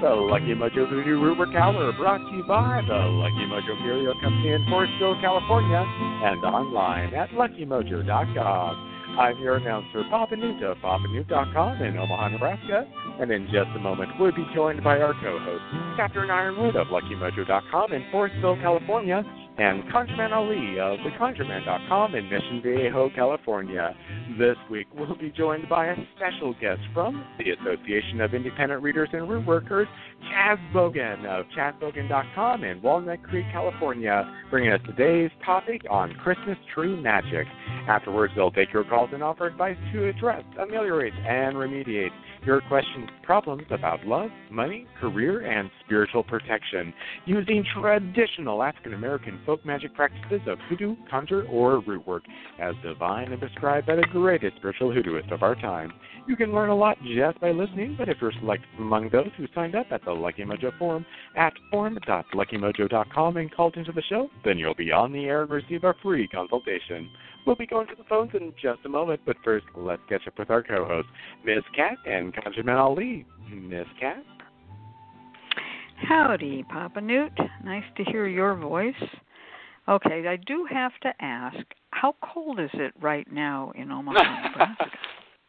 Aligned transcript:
the 0.00 0.08
Lucky 0.08 0.54
Mojo 0.54 0.88
Hoodoo 0.88 1.20
Rootwork 1.20 1.54
Hour, 1.54 1.92
brought 1.92 2.18
to 2.18 2.36
you 2.36 2.42
by 2.44 2.80
the 2.88 2.94
Lucky 2.94 3.44
Mojo 3.44 3.76
Curio 3.82 4.14
Company 4.22 4.52
in 4.52 4.64
Forestville, 4.64 5.20
California, 5.20 5.84
and 6.24 6.42
online 6.44 7.12
at 7.12 7.28
luckymojo.com. 7.30 8.90
I'm 9.18 9.38
your 9.38 9.56
announcer, 9.56 10.02
Papa 10.08 10.36
Newt 10.36 10.62
of 10.62 10.78
PapaNewt.com 10.78 11.82
in 11.82 11.98
Omaha, 11.98 12.28
Nebraska, 12.28 12.86
and 13.20 13.30
in 13.30 13.44
just 13.46 13.68
a 13.76 13.78
moment 13.78 14.12
we'll 14.18 14.32
be 14.32 14.46
joined 14.54 14.82
by 14.82 15.00
our 15.00 15.12
co-host, 15.12 15.64
Catherine 15.96 16.30
Yronwode 16.30 16.76
of 16.76 16.86
LuckyMojo.com 16.86 17.92
in 17.92 18.02
Forestville, 18.12 18.60
California, 18.62 19.22
and 19.60 19.82
Conjureman 19.92 20.32
Ali 20.32 20.80
of 20.80 20.98
TheConjureman.com 21.00 22.14
in 22.14 22.30
Mission 22.30 22.62
Viejo, 22.62 23.10
California. 23.14 23.94
This 24.38 24.56
week 24.70 24.86
we'll 24.96 25.14
be 25.16 25.30
joined 25.30 25.68
by 25.68 25.88
a 25.88 25.96
special 26.16 26.54
guest 26.54 26.80
from 26.94 27.22
the 27.36 27.50
Association 27.50 28.22
of 28.22 28.32
Independent 28.32 28.82
Readers 28.82 29.10
and 29.12 29.28
Root 29.28 29.46
Workers, 29.46 29.86
Chas 30.30 30.58
Bogan 30.74 31.26
of 31.26 31.44
ChasBogan.com 31.54 32.64
in 32.64 32.80
Walnut 32.80 33.22
Creek, 33.22 33.44
California, 33.52 34.32
bringing 34.48 34.72
us 34.72 34.80
today's 34.86 35.30
topic 35.44 35.82
on 35.90 36.14
Christmas 36.14 36.56
tree 36.74 36.98
magic. 36.98 37.46
Afterwards, 37.86 38.32
they'll 38.34 38.50
take 38.50 38.72
your 38.72 38.84
calls 38.84 39.10
and 39.12 39.22
offer 39.22 39.46
advice 39.46 39.76
to 39.92 40.08
address, 40.08 40.42
ameliorate, 40.58 41.12
and 41.12 41.54
remediate 41.54 42.08
your 42.44 42.60
questions, 42.62 43.08
problems 43.22 43.64
about 43.70 44.06
love, 44.06 44.30
money, 44.50 44.86
career, 45.00 45.46
and 45.46 45.70
spiritual 45.84 46.22
protection 46.22 46.92
using 47.26 47.64
traditional 47.80 48.62
African 48.62 48.94
American 48.94 49.40
folk 49.44 49.64
magic 49.64 49.94
practices 49.94 50.40
of 50.46 50.58
hoodoo, 50.68 50.96
conjure, 51.10 51.44
or 51.44 51.80
root 51.80 52.06
work 52.06 52.24
as 52.60 52.74
divine 52.82 53.32
and 53.32 53.40
prescribed 53.40 53.86
by 53.86 53.96
the 53.96 54.06
greatest 54.12 54.56
spiritual 54.56 54.90
hoodooist 54.90 55.32
of 55.32 55.42
our 55.42 55.54
time. 55.54 55.92
You 56.26 56.36
can 56.36 56.52
learn 56.52 56.70
a 56.70 56.76
lot 56.76 56.96
just 57.16 57.40
by 57.40 57.50
listening, 57.50 57.96
but 57.98 58.08
if 58.08 58.18
you're 58.20 58.32
selected 58.40 58.68
among 58.78 59.08
those 59.10 59.30
who 59.36 59.46
signed 59.54 59.74
up 59.74 59.86
at 59.90 60.04
the 60.04 60.12
Lucky 60.12 60.44
Mojo 60.44 60.76
forum 60.78 61.04
at 61.36 61.52
forum.luckymojo.com 61.70 63.36
and 63.36 63.54
called 63.54 63.76
into 63.76 63.92
the 63.92 64.02
show, 64.02 64.28
then 64.44 64.58
you'll 64.58 64.74
be 64.74 64.92
on 64.92 65.12
the 65.12 65.24
air 65.24 65.42
and 65.42 65.50
receive 65.50 65.84
a 65.84 65.94
free 66.02 66.28
consultation. 66.28 67.10
We'll 67.46 67.56
be 67.56 67.66
going 67.66 67.86
to 67.88 67.94
the 67.96 68.04
phones 68.04 68.30
in 68.34 68.52
just 68.60 68.80
a 68.84 68.88
moment, 68.88 69.20
but 69.24 69.36
first, 69.44 69.66
let's 69.74 70.02
catch 70.08 70.26
up 70.26 70.38
with 70.38 70.50
our 70.50 70.62
co-hosts, 70.62 71.10
Miss 71.44 71.64
Cat 71.74 71.96
and 72.06 72.34
Conjureman 72.34 72.76
Ali. 72.76 73.26
Miss 73.50 73.86
Cat? 73.98 74.22
Howdy, 76.08 76.64
Papa 76.68 77.00
Newt. 77.00 77.32
Nice 77.64 77.84
to 77.96 78.04
hear 78.04 78.26
your 78.26 78.54
voice. 78.54 78.94
Okay, 79.88 80.26
I 80.28 80.36
do 80.46 80.66
have 80.70 80.92
to 81.02 81.12
ask, 81.20 81.58
how 81.90 82.14
cold 82.22 82.60
is 82.60 82.70
it 82.74 82.92
right 83.00 83.26
now 83.32 83.72
in 83.74 83.90
Omaha, 83.90 84.48
Nebraska? 84.48 84.86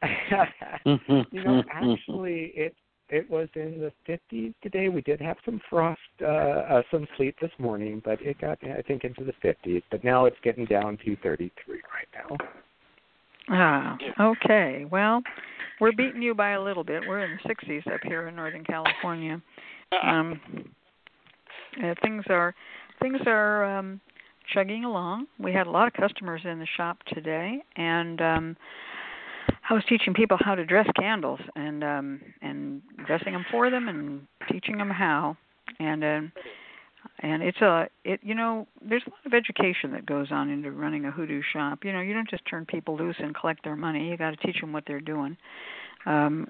you 1.32 1.44
know, 1.44 1.64
actually, 1.72 2.52
it 2.56 2.76
it 3.12 3.30
was 3.30 3.50
in 3.56 3.80
the 3.80 3.92
50s 4.08 4.54
today. 4.64 4.90
We 4.90 5.02
did 5.02 5.20
have 5.20 5.38
some 5.44 5.62
frost, 5.70 6.00
uh, 6.22 6.26
uh, 6.26 6.82
some 6.90 7.06
sleet 7.18 7.36
this 7.42 7.52
morning, 7.60 8.02
but 8.04 8.22
it 8.22 8.40
got, 8.40 8.58
I 8.64 8.82
think, 8.82 9.04
into 9.04 9.26
the 9.26 9.34
50s. 9.44 9.84
But 9.92 10.04
now 10.04 10.26
it's 10.26 10.38
getting 10.44 10.66
down 10.66 10.98
to 11.06 11.16
33 11.18 11.52
right 11.76 12.30
now. 12.30 12.38
Ah, 13.50 13.98
okay. 14.20 14.86
Well, 14.90 15.22
we're 15.82 15.92
beating 15.92 16.22
you 16.22 16.34
by 16.34 16.52
a 16.52 16.62
little 16.62 16.86
bit. 16.86 17.04
We're 17.06 17.26
in 17.26 17.38
the 17.44 17.50
60s 17.50 17.94
up 17.94 18.00
here 18.04 18.28
in 18.30 18.36
Northern 18.36 18.64
California. 18.64 19.42
Um, 20.04 20.40
uh, 21.84 21.94
things 22.02 22.24
are 22.30 22.56
things 23.02 23.20
are 23.26 23.66
um, 23.66 24.00
chugging 24.54 24.86
along. 24.86 25.28
We 25.40 25.52
had 25.52 25.68
a 25.68 25.72
lot 25.72 25.88
of 25.88 25.94
customers 25.94 26.42
in 26.46 26.60
the 26.60 26.68
shop 26.78 27.00
today, 27.14 27.60
and 27.76 28.22
um, 28.22 28.58
I 29.70 29.74
was 29.74 29.84
teaching 29.88 30.14
people 30.14 30.38
how 30.40 30.56
to 30.56 30.66
dress 30.66 30.88
candles 31.00 31.40
and 31.56 31.84
um 31.84 32.22
and 32.42 32.82
dressing 33.06 33.34
them 33.34 33.46
for 33.52 33.70
them 33.70 33.88
and 33.88 34.28
teaching 34.52 34.78
them 34.78 34.90
how. 34.90 35.38
And 35.80 36.04
uh, 36.04 36.22
and 37.20 37.44
it's 37.44 37.62
a 37.62 37.88
it 38.04 38.20
you 38.24 38.36
know 38.36 38.68
there's 38.88 39.04
a 39.08 39.10
lot 39.10 39.26
of 39.26 39.34
education 39.34 39.92
that 39.92 40.06
goes 40.06 40.28
on 40.32 40.50
into 40.50 40.72
running 40.72 41.06
a 41.06 41.12
hoodoo 41.12 41.42
shop. 41.54 41.80
You 41.84 41.94
know 41.94 42.02
you 42.02 42.14
don't 42.14 42.30
just 42.30 42.46
turn 42.50 42.66
people 42.66 42.98
loose 42.98 43.16
and 43.20 43.36
collect 43.36 43.64
their 43.64 43.76
money. 43.76 44.10
You 44.10 44.18
got 44.18 44.32
to 44.32 44.38
teach 44.38 44.60
them 44.60 44.74
what 44.74 44.84
they're 44.88 45.00
doing. 45.02 45.38
Um 46.06 46.50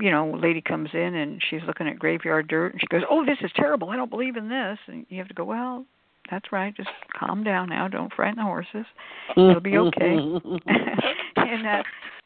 you 0.00 0.10
know 0.10 0.38
lady 0.40 0.60
comes 0.60 0.90
in 0.92 1.14
and 1.14 1.42
she's 1.50 1.62
looking 1.66 1.88
at 1.88 1.98
graveyard 1.98 2.48
dirt 2.48 2.72
and 2.72 2.80
she 2.80 2.86
goes 2.88 3.02
oh 3.10 3.24
this 3.24 3.38
is 3.42 3.50
terrible. 3.56 3.90
I 3.90 3.96
don't 3.96 4.10
believe 4.10 4.36
in 4.36 4.48
this. 4.48 4.78
And 4.86 5.06
you 5.08 5.18
have 5.18 5.28
to 5.28 5.34
go 5.34 5.44
well 5.44 5.84
that's 6.30 6.52
right. 6.52 6.74
Just 6.76 6.88
calm 7.18 7.42
down 7.42 7.68
now. 7.68 7.88
Don't 7.88 8.12
frighten 8.14 8.36
the 8.36 8.42
horses. 8.42 8.86
It'll 9.36 9.60
be 9.60 9.76
okay. 9.78 10.16
And 11.36 11.66
uh 11.66 11.82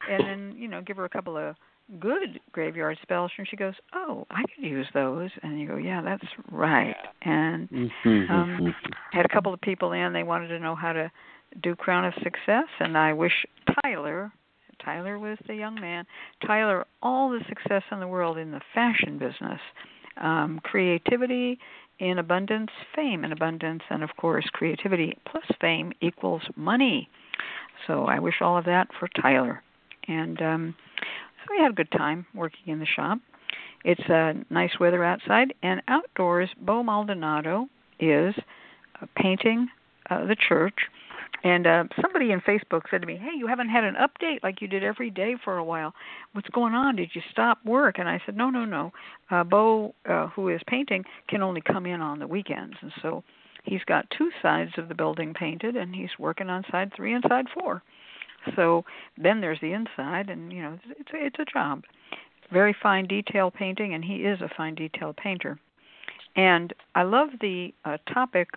and 0.09 0.27
then 0.27 0.55
you 0.57 0.69
know 0.69 0.81
give 0.81 0.97
her 0.97 1.05
a 1.05 1.09
couple 1.09 1.37
of 1.37 1.57
good 2.01 2.41
graveyard 2.53 2.99
spells 3.03 3.31
and 3.39 3.47
she 3.49 3.57
goes 3.57 3.75
oh 3.95 4.27
i 4.31 4.43
could 4.43 4.65
use 4.65 4.87
those. 4.93 5.31
And 5.43 5.61
you 5.61 5.69
go 5.69 5.77
yeah 5.77 6.03
that's 6.03 6.25
right. 6.51 6.97
And 7.23 7.69
Mm-hmm. 7.71 8.33
um 8.33 8.75
had 9.13 9.25
a 9.25 9.29
couple 9.29 9.53
of 9.55 9.61
people 9.61 9.93
in 9.93 10.13
they 10.13 10.23
wanted 10.23 10.49
to 10.49 10.59
know 10.59 10.75
how 10.75 10.93
to 10.93 11.11
do 11.63 11.75
crown 11.75 12.05
of 12.05 12.13
success 12.23 12.67
and 12.81 12.99
i 12.99 13.13
wish 13.13 13.47
tyler 13.83 14.33
tyler 14.85 15.19
was 15.19 15.39
the 15.47 15.55
young 15.55 15.75
man 15.77 16.05
tyler 16.47 16.85
all 17.03 17.31
the 17.31 17.41
success 17.49 17.83
in 17.93 18.01
the 18.01 18.07
world 18.09 18.37
in 18.37 18.51
the 18.51 18.61
fashion 18.75 19.19
business 19.19 19.61
um 20.21 20.61
creativity 20.65 21.59
in 21.99 22.19
abundance 22.19 22.71
fame 22.95 23.25
in 23.25 23.33
abundance 23.33 23.83
and 23.91 24.03
of 24.03 24.11
course 24.17 24.45
creativity 24.53 25.17
plus 25.31 25.45
fame 25.61 25.93
equals 26.01 26.43
money. 26.57 27.09
So 27.87 28.05
i 28.05 28.19
wish 28.19 28.37
all 28.41 28.59
of 28.59 28.65
that 28.67 28.89
for 28.99 29.09
tyler 29.21 29.63
and 30.09 30.41
um 30.43 30.75
so 31.47 31.55
we 31.57 31.63
had 31.63 31.71
a 31.71 31.75
good 31.75 31.91
time 31.93 32.27
working 32.35 32.73
in 32.73 32.81
the 32.81 32.87
shop. 32.87 33.19
It's 33.85 34.11
uh, 34.11 34.33
nice 34.51 34.73
weather 34.81 35.05
outside, 35.05 35.55
and 35.63 35.81
outdoors, 35.87 36.51
Bo 36.61 36.83
Maldonado 36.83 37.69
is 38.01 38.35
uh, 39.01 39.07
painting 39.17 39.69
uh, 40.11 40.27
the 40.27 40.37
church. 40.49 40.75
And 41.45 41.67
uh, 41.67 41.85
somebody 42.01 42.33
in 42.33 42.41
Facebook 42.41 42.83
said 42.91 43.03
to 43.03 43.07
me, 43.07 43.17
"Hey, 43.17 43.37
you 43.37 43.47
haven't 43.47 43.69
had 43.69 43.85
an 43.85 43.95
update 43.95 44.43
like 44.43 44.61
you 44.61 44.67
did 44.67 44.83
every 44.83 45.11
day 45.11 45.37
for 45.45 45.59
a 45.59 45.65
while. 45.65 45.95
What's 46.33 46.49
going 46.49 46.75
on? 46.75 46.97
Did 46.97 47.11
you 47.15 47.23
stop 47.31 47.65
work?" 47.65 47.99
And 47.99 48.09
I 48.09 48.21
said, 48.27 48.37
"No, 48.37 48.51
no, 48.51 48.65
no. 48.65 48.93
Uh, 49.31 49.45
Bo, 49.45 49.95
uh, 50.09 50.29
who 50.29 50.49
is 50.49 50.61
painting, 50.67 51.05
can 51.29 51.43
only 51.43 51.61
come 51.61 51.87
in 51.87 52.01
on 52.01 52.19
the 52.19 52.27
weekends, 52.27 52.75
and 52.81 52.91
so 53.03 53.23
he's 53.65 53.85
got 53.85 54.11
two 54.17 54.31
sides 54.43 54.73
of 54.79 54.89
the 54.89 54.95
building 54.95 55.35
painted, 55.35 55.77
and 55.77 55.95
he's 55.95 56.19
working 56.19 56.49
on 56.49 56.65
side 56.73 56.93
three 56.97 57.13
and 57.13 57.25
side 57.29 57.47
four. 57.55 57.83
So 58.55 58.85
then 59.17 59.41
there's 59.41 59.61
the 59.61 59.73
inside, 59.73 60.31
and 60.31 60.53
you 60.53 60.63
know 60.63 60.79
it's 60.99 61.11
it's 61.13 61.39
a 61.39 61.45
job. 61.53 61.83
Very 62.53 62.77
fine 62.81 63.07
detail 63.07 63.51
painting, 63.51 63.95
and 63.95 64.05
he 64.05 64.17
is 64.17 64.41
a 64.41 64.51
fine 64.57 64.75
detail 64.75 65.15
painter. 65.17 65.59
And 66.37 66.73
I 66.95 67.03
love 67.03 67.31
the 67.41 67.73
uh, 67.85 67.97
topic 68.13 68.49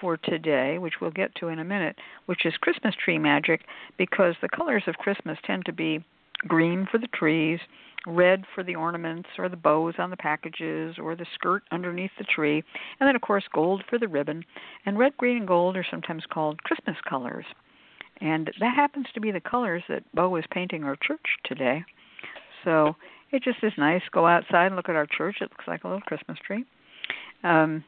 for 0.00 0.16
today, 0.16 0.78
which 0.78 0.94
we'll 1.00 1.10
get 1.10 1.34
to 1.36 1.48
in 1.48 1.58
a 1.58 1.64
minute, 1.64 1.96
which 2.26 2.46
is 2.46 2.54
Christmas 2.60 2.94
tree 3.02 3.18
magic, 3.18 3.62
because 3.96 4.34
the 4.40 4.48
colors 4.48 4.84
of 4.86 4.94
Christmas 4.96 5.38
tend 5.44 5.64
to 5.64 5.72
be 5.72 6.04
green 6.46 6.86
for 6.90 6.98
the 6.98 7.08
trees, 7.08 7.58
red 8.06 8.44
for 8.54 8.62
the 8.62 8.76
ornaments 8.76 9.28
or 9.38 9.48
the 9.48 9.56
bows 9.56 9.94
on 9.98 10.10
the 10.10 10.16
packages 10.16 10.96
or 10.98 11.16
the 11.16 11.26
skirt 11.34 11.62
underneath 11.72 12.12
the 12.18 12.24
tree, 12.24 12.62
and 13.00 13.08
then 13.08 13.16
of 13.16 13.22
course 13.22 13.44
gold 13.52 13.82
for 13.88 13.98
the 13.98 14.06
ribbon. 14.06 14.44
And 14.86 14.98
red, 14.98 15.16
green, 15.16 15.38
and 15.38 15.48
gold 15.48 15.76
are 15.76 15.86
sometimes 15.90 16.24
called 16.30 16.62
Christmas 16.62 16.96
colors. 17.08 17.44
And 18.20 18.50
that 18.60 18.74
happens 18.74 19.06
to 19.14 19.20
be 19.20 19.30
the 19.30 19.40
colors 19.40 19.82
that 19.88 20.02
Bo 20.14 20.34
is 20.36 20.44
painting 20.50 20.84
our 20.84 20.96
church 20.96 21.24
today. 21.44 21.84
So 22.64 22.96
it 23.30 23.42
just 23.42 23.58
is 23.62 23.72
nice. 23.78 24.02
Go 24.12 24.26
outside 24.26 24.66
and 24.66 24.76
look 24.76 24.88
at 24.88 24.96
our 24.96 25.06
church. 25.06 25.36
It 25.40 25.50
looks 25.50 25.68
like 25.68 25.84
a 25.84 25.88
little 25.88 26.00
Christmas 26.02 26.38
tree. 26.44 26.64
Um, 27.44 27.84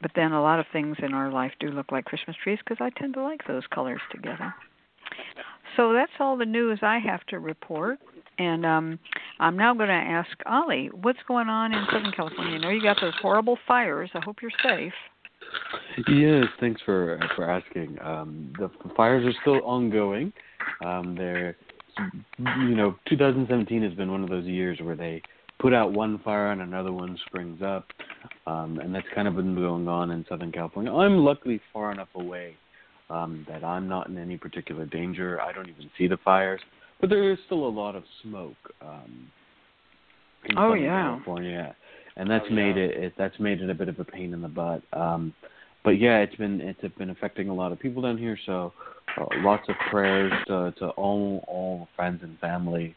but 0.00 0.12
then 0.14 0.32
a 0.32 0.42
lot 0.42 0.60
of 0.60 0.66
things 0.72 0.96
in 1.02 1.14
our 1.14 1.30
life 1.30 1.52
do 1.60 1.68
look 1.68 1.92
like 1.92 2.04
Christmas 2.04 2.36
trees 2.42 2.58
because 2.64 2.78
I 2.80 2.90
tend 2.98 3.14
to 3.14 3.22
like 3.22 3.46
those 3.46 3.64
colors 3.72 4.00
together. 4.12 4.54
So 5.76 5.92
that's 5.92 6.12
all 6.18 6.36
the 6.36 6.44
news 6.44 6.80
I 6.82 6.98
have 6.98 7.24
to 7.26 7.38
report. 7.38 7.98
And 8.38 8.64
um, 8.64 8.98
I'm 9.40 9.56
now 9.56 9.74
going 9.74 9.88
to 9.88 9.94
ask 9.94 10.30
Ali, 10.46 10.90
what's 11.02 11.18
going 11.26 11.48
on 11.48 11.72
in 11.72 11.84
Southern 11.92 12.12
California? 12.12 12.56
I 12.56 12.58
know 12.58 12.70
you 12.70 12.82
got 12.82 13.00
those 13.00 13.14
horrible 13.20 13.58
fires. 13.66 14.10
I 14.14 14.20
hope 14.24 14.36
you're 14.40 14.50
safe. 14.62 14.92
Yes, 16.08 16.44
thanks 16.60 16.80
for 16.84 17.18
for 17.34 17.50
asking. 17.50 17.98
Um, 18.02 18.52
the, 18.58 18.70
the 18.86 18.94
fires 18.94 19.24
are 19.26 19.36
still 19.42 19.60
ongoing. 19.64 20.32
Um, 20.84 21.14
they're, 21.16 21.56
you 22.38 22.76
know, 22.76 22.94
2017 23.08 23.82
has 23.82 23.94
been 23.94 24.10
one 24.12 24.22
of 24.22 24.30
those 24.30 24.44
years 24.44 24.78
where 24.80 24.94
they 24.94 25.22
put 25.58 25.74
out 25.74 25.92
one 25.92 26.18
fire 26.20 26.52
and 26.52 26.60
another 26.60 26.92
one 26.92 27.18
springs 27.26 27.60
up, 27.62 27.86
um, 28.46 28.78
and 28.78 28.94
that's 28.94 29.06
kind 29.14 29.26
of 29.26 29.34
been 29.34 29.54
going 29.54 29.88
on 29.88 30.10
in 30.12 30.24
Southern 30.28 30.52
California. 30.52 30.92
I'm 30.92 31.18
luckily 31.18 31.60
far 31.72 31.90
enough 31.90 32.08
away 32.14 32.54
um, 33.10 33.44
that 33.48 33.64
I'm 33.64 33.88
not 33.88 34.08
in 34.08 34.18
any 34.18 34.36
particular 34.36 34.86
danger. 34.86 35.40
I 35.40 35.52
don't 35.52 35.68
even 35.68 35.90
see 35.98 36.06
the 36.06 36.18
fires, 36.18 36.60
but 37.00 37.10
there 37.10 37.32
is 37.32 37.38
still 37.46 37.66
a 37.66 37.68
lot 37.68 37.96
of 37.96 38.04
smoke. 38.22 38.56
Um, 38.80 39.28
in 40.44 40.56
Oh, 40.56 40.70
Southern 40.70 40.82
yeah. 40.84 41.02
California, 41.02 41.76
and 42.18 42.30
that's 42.30 42.44
Oh, 42.50 42.54
made 42.54 42.76
it, 42.76 42.90
it 42.96 43.12
that's 43.16 43.38
made 43.38 43.62
it 43.62 43.70
a 43.70 43.74
bit 43.74 43.88
of 43.88 43.98
a 43.98 44.04
pain 44.04 44.34
in 44.34 44.42
the 44.42 44.48
butt. 44.48 44.82
Um, 44.92 45.32
but 45.84 45.92
yeah, 45.92 46.18
it's 46.18 46.36
been 46.36 46.60
it's 46.60 46.80
been 46.98 47.10
affecting 47.10 47.48
a 47.48 47.54
lot 47.54 47.72
of 47.72 47.78
people 47.78 48.02
down 48.02 48.18
here. 48.18 48.38
So 48.44 48.72
uh, 49.18 49.26
lots 49.38 49.68
of 49.68 49.76
prayers 49.90 50.32
to 50.48 50.74
to 50.78 50.88
all 50.90 51.44
all 51.46 51.88
friends 51.96 52.20
and 52.22 52.38
family 52.40 52.94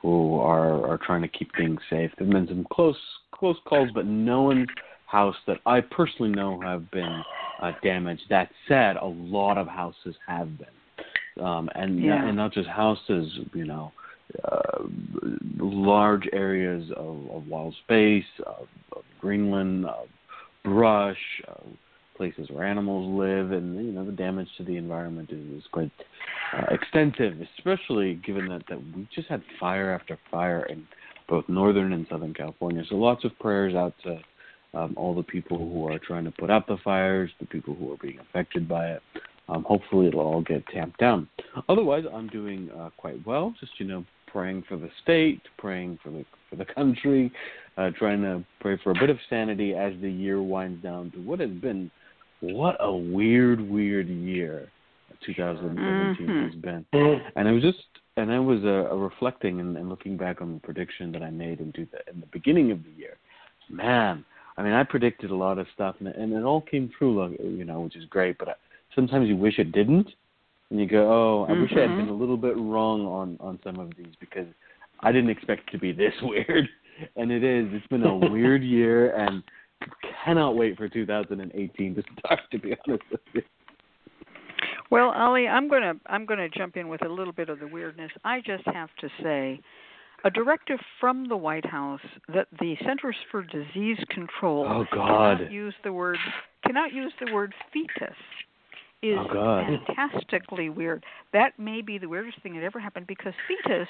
who 0.00 0.40
are 0.40 0.84
are 0.90 0.98
trying 0.98 1.22
to 1.22 1.28
keep 1.28 1.54
things 1.56 1.78
safe. 1.88 2.10
There've 2.18 2.30
been 2.30 2.48
some 2.48 2.66
close 2.72 2.98
close 3.32 3.56
calls, 3.66 3.90
but 3.94 4.06
no 4.06 4.42
one's 4.42 4.68
house 5.06 5.36
that 5.46 5.58
I 5.66 5.80
personally 5.82 6.32
know 6.32 6.60
have 6.62 6.90
been 6.90 7.22
uh, 7.60 7.72
damaged. 7.82 8.22
That 8.30 8.48
said, 8.66 8.96
a 8.96 9.06
lot 9.06 9.58
of 9.58 9.68
houses 9.68 10.16
have 10.26 10.48
been, 10.58 11.44
um, 11.44 11.68
and 11.74 12.02
yeah. 12.02 12.26
and 12.26 12.36
not 12.36 12.52
just 12.52 12.68
houses. 12.68 13.30
You 13.52 13.66
know, 13.66 13.92
uh, 14.44 14.84
large 15.58 16.28
areas 16.32 16.90
of, 16.96 17.30
of 17.30 17.46
wild 17.46 17.74
space, 17.84 18.24
of, 18.46 18.66
of 18.96 19.02
Greenland, 19.20 19.86
of 19.86 20.08
brush, 20.64 21.16
of 21.48 21.64
places 22.16 22.48
where 22.50 22.66
animals 22.66 23.18
live, 23.18 23.52
and 23.52 23.74
you 23.84 23.92
know 23.92 24.04
the 24.04 24.12
damage 24.12 24.48
to 24.56 24.64
the 24.64 24.76
environment 24.76 25.30
is, 25.30 25.58
is 25.58 25.64
quite 25.72 25.90
uh, 26.56 26.66
extensive, 26.70 27.34
especially 27.58 28.14
given 28.14 28.48
that 28.48 28.62
that 28.68 28.78
we 28.94 29.08
just 29.14 29.28
had 29.28 29.42
fire 29.58 29.92
after 29.92 30.18
fire 30.30 30.64
in 30.64 30.86
both 31.28 31.48
northern 31.48 31.92
and 31.92 32.06
southern 32.10 32.34
California. 32.34 32.82
So 32.88 32.96
lots 32.96 33.24
of 33.24 33.36
prayers 33.38 33.74
out 33.74 33.94
to 34.04 34.20
um, 34.74 34.94
all 34.96 35.14
the 35.14 35.22
people 35.22 35.58
who 35.58 35.88
are 35.88 35.98
trying 35.98 36.24
to 36.24 36.30
put 36.30 36.50
out 36.50 36.66
the 36.66 36.78
fires, 36.84 37.30
the 37.40 37.46
people 37.46 37.74
who 37.74 37.92
are 37.92 37.96
being 38.00 38.18
affected 38.18 38.68
by 38.68 38.92
it. 38.92 39.02
Um, 39.48 39.64
hopefully, 39.64 40.06
it'll 40.06 40.20
all 40.20 40.42
get 40.42 40.66
tamped 40.68 40.98
down. 40.98 41.28
Otherwise, 41.68 42.04
I'm 42.12 42.28
doing 42.28 42.70
uh, 42.78 42.90
quite 42.96 43.24
well. 43.26 43.54
Just 43.60 43.72
you 43.78 43.86
know, 43.86 44.04
praying 44.32 44.64
for 44.68 44.76
the 44.76 44.88
state, 45.02 45.42
praying 45.58 45.98
for 46.02 46.10
the 46.10 46.24
for 46.48 46.56
the 46.56 46.64
country, 46.64 47.30
uh, 47.76 47.90
trying 47.98 48.22
to 48.22 48.44
pray 48.60 48.78
for 48.82 48.90
a 48.90 48.94
bit 48.94 49.10
of 49.10 49.18
sanity 49.30 49.74
as 49.74 49.92
the 50.00 50.10
year 50.10 50.42
winds 50.42 50.82
down 50.82 51.10
to 51.12 51.18
what 51.18 51.40
has 51.40 51.50
been 51.50 51.90
what 52.40 52.76
a 52.80 52.92
weird, 52.92 53.60
weird 53.60 54.08
year 54.08 54.68
2017 55.24 56.26
mm-hmm. 56.26 56.44
has 56.44 56.54
been. 56.60 56.84
And 57.36 57.48
I 57.48 57.52
was 57.52 57.62
just 57.62 57.78
and 58.16 58.30
I 58.30 58.38
was 58.38 58.60
uh, 58.64 58.94
reflecting 58.94 59.60
and, 59.60 59.76
and 59.76 59.88
looking 59.88 60.16
back 60.16 60.42
on 60.42 60.54
the 60.54 60.60
prediction 60.60 61.12
that 61.12 61.22
I 61.22 61.30
made 61.30 61.60
in, 61.60 61.72
the, 61.74 61.82
in 62.12 62.20
the 62.20 62.26
beginning 62.32 62.70
of 62.70 62.82
the 62.84 62.90
year. 62.90 63.16
Man, 63.70 64.24
I 64.58 64.62
mean, 64.62 64.74
I 64.74 64.84
predicted 64.84 65.30
a 65.30 65.34
lot 65.34 65.58
of 65.58 65.66
stuff, 65.72 65.96
and, 66.00 66.08
and 66.08 66.32
it 66.34 66.42
all 66.42 66.60
came 66.60 66.90
true, 66.98 67.34
you 67.40 67.64
know, 67.64 67.80
which 67.80 67.96
is 67.96 68.04
great. 68.06 68.36
But 68.36 68.50
I, 68.50 68.52
sometimes 68.94 69.28
you 69.28 69.36
wish 69.36 69.58
it 69.58 69.72
didn't, 69.72 70.08
and 70.72 70.80
you 70.80 70.88
go, 70.88 71.06
"Oh, 71.06 71.44
I 71.44 71.52
mm-hmm. 71.52 71.62
wish 71.62 71.72
I 71.76 71.80
had 71.80 71.96
been 71.96 72.08
a 72.08 72.14
little 72.14 72.38
bit 72.38 72.56
wrong 72.56 73.06
on 73.06 73.36
on 73.40 73.60
some 73.62 73.78
of 73.78 73.92
these 73.96 74.14
because 74.18 74.46
I 75.00 75.12
didn't 75.12 75.30
expect 75.30 75.68
it 75.68 75.72
to 75.72 75.78
be 75.78 75.92
this 75.92 76.14
weird." 76.22 76.68
And 77.16 77.30
it 77.30 77.44
is. 77.44 77.66
It's 77.72 77.86
been 77.88 78.04
a 78.04 78.16
weird 78.16 78.62
year, 78.64 79.14
and 79.14 79.42
cannot 80.24 80.56
wait 80.56 80.76
for 80.76 80.88
2018 80.88 81.94
to 81.94 82.02
start. 82.18 82.40
To 82.50 82.58
be 82.58 82.74
honest 82.88 83.04
with 83.10 83.20
you. 83.34 83.42
Well, 84.90 85.10
Ali, 85.10 85.46
I'm 85.46 85.68
gonna 85.68 85.94
I'm 86.06 86.24
gonna 86.24 86.48
jump 86.48 86.76
in 86.76 86.88
with 86.88 87.04
a 87.04 87.08
little 87.08 87.32
bit 87.34 87.50
of 87.50 87.60
the 87.60 87.68
weirdness. 87.68 88.10
I 88.24 88.40
just 88.40 88.64
have 88.66 88.88
to 89.00 89.08
say, 89.22 89.60
a 90.24 90.30
directive 90.30 90.78
from 91.00 91.28
the 91.28 91.36
White 91.36 91.66
House 91.66 92.00
that 92.32 92.46
the 92.60 92.76
Centers 92.86 93.16
for 93.30 93.42
Disease 93.42 93.98
Control 94.08 94.66
oh, 94.66 94.86
God. 94.94 95.38
cannot 95.38 95.52
use 95.52 95.74
the 95.84 95.92
word 95.92 96.18
cannot 96.64 96.92
use 96.92 97.12
the 97.24 97.32
word 97.32 97.52
fetus 97.72 98.16
is 99.02 99.18
oh, 99.18 99.62
fantastically 99.66 100.70
weird. 100.70 101.04
That 101.32 101.58
may 101.58 101.82
be 101.82 101.98
the 101.98 102.08
weirdest 102.08 102.40
thing 102.42 102.54
that 102.54 102.62
ever 102.62 102.78
happened 102.78 103.06
because 103.06 103.32
fetus 103.48 103.88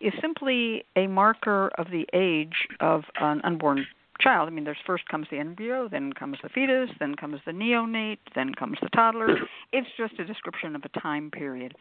is 0.00 0.12
simply 0.20 0.84
a 0.96 1.06
marker 1.06 1.70
of 1.78 1.88
the 1.90 2.06
age 2.14 2.66
of 2.80 3.02
an 3.20 3.40
unborn 3.44 3.86
child. 4.20 4.48
I 4.48 4.50
mean, 4.50 4.64
there's 4.64 4.78
first 4.86 5.06
comes 5.08 5.26
the 5.30 5.38
embryo, 5.38 5.88
then 5.90 6.12
comes 6.12 6.38
the 6.42 6.48
fetus, 6.48 6.90
then 6.98 7.14
comes 7.14 7.40
the 7.44 7.52
neonate, 7.52 8.18
then 8.34 8.54
comes 8.54 8.78
the 8.82 8.88
toddler. 8.90 9.36
It's 9.72 9.88
just 9.98 10.18
a 10.18 10.24
description 10.24 10.74
of 10.74 10.82
a 10.84 11.00
time 11.00 11.30
period. 11.30 11.74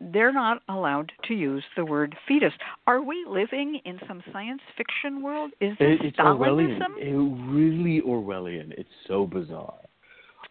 They're 0.00 0.32
not 0.32 0.62
allowed 0.68 1.12
to 1.24 1.34
use 1.34 1.64
the 1.76 1.84
word 1.84 2.16
fetus. 2.28 2.52
Are 2.86 3.02
we 3.02 3.24
living 3.28 3.80
in 3.84 3.98
some 4.06 4.22
science 4.32 4.60
fiction 4.76 5.22
world? 5.22 5.52
Is 5.60 5.72
this 5.78 5.98
it's 6.02 6.16
Stalinism? 6.16 6.80
Orwellian. 6.80 6.98
It 6.98 7.50
really 7.50 8.02
Orwellian. 8.02 8.72
It's 8.72 8.88
so 9.06 9.26
bizarre. 9.26 9.78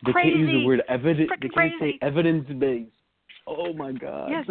They 0.05 0.11
crazy. 0.11 0.29
can't 0.29 0.39
use 0.39 0.51
the 0.51 0.65
word 0.65 0.81
evidence. 0.89 1.29
They 1.41 1.49
can't 1.49 1.53
crazy. 1.53 1.75
say 1.79 1.99
evidence 2.01 2.47
based. 2.59 2.91
Oh 3.47 3.73
my 3.73 3.91
god. 3.91 4.29
Yes. 4.31 4.45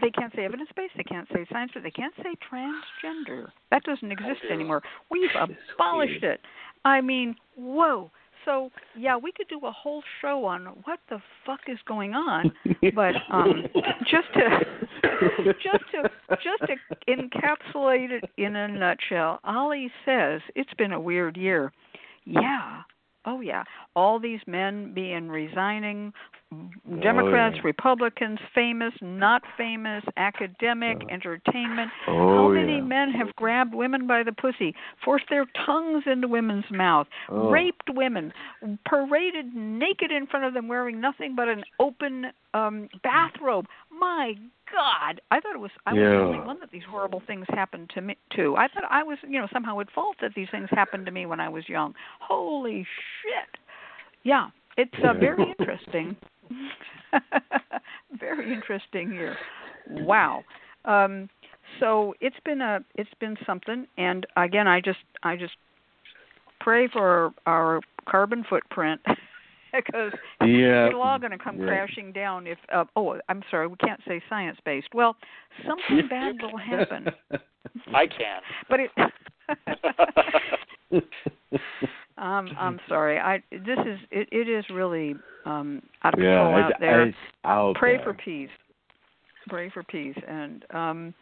they 0.00 0.10
can't 0.10 0.32
say 0.34 0.44
evidence 0.44 0.70
based. 0.76 0.94
They 0.96 1.04
can't 1.04 1.28
say 1.32 1.46
science. 1.50 1.72
They 1.74 1.90
can't 1.90 2.14
say 2.16 2.34
transgender. 2.50 3.48
That 3.70 3.82
doesn't 3.84 4.10
exist 4.10 4.40
anymore. 4.50 4.82
We've 5.10 5.30
abolished 5.34 6.22
it. 6.22 6.40
I 6.84 7.00
mean, 7.00 7.34
whoa. 7.56 8.10
So 8.44 8.70
yeah, 8.96 9.16
we 9.16 9.32
could 9.32 9.48
do 9.48 9.60
a 9.66 9.70
whole 9.70 10.02
show 10.20 10.44
on 10.44 10.64
what 10.84 10.98
the 11.08 11.18
fuck 11.46 11.60
is 11.68 11.78
going 11.86 12.14
on, 12.14 12.52
but 12.94 13.14
um, 13.30 13.64
just 14.10 14.26
to 14.34 15.54
just 15.62 15.84
to 15.92 16.10
just 16.36 16.62
to 16.66 16.76
encapsulate 17.08 18.10
it 18.10 18.24
in 18.38 18.56
a 18.56 18.68
nutshell, 18.68 19.40
Ali 19.44 19.90
says 20.04 20.40
it's 20.56 20.74
been 20.74 20.92
a 20.92 21.00
weird 21.00 21.36
year. 21.36 21.72
Yeah, 22.24 22.82
Oh 23.24 23.40
yeah, 23.40 23.64
all 23.94 24.18
these 24.18 24.40
men 24.46 24.92
being 24.94 25.28
resigning, 25.28 26.12
Democrats, 27.02 27.54
oh, 27.54 27.58
yeah. 27.58 27.62
Republicans, 27.64 28.38
famous, 28.54 28.92
not 29.00 29.42
famous, 29.56 30.04
academic, 30.16 30.98
uh, 31.02 31.12
entertainment. 31.12 31.90
oh, 32.08 32.36
How 32.36 32.48
many 32.48 32.76
yeah. 32.76 32.82
men 32.82 33.10
have 33.12 33.34
grabbed 33.36 33.74
women 33.74 34.06
by 34.06 34.22
the 34.22 34.32
pussy, 34.32 34.74
forced 35.04 35.26
their 35.30 35.46
tongues 35.64 36.04
into 36.06 36.28
women's 36.28 36.64
mouth, 36.70 37.06
oh. 37.30 37.48
raped 37.48 37.88
women, 37.90 38.32
paraded 38.84 39.54
naked 39.54 40.10
in 40.10 40.26
front 40.26 40.44
of 40.44 40.52
them 40.52 40.68
wearing 40.68 41.00
nothing 41.00 41.34
but 41.34 41.48
an 41.48 41.62
open 41.80 42.26
um 42.54 42.88
bathrobe? 43.02 43.66
My 44.02 44.34
God, 44.72 45.20
I 45.30 45.38
thought 45.38 45.54
it 45.54 45.60
was 45.60 45.70
I 45.86 45.92
was 45.92 46.00
yeah. 46.00 46.10
the 46.10 46.16
only 46.16 46.40
one 46.40 46.58
that 46.58 46.72
these 46.72 46.82
horrible 46.90 47.22
things 47.24 47.46
happened 47.50 47.88
to 47.94 48.00
me 48.00 48.16
to. 48.34 48.56
I 48.56 48.66
thought 48.66 48.82
I 48.90 49.04
was, 49.04 49.16
you 49.22 49.40
know, 49.40 49.46
somehow 49.52 49.78
at 49.78 49.92
fault 49.92 50.16
that 50.20 50.32
these 50.34 50.48
things 50.50 50.66
happened 50.72 51.06
to 51.06 51.12
me 51.12 51.24
when 51.24 51.38
I 51.38 51.48
was 51.48 51.68
young. 51.68 51.94
Holy 52.20 52.84
shit. 53.22 53.60
Yeah, 54.24 54.48
it's 54.76 54.90
uh, 55.04 55.12
very 55.12 55.54
interesting. 55.58 56.16
very 58.18 58.52
interesting 58.52 59.12
here. 59.12 59.36
Wow. 59.88 60.42
Um 60.84 61.28
so 61.78 62.14
it's 62.20 62.40
been 62.44 62.60
a 62.60 62.80
it's 62.96 63.14
been 63.20 63.36
something 63.46 63.86
and 63.98 64.26
again 64.36 64.66
I 64.66 64.80
just 64.80 64.98
I 65.22 65.36
just 65.36 65.54
pray 66.58 66.88
for 66.88 67.32
our 67.46 67.80
carbon 68.08 68.44
footprint 68.50 69.00
because 69.76 70.12
yeah. 70.40 70.86
it's 70.86 70.94
all 70.94 71.18
going 71.18 71.32
to 71.32 71.38
come 71.38 71.58
yeah. 71.58 71.66
crashing 71.66 72.12
down 72.12 72.46
if 72.46 72.58
uh, 72.72 72.84
oh 72.96 73.18
I'm 73.28 73.42
sorry 73.50 73.66
we 73.66 73.76
can't 73.76 74.00
say 74.06 74.22
science 74.28 74.58
based. 74.64 74.88
Well, 74.94 75.16
something 75.66 76.06
bad 76.10 76.36
will 76.40 76.58
happen. 76.58 77.06
I 77.94 78.06
can. 78.06 78.40
But 78.68 78.80
it 78.80 78.90
um 82.18 82.48
I'm 82.58 82.80
sorry. 82.88 83.18
I 83.18 83.42
this 83.50 83.78
is 83.86 83.98
it, 84.10 84.28
it 84.30 84.48
is 84.48 84.64
really 84.72 85.14
um 85.46 85.82
out 86.04 86.14
of 86.14 86.20
yeah, 86.20 86.44
control 86.44 86.64
out 86.64 86.72
there. 86.80 87.02
It's 87.08 87.16
out 87.44 87.76
Pray 87.76 87.96
there. 87.96 88.04
for 88.04 88.14
peace. 88.14 88.50
Pray 89.48 89.70
for 89.70 89.82
peace 89.84 90.18
and 90.28 90.64
um 90.72 91.14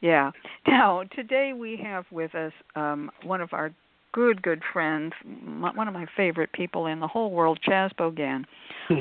yeah. 0.00 0.32
Now, 0.66 1.04
today 1.14 1.52
we 1.56 1.78
have 1.82 2.04
with 2.10 2.34
us 2.34 2.52
um 2.74 3.10
one 3.22 3.40
of 3.40 3.52
our 3.52 3.72
good, 4.12 4.42
good 4.42 4.62
friends, 4.72 5.12
m- 5.24 5.62
one 5.74 5.88
of 5.88 5.94
my 5.94 6.06
favorite 6.16 6.52
people 6.52 6.86
in 6.86 7.00
the 7.00 7.06
whole 7.06 7.30
world, 7.30 7.58
Chas 7.62 7.90
Bogan. 7.98 8.44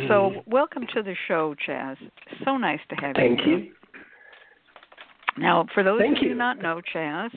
So, 0.07 0.43
welcome 0.47 0.85
to 0.93 1.03
the 1.03 1.15
show, 1.27 1.55
Chas. 1.65 1.97
So 2.45 2.57
nice 2.57 2.79
to 2.89 2.95
have 2.95 3.15
Thank 3.15 3.39
you. 3.39 3.45
Thank 3.45 3.65
you. 3.65 3.71
Now, 5.37 5.65
for 5.73 5.83
those 5.83 5.99
Thank 5.99 6.17
who 6.17 6.29
do 6.29 6.35
not 6.35 6.61
know 6.61 6.81
Chas, 6.81 7.31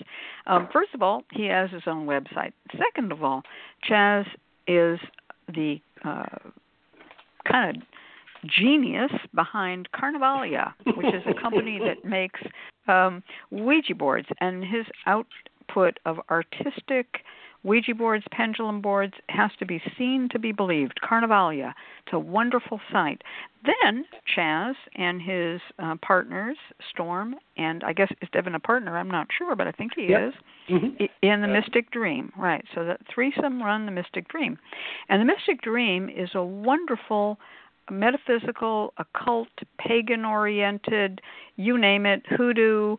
um, 0.46 0.68
first 0.72 0.90
of 0.94 1.02
all, 1.02 1.22
he 1.32 1.46
has 1.46 1.70
his 1.70 1.82
own 1.86 2.06
website. 2.06 2.52
Second 2.72 3.12
of 3.12 3.22
all, 3.22 3.42
Chas 3.88 4.26
is 4.66 4.98
the 5.48 5.76
uh, 6.04 6.24
kind 7.50 7.76
of 7.76 7.82
genius 8.46 9.12
behind 9.34 9.88
Carnavalia, 9.92 10.72
which 10.96 11.06
is 11.06 11.22
a 11.26 11.40
company 11.40 11.80
that 11.84 12.08
makes 12.08 12.40
um, 12.88 13.22
Ouija 13.50 13.94
boards, 13.94 14.28
and 14.40 14.62
his 14.64 14.86
output 15.06 15.98
of 16.04 16.18
artistic 16.30 17.06
Ouija 17.64 17.94
boards, 17.94 18.24
pendulum 18.30 18.80
boards 18.82 19.14
has 19.30 19.50
to 19.58 19.64
be 19.66 19.82
seen 19.98 20.28
to 20.30 20.38
be 20.38 20.52
believed. 20.52 21.00
Carnavalia, 21.02 21.72
it's 22.04 22.12
a 22.12 22.18
wonderful 22.18 22.78
site. 22.92 23.22
Then 23.64 24.04
Chas 24.34 24.76
and 24.94 25.20
his 25.20 25.60
uh, 25.78 25.96
partners, 26.02 26.58
Storm, 26.90 27.34
and 27.56 27.82
I 27.82 27.94
guess 27.94 28.12
is 28.20 28.28
Devin 28.32 28.54
a 28.54 28.60
partner? 28.60 28.98
I'm 28.98 29.10
not 29.10 29.28
sure, 29.36 29.56
but 29.56 29.66
I 29.66 29.72
think 29.72 29.92
he 29.96 30.08
Yep. 30.08 30.20
is 30.28 30.34
Mhm. 30.68 31.10
in 31.22 31.40
the 31.40 31.48
Mystic 31.48 31.90
Dream, 31.90 32.32
right? 32.36 32.64
So 32.74 32.84
that 32.84 33.00
threesome 33.06 33.62
run 33.62 33.86
the 33.86 33.92
Mystic 33.92 34.28
Dream, 34.28 34.58
and 35.08 35.20
the 35.20 35.24
Mystic 35.24 35.62
Dream 35.62 36.10
is 36.10 36.34
a 36.34 36.44
wonderful 36.44 37.40
metaphysical, 37.90 38.92
occult, 38.98 39.48
pagan-oriented, 39.78 41.20
you 41.56 41.76
name 41.76 42.06
it, 42.06 42.26
hoodoo, 42.26 42.96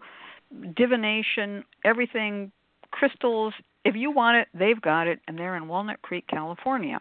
divination, 0.75 1.63
everything, 1.83 2.51
crystals. 2.91 3.53
If 3.85 3.95
you 3.95 4.11
want 4.11 4.37
it, 4.37 4.47
they've 4.53 4.81
got 4.81 5.07
it, 5.07 5.19
and 5.27 5.37
they're 5.37 5.55
in 5.55 5.67
Walnut 5.67 6.01
Creek, 6.01 6.25
California. 6.27 6.99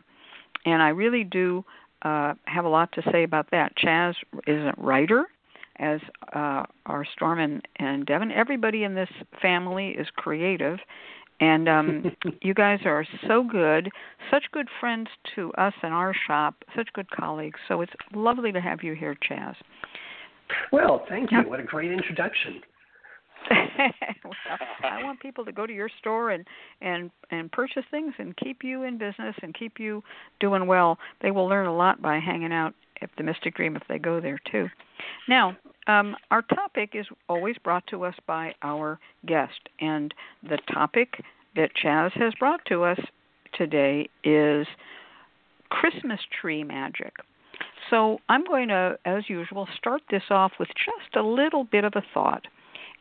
And 0.67 0.83
I 0.83 0.88
really 0.91 1.25
do 1.25 1.64
uh, 2.03 2.35
have 2.45 2.64
a 2.64 2.69
lot 2.69 2.93
to 2.93 3.03
say 3.11 3.25
about 3.25 3.50
that. 3.50 3.76
Chas 3.76 4.14
is 4.47 4.61
a 4.61 4.75
writer, 4.76 5.25
as 5.79 6.00
uh, 6.35 6.64
are 6.87 7.05
Storm 7.14 7.41
and, 7.41 7.67
and 7.76 8.07
Devin. 8.07 8.31
Everybody 8.31 8.85
in 8.85 8.95
this 8.95 9.09
family 9.41 9.88
is 9.88 10.07
creative, 10.14 10.79
and 11.41 11.69
um, 11.69 12.17
you 12.43 12.53
guys 12.55 12.81
are 12.85 13.07
so 13.26 13.43
good, 13.43 13.91
such 14.31 14.45
good 14.53 14.69
friends 14.79 15.09
to 15.35 15.53
us 15.55 15.73
in 15.83 15.91
our 15.91 16.14
shop, 16.26 16.55
such 16.76 16.93
good 16.93 17.11
colleagues. 17.11 17.59
So 17.67 17.81
it's 17.81 17.93
lovely 18.14 18.53
to 18.53 18.61
have 18.61 18.83
you 18.83 18.95
here, 18.95 19.17
Chas. 19.23 19.57
Well, 20.71 21.05
thank 21.09 21.33
you. 21.33 21.38
What 21.49 21.61
a 21.61 21.64
great 21.64 21.91
introduction. 21.91 22.61
well, 24.25 24.35
I 24.83 25.03
want 25.03 25.21
people 25.21 25.45
to 25.45 25.53
go 25.53 25.67
to 25.67 25.73
your 25.73 25.91
store 25.99 26.31
and 26.31 26.47
and 26.81 27.11
and 27.31 27.51
purchase 27.53 27.85
things 27.91 28.15
and 28.19 28.37
keep 28.37 28.63
you 28.63 28.83
in 28.85 28.99
business 28.99 29.35
and 29.43 29.55
keep 29.55 29.79
you 29.79 30.03
doing 30.41 30.67
well. 30.67 30.99
They 31.23 31.31
will 31.31 31.47
learn 31.47 31.67
a 31.67 31.77
lot 31.77 32.01
by 32.01 32.19
hanging 32.19 32.53
out 32.53 32.75
at 33.03 33.11
the 33.17 33.23
Mystic 33.23 33.55
Dream 33.57 33.77
if 33.77 33.83
they 33.89 33.99
go 33.99 34.21
there 34.21 34.41
too. 34.51 34.69
Now, 35.29 35.57
um, 35.87 36.17
our 36.31 36.43
topic 36.43 36.91
is 36.95 37.07
always 37.29 37.57
brought 37.63 37.87
to 37.89 38.05
us 38.05 38.15
by 38.27 38.55
our 38.63 38.99
guest, 39.27 39.69
and 39.81 40.15
the 40.43 40.59
topic 40.73 41.21
that 41.57 41.75
Chas 41.75 42.13
has 42.15 42.33
brought 42.39 42.65
to 42.67 42.85
us 42.85 42.99
today 43.53 44.09
is 44.25 44.67
Christmas 45.69 46.21
tree 46.41 46.65
magic. 46.65 47.13
So 47.91 48.19
I'm 48.29 48.45
going 48.45 48.69
to, 48.69 48.99
as 49.05 49.29
usual, 49.29 49.69
start 49.77 50.03
this 50.11 50.23
off 50.31 50.53
with 50.59 50.69
just 50.69 51.17
a 51.17 51.23
little 51.23 51.65
bit 51.65 51.85
of 51.85 51.93
a 51.97 52.03
thought. 52.15 52.47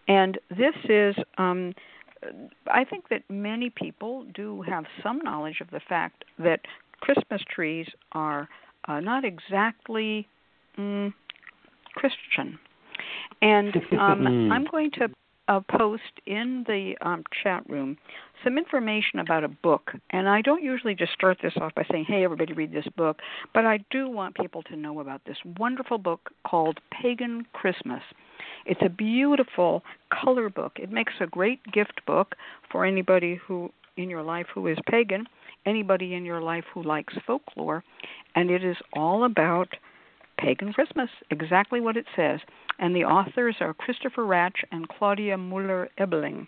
And 0.08 0.38
this 0.50 0.76
is, 0.90 1.16
um, 1.38 1.74
I 2.68 2.84
think 2.84 3.10
that 3.10 3.24
many 3.30 3.70
people 3.70 4.26
do 4.34 4.62
have 4.64 4.86
some 5.02 5.20
knowledge 5.20 5.62
of 5.62 5.70
the 5.72 5.82
fact 5.88 6.26
that 6.40 6.62
Christmas 7.02 7.42
trees 7.54 7.88
are 8.12 8.48
uh, 8.88 9.00
not 9.00 9.24
exactly 9.26 10.28
mm, 10.78 11.14
Christian. 11.96 12.60
And 13.42 13.76
um. 14.00 14.28
I'm 14.52 14.66
going 14.70 14.92
to 15.00 15.10
uh, 15.48 15.60
post 15.78 16.02
in 16.26 16.64
the 16.68 16.96
um, 17.02 17.24
chat 17.44 17.68
room 17.70 17.98
some 18.44 18.58
information 18.58 19.20
about 19.20 19.44
a 19.44 19.48
book. 19.48 19.92
And 20.10 20.28
I 20.28 20.42
don't 20.42 20.64
usually 20.64 20.96
just 20.96 21.14
start 21.14 21.38
this 21.42 21.54
off 21.60 21.74
by 21.76 21.86
saying, 21.90 22.06
hey, 22.08 22.24
everybody 22.24 22.54
read 22.54 22.74
this 22.74 22.88
book, 22.98 23.20
but 23.54 23.66
I 23.66 23.80
do 23.90 24.10
want 24.10 24.36
people 24.36 24.64
to 24.64 24.76
know 24.76 25.00
about 25.00 25.22
this 25.26 25.38
wonderful 25.58 25.98
book 25.98 26.32
called 26.46 26.80
Pagan 26.92 27.46
Christmas. 27.54 28.02
It's 28.66 28.82
a 28.84 28.90
beautiful 28.90 29.84
color 30.12 30.50
book. 30.50 30.74
It 30.76 30.92
makes 30.92 31.14
a 31.20 31.28
great 31.28 31.60
gift 31.72 32.06
book 32.06 32.36
for 32.72 32.86
anybody 32.86 33.40
who 33.48 33.72
in 33.96 34.10
your 34.10 34.24
life 34.24 34.48
who 34.54 34.68
is 34.68 34.78
pagan, 34.90 35.28
anybody 35.66 36.16
in 36.16 36.26
your 36.26 36.42
life 36.42 36.64
who 36.74 36.82
likes 36.82 37.14
folklore, 37.28 37.84
and 38.36 38.50
it 38.50 38.64
is 38.64 38.78
all 38.94 39.24
about 39.24 39.70
pagan 40.40 40.74
Christmas, 40.74 41.10
exactly 41.30 41.80
what 41.80 41.96
it 41.96 42.06
says. 42.16 42.40
And 42.80 42.96
the 42.96 43.04
authors 43.04 43.56
are 43.60 43.74
Christopher 43.74 44.24
Rätsch 44.24 44.64
and 44.72 44.88
Claudia 44.88 45.38
Muller 45.38 45.90
Ebeling. 46.00 46.48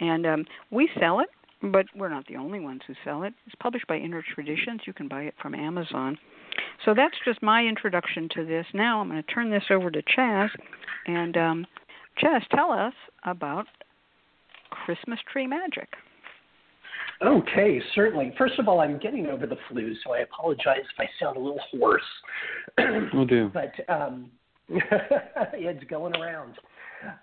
And 0.00 0.26
um, 0.26 0.44
we 0.70 0.88
sell 1.00 1.20
it, 1.20 1.28
but 1.62 1.86
we're 1.96 2.10
not 2.10 2.26
the 2.26 2.36
only 2.36 2.60
ones 2.60 2.82
who 2.86 2.94
sell 3.04 3.22
it. 3.22 3.32
It's 3.46 3.56
published 3.60 3.86
by 3.86 3.96
Inner 3.96 4.22
Traditions. 4.34 4.82
You 4.86 4.92
can 4.92 5.08
buy 5.08 5.22
it 5.22 5.34
from 5.40 5.54
Amazon. 5.54 6.18
So 6.84 6.94
that's 6.94 7.14
just 7.24 7.42
my 7.42 7.62
introduction 7.64 8.28
to 8.34 8.44
this. 8.44 8.66
Now 8.74 9.00
I'm 9.00 9.08
going 9.08 9.22
to 9.22 9.32
turn 9.32 9.50
this 9.50 9.64
over 9.70 9.90
to 9.90 10.02
Chas. 10.14 10.50
And 11.06 11.36
um, 11.36 11.66
Chas, 12.18 12.42
tell 12.54 12.70
us 12.70 12.94
about 13.24 13.66
Christmas 14.70 15.18
tree 15.32 15.46
magic. 15.46 15.88
Okay, 17.22 17.80
certainly. 17.94 18.34
First 18.36 18.58
of 18.58 18.68
all, 18.68 18.80
I'm 18.80 18.98
getting 18.98 19.26
over 19.26 19.46
the 19.46 19.56
flu, 19.70 19.94
so 20.04 20.12
I 20.12 20.18
apologize 20.18 20.80
if 20.80 21.00
I 21.00 21.06
sound 21.18 21.38
a 21.38 21.40
little 21.40 21.60
hoarse. 21.70 22.02
Will 23.14 23.24
do. 23.24 23.50
But 23.54 23.72
um, 23.92 24.30
it's 24.68 25.84
going 25.84 26.14
around. 26.16 26.54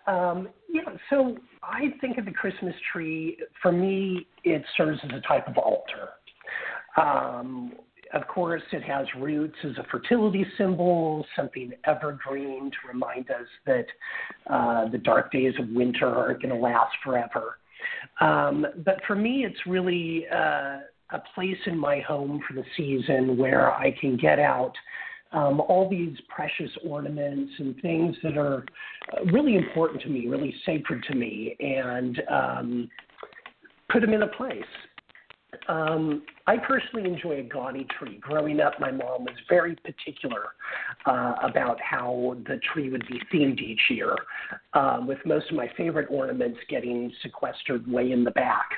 Um, 0.07 0.49
yeah, 0.69 0.81
so 1.09 1.35
I 1.61 1.93
think 1.99 2.17
of 2.17 2.25
the 2.25 2.31
Christmas 2.31 2.75
tree, 2.91 3.37
for 3.61 3.71
me, 3.71 4.27
it 4.43 4.63
serves 4.77 4.99
as 5.03 5.09
a 5.11 5.27
type 5.27 5.47
of 5.47 5.57
altar. 5.57 6.09
Um, 6.95 7.73
of 8.13 8.27
course, 8.27 8.61
it 8.71 8.83
has 8.83 9.07
roots 9.17 9.55
as 9.63 9.71
a 9.77 9.83
fertility 9.89 10.45
symbol, 10.57 11.25
something 11.35 11.73
evergreen 11.85 12.69
to 12.69 12.87
remind 12.87 13.29
us 13.31 13.47
that 13.65 13.85
uh, 14.47 14.87
the 14.89 14.99
dark 14.99 15.31
days 15.31 15.53
of 15.59 15.67
winter 15.69 16.07
aren't 16.07 16.41
going 16.41 16.53
to 16.53 16.59
last 16.59 16.95
forever. 17.03 17.57
Um, 18.21 18.65
but 18.85 18.97
for 19.07 19.15
me, 19.15 19.45
it's 19.45 19.59
really 19.65 20.27
uh, 20.31 20.79
a 21.09 21.21
place 21.33 21.57
in 21.65 21.77
my 21.77 21.99
home 22.01 22.41
for 22.47 22.53
the 22.53 22.63
season 22.77 23.35
where 23.35 23.71
I 23.71 23.95
can 23.99 24.15
get 24.15 24.37
out 24.39 24.73
um, 25.33 25.61
all 25.61 25.89
these 25.89 26.15
precious 26.29 26.71
ornaments 26.85 27.51
and 27.59 27.75
things 27.81 28.15
that 28.23 28.37
are 28.37 28.65
uh, 29.13 29.23
really 29.31 29.55
important 29.55 30.01
to 30.03 30.09
me, 30.09 30.27
really 30.27 30.53
sacred 30.65 31.03
to 31.09 31.15
me, 31.15 31.55
and 31.59 32.21
um, 32.29 32.89
put 33.89 34.01
them 34.01 34.13
in 34.13 34.23
a 34.23 34.27
place. 34.27 34.63
Um, 35.67 36.23
I 36.47 36.57
personally 36.57 37.09
enjoy 37.09 37.39
a 37.39 37.43
gaudy 37.43 37.85
tree. 37.97 38.17
Growing 38.19 38.59
up, 38.59 38.79
my 38.79 38.91
mom 38.91 39.23
was 39.23 39.35
very 39.47 39.75
particular 39.77 40.47
uh, 41.05 41.35
about 41.41 41.79
how 41.79 42.35
the 42.47 42.59
tree 42.73 42.89
would 42.89 43.05
be 43.07 43.21
themed 43.31 43.61
each 43.61 43.81
year, 43.89 44.15
uh, 44.73 44.99
with 45.07 45.19
most 45.25 45.49
of 45.51 45.55
my 45.55 45.69
favorite 45.77 46.07
ornaments 46.09 46.59
getting 46.69 47.11
sequestered 47.21 47.89
way 47.89 48.11
in 48.11 48.23
the 48.23 48.31
back. 48.31 48.69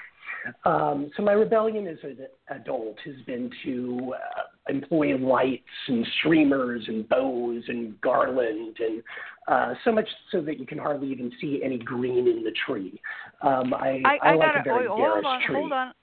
Um, 0.63 1.11
so 1.15 1.23
my 1.23 1.33
rebellion 1.33 1.87
as 1.87 1.97
an 2.03 2.17
adult 2.49 2.97
has 3.05 3.15
been 3.25 3.49
to 3.63 4.13
uh, 4.15 4.71
employ 4.71 5.15
lights 5.17 5.63
and 5.87 6.05
streamers 6.19 6.83
and 6.87 7.07
bows 7.09 7.63
and 7.67 7.99
garland 8.01 8.77
and 8.79 9.03
uh, 9.47 9.73
so 9.83 9.91
much 9.91 10.07
so 10.31 10.41
that 10.41 10.59
you 10.59 10.65
can 10.65 10.77
hardly 10.77 11.11
even 11.11 11.31
see 11.39 11.61
any 11.63 11.77
green 11.77 12.27
in 12.27 12.43
the 12.43 12.53
tree. 12.65 12.99
Um, 13.41 13.73
I, 13.73 14.01
I, 14.05 14.17
I, 14.21 14.31
I 14.31 14.35
like 14.35 14.47
gotta, 14.47 14.59
a 14.59 14.63
very 14.63 14.89
wait, 14.89 14.99
hold 14.99 15.25
on, 15.25 15.41
tree. 15.45 15.55
Hold 15.55 15.71
on, 15.71 15.93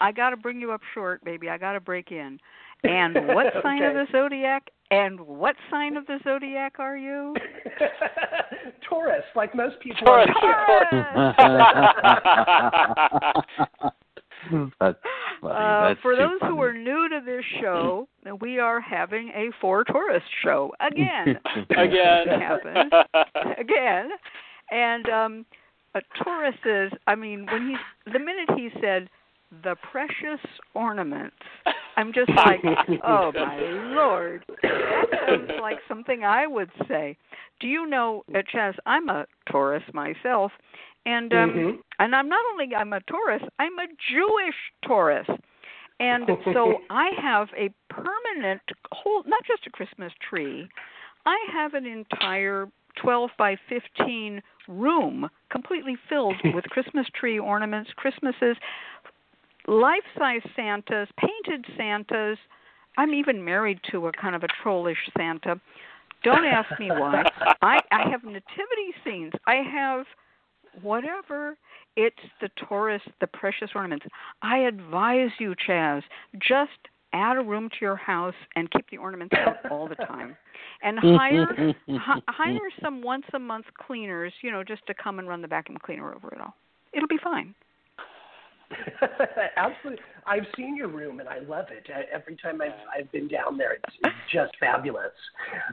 I 0.00 0.12
got 0.12 0.30
to 0.30 0.36
bring 0.36 0.60
you 0.60 0.72
up 0.72 0.80
short, 0.94 1.22
baby. 1.24 1.48
I 1.48 1.58
got 1.58 1.72
to 1.72 1.80
break 1.80 2.10
in. 2.10 2.38
And 2.82 3.14
what 3.34 3.52
sign 3.62 3.82
okay. 3.82 3.88
of 3.88 3.92
the 3.92 4.06
zodiac? 4.10 4.70
And 4.90 5.20
what 5.20 5.54
sign 5.70 5.96
of 5.96 6.06
the 6.06 6.18
zodiac 6.24 6.80
are 6.80 6.96
you? 6.96 7.34
Taurus, 8.88 9.22
like 9.36 9.54
most 9.54 9.78
people. 9.80 10.04
Taurus. 10.04 10.28
That's. 14.80 14.98
Uh, 15.42 15.88
That's 15.88 16.00
for 16.00 16.16
those 16.16 16.40
funny. 16.40 16.52
who 16.52 16.60
are 16.60 16.72
new 16.72 17.08
to 17.08 17.20
this 17.24 17.44
show, 17.60 18.08
we 18.40 18.58
are 18.58 18.80
having 18.80 19.28
a 19.28 19.50
four 19.60 19.84
Taurus 19.84 20.22
show 20.42 20.72
again. 20.80 21.38
Again. 21.70 22.40
happens 22.40 22.92
again, 23.58 24.10
and 24.70 25.08
um, 25.08 25.46
a 25.94 26.00
Taurus 26.22 26.56
is. 26.64 26.92
I 27.06 27.14
mean, 27.14 27.46
when 27.50 27.68
he 27.68 27.76
the 28.12 28.18
minute 28.18 28.50
he 28.56 28.70
said 28.80 29.08
the 29.62 29.76
precious 29.90 30.44
ornaments. 30.74 31.36
I'm 31.96 32.12
just 32.14 32.30
like, 32.30 32.60
oh 33.04 33.32
my 33.34 33.58
lord, 33.58 34.44
that 34.62 35.06
sounds 35.28 35.50
like 35.60 35.78
something 35.88 36.24
I 36.24 36.46
would 36.46 36.70
say. 36.88 37.16
Do 37.60 37.66
you 37.66 37.86
know, 37.86 38.22
uh, 38.34 38.42
Chas? 38.50 38.74
I'm 38.86 39.08
a 39.08 39.26
Taurus 39.50 39.82
myself, 39.92 40.52
and 41.04 41.32
um, 41.32 41.50
mm-hmm. 41.50 41.76
and 41.98 42.14
I'm 42.14 42.28
not 42.28 42.44
only 42.52 42.74
I'm 42.74 42.92
a 42.92 43.00
Taurus, 43.00 43.42
I'm 43.58 43.78
a 43.78 43.86
Jewish 44.12 44.54
Taurus, 44.86 45.26
and 45.98 46.28
so 46.52 46.78
I 46.90 47.10
have 47.20 47.48
a 47.56 47.70
permanent 47.92 48.62
whole, 48.92 49.22
not 49.26 49.42
just 49.46 49.66
a 49.66 49.70
Christmas 49.70 50.12
tree. 50.28 50.68
I 51.26 51.36
have 51.52 51.74
an 51.74 51.86
entire 51.86 52.68
12 53.02 53.30
by 53.38 53.56
15 53.68 54.42
room 54.68 55.28
completely 55.50 55.96
filled 56.08 56.36
with 56.54 56.64
Christmas 56.64 57.06
tree 57.18 57.38
ornaments, 57.38 57.90
Christmases, 57.96 58.56
life 59.66 60.04
size 60.18 60.42
Santas, 60.56 61.08
painted 61.18 61.64
Santas. 61.76 62.38
I'm 62.98 63.14
even 63.14 63.44
married 63.44 63.80
to 63.90 64.08
a 64.08 64.12
kind 64.12 64.34
of 64.34 64.42
a 64.42 64.48
trollish 64.62 64.98
Santa. 65.16 65.60
Don't 66.22 66.44
ask 66.44 66.68
me 66.78 66.90
why. 66.90 67.24
I 67.62 67.80
I 67.90 68.08
have 68.10 68.24
nativity 68.24 68.94
scenes. 69.04 69.32
I 69.46 69.56
have 69.56 70.06
whatever. 70.82 71.56
It's 71.96 72.16
the 72.40 72.48
Taurus, 72.56 73.02
the 73.20 73.26
precious 73.26 73.70
ornaments. 73.74 74.06
I 74.42 74.58
advise 74.58 75.30
you, 75.38 75.54
Chas, 75.66 76.02
just 76.38 76.70
add 77.12 77.36
a 77.36 77.42
room 77.42 77.68
to 77.68 77.76
your 77.80 77.96
house 77.96 78.34
and 78.54 78.70
keep 78.70 78.88
the 78.90 78.96
ornaments 78.96 79.34
out 79.36 79.56
all 79.70 79.88
the 79.88 79.96
time. 79.96 80.36
And 80.82 80.98
hire 81.02 81.74
h- 81.88 82.22
hire 82.28 82.70
some 82.82 83.02
once 83.02 83.24
a 83.34 83.38
month 83.38 83.66
cleaners, 83.86 84.32
you 84.42 84.50
know, 84.50 84.62
just 84.62 84.86
to 84.86 84.94
come 84.94 85.18
and 85.18 85.28
run 85.28 85.42
the 85.42 85.48
vacuum 85.48 85.78
cleaner 85.82 86.14
over 86.14 86.28
it 86.28 86.40
all. 86.40 86.54
It'll 86.92 87.08
be 87.08 87.18
fine. 87.22 87.54
Absolutely, 89.56 90.04
I've 90.26 90.46
seen 90.56 90.76
your 90.76 90.88
room 90.88 91.20
and 91.20 91.28
I 91.28 91.40
love 91.40 91.66
it. 91.70 91.88
Every 92.12 92.36
time 92.36 92.60
I've 92.62 92.70
I've 92.96 93.10
been 93.12 93.28
down 93.28 93.56
there, 93.56 93.74
it's, 93.74 93.94
it's 94.02 94.14
just 94.32 94.52
fabulous. 94.60 95.12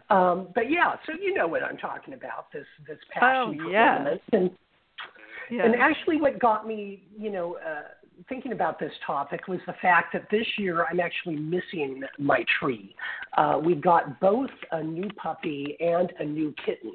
Um, 0.09 0.49
but 0.55 0.69
yeah, 0.69 0.95
so 1.05 1.13
you 1.19 1.33
know 1.33 1.47
what 1.47 1.63
I'm 1.63 1.77
talking 1.77 2.13
about 2.13 2.51
this 2.51 2.65
this 2.87 2.97
passion 3.11 3.59
oh, 3.59 3.63
for 3.63 3.71
yeah. 3.71 3.97
ornaments 3.97 4.23
and 4.33 4.51
Yeah. 5.51 5.65
and 5.65 5.75
actually, 5.75 6.19
what 6.19 6.39
got 6.39 6.67
me, 6.67 7.03
you 7.17 7.31
know. 7.31 7.57
Uh, 7.57 7.81
thinking 8.27 8.51
about 8.51 8.79
this 8.79 8.91
topic 9.05 9.47
was 9.47 9.59
the 9.67 9.75
fact 9.79 10.11
that 10.13 10.27
this 10.31 10.45
year 10.57 10.85
I'm 10.89 10.99
actually 10.99 11.35
missing 11.35 12.01
my 12.17 12.43
tree. 12.59 12.95
Uh, 13.37 13.59
we 13.63 13.75
got 13.75 14.19
both 14.19 14.49
a 14.71 14.81
new 14.81 15.07
puppy 15.21 15.77
and 15.79 16.11
a 16.19 16.25
new 16.25 16.51
kitten. 16.65 16.93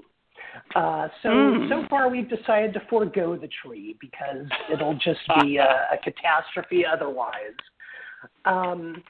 Uh, 0.75 1.09
so 1.23 1.29
Mm. 1.29 1.69
so 1.69 1.87
far 1.89 2.09
we've 2.09 2.29
decided 2.29 2.73
to 2.75 2.81
forego 2.89 3.37
the 3.37 3.49
tree 3.63 3.97
because 4.01 4.47
it'll 4.71 4.95
just 4.95 5.21
be 5.41 5.57
a, 5.69 5.89
a 5.93 5.99
catastrophe 6.03 6.85
otherwise. 6.85 7.57
Um, 8.45 9.03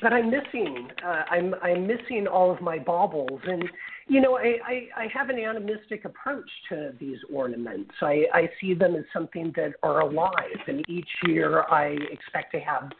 but 0.00 0.12
I'm 0.12 0.30
missing 0.30 0.88
uh, 1.04 1.22
I'm 1.30 1.54
I'm 1.62 1.86
missing 1.86 2.26
all 2.26 2.50
of 2.50 2.60
my 2.60 2.78
baubles, 2.78 3.40
and 3.46 3.68
you 4.08 4.20
know 4.20 4.36
I, 4.38 4.56
I, 4.66 4.88
I 4.96 5.06
have 5.12 5.28
an 5.28 5.38
animistic 5.38 6.04
approach 6.04 6.48
to 6.70 6.94
these 6.98 7.18
ornaments. 7.32 7.92
I, 8.00 8.24
I 8.32 8.50
see 8.60 8.74
them 8.74 8.94
as 8.96 9.04
something 9.12 9.52
that 9.56 9.72
are 9.82 10.00
alive, 10.00 10.60
and 10.66 10.84
each 10.88 11.08
year 11.24 11.64
I 11.70 11.96
expect 12.10 12.52
to 12.52 12.60
have 12.60 12.90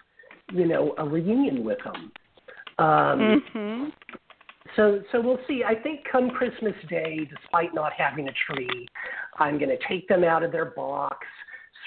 you 0.52 0.66
know 0.66 0.94
a 0.98 1.04
reunion 1.04 1.64
with 1.64 1.78
them. 1.84 2.12
Um, 2.78 3.42
hmm 3.52 3.88
so, 4.76 5.00
so 5.12 5.21
we'll 5.21 5.38
see. 5.47 5.62
I 5.67 5.75
think 5.75 6.00
come 6.11 6.31
Christmas 6.31 6.75
Day, 6.88 7.29
despite 7.29 7.75
not 7.75 7.93
having 7.97 8.29
a 8.29 8.33
tree, 8.47 8.87
I'm 9.38 9.59
going 9.59 9.71
to 9.71 9.79
take 9.88 10.09
them 10.09 10.25
out 10.25 10.43
of 10.43 10.52
their 10.52 10.67
box, 10.67 11.26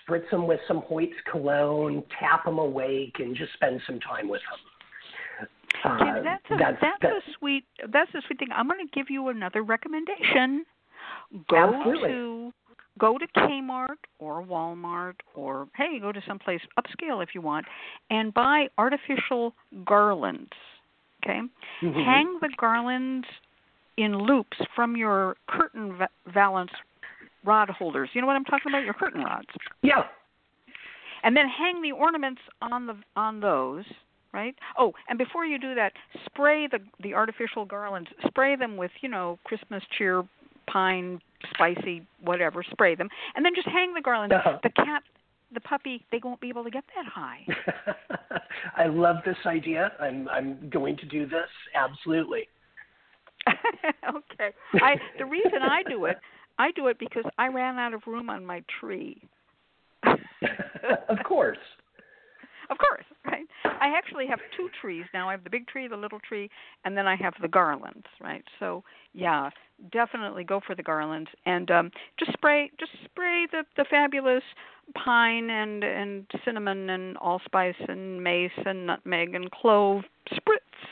spritz 0.08 0.30
them 0.30 0.48
with 0.48 0.60
some 0.68 0.82
Hoyt's 0.82 1.14
cologne, 1.32 2.04
tap 2.20 2.46
them 2.46 2.60
awake, 2.60 3.16
and 3.20 3.36
just 3.36 3.54
spend 3.54 3.82
some 3.86 4.00
time 4.00 4.28
with 4.28 4.42
them. 4.52 5.48
Uh, 5.84 5.98
See, 6.00 6.22
that's 6.24 6.44
a, 6.50 6.58
that's, 6.58 6.78
that's, 6.82 7.02
that- 7.02 7.12
a 7.12 7.20
sweet 7.38 7.66
that's 7.92 8.10
a 8.16 8.22
sweet 8.26 8.40
thing. 8.40 8.48
I'm 8.56 8.68
going 8.68 8.86
to 8.86 8.92
give 8.94 9.08
you 9.10 9.28
another 9.30 9.62
recommendation. 9.64 10.66
Go 11.50 11.74
Absolutely. 11.76 12.10
to 12.10 12.52
go 12.98 13.18
to 13.18 13.28
Kmart 13.38 13.98
or 14.20 14.44
Walmart 14.44 15.16
or 15.36 15.68
hey, 15.76 16.00
go 16.00 16.12
to 16.12 16.22
someplace 16.28 16.62
upscale 16.80 17.22
if 17.22 17.30
you 17.36 17.42
want 17.42 17.66
and 18.10 18.34
buy 18.34 18.68
artificial 18.78 19.54
garlands. 19.86 20.54
Okay? 21.26 21.42
Mhm. 21.82 22.06
Hang 22.06 22.40
the 22.40 22.50
garlands 22.58 23.28
in 23.98 24.18
loops 24.18 24.58
from 24.76 24.96
your 24.96 25.36
curtain 25.48 25.94
va- 25.98 26.10
valance 26.28 26.72
rod 27.44 27.70
holders. 27.70 28.10
You 28.14 28.22
know 28.22 28.28
what 28.28 28.36
I'm 28.36 28.46
talking 28.46 28.72
about? 28.72 28.84
Your 28.84 28.94
curtain 28.94 29.24
rods 29.24 29.48
Yeah. 29.82 30.08
and 31.24 31.36
then 31.36 31.48
hang 31.48 31.82
the 31.82 31.92
ornaments 31.92 32.42
on 32.62 32.86
the 32.86 32.96
on 33.16 33.40
those 33.40 33.86
right 34.34 34.56
oh 34.78 34.94
and 35.10 35.18
before 35.18 35.46
you 35.46 35.58
do 35.58 35.74
that 35.74 35.94
spray 36.26 36.68
the 36.68 36.80
the 37.00 37.14
artificial 37.14 37.66
garlands 37.66 38.10
spray 38.28 38.56
them 38.56 38.76
with 38.78 38.92
you 39.02 39.08
know 39.10 39.40
christmas 39.46 39.82
cheer 39.98 40.24
pine 40.68 41.20
spicy 41.52 42.06
whatever 42.22 42.62
spray 42.64 42.96
them 42.96 43.10
and 43.36 43.46
then 43.46 43.54
just 43.56 43.68
hang 43.68 43.94
the 43.94 44.02
garlands 44.02 44.36
Uh-huh. 44.36 44.60
the 44.62 44.70
cat 44.70 45.02
the 45.56 45.62
puppy 45.62 46.06
they 46.12 46.20
won't 46.24 46.40
be 46.40 46.50
able 46.50 46.64
to 46.64 46.70
get 46.70 46.84
that 46.96 47.06
high 47.12 47.46
I 48.78 48.88
love 48.88 49.18
this 49.26 49.38
idea. 49.46 49.92
I'm 50.00 50.28
I'm 50.30 50.70
going 50.70 50.98
to 50.98 51.06
do 51.06 51.26
this 51.26 51.50
absolutely. 51.76 52.48
okay 54.10 54.52
i 54.76 54.96
the 55.20 55.26
reason 55.26 55.62
i 55.62 55.84
do 55.88 56.06
it 56.06 56.18
i 56.58 56.72
do 56.72 56.88
it 56.88 56.98
because 56.98 57.24
i 57.38 57.48
ran 57.48 57.78
out 57.78 57.94
of 57.94 58.02
room 58.08 58.30
on 58.30 58.44
my 58.44 58.64
tree 58.80 59.22
of 61.10 61.18
course. 61.26 61.58
Of 62.70 62.78
course? 62.78 63.06
I 63.82 63.94
actually 63.98 64.28
have 64.28 64.40
two 64.56 64.70
trees 64.82 65.06
now. 65.14 65.30
I 65.30 65.32
have 65.32 65.44
the 65.44 65.50
big 65.50 65.68
tree, 65.68 65.88
the 65.88 65.98
little 65.98 66.20
tree, 66.20 66.50
and 66.84 66.98
then 66.98 67.08
I 67.08 67.16
have 67.16 67.34
the 67.42 67.48
garlands, 67.48 68.06
right? 68.22 68.44
So, 68.60 68.84
yeah, 69.14 69.50
definitely 69.92 70.44
go 70.44 70.62
for 70.66 70.74
the 70.74 70.84
garlands 70.84 71.30
and 71.46 71.70
um 71.70 71.92
just 72.18 72.32
spray 72.32 72.72
just 72.80 72.92
spray 73.04 73.46
the 73.52 73.64
the 73.76 73.86
fabulous 73.90 74.44
pine 74.94 75.50
and 75.50 75.84
and 75.84 76.26
cinnamon 76.46 76.90
and 76.90 77.18
allspice 77.18 77.76
and 77.90 78.24
mace 78.24 78.52
and 78.66 78.88
nutmeg 78.88 79.36
and 79.36 79.52
clove 79.52 80.04
spritz 80.32 80.88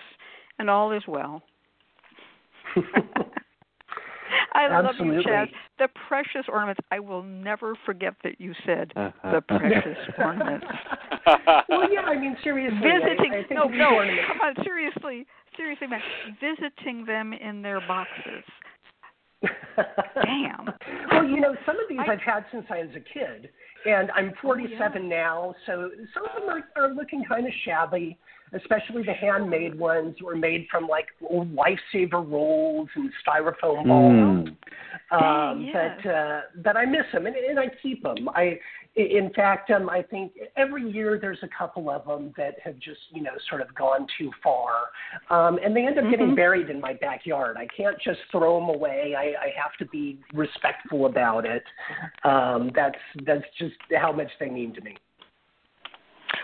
and 0.59 0.69
all 0.69 0.91
is 0.91 1.03
well. 1.07 1.41
I 4.53 4.67
love 4.81 4.95
you, 4.99 5.13
Absolutely. 5.19 5.23
Chas. 5.23 5.49
The 5.79 5.87
precious 6.07 6.45
ornaments. 6.47 6.79
I 6.91 6.99
will 6.99 7.23
never 7.23 7.75
forget 7.85 8.13
that 8.23 8.39
you 8.39 8.53
said 8.65 8.91
uh-huh. 8.95 9.31
the 9.31 9.41
precious 9.41 9.97
ornaments. 10.17 10.65
well, 11.69 11.91
yeah. 11.91 12.01
I 12.01 12.17
mean, 12.19 12.37
seriously. 12.43 12.77
Visiting 12.79 13.33
I, 13.33 13.43
think 13.47 13.51
no 13.59 13.65
no 13.65 13.95
ornaments- 13.95 14.23
come 14.27 14.41
on 14.41 14.63
seriously 14.63 15.25
seriously 15.55 15.85
man 15.87 16.01
visiting 16.41 17.05
them 17.05 17.31
in 17.31 17.61
their 17.61 17.79
boxes 17.87 18.43
Damn. 20.23 20.65
well, 21.11 21.25
you 21.25 21.39
know, 21.39 21.55
some 21.65 21.75
of 21.75 21.83
these 21.89 21.99
I- 21.99 22.13
I've 22.13 22.21
had 22.21 22.45
since 22.51 22.65
I 22.69 22.79
was 22.79 22.89
a 22.95 22.99
kid, 23.01 23.49
and 23.85 24.09
I'm 24.11 24.29
Oh, 24.37 24.41
47 24.41 25.09
now, 25.09 25.53
so 25.65 25.89
some 26.13 26.23
of 26.25 26.31
them 26.41 26.49
are, 26.49 26.81
are 26.81 26.93
looking 26.93 27.23
kind 27.25 27.45
of 27.45 27.51
shabby, 27.65 28.17
especially 28.53 29.03
the 29.03 29.13
handmade 29.13 29.77
ones 29.77 30.15
were 30.21 30.35
made 30.35 30.67
from 30.69 30.87
like 30.87 31.07
old 31.29 31.55
lifesaver 31.55 32.29
rolls 32.29 32.89
and 32.95 33.11
styrofoam 33.25 33.87
balls. 33.87 34.49
Mm. 34.49 34.55
Um, 35.11 35.65
Dang, 35.71 35.97
But 36.03 36.09
uh, 36.09 36.41
but 36.63 36.77
I 36.77 36.85
miss 36.85 37.05
them, 37.11 37.25
and, 37.25 37.35
and 37.35 37.59
I 37.59 37.67
keep 37.81 38.03
them. 38.03 38.29
I, 38.29 38.59
in 38.95 39.31
fact, 39.35 39.71
um, 39.71 39.89
I 39.89 40.03
think 40.03 40.33
every 40.55 40.89
year 40.89 41.17
there's 41.19 41.39
a 41.41 41.49
couple 41.55 41.89
of 41.89 42.05
them 42.05 42.33
that 42.37 42.55
have 42.63 42.77
just 42.79 42.99
you 43.11 43.23
know 43.23 43.31
sort 43.49 43.61
of 43.61 43.73
gone 43.75 44.07
too 44.17 44.31
far, 44.43 44.71
um, 45.29 45.59
and 45.63 45.75
they 45.75 45.85
end 45.85 45.97
up 45.97 46.09
getting 46.09 46.29
Mhm. 46.31 46.35
buried 46.35 46.69
in 46.69 46.79
my 46.79 46.93
backyard. 46.93 47.57
I 47.57 47.67
can't 47.67 47.99
just 47.99 48.19
throw 48.31 48.59
them 48.59 48.69
away. 48.69 49.15
I, 49.17 49.45
I 49.45 49.53
have 49.61 49.75
to 49.79 49.85
be 49.85 50.19
respectful 50.33 51.05
about 51.05 51.45
it. 51.45 51.63
Um, 52.23 52.71
that's 52.75 52.99
that's 53.25 53.45
just 53.57 53.75
how 53.95 54.11
much 54.11 54.31
they 54.39 54.49
mean 54.49 54.73
to 54.75 54.81
me. 54.81 54.95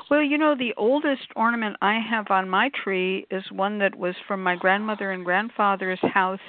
Well, 0.10 0.24
you 0.24 0.38
know, 0.38 0.56
the 0.56 0.74
oldest 0.76 1.28
ornament 1.36 1.78
I 1.82 2.00
have 2.00 2.32
on 2.32 2.50
my 2.50 2.72
tree 2.84 3.28
is 3.30 3.44
one 3.52 3.78
that 3.80 3.96
was 3.96 4.16
from 4.28 4.42
my 4.42 4.56
grandmother 4.56 5.12
and 5.12 5.24
grandfather's 5.24 6.00
house 6.14 6.40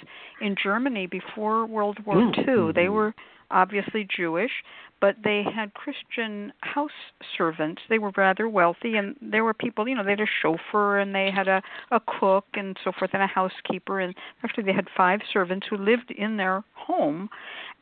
in 0.41 0.57
Germany 0.63 1.07
before 1.07 1.67
World 1.67 1.99
War 2.07 2.17
Mm. 2.17 2.49
II. 2.49 2.73
They 2.73 2.89
were 2.89 3.15
obviously 3.51 4.05
Jewish, 4.17 4.53
but 5.01 5.17
they 5.25 5.43
had 5.43 5.75
Christian 5.75 6.53
house 6.61 6.91
servants. 7.37 7.83
They 7.89 7.99
were 7.99 8.13
rather 8.17 8.49
wealthy, 8.49 8.97
and 8.97 9.17
there 9.21 9.45
were 9.45 9.55
people, 9.55 9.89
you 9.89 9.95
know, 9.95 10.05
they 10.05 10.11
had 10.13 10.21
a 10.21 10.27
chauffeur 10.41 10.99
and 10.99 11.15
they 11.15 11.31
had 11.31 11.49
a 11.49 11.63
a 11.91 12.01
cook 12.01 12.47
and 12.55 12.77
so 12.85 12.93
forth, 12.93 13.11
and 13.13 13.23
a 13.23 13.27
housekeeper. 13.27 14.01
And 14.01 14.15
actually, 14.43 14.65
they 14.65 14.73
had 14.73 14.89
five 14.97 15.21
servants 15.33 15.67
who 15.69 15.77
lived 15.77 16.11
in 16.11 16.37
their 16.37 16.63
home, 16.75 17.29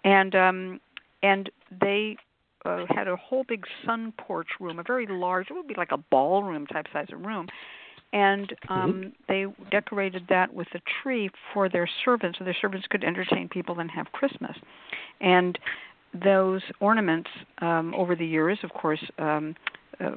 and 0.05 0.35
um 0.35 0.81
and 1.23 1.51
they 1.71 2.17
uh, 2.69 2.85
had 2.99 3.07
a 3.09 3.17
whole 3.17 3.45
big 3.53 3.65
sun 3.85 4.13
porch 4.27 4.49
room, 4.61 4.79
a 4.79 4.83
very 4.83 5.07
large, 5.09 5.47
it 5.51 5.55
would 5.55 5.67
be 5.75 5.79
like 5.83 5.93
a 5.93 6.03
ballroom 6.11 6.65
type 6.67 6.87
size 6.93 7.11
of 7.13 7.21
room. 7.31 7.47
And 8.13 8.47
um 8.69 9.13
they 9.31 9.43
decorated 9.71 10.23
that 10.29 10.49
with 10.59 10.69
a 10.75 10.81
tree 11.03 11.27
for 11.53 11.69
their 11.69 11.89
servants, 12.05 12.39
so 12.39 12.45
their 12.45 12.57
servants 12.65 12.87
could 12.91 13.05
entertain 13.05 13.47
people 13.49 13.81
and 13.81 13.91
have 13.91 14.07
Christmas. 14.19 14.57
And 15.21 15.59
those 16.25 16.63
ornaments, 16.81 17.31
um, 17.69 17.95
over 17.95 18.17
the 18.17 18.27
years, 18.27 18.59
of 18.63 18.71
course, 18.71 19.05
um, 19.19 19.55
uh, 20.01 20.13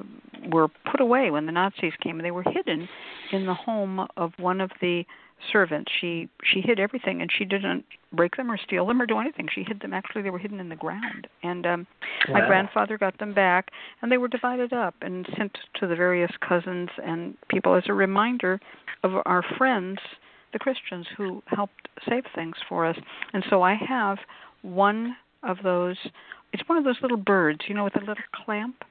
were 0.54 0.68
put 0.90 1.00
away 1.00 1.30
when 1.30 1.44
the 1.44 1.52
Nazis 1.52 1.92
came. 2.02 2.16
And 2.18 2.24
they 2.24 2.30
were 2.30 2.44
hidden 2.44 2.88
in 3.32 3.42
the 3.44 3.54
home 3.54 4.06
of 4.16 4.32
one 4.38 4.60
of 4.60 4.70
the 4.80 5.04
servants. 5.50 5.90
She 6.00 6.28
she 6.44 6.60
hid 6.60 6.78
everything, 6.78 7.20
and 7.22 7.30
she 7.36 7.44
didn't 7.44 7.84
break 8.12 8.36
them 8.36 8.50
or 8.50 8.58
steal 8.58 8.86
them 8.86 9.00
or 9.00 9.06
do 9.06 9.18
anything. 9.18 9.48
She 9.52 9.62
hid 9.62 9.80
them. 9.80 9.92
Actually, 9.92 10.22
they 10.22 10.30
were 10.30 10.38
hidden 10.38 10.60
in 10.60 10.68
the 10.68 10.76
ground. 10.76 11.26
And 11.42 11.66
um, 11.66 11.86
my 12.28 12.46
grandfather 12.46 12.98
got 12.98 13.18
them 13.18 13.34
back, 13.34 13.70
and 14.00 14.12
they 14.12 14.18
were 14.18 14.28
divided 14.28 14.72
up 14.72 14.94
and 15.00 15.26
sent 15.36 15.56
to 15.80 15.86
the 15.86 15.96
various 15.96 16.30
cousins 16.46 16.90
and 17.04 17.36
people 17.48 17.74
as 17.74 17.84
a 17.88 17.94
reminder 17.94 18.60
of 19.02 19.12
our 19.26 19.42
friends, 19.56 19.98
the 20.52 20.58
Christians, 20.58 21.06
who 21.16 21.42
helped 21.46 21.88
save 22.08 22.24
things 22.34 22.56
for 22.68 22.86
us. 22.86 22.96
And 23.32 23.44
so 23.50 23.62
I 23.62 23.74
have 23.74 24.18
one 24.62 25.16
of 25.42 25.58
those. 25.62 25.96
It's 26.52 26.62
one 26.68 26.78
of 26.78 26.84
those 26.84 27.00
little 27.00 27.16
birds, 27.16 27.60
you 27.66 27.74
know, 27.74 27.84
with 27.84 27.96
a 27.96 28.00
little 28.00 28.16
clamp, 28.44 28.84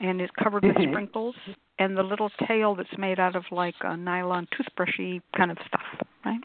and 0.00 0.20
it's 0.20 0.32
covered 0.42 0.64
with 0.64 0.76
Mhm. 0.76 0.90
sprinkles, 0.90 1.36
and 1.82 1.96
the 1.96 2.02
little 2.02 2.30
tail 2.46 2.74
that's 2.74 2.96
made 2.96 3.18
out 3.18 3.36
of 3.36 3.44
like 3.50 3.74
a 3.82 3.96
nylon 3.96 4.46
toothbrushy 4.56 5.20
kind 5.36 5.50
of 5.50 5.58
stuff, 5.66 6.06
right? 6.24 6.40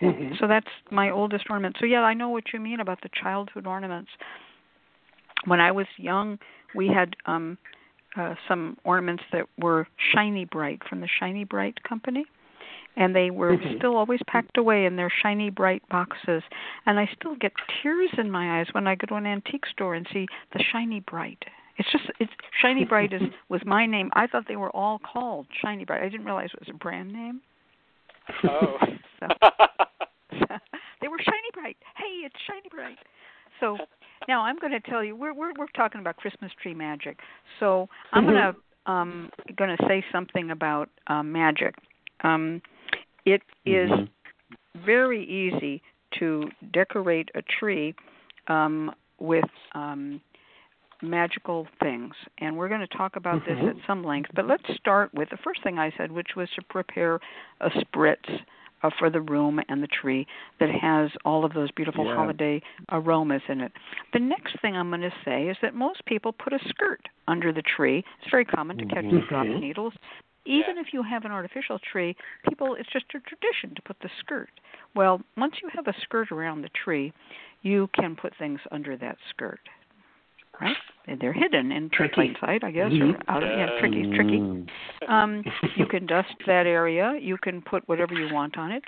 Mhm. 0.00 0.38
So 0.38 0.46
that's 0.46 0.70
my 0.90 1.10
oldest 1.10 1.46
ornament. 1.50 1.76
So 1.78 1.86
yeah, 1.86 2.02
I 2.02 2.14
know 2.14 2.28
what 2.28 2.52
you 2.52 2.60
mean 2.60 2.80
about 2.80 3.00
the 3.02 3.08
childhood 3.10 3.66
ornaments. 3.66 4.10
When 5.44 5.60
I 5.60 5.72
was 5.72 5.86
young, 5.96 6.38
we 6.74 6.88
had 6.88 7.16
um 7.26 7.58
uh 8.16 8.34
some 8.48 8.76
ornaments 8.84 9.24
that 9.32 9.46
were 9.58 9.86
shiny 10.12 10.44
bright 10.44 10.82
from 10.88 11.00
the 11.00 11.08
Shiny 11.08 11.44
Bright 11.44 11.82
company. 11.82 12.24
And 12.94 13.16
they 13.16 13.30
were 13.30 13.56
Mhm. 13.56 13.78
still 13.78 13.96
always 13.96 14.20
packed 14.26 14.58
away 14.58 14.84
in 14.84 14.96
their 14.96 15.08
shiny 15.08 15.48
bright 15.48 15.82
boxes. 15.88 16.42
And 16.84 17.00
I 17.00 17.06
still 17.06 17.34
get 17.36 17.52
tears 17.80 18.12
in 18.18 18.30
my 18.30 18.58
eyes 18.58 18.68
when 18.74 18.86
I 18.86 18.96
go 18.96 19.06
to 19.06 19.14
an 19.14 19.26
antique 19.26 19.64
store 19.66 19.94
and 19.94 20.06
see 20.08 20.28
the 20.50 20.62
Shiny 20.62 21.00
Bright. 21.00 21.42
It's 21.82 21.90
just 21.90 22.04
it's 22.20 22.32
Shiny 22.60 22.84
Bright 22.84 23.12
is 23.12 23.22
was 23.48 23.60
my 23.64 23.86
name. 23.86 24.10
I 24.14 24.26
thought 24.26 24.44
they 24.46 24.56
were 24.56 24.70
all 24.70 25.00
called 25.00 25.46
Shiny 25.60 25.84
Bright. 25.84 26.02
I 26.02 26.08
didn't 26.08 26.26
realize 26.26 26.50
it 26.54 26.60
was 26.60 26.68
a 26.72 26.78
brand 26.78 27.12
name. 27.12 27.40
Oh. 28.44 28.76
So 29.18 29.26
they 31.00 31.08
were 31.08 31.18
shiny 31.18 31.50
bright. 31.52 31.76
Hey, 31.96 32.24
it's 32.24 32.36
shiny 32.46 32.68
bright. 32.70 32.98
So 33.58 33.78
now 34.28 34.42
I'm 34.42 34.58
going 34.58 34.72
to 34.72 34.80
tell 34.80 35.02
you 35.02 35.16
we're 35.16 35.34
we're 35.34 35.52
we're 35.58 35.66
talking 35.74 36.00
about 36.00 36.16
Christmas 36.16 36.52
tree 36.62 36.74
magic. 36.74 37.18
So 37.58 37.88
I'm 38.12 38.24
going 38.24 38.36
to 38.36 38.90
um 38.90 39.30
going 39.56 39.76
to 39.76 39.84
say 39.88 40.04
something 40.12 40.52
about 40.52 40.88
um 41.08 41.32
magic. 41.32 41.74
Um 42.22 42.62
it 43.24 43.42
is 43.66 43.90
Mhm. 43.90 44.08
very 44.84 45.24
easy 45.24 45.82
to 46.18 46.48
decorate 46.72 47.28
a 47.34 47.42
tree 47.42 47.94
um, 48.48 48.92
with 49.18 49.44
um, 49.74 50.20
magical 51.02 51.66
things. 51.80 52.14
And 52.38 52.56
we're 52.56 52.68
going 52.68 52.80
to 52.80 52.96
talk 52.96 53.16
about 53.16 53.42
mm-hmm. 53.42 53.66
this 53.66 53.76
at 53.76 53.86
some 53.86 54.04
length. 54.04 54.30
But 54.34 54.46
let's 54.46 54.64
start 54.76 55.12
with 55.14 55.30
the 55.30 55.38
first 55.42 55.62
thing 55.62 55.78
I 55.78 55.92
said, 55.96 56.12
which 56.12 56.30
was 56.36 56.48
to 56.56 56.62
prepare 56.62 57.20
a 57.60 57.70
spritz 57.70 58.40
uh, 58.82 58.90
for 58.98 59.10
the 59.10 59.20
room 59.20 59.60
and 59.68 59.82
the 59.82 59.88
tree 59.88 60.26
that 60.60 60.68
has 60.70 61.10
all 61.24 61.44
of 61.44 61.52
those 61.54 61.70
beautiful 61.72 62.04
yeah. 62.04 62.16
holiday 62.16 62.60
aromas 62.90 63.42
in 63.48 63.60
it. 63.60 63.72
The 64.12 64.18
next 64.18 64.60
thing 64.60 64.76
I'm 64.76 64.88
going 64.90 65.02
to 65.02 65.12
say 65.24 65.44
is 65.48 65.56
that 65.62 65.74
most 65.74 66.04
people 66.06 66.32
put 66.32 66.52
a 66.52 66.58
skirt 66.68 67.08
under 67.28 67.52
the 67.52 67.62
tree. 67.62 68.04
It's 68.20 68.30
very 68.30 68.44
common 68.44 68.78
to 68.78 68.86
catch 68.86 69.04
Mm-hmm. 69.04 69.16
the 69.16 69.26
drop 69.28 69.46
needles. 69.46 69.92
Even 70.44 70.78
if 70.78 70.88
you 70.92 71.02
have 71.04 71.24
an 71.24 71.30
artificial 71.30 71.78
tree, 71.92 72.16
people 72.48 72.74
it's 72.74 72.90
just 72.92 73.04
a 73.14 73.20
tradition 73.20 73.74
to 73.76 73.82
put 73.82 73.96
the 74.00 74.10
skirt. 74.18 74.50
Well, 74.94 75.20
once 75.36 75.54
you 75.62 75.68
have 75.72 75.86
a 75.86 75.94
skirt 76.02 76.32
around 76.32 76.62
the 76.62 76.70
tree, 76.84 77.12
you 77.62 77.88
can 77.94 78.16
put 78.16 78.32
things 78.38 78.60
under 78.72 78.96
that 78.96 79.18
skirt. 79.30 79.60
Right? 80.60 80.76
They're 81.20 81.32
hidden 81.32 81.72
in 81.72 81.90
Tricky. 81.90 82.14
plain 82.14 82.36
sight, 82.40 82.62
I 82.62 82.70
guess, 82.70 82.92
Mhm. 82.92 83.14
or 83.14 83.30
out 83.30 83.42
of 83.42 83.48
yeah, 83.50 83.78
tricky, 83.80 84.04
tricky. 84.14 84.38
Mm. 84.38 84.68
Um, 85.08 85.44
you 85.76 85.86
can 85.86 86.06
dust 86.06 86.28
that 86.46 86.66
area. 86.66 87.16
You 87.20 87.36
can 87.38 87.60
put 87.62 87.86
whatever 87.88 88.14
you 88.14 88.32
want 88.32 88.56
on 88.58 88.70
it. 88.70 88.84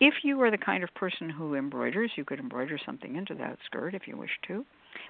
If 0.00 0.14
you 0.24 0.40
are 0.42 0.50
the 0.50 0.58
kind 0.58 0.82
of 0.84 0.92
person 0.94 1.30
who 1.30 1.54
embroiders, 1.54 2.10
you 2.16 2.24
could 2.24 2.38
embroider 2.40 2.76
something 2.84 3.16
into 3.16 3.34
that 3.36 3.58
skirt 3.64 3.94
if 3.94 4.06
you 4.06 4.16
wish 4.16 4.38
to. 4.48 4.66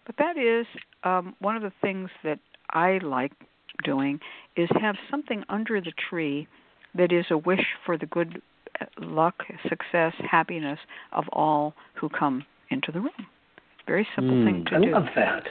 But 0.07 0.17
that 0.19 0.37
is 0.37 0.67
um, 1.03 1.35
one 1.41 1.57
of 1.57 1.63
the 1.63 1.73
things 1.81 2.11
that 2.23 2.39
I 2.71 2.99
like 2.99 3.33
doing 3.83 4.21
is 4.57 4.69
have 4.81 4.97
something 5.11 5.43
under 5.49 5.81
the 5.81 5.93
tree 6.09 6.47
that 6.95 7.11
is 7.13 7.25
a 7.31 7.39
wish 7.39 7.65
for 7.85 7.97
the 7.99 8.07
good 8.07 8.41
uh, 8.81 8.85
luck, 8.99 9.43
success, 9.69 10.13
happiness 10.31 10.79
of 11.13 11.25
all 11.33 11.75
who 11.95 12.09
come 12.09 12.45
into 12.71 12.93
the 12.93 13.01
room. 13.01 13.27
Very 13.87 14.07
simple 14.15 14.37
Mm. 14.37 14.45
thing 14.45 14.65
to 14.67 14.77
I 14.77 14.81
do. 14.81 14.91
love 14.93 15.09
that. 15.17 15.49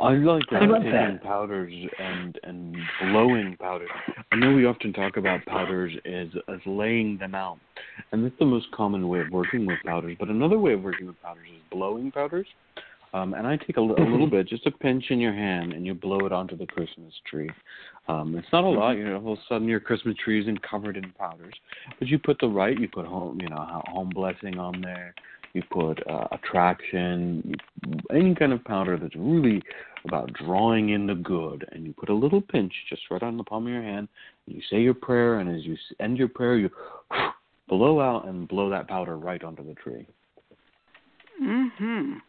I 0.00 0.14
like 0.14 0.42
I 0.50 0.60
taking 0.60 0.90
that. 0.92 1.22
powders 1.22 1.72
and 1.98 2.38
and 2.42 2.76
blowing 3.00 3.56
powders. 3.60 3.90
I 4.32 4.36
know 4.36 4.52
we 4.52 4.66
often 4.66 4.92
talk 4.92 5.16
about 5.16 5.44
powders 5.46 5.92
as 6.04 6.28
as 6.48 6.60
laying 6.66 7.16
them 7.18 7.34
out, 7.34 7.58
and 8.10 8.24
that's 8.24 8.38
the 8.38 8.44
most 8.44 8.70
common 8.72 9.08
way 9.08 9.20
of 9.20 9.30
working 9.30 9.66
with 9.66 9.78
powders. 9.86 10.16
But 10.18 10.28
another 10.28 10.58
way 10.58 10.72
of 10.72 10.82
working 10.82 11.06
with 11.06 11.20
powders 11.22 11.46
is 11.48 11.62
blowing 11.70 12.10
powders. 12.10 12.46
Um, 13.14 13.32
and 13.34 13.46
I 13.46 13.56
take 13.56 13.76
a, 13.76 13.80
a 13.80 13.82
little 13.82 14.28
bit, 14.28 14.48
just 14.48 14.66
a 14.66 14.72
pinch 14.72 15.04
in 15.10 15.20
your 15.20 15.32
hand, 15.32 15.72
and 15.72 15.86
you 15.86 15.94
blow 15.94 16.26
it 16.26 16.32
onto 16.32 16.56
the 16.56 16.66
Christmas 16.66 17.14
tree. 17.30 17.48
Um, 18.08 18.36
it's 18.36 18.48
not 18.52 18.64
a 18.64 18.68
lot, 18.68 18.92
you 18.96 19.04
know. 19.04 19.22
All 19.24 19.34
of 19.34 19.38
a 19.38 19.42
sudden, 19.48 19.68
your 19.68 19.78
Christmas 19.78 20.16
tree 20.24 20.42
isn't 20.42 20.60
covered 20.68 20.96
in 20.96 21.12
powders, 21.12 21.54
but 22.00 22.08
you 22.08 22.18
put 22.18 22.38
the 22.40 22.48
right, 22.48 22.76
you 22.76 22.88
put 22.88 23.06
home, 23.06 23.40
you 23.40 23.48
know, 23.48 23.82
home 23.86 24.10
blessing 24.12 24.58
on 24.58 24.80
there. 24.80 25.14
You 25.54 25.62
put 25.70 26.06
uh, 26.08 26.26
attraction, 26.32 27.54
any 28.10 28.34
kind 28.34 28.52
of 28.52 28.62
powder 28.64 28.98
that's 29.00 29.14
really 29.16 29.62
about 30.04 30.32
drawing 30.32 30.90
in 30.90 31.06
the 31.06 31.14
good, 31.14 31.66
and 31.72 31.86
you 31.86 31.94
put 31.94 32.08
a 32.08 32.14
little 32.14 32.40
pinch 32.40 32.72
just 32.88 33.02
right 33.10 33.22
on 33.22 33.36
the 33.36 33.44
palm 33.44 33.66
of 33.66 33.72
your 33.72 33.82
hand. 33.82 34.08
And 34.46 34.56
you 34.56 34.62
say 34.68 34.80
your 34.80 34.94
prayer, 34.94 35.38
and 35.38 35.48
as 35.48 35.64
you 35.64 35.76
end 36.00 36.18
your 36.18 36.28
prayer, 36.28 36.56
you 36.56 36.70
blow 37.68 38.00
out 38.00 38.26
and 38.26 38.48
blow 38.48 38.68
that 38.70 38.88
powder 38.88 39.16
right 39.16 39.42
onto 39.42 39.64
the 39.64 39.74
tree. 39.74 40.06
Mhm. 41.40 42.20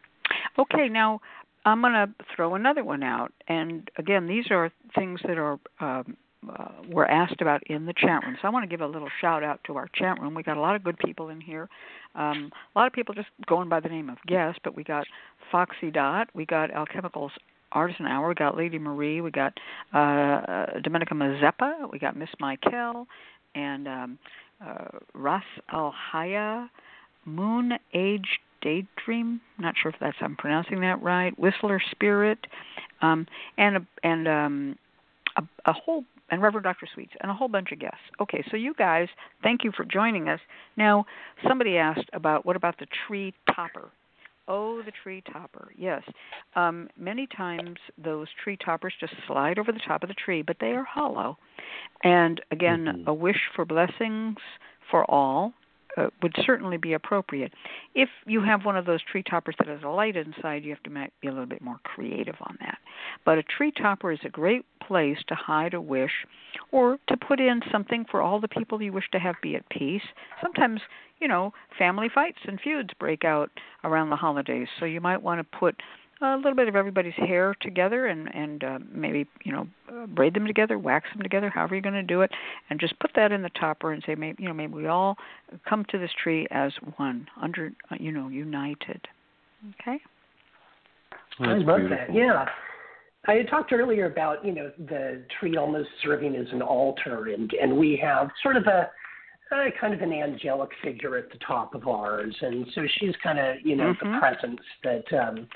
Okay, 0.58 0.88
now 0.88 1.20
I'm 1.66 1.82
going 1.82 1.94
to 1.94 2.10
throw 2.36 2.56
another 2.56 2.84
one 2.84 3.04
out, 3.04 3.34
and 3.48 3.90
again, 3.98 4.28
these 4.28 4.46
are 4.52 4.72
things 4.94 5.20
that 5.28 5.38
are 5.38 5.60
um, 5.80 6.16
uh, 6.50 6.70
were 6.90 7.10
asked 7.10 7.42
about 7.42 7.64
in 7.68 7.86
the 7.86 7.94
chat 7.94 8.24
room. 8.24 8.38
So 8.42 8.48
I 8.48 8.52
want 8.52 8.64
to 8.64 8.68
give 8.68 8.82
a 8.82 8.88
little 8.88 9.10
shout 9.22 9.44
out 9.44 9.60
to 9.66 9.76
our 9.78 9.88
chat 9.94 10.20
room. 10.20 10.34
We 10.34 10.44
got 10.44 10.58
a 10.58 10.62
lot 10.62 10.76
of 10.76 10.84
good 10.84 10.98
people 10.98 11.30
in 11.30 11.42
here. 11.42 11.70
Um, 12.16 12.52
a 12.76 12.80
lot 12.80 12.88
of 12.88 12.94
people 12.94 13.14
just 13.14 13.30
going 13.48 13.70
by 13.70 13.80
the 13.80 13.90
name 13.90 14.10
of 14.10 14.18
guest, 14.28 14.60
but 14.64 14.76
we 14.76 14.84
got 14.84 15.06
Foxy 15.52 15.92
Dot, 15.92 16.30
we 16.34 16.46
got 16.46 16.72
Alchemicals 16.72 17.32
Artisan 17.72 18.06
Hour, 18.06 18.30
we 18.30 18.36
got 18.36 18.58
Lady 18.58 18.80
Marie, 18.80 19.22
we 19.22 19.32
got 19.32 19.54
uh, 19.94 19.98
uh, 19.98 20.80
Dominica 20.80 21.14
Mazeppa, 21.14 21.92
we 21.92 22.00
got 22.00 22.16
Miss 22.16 22.30
Michael, 22.40 23.06
and 23.54 23.88
um, 23.88 24.20
uh, 24.66 24.86
Ras 25.14 25.44
Al 25.72 25.94
Haya, 26.12 26.70
Moon 27.26 27.74
Age 27.94 28.40
Daydream. 28.62 29.42
Not 29.60 29.76
sure 29.82 29.92
if 29.92 29.98
that's 30.00 30.18
I'm 30.22 30.36
pronouncing 30.36 30.80
that 30.82 31.02
right. 31.02 31.38
Whistler 31.38 31.82
Spirit, 31.92 32.40
um, 33.02 33.28
and 33.58 33.78
a, 33.78 33.88
and 34.04 34.28
um, 34.28 34.78
a, 35.38 35.44
a 35.66 35.74
whole 35.74 36.04
and 36.30 36.42
Reverend 36.42 36.64
Dr. 36.64 36.88
Sweets 36.94 37.14
and 37.22 37.30
a 37.30 37.34
whole 37.34 37.48
bunch 37.48 37.72
of 37.72 37.80
guests. 37.80 37.98
Okay, 38.20 38.44
so 38.50 38.58
you 38.58 38.74
guys, 38.74 39.08
thank 39.44 39.64
you 39.64 39.72
for 39.76 39.86
joining 39.86 40.28
us. 40.28 40.40
Now, 40.78 41.06
somebody 41.48 41.78
asked 41.78 42.10
about 42.14 42.46
what 42.46 42.56
about 42.56 42.78
the 42.80 42.88
tree 43.08 43.34
topper? 43.56 43.90
Oh, 44.48 44.82
the 44.84 44.92
tree 45.04 45.24
topper. 45.32 45.72
Yes. 45.76 46.04
Um, 46.56 46.90
many 46.98 47.28
times 47.36 47.78
those 47.98 48.28
tree 48.44 48.58
toppers 48.64 48.94
just 49.00 49.14
slide 49.28 49.58
over 49.58 49.72
the 49.72 49.82
top 49.88 50.04
of 50.04 50.10
the 50.10 50.16
tree, 50.16 50.44
but 50.44 50.58
they 50.60 50.72
are 50.72 50.84
hollow. 50.84 51.38
And 52.04 52.40
again, 52.52 52.86
Mhm. 52.86 53.08
a 53.08 53.14
wish 53.14 53.42
for 53.56 53.66
blessings 53.66 54.38
for 54.92 55.04
all 55.10 55.54
uh, 55.98 56.08
would 56.22 56.36
certainly 56.46 56.78
be 56.78 56.94
appropriate. 56.94 57.54
If 57.94 58.10
you 58.26 58.42
have 58.44 58.66
one 58.66 58.78
of 58.78 58.86
those 58.86 59.02
tree 59.04 59.24
toppers 59.24 59.56
that 59.60 59.68
has 59.68 59.84
a 59.84 59.90
light 59.90 60.16
inside, 60.16 60.64
you 60.64 60.72
have 60.72 60.84
to 60.84 60.90
be 60.90 61.28
a 61.28 61.32
little 61.32 61.46
bit 61.46 61.62
more 61.62 61.80
creative 61.84 62.36
on 62.42 62.58
that. 62.60 62.78
But 63.24 63.38
a 63.38 63.44
tree 63.44 63.72
topper 63.72 64.12
is 64.12 64.20
a 64.24 64.30
great 64.30 64.66
place 64.86 65.18
to 65.28 65.36
hide 65.36 65.74
a 65.74 65.82
wish 65.82 66.12
or 66.72 66.98
to 67.08 67.18
put 67.18 67.40
in 67.40 67.62
something 67.72 68.06
for 68.10 68.22
all 68.22 68.40
the 68.40 68.48
people 68.48 68.82
you 68.82 68.94
wish 68.94 69.10
to 69.12 69.20
have 69.20 69.36
be 69.42 69.56
at 69.56 69.68
peace. 69.70 70.04
Sometimes, 70.42 70.82
you 71.20 71.28
know, 71.28 71.54
family 71.78 72.10
fights 72.14 72.40
and 72.46 72.60
feuds 72.62 72.90
break 73.00 73.24
out 73.24 73.50
around 73.84 74.10
the 74.10 74.16
holidays, 74.16 74.68
so 74.80 74.86
you 74.86 75.02
might 75.02 75.22
want 75.22 75.40
to 75.40 75.58
put 75.58 75.82
a 76.22 76.36
little 76.38 76.56
bit 76.56 76.68
of 76.68 76.76
everybody's 76.76 77.14
hair 77.16 77.56
together 77.62 78.08
and 78.08 78.34
and 78.34 78.64
uh, 78.64 78.80
maybe 78.92 79.28
you 79.44 79.52
know 79.52 79.68
uh, 79.92 80.06
braid 80.08 80.34
them 80.34 80.48
together, 80.48 80.78
wax 80.80 81.08
them 81.14 81.22
together, 81.24 81.50
however 81.50 81.76
you're 81.76 81.82
going 81.82 81.94
to 81.96 82.04
do 82.04 82.22
it, 82.22 82.32
and 82.70 82.80
just 82.80 82.98
put 83.00 83.12
that 83.16 83.32
in 83.32 83.42
the 83.42 83.50
topper 83.60 83.92
and 83.92 84.04
say 84.06 84.16
maybe 84.16 84.42
you 84.42 84.48
know 84.48 84.54
maybe 84.54 84.74
we 84.74 84.88
all 84.88 85.18
come 85.68 85.86
to 85.90 85.98
this 85.98 86.12
tree 86.24 86.48
as 86.52 86.72
one, 86.98 87.28
under 87.42 87.72
uh, 87.92 87.96
you 88.00 88.12
know 88.12 88.30
united. 88.30 89.02
Okay. 89.82 90.00
I 91.40 91.54
That's 91.56 91.66
love 91.66 91.80
beautiful. 91.82 91.98
that. 92.08 92.14
Yeah. 92.14 92.46
I 93.28 93.34
had 93.34 93.50
talked 93.50 93.74
earlier 93.74 94.06
about, 94.06 94.46
you 94.46 94.54
know, 94.54 94.72
the 94.78 95.24
tree 95.40 95.58
almost 95.58 95.90
serving 96.04 96.36
as 96.36 96.46
an 96.52 96.62
altar, 96.62 97.30
and, 97.30 97.52
and 97.60 97.76
we 97.76 98.00
have 98.02 98.30
sort 98.44 98.56
of 98.56 98.68
a, 98.68 98.88
a 99.52 99.72
kind 99.82 99.96
of 99.96 100.02
an 100.02 100.14
angelic 100.14 100.70
figure 100.84 101.18
at 101.18 101.32
the 101.32 101.40
top 101.40 101.74
of 101.74 101.88
ours. 101.88 102.36
And 102.42 102.68
so 102.76 102.84
she's 103.00 103.16
kind 103.24 103.40
of, 103.40 103.56
you 103.64 103.76
know, 103.76 103.94
the 104.00 104.06
Mhm. 104.06 104.20
presence 104.20 104.62
that 104.84 105.12
um, 105.14 105.48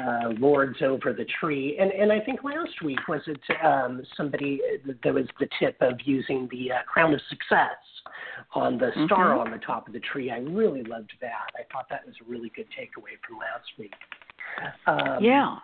uh, 0.00 0.30
lords 0.38 0.78
over 0.82 1.12
the 1.12 1.26
tree. 1.40 1.76
And, 1.80 1.90
and 1.92 2.10
I 2.12 2.20
think 2.20 2.42
last 2.44 2.82
week 2.82 3.06
was 3.08 3.20
it 3.26 3.40
um, 3.64 4.02
somebody, 4.16 4.60
there 5.02 5.12
was 5.12 5.26
the 5.38 5.48
tip 5.58 5.76
of 5.80 5.94
using 6.04 6.48
the 6.50 6.72
uh, 6.72 6.82
crown 6.86 7.12
of 7.12 7.20
success 7.28 7.76
on 8.54 8.78
the 8.78 8.90
star 9.06 9.34
Mhm. 9.34 9.44
on 9.46 9.50
the 9.50 9.58
top 9.58 9.86
of 9.86 9.92
the 9.92 10.00
tree. 10.00 10.30
I 10.30 10.38
really 10.38 10.82
loved 10.82 11.12
that. 11.20 11.50
I 11.54 11.62
thought 11.72 11.88
that 11.90 12.06
was 12.06 12.14
a 12.20 12.30
really 12.30 12.50
good 12.54 12.66
takeaway 12.70 13.16
from 13.26 13.38
last 13.38 13.68
week. 13.78 13.94
Um, 14.86 15.22
yeah. 15.22 15.56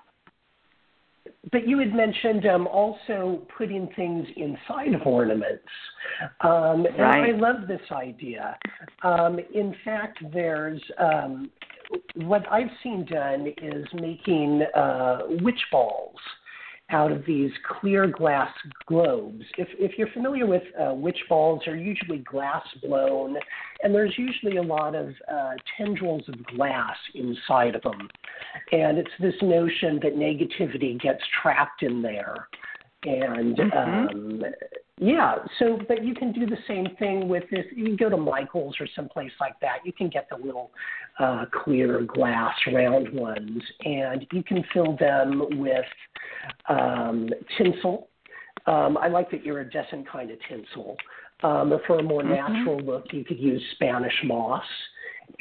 but 1.53 1.67
you 1.69 1.79
had 1.79 1.95
mentioned 1.95 2.47
um, 2.47 2.67
also 2.67 3.47
putting 3.57 3.87
things 3.97 4.27
inside 4.37 4.95
of 4.95 5.07
ornaments. 5.07 5.69
Um, 6.41 6.87
and 6.87 6.99
Right. 6.99 7.35
I 7.35 7.39
love 7.39 7.67
this 7.69 7.81
idea. 7.93 8.59
Um, 9.03 9.39
in 9.55 9.75
fact, 9.85 10.19
there's 10.33 10.81
um, 10.99 11.51
what 12.17 12.51
I've 12.51 12.71
seen 12.83 13.05
done 13.05 13.53
is 13.63 13.87
making 13.95 14.63
uh, 14.75 15.21
witch 15.43 15.61
balls 15.71 16.17
out 16.91 17.13
of 17.13 17.25
these 17.27 17.51
clear 17.81 18.07
glass 18.07 18.51
globes. 18.87 19.45
If, 19.59 19.69
if 19.79 19.99
you're 19.99 20.11
familiar 20.13 20.47
with 20.47 20.63
uh, 20.81 20.95
witch 20.95 21.19
balls, 21.29 21.61
they're 21.67 21.77
usually 21.77 22.19
glass 22.19 22.63
blown, 22.83 23.37
and 23.83 23.95
there's 23.95 24.15
usually 24.17 24.57
a 24.57 24.63
lot 24.63 24.95
of 24.95 25.11
uh, 25.31 25.53
tendrils 25.77 26.23
of 26.29 26.43
glass 26.47 26.97
inside 27.15 27.75
of 27.75 27.83
them. 27.83 28.09
And 28.73 28.97
it's 28.97 29.11
this 29.21 29.35
notion 29.43 30.01
that 30.03 30.17
negativity 30.17 30.99
gets 31.01 31.21
trapped 31.43 31.83
in 31.83 32.01
there. 32.01 32.49
And 33.05 33.57
Mhm. 33.57 33.77
um, 33.77 34.45
yeah, 35.01 35.37
so 35.59 35.79
but 35.89 36.05
you 36.05 36.15
can 36.15 36.33
do 36.33 36.47
the 36.47 36.57
same 36.67 36.87
thing 36.99 37.29
with 37.29 37.45
this. 37.51 37.65
You 37.75 37.85
can 37.85 37.97
go 37.97 38.09
to 38.09 38.17
Michael's 38.17 38.77
or 38.81 38.89
someplace 38.97 39.33
like 39.41 39.59
that. 39.61 39.79
You 39.85 39.93
can 39.93 40.09
get 40.09 40.29
the 40.29 40.37
little 40.37 40.71
uh, 41.19 41.47
clear 41.65 42.03
glass 42.03 42.55
round 42.73 43.13
ones, 43.13 43.63
and 43.85 44.27
you 44.33 44.43
can 44.43 44.65
fill 44.73 44.97
them 44.97 45.43
with 45.59 45.85
um, 46.69 47.29
tinsel. 47.57 48.09
Um, 48.67 48.99
I 48.99 49.09
like 49.09 49.31
the 49.31 49.43
iridescent 49.43 50.09
kind 50.11 50.31
of 50.31 50.39
tinsel. 50.49 50.97
Um, 51.45 51.79
for 51.87 52.01
a 52.01 52.03
more 52.03 52.23
Mhm. 52.23 52.31
natural 52.31 52.81
look, 52.81 53.13
you 53.13 53.25
could 53.25 53.39
use 53.39 53.63
Spanish 53.73 54.25
moss, 54.25 54.65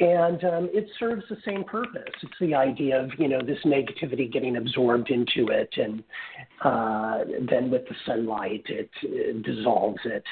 and 0.00 0.44
um, 0.44 0.68
it 0.72 0.86
serves 0.98 1.24
the 1.28 1.36
same 1.44 1.64
purpose. 1.64 2.12
It's 2.22 2.32
the 2.40 2.54
idea 2.54 3.02
of 3.02 3.10
you 3.18 3.28
know 3.28 3.40
this 3.40 3.58
negativity 3.64 4.30
getting 4.30 4.56
absorbed 4.56 5.10
into 5.10 5.48
it, 5.52 5.70
and 5.76 6.04
uh, 6.62 7.24
then 7.50 7.70
with 7.70 7.82
the 7.88 7.94
sunlight, 8.06 8.64
it, 8.68 8.90
it 9.02 9.42
dissolves 9.42 10.00
it. 10.04 10.24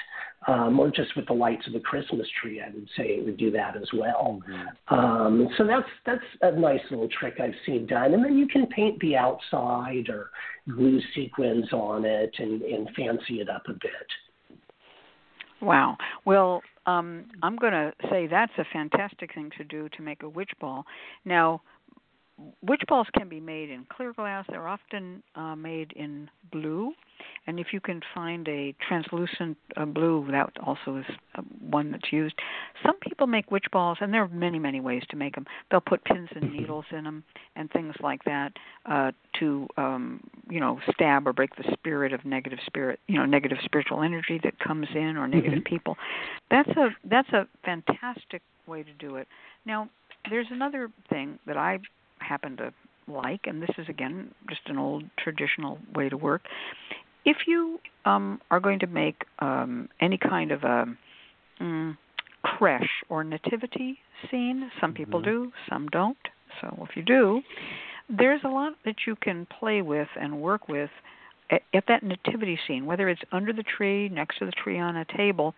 um, 0.46 0.78
or 0.78 0.90
just 0.90 1.16
with 1.16 1.26
the 1.26 1.32
lights 1.32 1.66
of 1.66 1.72
the 1.72 1.80
Christmas 1.80 2.26
tree, 2.40 2.60
I 2.60 2.70
would 2.72 2.88
say 2.96 3.04
it 3.04 3.24
would 3.24 3.36
do 3.36 3.50
that 3.52 3.76
as 3.76 3.88
well. 3.92 4.40
Mm-hmm. 4.48 4.94
Um, 4.94 5.48
so 5.58 5.66
that's 5.66 5.88
that's 6.04 6.24
a 6.42 6.58
nice 6.58 6.80
little 6.90 7.08
trick 7.08 7.40
I've 7.40 7.54
seen 7.64 7.86
done, 7.86 8.14
and 8.14 8.24
then 8.24 8.36
you 8.36 8.46
can 8.46 8.66
paint 8.66 8.98
the 9.00 9.16
outside 9.16 10.08
or 10.08 10.30
glue 10.68 11.00
sequins 11.14 11.72
on 11.72 12.04
it 12.04 12.34
and, 12.38 12.62
and 12.62 12.88
fancy 12.96 13.40
it 13.40 13.48
up 13.48 13.62
a 13.68 13.72
bit. 13.72 14.60
Wow. 15.60 15.96
Well, 16.24 16.62
um, 16.86 17.26
I'm 17.42 17.56
going 17.56 17.72
to 17.72 17.92
say 18.10 18.26
that's 18.26 18.52
a 18.58 18.64
fantastic 18.72 19.34
thing 19.34 19.50
to 19.58 19.64
do 19.64 19.88
to 19.90 20.02
make 20.02 20.22
a 20.22 20.28
witch 20.28 20.52
ball. 20.60 20.84
Now, 21.24 21.62
witch 22.62 22.82
balls 22.88 23.06
can 23.16 23.28
be 23.28 23.40
made 23.40 23.70
in 23.70 23.86
clear 23.88 24.12
glass. 24.12 24.44
They're 24.48 24.68
often 24.68 25.22
uh, 25.34 25.56
made 25.56 25.92
in 25.92 26.28
blue, 26.52 26.92
and 27.46 27.58
if 27.58 27.68
you 27.72 27.80
can 27.80 28.00
find 28.14 28.46
a 28.48 28.74
translucent 28.86 29.56
uh, 29.76 29.84
blue, 29.86 30.26
that 30.30 30.50
also 30.64 30.96
is 30.96 31.04
uh, 31.36 31.42
one 31.70 31.90
that's 31.92 32.12
used. 32.12 32.34
Some 32.84 32.98
people 33.00 33.26
make 33.26 33.50
witch 33.50 33.66
balls, 33.72 33.98
and 34.00 34.12
there 34.12 34.22
are 34.22 34.28
many, 34.28 34.58
many 34.58 34.80
ways 34.80 35.02
to 35.10 35.16
make 35.16 35.34
them. 35.34 35.46
They'll 35.70 35.80
put 35.80 36.04
pins 36.04 36.28
and 36.34 36.44
Mm-hmm. 36.44 36.56
needles 36.60 36.84
in 36.90 37.04
them 37.04 37.24
and 37.54 37.70
things 37.70 37.94
like 38.00 38.22
that 38.24 38.52
uh, 38.84 39.12
to, 39.40 39.66
um, 39.76 40.20
you 40.50 40.60
know, 40.60 40.78
stab 40.92 41.26
or 41.26 41.32
break 41.32 41.54
the 41.56 41.64
spirit 41.72 42.12
of 42.12 42.24
negative 42.24 42.58
spirit, 42.66 43.00
you 43.06 43.18
know, 43.18 43.24
negative 43.24 43.58
spiritual 43.64 44.02
energy 44.02 44.40
that 44.42 44.58
comes 44.58 44.88
in 44.94 45.16
or 45.16 45.26
negative 45.26 45.60
Mhm. 45.60 45.64
people. 45.64 45.96
That's 46.50 46.68
a 46.70 46.94
that's 47.04 47.28
a 47.30 47.46
fantastic 47.64 48.42
way 48.66 48.82
to 48.82 48.92
do 48.98 49.16
it. 49.16 49.26
Now, 49.64 49.88
there's 50.28 50.50
another 50.50 50.90
thing 51.08 51.38
that 51.46 51.56
I 51.56 51.78
happen 52.26 52.56
to 52.58 52.72
like, 53.08 53.42
and 53.44 53.62
this 53.62 53.70
is 53.78 53.88
again 53.88 54.32
just 54.48 54.62
an 54.66 54.78
old 54.78 55.04
traditional 55.18 55.78
way 55.94 56.08
to 56.08 56.16
work. 56.16 56.42
If 57.24 57.38
you 57.46 57.80
um, 58.04 58.40
are 58.50 58.60
going 58.60 58.80
to 58.80 58.86
make 58.86 59.24
um, 59.40 59.88
any 60.00 60.18
kind 60.18 60.52
of 60.52 60.62
a 60.64 60.86
mm, 61.60 61.96
creche 62.42 63.04
or 63.08 63.24
nativity 63.24 63.98
scene, 64.30 64.70
some 64.80 64.92
people 64.92 65.20
Mhm. 65.20 65.24
do, 65.24 65.52
some 65.68 65.88
don't. 65.88 66.18
So 66.60 66.86
if 66.88 66.96
you 66.96 67.02
do, 67.02 67.42
there's 68.08 68.42
a 68.44 68.48
lot 68.48 68.74
that 68.84 69.06
you 69.06 69.16
can 69.16 69.46
play 69.46 69.82
with 69.82 70.08
and 70.20 70.40
work 70.40 70.68
with 70.68 70.90
at, 71.50 71.62
at 71.74 71.84
that 71.88 72.02
nativity 72.02 72.58
scene, 72.66 72.86
whether 72.86 73.08
it's 73.08 73.22
under 73.32 73.52
the 73.52 73.64
tree, 73.64 74.08
next 74.08 74.38
to 74.38 74.46
the 74.46 74.52
tree 74.52 74.78
on 74.78 74.96
a 74.96 75.04
table. 75.04 75.54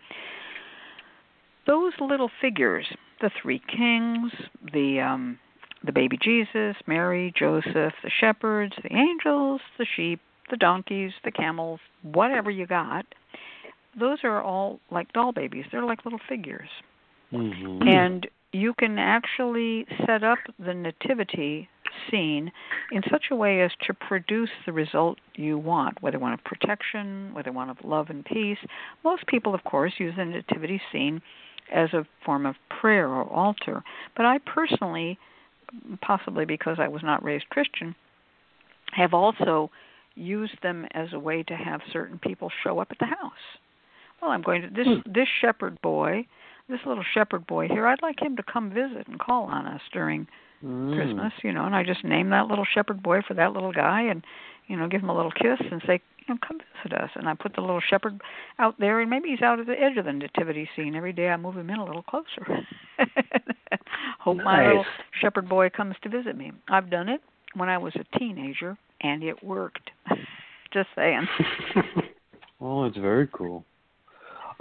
Those 1.66 1.92
little 2.00 2.30
figures, 2.40 2.86
the 3.20 3.30
three 3.42 3.58
kings, 3.58 4.32
the 4.72 5.00
um, 5.00 5.38
the 5.84 5.92
baby 5.92 6.18
Jesus, 6.20 6.76
Mary, 6.86 7.32
Joseph, 7.36 7.94
the 8.02 8.10
shepherds, 8.20 8.74
the 8.82 8.92
angels, 8.92 9.60
the 9.78 9.86
sheep, 9.96 10.20
the 10.50 10.56
donkeys, 10.56 11.12
the 11.24 11.30
camels, 11.30 11.80
whatever 12.02 12.50
you 12.50 12.66
got, 12.66 13.06
those 13.98 14.18
are 14.24 14.42
all 14.42 14.80
like 14.90 15.12
doll 15.12 15.32
babies. 15.32 15.64
They're 15.70 15.84
like 15.84 16.04
little 16.04 16.20
figures. 16.28 16.68
Mm-hmm. 17.32 17.86
And 17.86 18.26
you 18.52 18.74
can 18.74 18.98
actually 18.98 19.86
set 20.06 20.24
up 20.24 20.38
the 20.58 20.74
nativity 20.74 21.68
scene 22.10 22.50
in 22.92 23.02
such 23.10 23.26
a 23.30 23.36
way 23.36 23.62
as 23.62 23.70
to 23.86 23.94
produce 23.94 24.50
the 24.66 24.72
result 24.72 25.18
you 25.34 25.58
want, 25.58 26.00
whether 26.02 26.18
one 26.18 26.32
of 26.32 26.42
protection, 26.44 27.32
whether 27.34 27.52
one 27.52 27.68
of 27.68 27.76
love 27.84 28.08
and 28.10 28.24
peace. 28.24 28.58
Most 29.04 29.26
people, 29.26 29.54
of 29.54 29.64
course, 29.64 29.92
use 29.98 30.14
the 30.16 30.24
nativity 30.24 30.80
scene 30.92 31.20
as 31.72 31.92
a 31.92 32.06
form 32.24 32.46
of 32.46 32.56
prayer 32.80 33.08
or 33.08 33.24
altar. 33.30 33.82
But 34.16 34.24
I 34.24 34.38
personally, 34.38 35.18
possibly 36.00 36.44
because 36.44 36.78
I 36.78 36.88
was 36.88 37.02
not 37.02 37.22
raised 37.22 37.48
Christian, 37.50 37.94
have 38.92 39.14
also 39.14 39.70
used 40.14 40.60
them 40.62 40.86
as 40.92 41.08
a 41.12 41.18
way 41.18 41.42
to 41.44 41.54
have 41.54 41.80
certain 41.92 42.18
people 42.18 42.50
show 42.64 42.78
up 42.80 42.88
at 42.90 42.98
the 42.98 43.06
house. 43.06 43.32
Well, 44.20 44.32
I'm 44.32 44.42
going 44.42 44.62
to 44.62 44.68
this 44.70 44.88
this 45.06 45.28
shepherd 45.40 45.80
boy, 45.80 46.26
this 46.68 46.80
little 46.84 47.04
shepherd 47.14 47.46
boy 47.46 47.68
here. 47.68 47.86
I'd 47.86 48.02
like 48.02 48.20
him 48.20 48.36
to 48.36 48.42
come 48.42 48.70
visit 48.70 49.06
and 49.06 49.18
call 49.18 49.44
on 49.44 49.66
us 49.66 49.82
during 49.92 50.26
Mm. 50.64 50.92
Christmas, 50.96 51.32
you 51.44 51.52
know, 51.52 51.66
and 51.66 51.76
I 51.76 51.84
just 51.84 52.02
name 52.02 52.30
that 52.30 52.48
little 52.48 52.64
shepherd 52.64 53.00
boy 53.00 53.20
for 53.22 53.34
that 53.34 53.52
little 53.52 53.70
guy 53.70 54.02
and 54.02 54.24
you 54.68 54.76
know, 54.76 54.86
give 54.86 55.02
him 55.02 55.08
a 55.08 55.16
little 55.16 55.32
kiss 55.32 55.58
and 55.70 55.82
say, 55.86 56.00
you 56.18 56.34
know, 56.34 56.38
come 56.46 56.58
visit 56.84 56.96
us. 57.00 57.10
And 57.14 57.28
I 57.28 57.34
put 57.34 57.54
the 57.54 57.62
little 57.62 57.80
shepherd 57.80 58.20
out 58.58 58.76
there 58.78 59.00
and 59.00 59.10
maybe 59.10 59.30
he's 59.30 59.42
out 59.42 59.58
at 59.58 59.66
the 59.66 59.80
edge 59.80 59.96
of 59.96 60.04
the 60.04 60.12
nativity 60.12 60.68
scene. 60.76 60.94
Every 60.94 61.12
day 61.12 61.28
I 61.28 61.36
move 61.36 61.56
him 61.56 61.70
in 61.70 61.78
a 61.78 61.84
little 61.84 62.02
closer. 62.02 62.46
Hope 64.20 64.38
my 64.44 64.66
little 64.66 64.84
shepherd 65.20 65.48
boy 65.48 65.70
comes 65.70 65.94
to 66.02 66.08
visit 66.08 66.36
me. 66.36 66.52
I've 66.68 66.90
done 66.90 67.08
it 67.08 67.20
when 67.54 67.68
I 67.68 67.78
was 67.78 67.94
a 67.96 68.18
teenager 68.18 68.76
and 69.00 69.22
it 69.22 69.42
worked. 69.42 69.90
just 70.72 70.88
saying. 70.94 71.26
well, 72.60 72.84
it's 72.84 72.96
very 72.96 73.28
cool. 73.32 73.64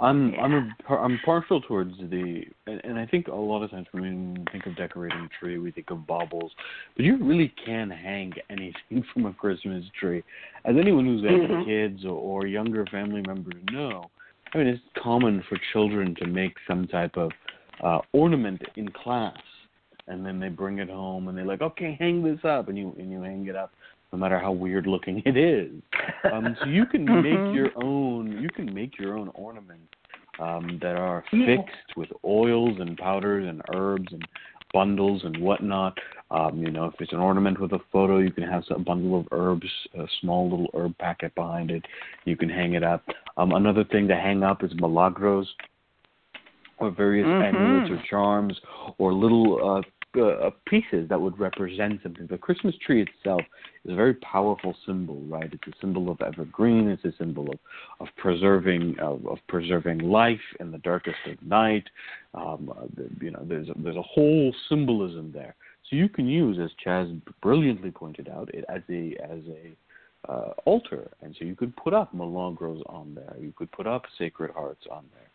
I'm 0.00 0.32
I'm 0.40 0.52
Yeah. 0.52 0.70
a, 0.80 0.82
par- 0.84 1.04
I'm 1.04 1.18
partial 1.24 1.60
towards 1.60 1.96
the 1.98 2.44
and, 2.66 2.80
and 2.84 2.98
I 2.98 3.06
think 3.06 3.26
a 3.26 3.34
lot 3.34 3.62
of 3.64 3.70
times 3.70 3.88
when 3.90 4.34
we 4.34 4.44
think 4.52 4.66
of 4.66 4.76
decorating 4.76 5.18
a 5.18 5.28
tree, 5.40 5.58
we 5.58 5.72
think 5.72 5.90
of 5.90 6.06
baubles, 6.06 6.52
but 6.96 7.04
you 7.04 7.16
really 7.20 7.52
can 7.64 7.90
hang 7.90 8.32
anything 8.48 9.04
from 9.12 9.26
a 9.26 9.34
Christmas 9.34 9.84
tree. 9.98 10.22
As 10.64 10.76
anyone 10.78 11.04
who's 11.04 11.24
had 11.24 11.40
Mhm. 11.40 11.64
kids 11.64 12.04
or, 12.04 12.12
or 12.12 12.46
younger 12.46 12.86
family 12.86 13.22
members 13.26 13.60
know, 13.72 14.08
I 14.54 14.58
mean 14.58 14.68
it's 14.68 14.82
common 15.02 15.42
for 15.48 15.58
children 15.72 16.14
to 16.16 16.26
make 16.26 16.56
some 16.68 16.86
type 16.86 17.16
of 17.16 17.32
uh, 17.82 18.00
ornament 18.12 18.62
in 18.76 18.88
class, 18.90 19.36
and 20.06 20.24
then 20.24 20.40
they 20.40 20.48
bring 20.48 20.78
it 20.78 20.88
home 20.88 21.28
and 21.28 21.36
they're 21.36 21.44
like, 21.44 21.62
okay, 21.62 21.96
hang 21.98 22.22
this 22.22 22.44
up, 22.44 22.68
and 22.68 22.78
you 22.78 22.94
and 22.98 23.10
you 23.10 23.22
hang 23.22 23.46
it 23.46 23.56
up, 23.56 23.72
no 24.12 24.18
matter 24.18 24.38
how 24.38 24.52
weird 24.52 24.86
looking 24.86 25.22
it 25.24 25.36
is. 25.36 25.70
Um, 26.32 26.56
so 26.60 26.68
you 26.68 26.86
can 26.86 27.06
Mhm. 27.06 27.22
make 27.22 27.54
your 27.54 27.70
own. 27.82 28.40
You 28.40 28.48
can 28.50 28.72
make 28.72 28.98
your 28.98 29.16
own 29.16 29.28
ornaments 29.34 29.92
um, 30.38 30.78
that 30.82 30.96
are 30.96 31.24
fixed 31.30 31.96
with 31.96 32.08
oils 32.24 32.78
and 32.80 32.96
powders 32.96 33.46
and 33.48 33.62
herbs 33.74 34.12
and 34.12 34.26
bundles 34.72 35.22
and 35.24 35.36
whatnot. 35.38 35.98
Um, 36.30 36.62
you 36.62 36.70
know, 36.70 36.84
if 36.84 36.94
it's 37.00 37.12
an 37.12 37.18
ornament 37.18 37.58
with 37.58 37.72
a 37.72 37.80
photo, 37.90 38.18
you 38.18 38.30
can 38.30 38.44
have 38.44 38.62
a 38.70 38.78
bundle 38.78 39.18
of 39.18 39.26
herbs, 39.32 39.68
a 39.98 40.06
small 40.20 40.50
little 40.50 40.68
herb 40.74 40.96
packet 40.98 41.34
behind 41.34 41.70
it. 41.70 41.84
You 42.24 42.36
can 42.36 42.50
hang 42.50 42.74
it 42.74 42.82
up. 42.84 43.02
Um, 43.36 43.52
another 43.52 43.84
thing 43.84 44.08
to 44.08 44.14
hang 44.14 44.42
up 44.42 44.62
is 44.62 44.70
milagros, 44.74 45.48
or 46.80 46.90
various 46.90 47.26
Mhm. 47.26 47.42
amulets 47.42 47.90
or 47.90 47.98
charms, 48.08 48.60
or 48.98 49.12
little 49.12 49.48
uh, 49.68 49.82
uh, 50.18 50.50
pieces 50.66 51.08
that 51.08 51.20
would 51.20 51.38
represent 51.38 52.02
something. 52.02 52.26
The 52.26 52.38
Christmas 52.38 52.74
tree 52.78 53.02
itself 53.02 53.42
is 53.84 53.92
a 53.92 53.94
very 53.94 54.14
powerful 54.14 54.74
symbol, 54.86 55.20
right? 55.28 55.52
It's 55.52 55.66
a 55.66 55.78
symbol 55.80 56.10
of 56.10 56.20
evergreen. 56.22 56.88
It's 56.88 57.04
a 57.04 57.12
symbol 57.18 57.50
of 57.50 57.58
of 58.00 58.08
preserving 58.16 58.98
of, 59.00 59.26
of 59.26 59.38
preserving 59.48 59.98
life 59.98 60.40
in 60.60 60.70
the 60.70 60.78
darkest 60.78 61.18
of 61.26 61.40
night. 61.42 61.88
Um, 62.34 62.72
uh, 62.76 62.86
you 63.20 63.30
know, 63.30 63.44
there's 63.44 63.68
a, 63.68 63.74
there's 63.76 63.96
a 63.96 64.02
whole 64.02 64.54
symbolism 64.68 65.30
there. 65.32 65.54
So 65.88 65.96
you 65.96 66.08
can 66.08 66.26
use, 66.26 66.58
as 66.58 66.70
Chas 66.82 67.08
brilliantly 67.40 67.90
pointed 67.90 68.28
out, 68.28 68.52
it 68.54 68.64
as 68.68 68.82
a 68.90 69.14
as 69.22 69.42
a 69.48 69.76
uh, 70.32 70.52
altar, 70.64 71.10
and 71.22 71.34
so 71.38 71.44
you 71.44 71.54
could 71.54 71.74
put 71.76 71.94
up 71.94 72.12
milagros 72.12 72.82
on 72.86 73.14
there. 73.14 73.36
You 73.40 73.52
could 73.52 73.70
put 73.72 73.86
up 73.86 74.02
sacred 74.18 74.50
hearts 74.50 74.84
on 74.90 75.04
there. 75.14 75.27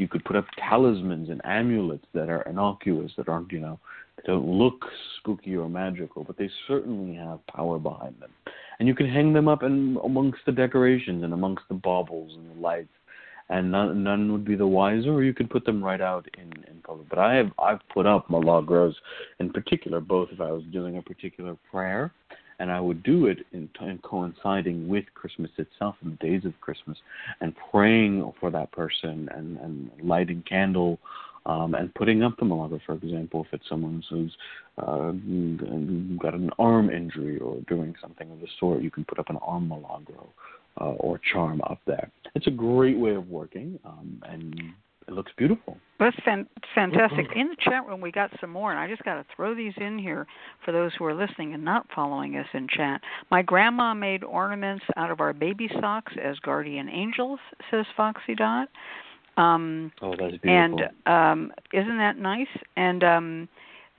You 0.00 0.08
could 0.08 0.24
put 0.24 0.36
up 0.36 0.46
talismans 0.68 1.28
and 1.28 1.40
amulets 1.44 2.06
that 2.14 2.28
are 2.28 2.42
innocuous, 2.42 3.12
that 3.16 3.28
aren't, 3.28 3.52
you 3.52 3.60
know, 3.60 3.78
they 4.16 4.22
don't 4.26 4.46
look 4.46 4.84
spooky 5.18 5.56
or 5.56 5.68
magical, 5.68 6.24
but 6.24 6.36
they 6.36 6.50
certainly 6.66 7.14
have 7.16 7.46
power 7.46 7.78
behind 7.78 8.16
them. 8.20 8.30
And 8.78 8.88
you 8.88 8.94
can 8.94 9.08
hang 9.08 9.32
them 9.32 9.46
up 9.46 9.62
in, 9.62 9.98
amongst 10.02 10.40
the 10.46 10.52
decorations 10.52 11.22
and 11.22 11.32
amongst 11.32 11.64
the 11.68 11.74
baubles 11.74 12.32
and 12.34 12.50
the 12.50 12.60
lights, 12.60 12.88
and 13.50 13.70
none, 13.70 14.02
none 14.02 14.32
would 14.32 14.44
be 14.44 14.56
the 14.56 14.66
wiser. 14.66 15.12
Or 15.12 15.22
you 15.22 15.34
could 15.34 15.50
put 15.50 15.64
them 15.64 15.84
right 15.84 16.00
out 16.00 16.26
in 16.38 16.50
in 16.70 16.80
public. 16.82 17.08
But 17.08 17.18
I 17.18 17.34
have 17.34 17.50
I've 17.58 17.80
put 17.92 18.06
up 18.06 18.30
milagros 18.30 18.94
in 19.38 19.50
particular, 19.50 20.00
both 20.00 20.28
if 20.32 20.40
I 20.40 20.50
was 20.52 20.62
doing 20.72 20.96
a 20.96 21.02
particular 21.02 21.56
prayer, 21.70 22.12
and 22.60 22.70
I 22.70 22.80
would 22.80 23.02
do 23.02 23.26
it 23.26 23.38
in, 23.52 23.68
in 23.80 23.98
coinciding 23.98 24.86
with 24.86 25.04
Christmas 25.14 25.50
itself 25.58 25.96
and 26.02 26.12
the 26.12 26.26
days 26.26 26.44
of 26.44 26.52
Christmas, 26.60 26.98
and 27.40 27.54
praying 27.70 28.32
for 28.38 28.50
that 28.50 28.70
person 28.72 29.28
and 29.34 29.58
and 29.58 29.90
lighting 30.02 30.44
candle 30.48 30.98
um, 31.46 31.74
and 31.74 31.92
putting 31.94 32.22
up 32.22 32.36
the 32.38 32.44
milagro, 32.44 32.80
for 32.84 32.94
example, 32.94 33.44
if 33.46 33.52
it's 33.52 33.68
someone 33.68 34.02
who's 34.10 34.36
uh, 34.78 35.12
got 36.22 36.34
an 36.34 36.50
arm 36.58 36.90
injury 36.90 37.38
or 37.38 37.60
doing 37.66 37.94
something 38.00 38.30
of 38.30 38.40
the 38.40 38.46
sort, 38.58 38.82
you 38.82 38.90
can 38.90 39.04
put 39.04 39.18
up 39.18 39.30
an 39.30 39.38
arm 39.38 39.68
milagro 39.68 40.28
uh, 40.80 40.84
or 40.84 41.20
charm 41.32 41.60
up 41.62 41.80
there. 41.86 42.10
It's 42.34 42.46
a 42.46 42.52
great 42.52 42.98
way 42.98 43.14
of 43.14 43.28
working, 43.28 43.78
um, 43.84 44.22
and 44.28 44.54
it 45.10 45.14
looks 45.14 45.32
beautiful. 45.36 45.76
That's 45.98 46.16
fan- 46.24 46.46
fantastic. 46.74 47.26
In 47.34 47.48
the 47.48 47.56
chat 47.60 47.86
room, 47.86 48.00
we 48.00 48.10
got 48.12 48.30
some 48.40 48.50
more, 48.50 48.70
and 48.70 48.80
I 48.80 48.88
just 48.88 49.02
got 49.02 49.14
to 49.16 49.24
throw 49.34 49.54
these 49.54 49.74
in 49.76 49.98
here 49.98 50.26
for 50.64 50.72
those 50.72 50.92
who 50.98 51.04
are 51.04 51.14
listening 51.14 51.52
and 51.52 51.64
not 51.64 51.86
following 51.94 52.36
us 52.36 52.46
in 52.54 52.68
chat. 52.68 53.00
My 53.30 53.42
grandma 53.42 53.92
made 53.92 54.22
ornaments 54.24 54.84
out 54.96 55.10
of 55.10 55.20
our 55.20 55.32
baby 55.32 55.68
socks 55.80 56.12
as 56.22 56.38
guardian 56.38 56.88
angels, 56.88 57.40
says 57.70 57.84
Foxy 57.96 58.34
Dot. 58.34 58.68
Um, 59.36 59.92
Oh, 60.00 60.10
that's 60.18 60.36
beautiful. 60.38 60.48
and 60.52 60.80
um, 61.06 61.52
isn't 61.72 61.98
that 61.98 62.18
nice? 62.18 62.48
And 62.76 63.04
um, 63.04 63.48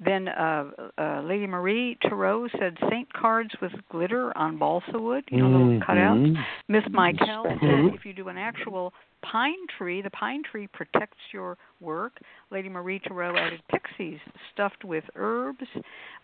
then 0.04 0.28
uh, 0.30 0.66
uh, 0.98 1.22
Lady 1.24 1.46
Marie 1.46 1.98
Tarot 2.02 2.48
said 2.60 2.78
saint 2.90 3.12
cards 3.14 3.52
with 3.62 3.72
glitter 3.92 4.36
on 4.38 4.58
balsa 4.58 4.94
wood, 5.00 5.24
you 5.30 5.38
know, 5.40 5.50
little 5.50 5.80
cutouts. 5.82 6.36
Miss 6.68 6.84
Michael 6.92 7.44
said 7.46 7.94
if 7.94 8.06
you 8.06 8.14
do 8.14 8.28
an 8.30 8.38
actual 8.38 8.94
pine 9.22 9.68
tree. 9.78 10.02
The 10.02 10.10
pine 10.12 10.44
tree 10.50 10.68
protects 10.68 11.18
your 11.34 11.58
work. 11.80 12.14
Lady 12.52 12.70
Marie 12.70 13.00
Tarot 13.00 13.36
added 13.38 13.62
pixies 13.70 14.20
stuffed 14.54 14.84
with 14.84 15.04
herbs. 15.16 15.68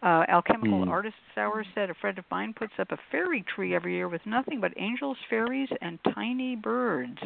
Uh, 0.03 0.25
Alchemical 0.29 0.85
Mm. 0.85 0.89
Artist 0.89 1.15
Hour 1.35 1.65
said 1.73 1.89
a 1.89 1.93
friend 1.95 2.17
of 2.17 2.25
mine 2.29 2.53
puts 2.53 2.73
up 2.79 2.91
a 2.91 2.97
fairy 3.11 3.43
tree 3.43 3.75
every 3.75 3.95
year 3.95 4.07
with 4.09 4.25
nothing 4.25 4.59
but 4.59 4.73
angels, 4.77 5.17
fairies, 5.29 5.69
and 5.81 5.99
tiny 6.13 6.55
birds. 6.55 7.19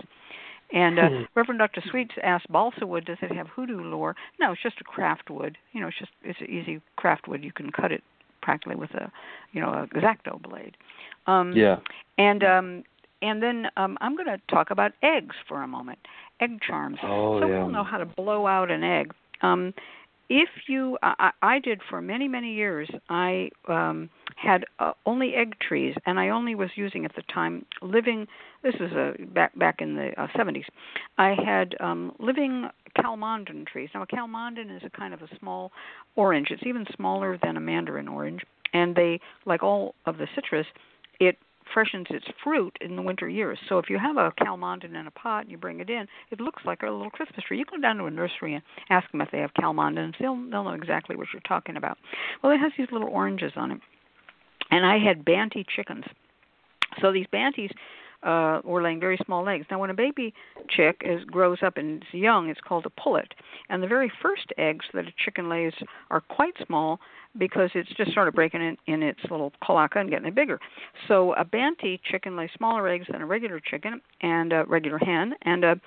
And 0.74 1.00
uh, 1.00 1.10
Hmm. 1.10 1.24
Reverend 1.36 1.60
Dr. 1.60 1.82
Sweets 1.90 2.14
asked 2.24 2.50
balsa 2.50 2.86
wood, 2.88 3.06
does 3.06 3.18
it 3.22 3.32
have 3.32 3.48
hoodoo 3.50 3.82
lore? 3.84 4.16
No, 4.40 4.54
it's 4.54 4.64
just 4.64 4.80
a 4.80 4.84
craft 4.86 5.30
wood. 5.30 5.58
You 5.74 5.82
know, 5.82 5.88
it's 5.88 6.00
just 6.00 6.12
it's 6.24 6.40
an 6.40 6.50
easy 6.50 6.82
craft 6.96 7.28
wood. 7.28 7.44
You 7.44 7.52
can 7.52 7.72
cut 7.72 7.92
it 7.92 8.04
practically 8.42 8.76
with 8.76 8.92
a, 8.92 9.12
you 9.52 9.62
know, 9.62 9.70
a 9.70 9.88
exacto 9.88 10.42
blade. 10.42 10.78
Um, 11.28 11.56
Yeah. 11.56 11.78
and 12.18 12.44
um, 12.44 12.84
and 13.22 13.42
then 13.42 13.68
um, 13.78 13.98
I'm 14.02 14.16
going 14.16 14.28
to 14.28 14.42
talk 14.50 14.72
about 14.72 14.92
eggs 15.04 15.36
for 15.48 15.62
a 15.62 15.68
moment. 15.68 16.00
Egg 16.40 16.60
charms. 16.66 16.98
Oh 17.04 17.40
so 17.40 17.48
yeah. 17.48 17.60
we'll 17.60 17.70
know 17.70 17.84
how 17.84 17.98
to 17.98 18.06
blow 18.06 18.48
out 18.48 18.72
an 18.72 18.84
egg. 18.84 19.14
Um, 19.42 19.74
if 20.34 20.50
you, 20.68 20.98
I, 21.04 21.32
I 21.42 21.60
did 21.60 21.82
for 21.90 22.02
many 22.02 22.28
many 22.30 22.54
years. 22.54 22.90
I 23.10 23.50
um, 23.68 24.10
had 24.38 24.64
uh, 24.80 24.94
only 25.06 25.34
egg 25.36 25.56
trees, 25.60 25.94
and 26.06 26.20
I 26.20 26.30
only 26.30 26.56
was 26.56 26.70
using 26.76 27.04
at 27.04 27.16
the 27.16 27.24
time 27.34 27.66
living. 27.82 28.28
This 28.64 28.76
was 28.80 28.92
uh, 28.94 29.26
back 29.34 29.58
back 29.60 29.82
in 29.82 29.96
the 29.96 30.12
uh, 30.18 30.28
70s. 30.36 30.64
I 31.18 31.36
had 31.46 31.76
um, 31.82 32.14
living 32.18 32.70
calamondin 32.98 33.68
trees. 33.68 33.90
Now 33.94 34.04
a 34.04 34.08
calamondin 34.08 34.76
is 34.76 34.84
a 34.86 34.90
kind 34.90 35.14
of 35.14 35.22
a 35.22 35.28
small 35.38 35.72
orange. 36.16 36.48
It's 36.50 36.64
even 36.66 36.86
smaller 36.96 37.38
than 37.44 37.58
a 37.58 37.62
mandarin 37.62 38.08
orange, 38.08 38.42
and 38.74 38.96
they, 38.96 39.20
like 39.46 39.64
all 39.64 39.96
of 40.06 40.18
the 40.18 40.28
citrus, 40.34 40.66
it 41.20 41.38
freshens 41.74 42.08
its 42.10 42.26
fruit 42.44 42.76
in 42.82 42.96
the 42.96 43.02
winter 43.02 43.28
years. 43.28 43.58
So 43.70 43.78
if 43.78 43.90
you 43.90 43.98
have 43.98 44.18
a 44.18 44.32
calamondin 44.40 44.96
in 44.96 45.08
a 45.08 45.12
pot 45.12 45.44
and 45.44 45.52
you 45.52 45.58
bring 45.58 45.80
it 45.80 45.90
in, 45.90 46.08
it 46.32 46.40
looks 46.40 46.64
like 46.66 46.82
a 46.82 46.90
little 46.90 47.10
Christmas 47.10 47.44
tree. 47.46 47.58
You 47.60 47.66
go 47.66 47.78
down 47.78 47.98
to 47.98 48.06
a 48.06 48.12
nursery 48.12 48.54
and 48.54 48.64
ask 48.90 49.12
them 49.12 49.22
if 49.22 49.32
they 49.32 49.40
have 49.40 49.54
calamondins. 49.54 50.14
They'll 50.20 50.36
they'll 50.36 50.64
know 50.64 50.72
exactly 50.72 51.16
what 51.16 51.28
you're 51.34 51.42
talking 51.42 51.78
about. 51.78 51.98
Well, 52.42 52.52
it 52.52 52.60
has 52.60 52.72
these 52.78 52.88
little 52.92 53.10
oranges 53.10 53.54
on 53.56 53.72
it, 53.72 53.82
and 54.70 54.86
I 54.86 54.98
had 55.00 55.26
banty 55.26 55.66
chickens. 55.76 56.06
So 57.00 57.12
these 57.12 57.28
banties 57.32 57.72
uh, 58.24 58.62
were 58.64 58.82
laying 58.82 59.00
very 59.00 59.18
small 59.26 59.48
eggs. 59.48 59.66
Now, 59.70 59.80
when 59.80 59.90
a 59.90 59.96
baby 59.96 60.34
chick 60.70 61.02
is 61.04 61.24
grows 61.26 61.60
up 61.64 61.78
and 61.78 62.04
is 62.04 62.14
young, 62.14 62.50
it's 62.50 62.62
called 62.62 62.86
a 62.86 63.02
pullet. 63.02 63.34
And 63.70 63.82
the 63.82 63.88
very 63.88 64.12
first 64.22 64.52
eggs 64.58 64.86
that 64.94 65.06
a 65.06 65.14
chicken 65.24 65.50
lays 65.50 65.74
are 66.10 66.22
quite 66.22 66.54
small 66.66 67.00
because 67.38 67.70
it's 67.76 67.90
just 67.96 68.14
sort 68.14 68.28
of 68.28 68.34
breaking 68.34 68.62
in, 68.62 68.78
in 68.94 69.04
its 69.04 69.20
little 69.30 69.54
cloaca 69.64 70.00
and 70.00 70.10
getting 70.10 70.28
it 70.28 70.36
bigger. 70.36 70.60
So 71.08 71.34
a 71.34 71.46
banty 71.46 72.00
chicken 72.04 72.36
lays 72.36 72.50
smaller 72.58 72.88
eggs 72.90 73.08
than 73.12 73.22
a 73.22 73.26
regular 73.26 73.60
chicken 73.60 74.02
and 74.22 74.52
a 74.52 74.66
regular 74.66 74.98
hen, 74.98 75.34
and 75.44 75.64
a 75.64 75.80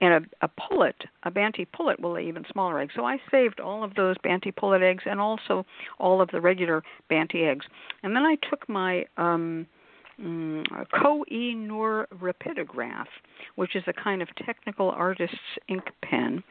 and 0.00 0.24
a, 0.42 0.46
a 0.46 0.48
pullet, 0.48 0.96
a 1.22 1.30
banty 1.30 1.64
pullet, 1.64 2.00
will 2.00 2.14
lay 2.14 2.26
even 2.26 2.44
smaller 2.50 2.80
eggs. 2.80 2.92
So 2.96 3.04
I 3.04 3.18
saved 3.30 3.60
all 3.60 3.84
of 3.84 3.94
those 3.94 4.16
banty 4.24 4.50
pullet 4.50 4.82
eggs 4.82 5.04
and 5.06 5.20
also 5.20 5.64
all 5.98 6.20
of 6.20 6.28
the 6.32 6.40
regular 6.40 6.82
banty 7.08 7.44
eggs. 7.44 7.66
And 8.02 8.14
then 8.14 8.24
I 8.24 8.36
took 8.50 8.68
my 8.68 9.04
um, 9.16 9.66
mm, 10.20 10.64
Koh-i-Noor 11.02 12.08
rapidograph, 12.20 13.06
which 13.56 13.76
is 13.76 13.82
a 13.86 13.92
kind 13.92 14.22
of 14.22 14.28
technical 14.44 14.90
artist's 14.90 15.36
ink 15.68 15.84
pen, 16.02 16.42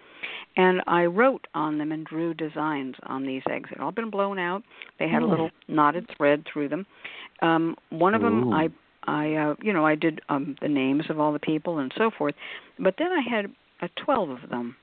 and 0.55 0.81
I 0.87 1.05
wrote 1.05 1.47
on 1.53 1.77
them 1.77 1.91
and 1.91 2.05
drew 2.05 2.33
designs 2.33 2.95
on 3.03 3.25
these 3.25 3.41
eggs. 3.49 3.69
They'd 3.69 3.81
all 3.81 3.91
been 3.91 4.09
blown 4.09 4.37
out. 4.39 4.63
They 4.99 5.07
had 5.07 5.21
a 5.21 5.25
little 5.25 5.49
knotted 5.67 6.09
thread 6.15 6.45
through 6.51 6.69
them. 6.69 6.85
Um, 7.41 7.75
one 7.89 8.13
of 8.13 8.21
them, 8.21 8.45
Ooh. 8.45 8.53
I, 8.53 8.69
I, 9.05 9.33
uh, 9.33 9.55
you 9.61 9.73
know, 9.73 9.85
I 9.85 9.95
did 9.95 10.21
um, 10.29 10.55
the 10.61 10.67
names 10.67 11.05
of 11.09 11.19
all 11.19 11.33
the 11.33 11.39
people 11.39 11.79
and 11.79 11.91
so 11.97 12.11
forth. 12.15 12.35
But 12.79 12.95
then 12.97 13.07
I 13.11 13.21
had 13.27 13.45
uh, 13.81 13.87
twelve 14.03 14.29
of 14.29 14.49
them, 14.49 14.75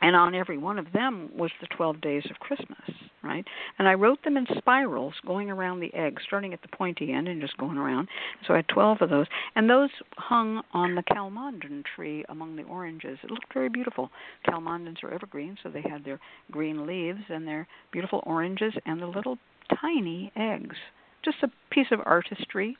and 0.00 0.16
on 0.16 0.34
every 0.34 0.58
one 0.58 0.78
of 0.78 0.92
them 0.92 1.30
was 1.36 1.50
the 1.60 1.66
12 1.68 2.00
days 2.00 2.24
of 2.30 2.38
Christmas, 2.38 2.90
right? 3.22 3.44
And 3.78 3.88
I 3.88 3.94
wrote 3.94 4.22
them 4.24 4.36
in 4.36 4.46
spirals 4.58 5.14
going 5.26 5.50
around 5.50 5.80
the 5.80 5.92
egg, 5.94 6.18
starting 6.26 6.52
at 6.52 6.62
the 6.62 6.76
pointy 6.76 7.12
end 7.12 7.28
and 7.28 7.40
just 7.40 7.56
going 7.56 7.78
around. 7.78 8.08
So 8.46 8.54
I 8.54 8.56
had 8.56 8.68
12 8.68 9.02
of 9.02 9.10
those, 9.10 9.26
and 9.56 9.68
those 9.68 9.90
hung 10.16 10.62
on 10.72 10.94
the 10.94 11.02
calamondin 11.02 11.84
tree 11.94 12.24
among 12.28 12.56
the 12.56 12.64
oranges. 12.64 13.18
It 13.22 13.30
looked 13.30 13.52
very 13.52 13.68
beautiful. 13.68 14.10
Calamondins 14.48 15.02
are 15.02 15.12
evergreen, 15.12 15.56
so 15.62 15.68
they 15.68 15.82
had 15.82 16.04
their 16.04 16.20
green 16.50 16.86
leaves 16.86 17.22
and 17.28 17.46
their 17.46 17.66
beautiful 17.92 18.22
oranges 18.26 18.74
and 18.86 19.00
the 19.00 19.06
little 19.06 19.38
tiny 19.80 20.32
eggs. 20.36 20.76
Just 21.24 21.38
a 21.42 21.50
piece 21.70 21.86
of 21.90 22.00
artistry. 22.04 22.76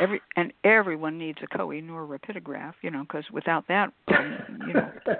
Every 0.00 0.20
and 0.36 0.52
everyone 0.64 1.18
needs 1.18 1.38
a 1.42 1.56
Koh-i-Noor 1.56 2.06
rapidograph, 2.06 2.74
you 2.82 2.90
know, 2.90 3.02
because 3.02 3.24
without 3.32 3.66
that, 3.68 3.92
um, 4.08 4.58
you 4.66 4.74
know. 4.74 4.90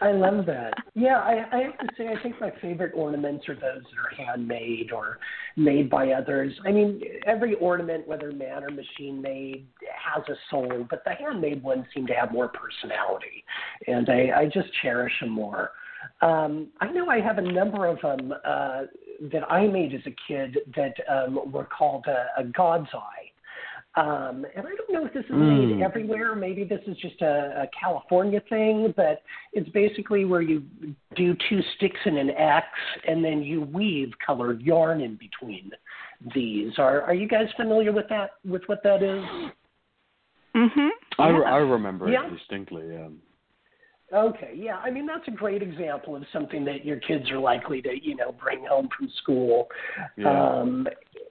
I 0.00 0.12
love 0.12 0.46
that. 0.46 0.74
Yeah, 0.94 1.18
I, 1.18 1.46
I 1.52 1.62
have 1.62 1.78
to 1.78 1.88
say, 1.96 2.08
I 2.08 2.22
think 2.22 2.40
my 2.40 2.52
favorite 2.60 2.92
ornaments 2.94 3.48
are 3.48 3.54
those 3.54 3.82
that 3.82 3.98
are 3.98 4.26
handmade 4.26 4.92
or 4.92 5.18
made 5.56 5.90
by 5.90 6.12
others. 6.12 6.52
I 6.64 6.70
mean, 6.70 7.00
every 7.26 7.54
ornament, 7.54 8.06
whether 8.06 8.30
man 8.32 8.62
or 8.64 8.70
machine 8.70 9.20
made, 9.20 9.66
has 10.14 10.22
a 10.28 10.34
soul, 10.50 10.86
but 10.88 11.02
the 11.04 11.12
handmade 11.12 11.62
ones 11.62 11.86
seem 11.94 12.06
to 12.06 12.14
have 12.14 12.32
more 12.32 12.48
personality, 12.48 13.44
and 13.86 14.08
I, 14.08 14.40
I 14.40 14.44
just 14.46 14.68
cherish 14.82 15.12
them 15.20 15.30
more. 15.30 15.72
Um, 16.20 16.68
I 16.80 16.90
know 16.90 17.08
I 17.08 17.20
have 17.20 17.38
a 17.38 17.42
number 17.42 17.86
of 17.86 18.00
them 18.00 18.32
uh, 18.44 18.82
that 19.32 19.50
I 19.50 19.66
made 19.66 19.94
as 19.94 20.00
a 20.06 20.14
kid 20.28 20.58
that 20.76 20.94
um, 21.10 21.50
were 21.52 21.64
called 21.64 22.06
a, 22.06 22.26
a 22.38 22.44
God's 22.44 22.88
Eye. 22.94 23.30
Um, 23.96 24.44
and 24.56 24.66
I 24.66 24.70
don't 24.74 24.92
know 24.92 25.06
if 25.06 25.12
this 25.12 25.24
is 25.26 25.30
made 25.30 25.68
Mm. 25.76 25.82
everywhere. 25.84 26.34
Maybe 26.34 26.64
this 26.64 26.80
is 26.88 26.96
just 26.96 27.22
a, 27.22 27.62
a 27.62 27.68
California 27.80 28.40
thing, 28.48 28.92
but 28.96 29.22
it's 29.52 29.68
basically 29.68 30.24
where 30.24 30.42
you 30.42 30.64
do 31.14 31.36
two 31.48 31.60
sticks 31.76 32.00
and 32.04 32.18
an 32.18 32.30
X, 32.30 32.66
and 33.06 33.24
then 33.24 33.42
you 33.44 33.60
weave 33.62 34.10
colored 34.26 34.60
yarn 34.62 35.00
in 35.00 35.14
between 35.14 35.70
these. 36.34 36.72
Are 36.78 37.02
Are 37.02 37.14
you 37.14 37.28
guys 37.28 37.46
familiar 37.56 37.92
with 37.92 38.08
that? 38.08 38.30
With 38.44 38.62
what 38.66 38.82
that 38.82 39.02
is? 39.04 39.22
Mhm. 40.56 40.90
I, 41.18 41.30
Yeah. 41.30 41.40
I 41.42 41.56
remember 41.58 42.08
Yeah. 42.10 42.26
it 42.26 42.30
distinctly. 42.36 42.96
Um, 42.96 43.20
Okay, 44.14 44.52
yeah. 44.54 44.76
I 44.76 44.90
mean, 44.90 45.06
that's 45.06 45.26
a 45.26 45.32
great 45.32 45.60
example 45.62 46.14
of 46.14 46.22
something 46.32 46.64
that 46.66 46.84
your 46.84 46.98
kids 46.98 47.30
are 47.32 47.38
likely 47.38 47.82
to, 47.82 47.90
you 48.00 48.14
know, 48.14 48.32
bring 48.40 48.64
home 48.64 48.88
from 48.96 49.08
school. 49.22 49.68
yeah. 50.16 50.28
Um, 50.60 50.86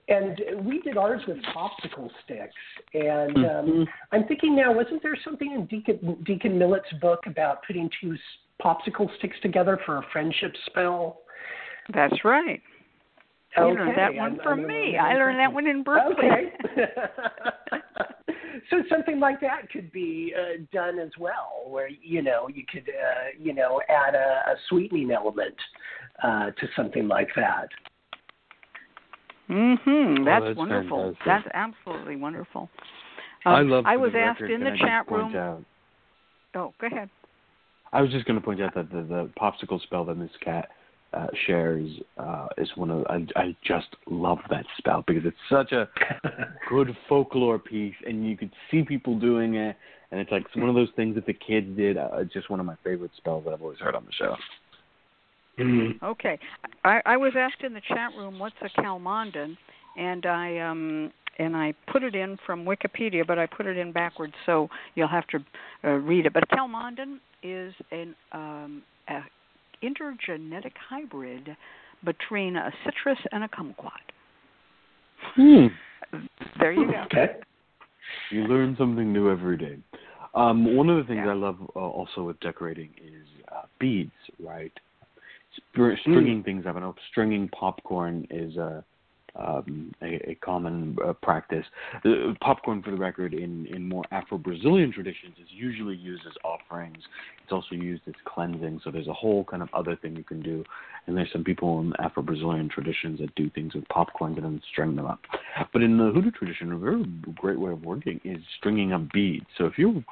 and 0.08 0.38
we 0.66 0.82
did 0.82 0.98
ours 0.98 1.22
with 1.26 1.38
popsicle 1.56 2.10
sticks. 2.24 2.54
And 2.92 3.36
um, 3.38 3.44
Mhm. 3.66 3.88
I'm 4.12 4.24
thinking 4.24 4.54
now, 4.54 4.70
wasn't 4.70 5.02
there 5.02 5.16
something 5.24 5.50
in 5.52 5.64
Deacon, 5.64 6.22
Deacon 6.24 6.58
Millett's 6.58 6.92
book 7.00 7.26
about 7.26 7.62
putting 7.66 7.88
two 8.00 8.14
popsicle 8.62 9.08
sticks 9.16 9.36
together 9.40 9.78
for 9.86 9.96
a 9.96 10.02
friendship 10.12 10.54
spell? 10.66 11.22
That's 11.94 12.22
right. 12.22 12.60
Okay. 13.56 13.68
You 13.70 13.78
learned 13.78 13.96
that 13.96 14.14
one 14.14 14.32
I'm- 14.32 14.40
from 14.42 14.60
I'm 14.60 14.66
me. 14.66 14.98
I 14.98 15.14
learned 15.14 15.38
that 15.38 15.52
one 15.54 15.66
in 15.66 15.82
Berkeley. 15.82 16.12
Okay. 16.12 16.52
so 18.70 18.82
something 18.90 19.18
like 19.20 19.40
that 19.40 19.70
could 19.70 19.90
be 19.92 20.34
uh, 20.38 20.62
done 20.72 20.98
as 20.98 21.10
well, 21.18 21.64
where 21.66 21.88
you 21.88 22.22
know 22.22 22.48
you 22.48 22.64
could 22.70 22.88
uh, 22.88 23.28
you 23.38 23.52
know 23.54 23.80
add 23.88 24.14
a, 24.14 24.42
a 24.52 24.54
sweetening 24.68 25.10
element 25.10 25.54
uh, 26.22 26.50
to 26.50 26.66
something 26.76 27.08
like 27.08 27.28
that. 27.36 27.68
Mhm. 29.48 30.24
That's, 30.24 30.42
Oh, 30.42 30.46
that's 30.46 30.56
wonderful. 30.58 30.98
fantastic. 30.98 31.26
That's 31.26 31.48
absolutely 31.54 32.16
wonderful. 32.16 32.70
I 33.44 33.60
Um, 33.60 33.68
love. 33.68 33.84
I 33.86 33.96
was 33.96 34.14
asked 34.14 34.40
in 34.40 34.64
the 34.64 34.76
chat 34.78 35.10
room. 35.10 35.36
out- 35.36 35.64
Oh, 36.54 36.72
go 36.78 36.86
ahead. 36.86 37.10
I 37.92 38.00
was 38.00 38.10
just 38.10 38.24
going 38.26 38.38
to 38.38 38.44
point 38.44 38.60
out 38.62 38.74
that 38.74 38.90
the, 38.90 39.02
the 39.02 39.30
popsicle 39.38 39.80
spell 39.82 40.04
that 40.06 40.16
Miss 40.16 40.30
Cat 40.40 40.70
uh, 41.14 41.26
shares 41.46 41.88
uh, 42.18 42.48
is 42.58 42.68
one 42.76 42.90
of 42.90 43.06
I, 43.08 43.26
I 43.36 43.56
just 43.64 43.88
love 44.06 44.38
that 44.50 44.64
spell 44.78 45.04
because 45.06 45.24
it's 45.24 45.36
such 45.50 45.72
a 45.72 45.88
good 46.68 46.96
folklore 47.08 47.58
piece, 47.58 47.94
and 48.06 48.28
you 48.28 48.36
could 48.36 48.50
see 48.70 48.82
people 48.82 49.18
doing 49.18 49.54
it, 49.54 49.76
and 50.10 50.20
it's 50.20 50.30
like 50.30 50.44
it's 50.46 50.56
one 50.56 50.68
of 50.68 50.74
those 50.74 50.90
things 50.96 51.14
that 51.14 51.26
the 51.26 51.34
kids 51.34 51.76
did. 51.76 51.96
Uh, 51.96 52.08
it's 52.14 52.32
just 52.32 52.50
one 52.50 52.60
of 52.60 52.66
my 52.66 52.76
favorite 52.84 53.12
spells 53.16 53.44
that 53.44 53.52
I've 53.52 53.62
always 53.62 53.78
heard 53.78 53.94
on 53.94 54.04
the 54.04 54.12
show. 54.12 54.36
Okay. 56.02 56.38
I, 56.84 57.00
I 57.06 57.16
was 57.16 57.32
asked 57.38 57.62
in 57.62 57.74
the 57.74 57.82
chat 57.88 58.10
room 58.16 58.38
what's 58.38 58.56
a 58.62 58.80
calamondin, 58.80 59.56
and 59.96 60.26
I 60.26 60.58
um 60.58 61.12
and 61.38 61.56
I 61.56 61.74
put 61.92 62.02
it 62.02 62.14
in 62.14 62.38
from 62.46 62.64
Wikipedia, 62.64 63.26
but 63.26 63.38
I 63.38 63.46
put 63.46 63.66
it 63.66 63.76
in 63.76 63.92
backwards, 63.92 64.34
so 64.46 64.68
you'll 64.94 65.08
have 65.08 65.26
to 65.28 65.38
uh, 65.84 65.88
read 65.90 66.26
it. 66.26 66.32
But 66.32 66.44
a 66.44 66.46
calamondin 66.46 67.18
is 67.42 67.74
an 67.90 68.14
um, 68.32 68.82
a 69.08 69.20
intergenetic 69.84 70.72
hybrid 70.88 71.56
between 72.04 72.56
a 72.56 72.70
citrus 72.84 73.18
and 73.32 73.44
a 73.44 73.48
kumquat. 73.48 73.90
Hmm. 75.34 75.66
There 76.58 76.72
you 76.72 76.90
go. 76.90 77.02
Okay. 77.06 77.36
You 78.30 78.44
learn 78.44 78.76
something 78.78 79.12
new 79.12 79.30
every 79.30 79.56
day. 79.56 79.78
Um, 80.34 80.76
one 80.76 80.90
of 80.90 80.96
the 80.98 81.04
things 81.04 81.22
Yeah. 81.24 81.32
I 81.32 81.34
love 81.34 81.58
uh, 81.74 81.78
also 81.78 82.24
with 82.24 82.38
decorating 82.40 82.90
is 83.02 83.26
uh, 83.52 83.62
beads, 83.78 84.12
right? 84.38 84.72
Spr- 85.74 85.98
stringing 86.00 86.42
things 86.42 86.66
up. 86.66 86.76
I 86.76 86.80
know 86.80 86.94
stringing 87.10 87.48
popcorn 87.48 88.26
is 88.30 88.56
uh, 88.58 88.82
um, 89.36 89.92
a, 90.02 90.30
a 90.30 90.34
common 90.36 90.96
uh, 91.04 91.12
practice. 91.14 91.64
Uh, 92.04 92.34
popcorn, 92.40 92.82
for 92.82 92.90
the 92.90 92.96
record, 92.96 93.34
in, 93.34 93.66
in 93.66 93.88
more 93.88 94.04
Afro-Brazilian 94.10 94.92
traditions, 94.92 95.34
is 95.40 95.48
usually 95.50 95.96
used 95.96 96.22
as 96.26 96.32
offerings. 96.44 96.98
It's 97.42 97.52
also 97.52 97.74
used 97.74 98.02
as 98.06 98.14
cleansing. 98.24 98.80
So 98.84 98.90
there's 98.90 99.08
a 99.08 99.12
whole 99.12 99.44
kind 99.44 99.62
of 99.62 99.68
other 99.74 99.96
thing 99.96 100.16
you 100.16 100.24
can 100.24 100.40
do. 100.40 100.64
And 101.06 101.16
there's 101.16 101.30
some 101.32 101.44
people 101.44 101.80
in 101.80 101.92
Afro-Brazilian 101.98 102.68
traditions 102.68 103.20
that 103.20 103.34
do 103.34 103.50
things 103.50 103.74
with 103.74 103.86
popcorn 103.88 104.34
and 104.34 104.44
then 104.44 104.62
string 104.72 104.96
them 104.96 105.06
up. 105.06 105.20
But 105.72 105.82
in 105.82 105.98
the 105.98 106.10
Hoodoo 106.10 106.30
tradition, 106.30 106.72
a 106.72 106.78
very 106.78 107.04
great 107.34 107.60
way 107.60 107.72
of 107.72 107.84
working 107.84 108.20
is 108.24 108.38
stringing 108.58 108.92
up 108.92 109.12
beads. 109.12 109.46
So 109.58 109.66
if 109.66 109.78
you're 109.78 110.02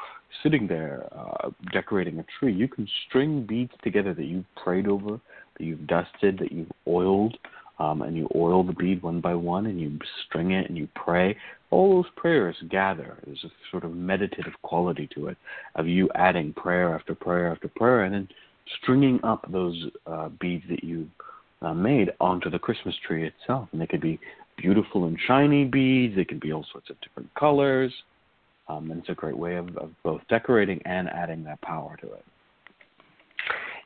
sitting 0.42 0.66
there 0.66 1.06
uh, 1.12 1.50
decorating 1.72 2.18
a 2.18 2.24
tree, 2.38 2.52
you 2.52 2.68
can 2.68 2.88
string 3.08 3.46
beads 3.46 3.72
together 3.82 4.12
that 4.14 4.24
you've 4.24 4.44
prayed 4.62 4.86
over, 4.86 5.20
that 5.58 5.64
you've 5.64 5.86
dusted, 5.86 6.38
that 6.38 6.52
you've 6.52 6.72
oiled 6.86 7.38
um, 7.78 8.02
and 8.02 8.16
you 8.16 8.28
oil 8.34 8.62
the 8.62 8.72
bead 8.72 9.02
one 9.02 9.20
by 9.20 9.34
one 9.34 9.66
and 9.66 9.80
you 9.80 9.98
string 10.26 10.52
it 10.52 10.68
and 10.68 10.76
you 10.76 10.88
pray, 10.94 11.36
all 11.70 12.02
those 12.02 12.12
prayers 12.16 12.56
gather. 12.70 13.16
There's 13.24 13.44
a 13.44 13.50
sort 13.70 13.84
of 13.84 13.94
meditative 13.94 14.52
quality 14.62 15.08
to 15.14 15.28
it 15.28 15.36
of 15.74 15.86
you 15.86 16.08
adding 16.14 16.52
prayer 16.52 16.94
after 16.94 17.14
prayer 17.14 17.50
after 17.50 17.68
prayer 17.68 18.04
and 18.04 18.14
then 18.14 18.28
stringing 18.80 19.18
up 19.24 19.44
those 19.50 19.86
uh, 20.06 20.28
beads 20.40 20.64
that 20.68 20.84
you 20.84 21.08
uh, 21.62 21.74
made 21.74 22.10
onto 22.20 22.50
the 22.50 22.58
Christmas 22.58 22.94
tree 23.06 23.26
itself. 23.26 23.68
And 23.72 23.80
they 23.80 23.86
could 23.86 24.00
be 24.00 24.20
beautiful 24.56 25.06
and 25.06 25.18
shiny 25.26 25.64
beads, 25.64 26.14
they 26.14 26.24
can 26.24 26.38
be 26.38 26.52
all 26.52 26.66
sorts 26.70 26.90
of 26.90 27.00
different 27.00 27.32
colors. 27.34 27.92
Um, 28.68 28.90
and 28.90 29.00
it's 29.00 29.08
a 29.08 29.14
great 29.14 29.36
way 29.36 29.56
of, 29.56 29.76
of 29.76 29.90
both 30.02 30.20
decorating 30.28 30.80
and 30.84 31.08
adding 31.08 31.42
that 31.44 31.60
power 31.62 31.96
to 32.00 32.06
it. 32.12 32.24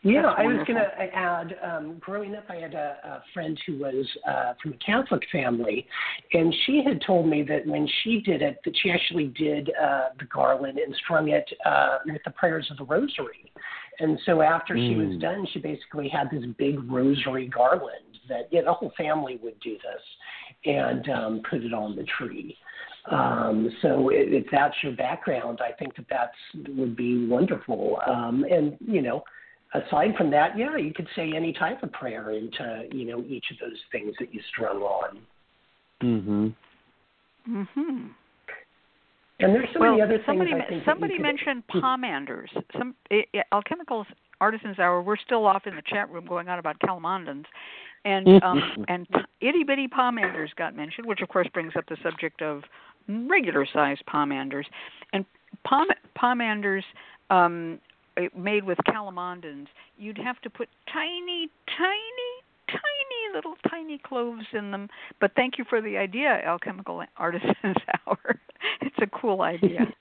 Yeah, 0.06 0.32
I 0.36 0.44
was 0.44 0.64
going 0.68 0.78
to 0.78 1.16
add. 1.16 1.56
Um, 1.64 1.98
growing 1.98 2.36
up, 2.36 2.44
I 2.48 2.56
had 2.56 2.74
a, 2.74 2.96
a 3.04 3.22
friend 3.34 3.58
who 3.66 3.78
was 3.78 4.06
uh, 4.28 4.52
from 4.62 4.74
a 4.74 4.76
Catholic 4.76 5.22
family, 5.32 5.84
and 6.32 6.54
she 6.64 6.82
had 6.86 7.02
told 7.04 7.26
me 7.28 7.42
that 7.42 7.66
when 7.66 7.88
she 8.02 8.20
did 8.20 8.40
it, 8.40 8.58
that 8.64 8.74
she 8.82 8.90
actually 8.90 9.28
did 9.36 9.70
uh, 9.70 10.10
the 10.18 10.26
garland 10.26 10.78
and 10.78 10.94
strung 11.04 11.30
it 11.30 11.48
uh, 11.64 11.98
with 12.06 12.22
the 12.24 12.30
prayers 12.30 12.68
of 12.70 12.76
the 12.76 12.84
Rosary. 12.84 13.50
And 13.98 14.18
so 14.26 14.42
after 14.42 14.74
mm. 14.74 14.88
she 14.88 14.94
was 14.94 15.14
hmm. 15.14 15.18
done, 15.18 15.46
she 15.52 15.58
basically 15.58 16.08
had 16.08 16.30
this 16.30 16.44
big 16.58 16.78
rosary 16.90 17.48
garland 17.48 18.18
that 18.28 18.48
yeah, 18.52 18.62
the 18.62 18.72
whole 18.72 18.92
family 18.96 19.40
would 19.42 19.58
do 19.60 19.72
this 19.72 20.72
and 20.72 21.08
um, 21.08 21.42
put 21.48 21.62
it 21.62 21.72
on 21.72 21.96
the 21.96 22.04
tree. 22.18 22.56
Um, 23.10 23.70
so 23.82 24.10
if 24.12 24.46
that's 24.50 24.74
your 24.82 24.92
background, 24.92 25.60
I 25.62 25.72
think 25.72 25.96
that 25.96 26.06
that's 26.10 26.68
would 26.76 26.96
be 26.96 27.26
wonderful. 27.26 27.98
Um, 28.06 28.44
and 28.50 28.76
you 28.80 29.00
know, 29.00 29.22
aside 29.84 30.14
from 30.16 30.30
that, 30.30 30.56
yeah, 30.56 30.76
you 30.76 30.92
could 30.92 31.08
say 31.14 31.32
any 31.34 31.52
type 31.52 31.82
of 31.82 31.92
prayer 31.92 32.30
into 32.30 32.88
you 32.92 33.04
know 33.04 33.24
each 33.28 33.46
of 33.50 33.58
those 33.58 33.78
things 33.92 34.14
that 34.18 34.32
you 34.32 34.40
strung 34.52 34.78
on. 34.78 35.18
Mhm. 36.02 36.54
Mhm. 37.48 38.10
And 39.38 39.54
there's 39.54 39.68
so 39.72 39.80
well, 39.80 39.90
many 39.90 40.02
other 40.02 40.22
somebody, 40.24 40.52
things. 40.52 40.62
I 40.64 40.68
think 40.68 40.84
somebody 40.84 41.16
could, 41.16 41.22
mentioned 41.22 41.62
pomanders. 41.70 42.48
Some 42.76 42.94
it, 43.10 43.28
it, 43.32 43.46
alchemicals 43.52 44.06
artisans 44.40 44.78
hour. 44.78 45.02
We're 45.02 45.16
still 45.16 45.46
off 45.46 45.66
in 45.66 45.76
the 45.76 45.82
chat 45.82 46.10
room 46.10 46.26
going 46.26 46.48
on 46.48 46.58
about 46.58 46.78
calamondins, 46.80 47.44
and 48.04 48.42
um, 48.42 48.84
and 48.88 49.06
itty 49.40 49.64
bitty 49.64 49.88
pomanders 49.88 50.54
got 50.56 50.74
mentioned, 50.74 51.06
which 51.06 51.20
of 51.20 51.28
course 51.28 51.48
brings 51.52 51.74
up 51.76 51.84
the 51.88 51.96
subject 52.02 52.42
of 52.42 52.62
regular 53.08 53.66
sized 53.72 54.02
pomanders, 54.06 54.64
and 55.12 55.24
pom 55.64 55.88
pomanders 56.18 56.82
um, 57.30 57.78
Uh, 58.16 58.22
made 58.36 58.64
with 58.64 58.78
calamondins, 58.88 59.66
you'd 59.98 60.18
have 60.18 60.40
to 60.40 60.50
put 60.50 60.68
tiny, 60.92 61.50
tiny, 61.76 62.32
tiny 62.68 63.34
little 63.34 63.54
tiny 63.68 63.98
cloves 63.98 64.46
in 64.52 64.70
them. 64.70 64.88
But 65.20 65.32
thank 65.36 65.58
you 65.58 65.64
for 65.68 65.82
the 65.82 65.96
idea, 65.98 66.40
Alchemical 66.46 67.02
Artisans 67.16 67.54
Hour. 68.06 68.40
it's 68.80 68.96
a 69.02 69.06
cool 69.06 69.42
idea. 69.42 69.92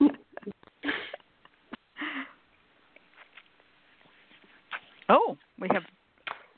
oh, 5.08 5.36
we 5.60 5.68
have 5.72 5.82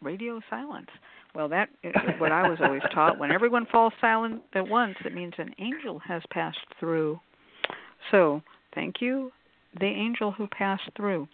radio 0.00 0.40
silence. 0.48 0.88
Well, 1.34 1.48
that 1.48 1.68
is 1.82 1.94
what 2.18 2.32
I 2.32 2.48
was 2.48 2.59
always 2.62 2.82
taught. 2.94 3.18
When 3.18 3.30
everyone 3.30 3.66
falls 3.70 3.92
silent 4.00 4.42
at 4.54 4.66
once, 4.66 4.96
it 5.04 5.14
means 5.14 5.34
an 5.38 5.54
angel 5.59 5.98
has 6.00 6.22
passed 6.30 6.59
through. 6.80 7.20
So, 8.11 8.42
thank 8.74 9.00
you, 9.00 9.30
the 9.78 9.86
angel 9.86 10.32
who 10.32 10.46
passed 10.46 10.90
through. 10.96 11.28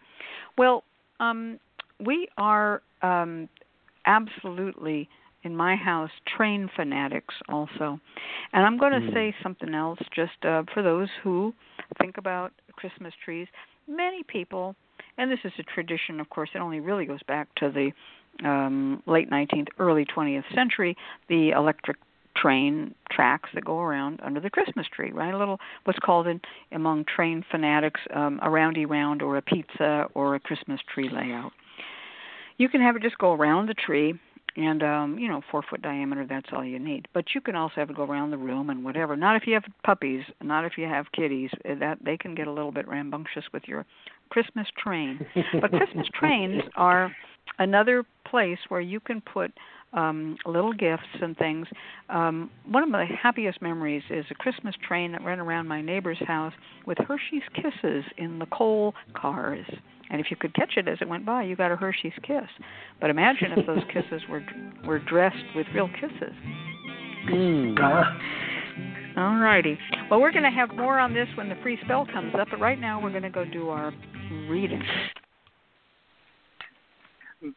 Well, 0.57 0.85
um, 1.21 1.59
we 2.05 2.29
are 2.37 2.83
um, 3.03 3.49
absolutely 4.07 5.09
in 5.43 5.55
my 5.55 5.77
house 5.77 6.11
train 6.37 6.71
fanatics 6.75 7.35
also, 7.49 8.01
and 8.53 8.65
I'm 8.65 8.79
going 8.79 8.93
to 8.93 9.11
mm. 9.11 9.13
say 9.13 9.35
something 9.43 9.75
else 9.75 9.99
just 10.15 10.33
uh, 10.43 10.63
for 10.73 10.83
those 10.83 11.09
who 11.23 11.53
think 12.01 12.17
about 12.17 12.53
Christmas 12.73 13.13
trees. 13.25 13.47
Many 13.87 14.23
people, 14.23 14.75
and 15.19 15.31
this 15.31 15.41
is 15.45 15.53
a 15.59 15.63
tradition, 15.63 16.19
of 16.19 16.31
course, 16.31 16.51
it 16.55 16.59
only 16.59 16.81
really 16.81 17.05
goes 17.05 17.23
back 17.29 17.49
to 17.57 17.71
the 17.71 17.93
um, 18.47 19.03
late 19.07 19.31
19th, 19.31 19.69
early 19.79 20.05
20th 20.05 20.45
century. 20.55 20.97
The 21.29 21.51
electric 21.51 21.99
train 22.37 22.95
tracks 23.11 23.51
that 23.55 23.65
go 23.65 23.81
around 23.81 24.21
under 24.23 24.41
the 24.41 24.51
Christmas 24.51 24.87
tree, 24.95 25.13
right? 25.13 25.33
A 25.33 25.39
little 25.39 25.59
what's 25.85 25.99
called 25.99 26.27
in 26.27 26.41
among 26.73 27.05
train 27.05 27.45
fanatics 27.51 28.01
um, 28.15 28.41
a 28.43 28.51
roundy 28.51 28.87
round 28.87 29.23
or 29.23 29.37
a 29.37 29.43
pizza 29.43 30.07
or 30.15 30.35
a 30.35 30.41
Christmas 30.41 30.81
tree 30.93 31.11
layout. 31.13 31.53
You 32.59 32.69
can 32.69 32.81
have 32.81 32.97
it 32.97 33.03
just 33.03 33.19
go 33.19 33.33
around 33.33 33.69
the 33.69 33.75
tree 33.75 34.15
and 34.57 34.83
um 34.83 35.19
you 35.19 35.29
know 35.29 35.41
four 35.51 35.63
foot 35.69 35.83
diameter 35.83 36.27
that's 36.29 36.49
all 36.53 36.65
you 36.65 36.79
need 36.79 37.09
but 37.13 37.25
you 37.35 37.41
can 37.41 37.57
also 37.57 37.75
have 37.77 37.91
it 37.91 37.97
go 37.97 38.05
around 38.05 38.31
the 38.31 38.39
room 38.39 38.71
and 38.71 38.85
whatever 38.85 39.17
not 39.17 39.37
if 39.37 39.47
you 39.47 39.55
have 39.55 39.65
puppies 39.85 40.23
not 40.43 40.65
if 40.65 40.79
you 40.79 40.85
have 40.85 41.07
kitties 41.13 41.51
eh, 41.65 41.75
that 41.75 41.99
they 42.05 42.17
can 42.17 42.35
get 42.35 42.47
a 42.47 42.53
little 42.53 42.73
bit 42.73 42.87
rambunctious 42.87 43.45
with 43.53 43.65
your 43.67 43.85
christmas 44.31 44.67
train 44.79 45.19
but 45.61 45.71
christmas 45.71 46.07
trains 46.15 46.63
are 46.77 47.13
another 47.59 48.05
place 48.29 48.59
where 48.69 48.81
you 48.81 49.01
can 49.01 49.21
put 49.21 49.53
um, 49.95 50.37
little 50.47 50.73
gifts 50.73 51.03
and 51.21 51.37
things. 51.37 51.67
Um, 52.09 52.51
one 52.67 52.83
of 52.83 52.89
my 52.89 53.07
happiest 53.23 53.63
memories 53.63 54.03
is 54.11 54.25
a 54.31 54.35
Christmas 54.35 54.75
train 54.87 55.13
that 55.13 55.25
ran 55.25 55.41
around 55.41 55.69
my 55.69 55.81
neighbor's 55.81 56.19
house 56.27 56.53
with 56.87 56.99
Hershey's 56.99 57.43
Kisses 57.55 58.05
in 58.19 58.39
the 58.39 58.47
coal 58.47 58.95
cars. 59.15 59.67
And 60.11 60.21
if 60.21 60.31
you 60.31 60.37
could 60.37 60.55
catch 60.55 60.75
it 60.77 60.87
as 60.87 60.99
it 61.01 61.09
went 61.09 61.25
by, 61.25 61.45
you 61.45 61.57
got 61.57 61.73
a 61.73 61.77
Hershey's 61.77 62.13
kiss. 62.23 62.49
But 63.01 63.11
imagine 63.11 63.53
if 63.57 63.67
those 63.67 63.83
kisses 63.93 64.23
were 64.29 64.45
were 64.87 64.99
dressed 64.99 65.37
with 65.57 65.67
real 65.75 65.89
kisses. 65.89 66.35
Mm. 67.31 67.79
All 69.17 69.37
righty. 69.37 69.79
Well, 70.11 70.21
we're 70.21 70.33
going 70.33 70.45
to 70.45 70.51
have 70.51 70.75
more 70.75 70.99
on 70.99 71.15
this 71.15 71.29
when 71.37 71.49
the 71.49 71.55
free 71.63 71.79
spell 71.85 72.05
comes 72.05 72.35
up, 72.39 72.49
but 72.51 72.59
right 72.59 72.81
now 72.81 73.01
we're 73.01 73.11
going 73.11 73.23
to 73.23 73.31
go 73.31 73.45
do 73.45 73.69
our 73.69 73.93
reading 74.49 74.83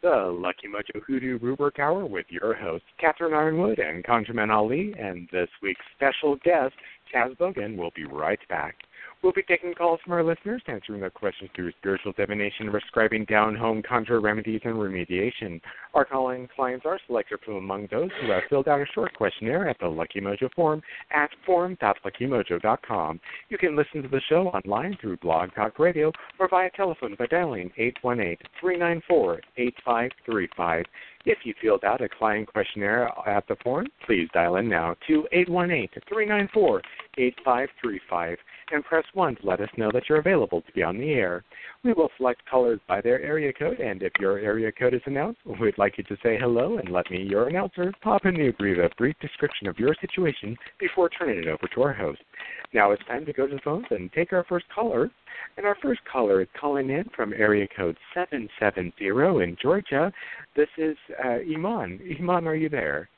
the 0.02 0.38
Lucky 0.40 0.68
Mojo 0.68 1.02
Hoodoo 1.06 1.40
Rootwork 1.40 1.80
Hour 1.80 2.06
with 2.06 2.26
your 2.30 2.54
hosts, 2.54 2.88
Catherine 3.00 3.32
Yronwode 3.32 3.80
and 3.80 4.04
ConjureMan 4.04 4.52
Ali, 4.52 4.94
and 5.00 5.28
this 5.32 5.50
week's 5.62 5.86
special 5.96 6.36
guest, 6.44 6.74
Chas 7.12 7.32
Bogan, 7.40 7.78
will 7.78 7.92
be 7.96 8.06
right 8.06 8.40
back. 8.50 8.76
We'll 9.28 9.34
be 9.34 9.44
taking 9.44 9.74
calls 9.74 10.00
from 10.06 10.14
our 10.14 10.24
listeners, 10.24 10.62
answering 10.68 11.02
their 11.02 11.10
questions 11.10 11.50
through 11.54 11.74
spiritual 11.74 12.14
divination, 12.14 12.72
prescribing 12.72 13.26
down 13.26 13.58
home 13.58 13.84
conjure 13.84 14.22
remedies, 14.22 14.62
and 14.64 14.76
remediation. 14.76 15.60
Our 15.94 16.06
calling 16.06 16.48
clients 16.56 16.86
are 16.86 16.98
selected 17.08 17.40
from 17.44 17.56
among 17.56 17.90
those 17.92 18.10
who 18.22 18.32
have 18.32 18.44
filled 18.50 18.70
out 18.70 18.80
a 18.80 18.86
short 18.96 19.14
questionnaire 19.16 19.68
at 19.68 19.80
the 19.80 19.88
Lucky 19.90 20.22
Mojo 20.22 20.50
forum 20.56 20.82
at 21.12 21.30
forum.luckymojo.com. 21.46 23.20
You 23.50 23.58
can 23.58 23.76
listen 23.76 24.02
to 24.02 24.08
the 24.08 24.22
show 24.30 24.48
online 24.48 24.96
through 25.02 25.18
Blog 25.18 25.54
Talk 25.54 25.78
Radio 25.78 26.14
or 26.40 26.48
via 26.48 26.70
telephone 26.70 27.18
by 27.20 27.26
dialing 27.26 27.70
818 27.78 28.38
394 28.62 29.42
8535. 29.58 30.86
If 31.30 31.40
you 31.44 31.54
filled 31.62 31.84
out 31.84 32.00
a 32.00 32.08
client 32.08 32.48
questionnaire 32.48 33.12
at 33.28 33.46
the 33.50 33.58
forum, 33.62 33.88
please 34.06 34.30
dial 34.34 34.56
in 34.56 34.70
now 34.70 34.96
to 35.08 35.28
818 35.34 35.90
394 36.08 36.82
8535 37.18 38.38
and 38.72 38.86
press 38.86 39.04
1 39.14 39.36
to 39.36 39.46
let 39.46 39.60
us 39.60 39.68
know 39.76 39.92
that 39.92 40.04
you're 40.08 40.20
available 40.20 40.62
to 40.62 40.72
be 40.72 40.84
on 40.84 40.98
the 40.98 41.12
air. 41.12 41.44
We 41.84 41.92
will 41.92 42.10
select 42.16 42.44
callers 42.50 42.80
by 42.88 43.02
their 43.02 43.22
area 43.22 43.52
code, 43.52 43.82
and 43.82 44.02
if 44.04 44.14
your 44.22 44.40
area 44.40 44.72
code 44.72 44.94
is 44.94 45.02
announced, 45.06 45.42
we'd 45.60 45.78
like 45.78 45.98
you 45.98 46.06
to 46.06 46.16
say 46.24 46.38
hello 46.40 46.78
and 46.78 46.94
let 46.94 47.12
me, 47.12 47.22
your 47.24 47.50
announcer, 47.50 47.92
pop 48.02 48.26
in 48.26 48.36
the 48.36 48.54
brief 48.98 49.16
description 49.20 49.68
of 49.68 49.78
your 49.78 49.96
situation 50.00 50.56
before 50.80 51.10
turning 51.10 51.40
it 51.40 51.48
over 51.50 51.68
to 51.76 51.82
our 51.82 51.94
host. 51.94 52.22
Now 52.74 52.92
it's 52.92 53.04
time 53.06 53.26
to 53.26 53.34
go 53.34 53.48
to 53.48 53.56
the 53.56 53.62
phones 53.62 53.86
and 53.90 54.12
take 54.14 54.34
our 54.34 54.44
first 54.46 54.66
caller. 54.74 55.10
And 55.56 55.66
our 55.66 55.78
first 55.82 56.02
caller 56.12 56.42
is 56.42 56.48
calling 56.60 56.90
in 56.90 57.06
from 57.16 57.34
area 57.34 57.68
code 57.76 57.98
770 58.14 59.44
in 59.44 59.58
Georgia. 59.62 60.12
This 60.56 60.68
is 60.78 60.98
uh, 61.24 61.40
Iman. 61.54 62.00
Iman, 62.20 62.48
are 62.48 62.56
you 62.56 62.70
there? 62.70 63.10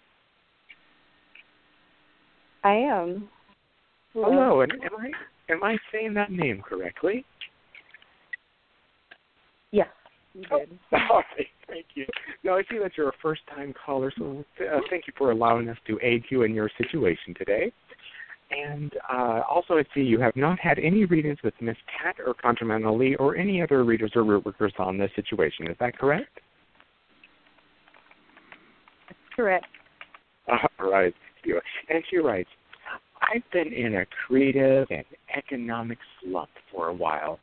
I 2.64 2.74
am. 2.74 3.30
Hello, 4.14 4.32
Hello 4.32 4.62
and 4.62 4.72
am 4.74 4.96
I 5.00 5.12
Am 5.50 5.64
I 5.64 5.78
saying 5.92 6.14
that 6.14 6.32
name 6.32 6.62
correctly? 6.62 7.26
Yeah, 9.72 9.86
you 10.34 10.44
oh, 10.52 10.60
did. 10.60 10.80
Oh, 10.94 10.98
all 11.12 11.24
right. 11.38 11.48
thank 11.68 11.86
you. 11.96 12.06
Now, 12.44 12.58
I 12.58 12.62
see 12.70 12.78
that 12.82 12.92
you're 12.96 13.10
a 13.10 13.18
first 13.22 13.42
time 13.54 13.74
caller, 13.86 14.12
so 14.18 14.44
uh, 14.62 14.80
thank 14.90 15.08
you 15.08 15.14
for 15.18 15.32
allowing 15.32 15.70
us 15.70 15.78
to 15.88 16.00
aid 16.04 16.24
you 16.30 16.44
in 16.44 16.54
your 16.54 16.70
situation 16.78 17.34
today. 17.36 17.72
And 18.52 18.92
uh, 19.12 19.42
also, 19.50 19.76
I 19.76 19.84
see 19.94 20.02
you 20.02 20.20
have 20.20 20.36
not 20.36 20.60
had 20.60 20.80
any 20.80 21.06
readings 21.06 21.38
with 21.44 21.54
Miss 21.62 21.78
Cat 22.02 22.16
or 22.26 22.34
ConjureMan 22.34 22.86
Ali 22.86 23.16
or 23.16 23.36
any 23.36 23.62
other 23.62 23.84
readers 23.84 24.12
or 24.16 24.24
root 24.24 24.46
workers 24.46 24.74
on 24.80 24.98
this 24.98 25.12
situation. 25.16 25.68
Is 25.68 25.78
that 25.80 25.98
correct? 25.98 26.40
Correct. 29.36 29.66
All 30.80 30.90
right. 30.90 31.14
And 31.90 32.04
she 32.10 32.18
writes, 32.18 32.50
I've 33.22 33.44
been 33.52 33.72
in 33.72 33.96
a 33.98 34.06
creative 34.26 34.88
and 34.90 35.06
economic 35.36 35.98
slump 36.22 36.50
for 36.72 36.88
a 36.88 36.94
while. 36.94 37.40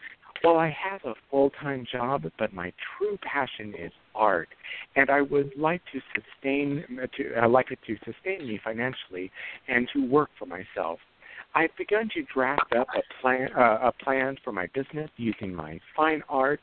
Well, 0.46 0.58
I 0.58 0.68
have 0.80 1.00
a 1.04 1.14
full 1.28 1.50
time 1.60 1.84
job, 1.90 2.24
but 2.38 2.52
my 2.52 2.72
true 2.96 3.18
passion 3.20 3.74
is 3.76 3.90
art, 4.14 4.48
and 4.94 5.10
I 5.10 5.20
would 5.20 5.50
like 5.58 5.82
to 5.92 6.00
sustain 6.14 6.84
to 7.16 7.42
uh, 7.42 7.48
like 7.48 7.72
it 7.72 7.80
to 7.88 7.96
sustain 8.04 8.46
me 8.46 8.60
financially 8.62 9.32
and 9.66 9.88
to 9.92 10.06
work 10.06 10.30
for 10.38 10.46
myself. 10.46 11.00
I've 11.56 11.76
begun 11.76 12.08
to 12.14 12.22
draft 12.32 12.72
up 12.78 12.86
a 12.94 13.02
plan 13.20 13.48
uh, 13.58 13.88
a 13.88 13.92
plan 14.04 14.36
for 14.44 14.52
my 14.52 14.68
business 14.72 15.10
using 15.16 15.52
my 15.52 15.80
fine 15.96 16.22
art 16.28 16.60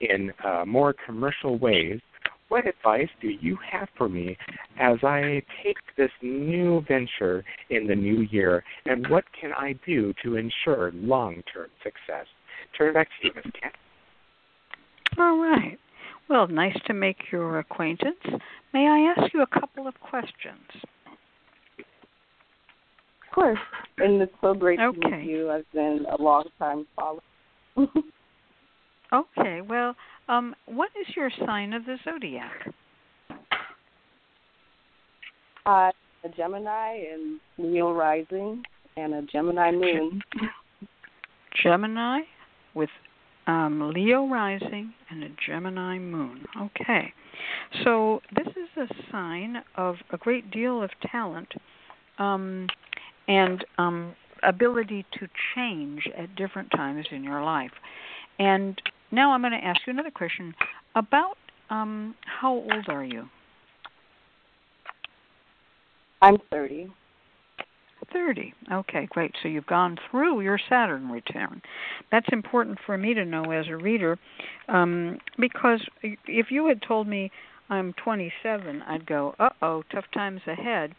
in 0.00 0.32
uh, 0.42 0.64
more 0.64 0.94
commercial 1.04 1.58
ways. 1.58 2.00
What 2.48 2.66
advice 2.66 3.10
do 3.20 3.28
you 3.28 3.58
have 3.70 3.88
for 3.98 4.08
me 4.08 4.38
as 4.80 4.96
I 5.02 5.42
take 5.62 5.76
this 5.98 6.12
new 6.22 6.82
venture 6.88 7.44
in 7.68 7.86
the 7.86 7.96
new 7.96 8.22
year, 8.30 8.64
and 8.86 9.06
what 9.08 9.24
can 9.38 9.52
I 9.52 9.74
do 9.84 10.14
to 10.24 10.36
ensure 10.36 10.90
long 10.94 11.42
term 11.52 11.68
success? 11.82 12.24
Turn 12.76 12.90
it 12.90 12.94
back 12.94 13.08
to 13.08 13.26
you, 13.26 13.32
Ms. 13.34 13.52
Cat. 13.60 13.72
All 15.18 15.38
right. 15.38 15.78
Well, 16.28 16.48
nice 16.48 16.76
to 16.86 16.94
make 16.94 17.16
your 17.30 17.58
acquaintance. 17.58 18.16
May 18.74 18.86
I 18.86 19.14
ask 19.16 19.32
you 19.32 19.42
a 19.42 19.60
couple 19.60 19.86
of 19.86 19.94
questions? 20.00 20.84
Of 21.78 23.34
course. 23.34 23.58
And 23.98 24.20
it's 24.20 24.32
so 24.40 24.54
great 24.54 24.80
okay. 24.80 25.00
to 25.00 25.16
meet 25.18 25.30
you. 25.30 25.50
I've 25.50 25.70
been 25.72 26.04
a 26.10 26.20
long 26.20 26.44
time 26.58 26.86
follower. 26.96 27.20
okay. 29.12 29.60
Well, 29.60 29.94
um, 30.28 30.54
what 30.66 30.90
is 31.00 31.06
your 31.14 31.30
sign 31.46 31.72
of 31.72 31.84
the 31.84 31.96
zodiac? 32.04 32.50
Uh, 35.64 35.90
a 36.24 36.28
Gemini 36.36 37.04
and 37.12 37.40
Leo 37.58 37.92
rising 37.92 38.62
and 38.96 39.14
a 39.14 39.22
Gemini 39.22 39.70
moon. 39.70 40.22
Gemini 41.62 42.20
with 42.76 42.90
um, 43.46 43.92
Leo 43.94 44.28
rising 44.28 44.92
and 45.10 45.24
a 45.24 45.28
Gemini 45.44 45.98
moon. 45.98 46.44
Okay. 46.60 47.12
So 47.84 48.20
this 48.34 48.46
is 48.48 48.68
a 48.76 49.10
sign 49.10 49.56
of 49.76 49.96
a 50.10 50.16
great 50.16 50.50
deal 50.50 50.82
of 50.82 50.90
talent 51.10 51.48
um, 52.18 52.66
and 53.28 53.64
um, 53.78 54.14
ability 54.42 55.04
to 55.18 55.28
change 55.54 56.08
at 56.16 56.34
different 56.36 56.70
times 56.70 57.06
in 57.10 57.24
your 57.24 57.42
life. 57.42 57.72
And 58.38 58.80
now 59.10 59.32
I'm 59.32 59.40
going 59.40 59.52
to 59.52 59.64
ask 59.64 59.80
you 59.86 59.92
another 59.92 60.10
question 60.10 60.54
about 60.94 61.36
um, 61.70 62.14
how 62.40 62.52
old 62.52 62.86
are 62.88 63.04
you? 63.04 63.28
I'm 66.22 66.36
30. 66.50 66.88
30. 68.12 68.54
Okay, 68.72 69.06
great. 69.10 69.32
So 69.42 69.48
you've 69.48 69.66
gone 69.66 69.96
through 70.10 70.40
your 70.40 70.58
Saturn 70.68 71.10
return. 71.10 71.62
That's 72.10 72.26
important 72.32 72.78
for 72.86 72.96
me 72.96 73.14
to 73.14 73.24
know 73.24 73.50
as 73.52 73.66
a 73.68 73.76
reader 73.76 74.18
um, 74.68 75.18
because 75.38 75.80
if 76.02 76.50
you 76.50 76.66
had 76.66 76.82
told 76.82 77.06
me 77.08 77.30
I'm 77.68 77.94
27, 78.04 78.82
I'd 78.82 79.06
go, 79.06 79.34
uh 79.38 79.50
oh, 79.62 79.82
tough 79.92 80.04
times 80.14 80.40
ahead. 80.46 80.94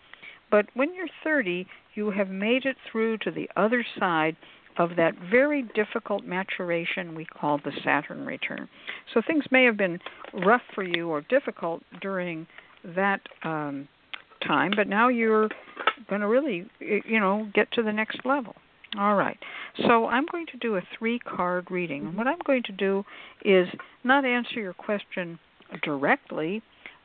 But 0.49 0.67
when 0.73 0.93
you're 0.93 1.07
30, 1.23 1.67
you 1.95 2.11
have 2.11 2.29
made 2.29 2.65
it 2.65 2.77
through 2.91 3.17
to 3.19 3.31
the 3.31 3.49
other 3.55 3.85
side 3.99 4.37
of 4.77 4.91
that 4.95 5.13
very 5.31 5.63
difficult 5.75 6.23
maturation 6.23 7.15
we 7.15 7.25
call 7.25 7.57
the 7.57 7.71
Saturn 7.83 8.25
return. 8.25 8.69
So 9.13 9.21
things 9.25 9.43
may 9.51 9.63
have 9.65 9.77
been 9.77 9.99
rough 10.45 10.61
for 10.75 10.83
you 10.83 11.09
or 11.09 11.21
difficult 11.21 11.81
during 12.01 12.45
that 12.95 13.21
um, 13.43 13.87
time, 14.45 14.71
but 14.75 14.87
now 14.87 15.07
you're 15.07 15.49
going 16.09 16.21
to 16.21 16.27
really, 16.27 16.65
you 16.79 17.19
know, 17.19 17.49
get 17.53 17.71
to 17.73 17.83
the 17.83 17.93
next 17.93 18.19
level. 18.25 18.55
All 18.97 19.15
right. 19.15 19.37
So 19.85 20.05
I'm 20.05 20.25
going 20.31 20.45
to 20.47 20.57
do 20.57 20.75
a 20.77 20.81
three 20.97 21.19
card 21.19 21.69
reading. 21.69 22.07
And 22.07 22.17
what 22.17 22.27
I'm 22.27 22.39
going 22.45 22.63
to 22.63 22.71
do 22.71 23.03
is 23.43 23.67
not 24.03 24.25
answer 24.25 24.59
your 24.59 24.73
question 24.73 25.37
directly 25.83 26.61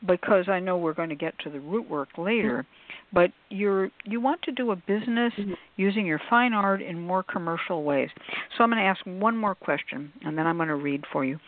because 0.07 0.49
I 0.49 0.61
know 0.61 0.79
we're 0.79 0.95
going 0.95 1.09
to 1.11 1.15
get 1.15 1.39
to 1.41 1.51
the 1.51 1.61
root 1.61 1.89
work 1.89 2.09
later, 2.19 2.67
but 3.13 3.31
you're 3.51 3.91
you 4.05 4.21
want 4.21 4.43
to 4.43 4.53
do 4.53 4.73
a 4.73 4.77
business 4.77 5.33
mm-hmm. 5.39 5.53
using 5.77 6.07
your 6.07 6.21
fine 6.31 6.53
art 6.53 6.83
in 6.83 7.01
more 7.01 7.23
commercial 7.23 7.85
ways. 7.85 8.09
So 8.57 8.65
I'm 8.65 8.71
going 8.71 8.83
to 8.83 8.89
ask 8.89 9.01
one 9.05 9.37
more 9.37 9.55
question 9.55 10.13
and 10.23 10.37
then 10.37 10.47
I'm 10.47 10.57
going 10.57 10.69
to 10.69 10.77
read 10.77 11.05
for 11.13 11.25
you. 11.25 11.39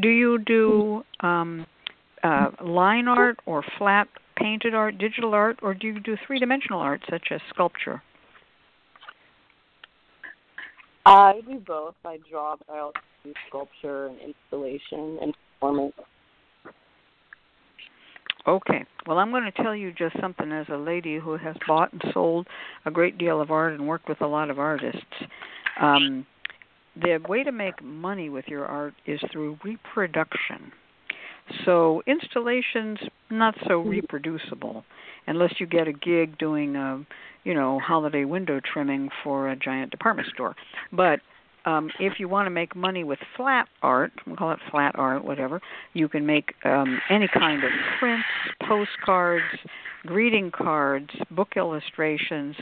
Do 0.00 0.08
you 0.08 0.38
do 0.38 1.02
um 1.20 1.66
uh, 2.22 2.50
line 2.64 3.06
art 3.06 3.38
or 3.44 3.62
flat 3.76 4.08
painted 4.36 4.74
art, 4.74 4.98
digital 4.98 5.34
art, 5.34 5.58
or 5.62 5.74
do 5.74 5.86
you 5.86 6.00
do 6.00 6.16
three 6.26 6.38
dimensional 6.38 6.80
art 6.80 7.02
such 7.10 7.28
as 7.30 7.40
sculpture? 7.50 8.02
I 11.06 11.40
do 11.46 11.58
both. 11.58 11.94
I 12.04 12.18
draw, 12.30 12.56
but 12.56 12.74
I 12.74 12.78
also 12.78 12.98
do 13.24 13.32
sculpture 13.48 14.06
and 14.06 14.18
installation 14.20 15.18
and 15.20 15.34
performance. 15.60 15.94
Okay. 18.46 18.84
Well, 19.06 19.18
I'm 19.18 19.30
going 19.30 19.44
to 19.44 19.62
tell 19.62 19.74
you 19.74 19.92
just 19.92 20.18
something 20.20 20.50
as 20.52 20.66
a 20.70 20.76
lady 20.76 21.18
who 21.18 21.36
has 21.36 21.56
bought 21.66 21.92
and 21.92 22.02
sold 22.12 22.46
a 22.84 22.90
great 22.90 23.18
deal 23.18 23.40
of 23.40 23.50
art 23.50 23.72
and 23.72 23.86
worked 23.86 24.08
with 24.08 24.20
a 24.20 24.26
lot 24.26 24.50
of 24.50 24.58
artists. 24.58 25.00
Um, 25.80 26.26
the 26.96 27.18
way 27.28 27.42
to 27.42 27.52
make 27.52 27.82
money 27.82 28.28
with 28.28 28.46
your 28.48 28.66
art 28.66 28.94
is 29.06 29.20
through 29.32 29.58
reproduction. 29.64 30.72
So 31.64 32.02
installations 32.06 32.98
not 33.30 33.54
so 33.66 33.80
mm-hmm. 33.80 33.90
reproducible 33.90 34.84
unless 35.26 35.54
you 35.58 35.66
get 35.66 35.88
a 35.88 35.92
gig 35.92 36.38
doing 36.38 36.76
a 36.76 37.04
you 37.44 37.54
know 37.54 37.78
holiday 37.78 38.24
window 38.24 38.60
trimming 38.60 39.10
for 39.22 39.50
a 39.50 39.56
giant 39.56 39.90
department 39.90 40.28
store. 40.34 40.54
But 40.92 41.20
um, 41.66 41.90
if 41.98 42.14
you 42.18 42.28
want 42.28 42.46
to 42.46 42.50
make 42.50 42.76
money 42.76 43.04
with 43.04 43.18
flat 43.36 43.68
art, 43.82 44.12
we 44.26 44.34
call 44.34 44.52
it 44.52 44.58
flat 44.70 44.94
art, 44.96 45.24
whatever, 45.24 45.60
you 45.94 46.08
can 46.08 46.26
make 46.26 46.54
um, 46.64 47.00
any 47.08 47.28
kind 47.28 47.64
of 47.64 47.70
prints, 47.98 48.26
postcards, 48.68 49.44
greeting 50.04 50.50
cards, 50.50 51.08
book 51.30 51.52
illustrations, 51.56 52.54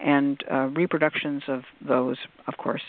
and 0.00 0.42
uh, 0.50 0.66
reproductions 0.74 1.42
of 1.46 1.62
those, 1.86 2.16
of 2.48 2.56
course, 2.56 2.82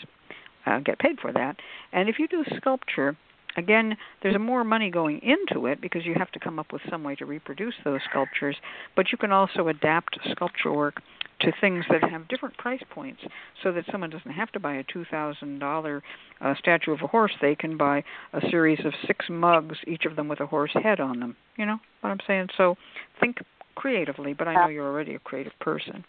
uh, 0.66 0.80
get 0.80 0.98
paid 0.98 1.20
for 1.20 1.32
that. 1.32 1.56
And 1.92 2.08
if 2.08 2.18
you 2.18 2.26
do 2.26 2.44
sculpture, 2.56 3.16
Again, 3.60 3.94
there's 4.22 4.40
more 4.40 4.64
money 4.64 4.90
going 4.90 5.20
into 5.22 5.66
it 5.66 5.82
because 5.82 6.06
you 6.06 6.14
have 6.16 6.30
to 6.32 6.38
come 6.40 6.58
up 6.58 6.72
with 6.72 6.80
some 6.88 7.04
way 7.04 7.14
to 7.16 7.26
reproduce 7.26 7.74
those 7.84 8.00
sculptures, 8.08 8.56
but 8.96 9.12
you 9.12 9.18
can 9.18 9.32
also 9.32 9.68
adapt 9.68 10.18
sculpture 10.30 10.72
work 10.72 11.02
to 11.42 11.52
things 11.60 11.84
that 11.90 12.02
have 12.10 12.26
different 12.28 12.56
price 12.56 12.82
points 12.90 13.20
so 13.62 13.70
that 13.70 13.84
someone 13.92 14.08
doesn't 14.08 14.30
have 14.30 14.50
to 14.52 14.60
buy 14.60 14.76
a 14.76 14.84
$2,000 14.84 16.00
uh, 16.40 16.54
statue 16.58 16.92
of 16.92 17.02
a 17.02 17.06
horse. 17.06 17.32
They 17.42 17.54
can 17.54 17.76
buy 17.76 18.02
a 18.32 18.40
series 18.50 18.80
of 18.86 18.94
six 19.06 19.26
mugs, 19.28 19.76
each 19.86 20.06
of 20.06 20.16
them 20.16 20.26
with 20.26 20.40
a 20.40 20.46
horse 20.46 20.72
head 20.82 21.00
on 21.00 21.20
them. 21.20 21.36
You 21.58 21.66
know 21.66 21.78
what 22.00 22.10
I'm 22.10 22.20
saying? 22.26 22.48
So 22.56 22.76
think 23.20 23.36
creatively, 23.74 24.32
but 24.32 24.48
I 24.48 24.54
know 24.54 24.68
you're 24.68 24.88
already 24.88 25.16
a 25.16 25.18
creative 25.18 25.52
person. 25.60 26.02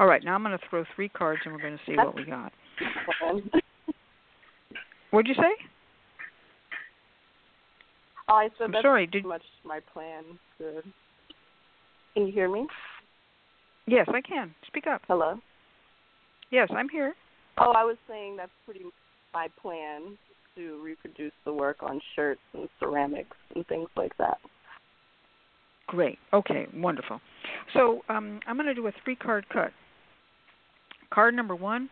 All 0.00 0.08
right, 0.08 0.24
now 0.24 0.34
I'm 0.34 0.42
going 0.42 0.58
to 0.58 0.64
throw 0.68 0.84
three 0.96 1.08
cards 1.08 1.42
and 1.44 1.54
we're 1.54 1.62
going 1.62 1.78
to 1.78 1.84
see 1.86 1.96
what 1.96 2.16
we 2.16 2.24
got. 2.24 2.52
What'd 5.10 5.28
you 5.28 5.34
say? 5.34 5.54
Oh, 8.28 8.34
I 8.34 8.48
said 8.58 8.64
I'm 8.64 8.72
that's 8.72 8.82
sorry, 8.82 9.06
did... 9.06 9.24
much 9.24 9.42
my 9.64 9.80
plan. 9.92 10.24
To... 10.58 10.82
Can 12.14 12.26
you 12.26 12.32
hear 12.32 12.50
me? 12.50 12.66
Yes, 13.86 14.06
I 14.08 14.20
can. 14.20 14.54
Speak 14.66 14.86
up. 14.86 15.02
Hello. 15.08 15.38
Yes, 16.50 16.68
I'm 16.74 16.88
here. 16.88 17.14
Oh, 17.58 17.72
I 17.76 17.84
was 17.84 17.96
saying 18.08 18.36
that's 18.36 18.52
pretty 18.64 18.84
much 18.84 18.92
my 19.32 19.48
plan 19.60 20.18
to 20.56 20.80
reproduce 20.82 21.32
the 21.44 21.52
work 21.52 21.78
on 21.82 22.00
shirts 22.14 22.40
and 22.52 22.68
ceramics 22.78 23.36
and 23.54 23.66
things 23.66 23.88
like 23.96 24.16
that. 24.18 24.38
Great. 25.86 26.18
Okay, 26.34 26.66
wonderful. 26.74 27.20
So 27.72 28.02
um, 28.08 28.40
I'm 28.46 28.56
going 28.56 28.66
to 28.66 28.74
do 28.74 28.86
a 28.86 28.92
three 29.04 29.16
card 29.16 29.48
cut. 29.50 29.70
Card 31.10 31.34
number 31.34 31.56
one 31.56 31.88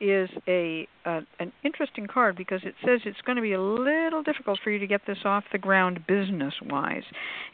is 0.00 0.30
a, 0.48 0.86
a 1.04 1.20
an 1.38 1.52
interesting 1.64 2.06
card 2.06 2.36
because 2.36 2.60
it 2.64 2.74
says 2.84 3.00
it's 3.04 3.20
going 3.22 3.36
to 3.36 3.42
be 3.42 3.52
a 3.52 3.60
little 3.60 4.22
difficult 4.22 4.58
for 4.62 4.70
you 4.70 4.78
to 4.78 4.86
get 4.86 5.02
this 5.06 5.18
off 5.24 5.44
the 5.52 5.58
ground 5.58 6.06
business 6.06 6.54
wise. 6.66 7.02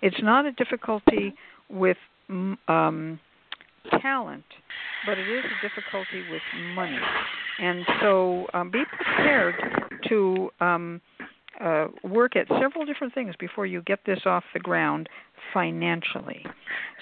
It's 0.03 0.23
not 0.23 0.47
a 0.47 0.53
difficulty 0.53 1.35
with 1.69 1.97
um, 2.29 3.21
talent, 4.01 4.45
but 5.07 5.19
it 5.19 5.29
is 5.29 5.45
a 5.45 5.69
difficulty 5.69 6.31
with 6.31 6.43
money. 6.75 6.99
And 7.59 7.85
so 8.01 8.47
um, 8.55 8.71
be 8.71 8.83
prepared 8.85 9.55
to 10.09 10.51
um, 10.61 11.01
uh, 11.61 11.87
work 12.05 12.37
at 12.37 12.47
several 12.61 12.85
different 12.85 13.15
things 13.15 13.35
before 13.39 13.67
you 13.67 13.83
get 13.83 14.01
this 14.05 14.21
off 14.27 14.45
the 14.53 14.61
ground 14.61 15.09
financially. 15.55 16.45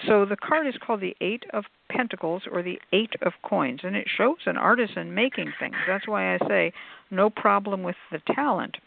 So 0.07 0.25
the 0.25 0.37
card 0.37 0.67
is 0.67 0.75
called 0.85 1.01
the 1.01 1.15
Eight 1.19 1.43
of 1.53 1.65
Pentacles 1.95 2.43
or 2.51 2.61
the 2.61 2.79
Eight 2.91 3.13
of 3.21 3.33
Coins, 3.43 3.81
and 3.83 3.95
it 3.95 4.07
shows 4.17 4.37
an 4.45 4.57
artisan 4.57 5.13
making 5.13 5.53
things. 5.59 5.75
That's 5.87 6.07
why 6.07 6.35
I 6.35 6.39
say 6.47 6.73
no 7.11 7.29
problem 7.29 7.83
with 7.83 7.95
the 8.11 8.19
talent. 8.33 8.77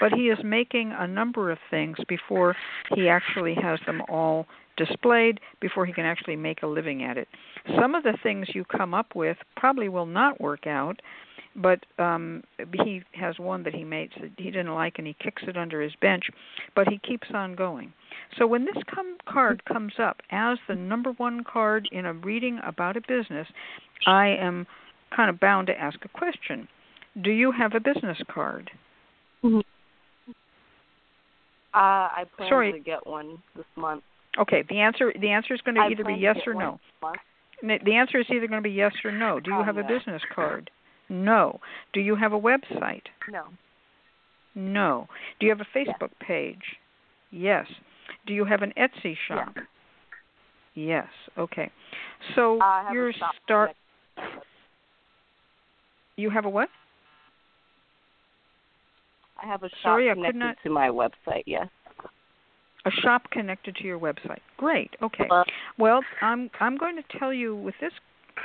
But 0.00 0.12
he 0.12 0.28
is 0.28 0.38
making 0.44 0.92
a 0.96 1.06
number 1.06 1.50
of 1.50 1.58
things 1.70 1.96
before 2.08 2.56
he 2.94 3.08
actually 3.08 3.54
has 3.60 3.80
them 3.86 4.02
all 4.08 4.46
displayed, 4.76 5.40
before 5.60 5.86
he 5.86 5.92
can 5.92 6.04
actually 6.04 6.36
make 6.36 6.62
a 6.62 6.66
living 6.66 7.04
at 7.04 7.18
it. 7.18 7.28
Some 7.80 7.94
of 7.94 8.02
the 8.02 8.16
things 8.22 8.48
you 8.54 8.64
come 8.64 8.94
up 8.94 9.14
with 9.14 9.36
probably 9.56 9.88
will 9.88 10.06
not 10.06 10.40
work 10.40 10.66
out 10.66 11.00
but 11.56 11.86
um 11.98 12.42
he 12.84 13.02
has 13.12 13.38
one 13.38 13.62
that 13.62 13.74
he 13.74 13.84
makes 13.84 14.14
that 14.20 14.30
he 14.36 14.50
didn't 14.50 14.74
like 14.74 14.98
and 14.98 15.06
he 15.06 15.14
kicks 15.20 15.42
it 15.46 15.56
under 15.56 15.80
his 15.80 15.92
bench 16.00 16.24
but 16.74 16.88
he 16.88 16.98
keeps 16.98 17.28
on 17.32 17.54
going 17.54 17.92
so 18.38 18.46
when 18.46 18.64
this 18.64 18.82
come, 18.92 19.16
card 19.26 19.64
comes 19.64 19.94
up 19.98 20.20
as 20.30 20.58
the 20.68 20.74
number 20.74 21.12
one 21.12 21.44
card 21.44 21.88
in 21.92 22.06
a 22.06 22.12
reading 22.12 22.58
about 22.66 22.96
a 22.96 23.00
business 23.00 23.46
i 24.06 24.28
am 24.28 24.66
kind 25.14 25.30
of 25.30 25.38
bound 25.38 25.68
to 25.68 25.72
ask 25.80 25.98
a 26.04 26.08
question. 26.08 26.66
Do 27.22 27.30
you 27.30 27.52
have 27.52 27.74
a 27.74 27.80
business 27.80 28.18
card? 28.32 28.70
Mm-hmm. 29.44 29.58
uh 30.28 30.32
i 31.74 32.24
plan 32.36 32.48
Sorry. 32.48 32.72
to 32.72 32.78
get 32.78 33.06
one 33.06 33.38
this 33.54 33.66
month. 33.76 34.02
Okay 34.38 34.64
the 34.68 34.80
answer 34.80 35.12
the 35.20 35.30
answer 35.30 35.54
is 35.54 35.60
going 35.60 35.76
to 35.76 35.82
I 35.82 35.90
either 35.90 36.04
be 36.04 36.14
yes 36.14 36.36
or 36.46 36.54
no. 36.54 36.80
the 37.62 37.94
answer 37.94 38.18
is 38.18 38.26
either 38.30 38.46
going 38.48 38.62
to 38.62 38.68
be 38.68 38.74
yes 38.74 38.92
or 39.04 39.12
no. 39.12 39.38
Do 39.40 39.50
you 39.50 39.58
Oh, 39.58 39.64
have 39.64 39.76
a 39.76 39.82
business 39.84 40.22
card? 40.34 40.70
No. 41.08 41.60
Do 41.92 42.00
you 42.00 42.16
have 42.16 42.32
a 42.32 42.40
website? 42.40 43.02
No. 43.30 43.44
No. 44.54 45.06
Do 45.38 45.46
you 45.46 45.52
have 45.54 45.60
a 45.60 45.78
Facebook 45.78 46.10
page? 46.26 46.62
Yes. 47.30 47.66
Do 48.26 48.32
you 48.34 48.44
have 48.44 48.62
an 48.62 48.72
Etsy 48.76 49.14
shop? 49.28 49.54
Yes. 50.74 51.06
Okay. 51.38 51.70
So 52.34 52.60
I 52.60 52.84
have 52.86 52.94
your 52.94 53.10
a 53.10 53.12
shop 53.12 53.34
start. 53.44 53.70
You 56.16 56.30
have 56.30 56.44
a 56.44 56.48
what? 56.50 56.68
I 59.42 59.46
have 59.46 59.62
a 59.62 59.68
shop 59.68 59.78
Sorry, 59.82 60.08
connected 60.14 60.38
not- 60.38 60.56
to 60.62 60.70
my 60.70 60.88
website. 60.88 61.42
Yes. 61.46 61.68
A 62.86 62.90
shop 62.90 63.30
connected 63.30 63.74
to 63.76 63.84
your 63.84 63.98
website. 63.98 64.40
Great. 64.58 64.90
Okay. 65.02 65.26
Uh, 65.30 65.44
Well, 65.78 66.02
I'm 66.20 66.50
I'm 66.60 66.76
going 66.76 66.96
to 66.96 67.18
tell 67.18 67.32
you 67.32 67.56
with 67.56 67.74
this 67.80 67.92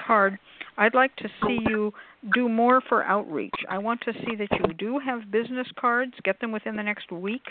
card, 0.05 0.39
I'd 0.79 0.95
like 0.95 1.13
to 1.17 1.27
see 1.45 1.59
you 1.67 1.93
do 2.33 2.47
more 2.47 2.81
for 2.87 3.03
outreach. 3.03 3.53
I 3.69 3.77
want 3.77 3.99
to 4.01 4.13
see 4.13 4.35
that 4.37 4.47
you 4.51 4.73
do 4.73 4.97
have 4.97 5.29
business 5.29 5.67
cards. 5.77 6.13
Get 6.23 6.39
them 6.39 6.53
within 6.53 6.77
the 6.77 6.83
next 6.83 7.11
week. 7.11 7.43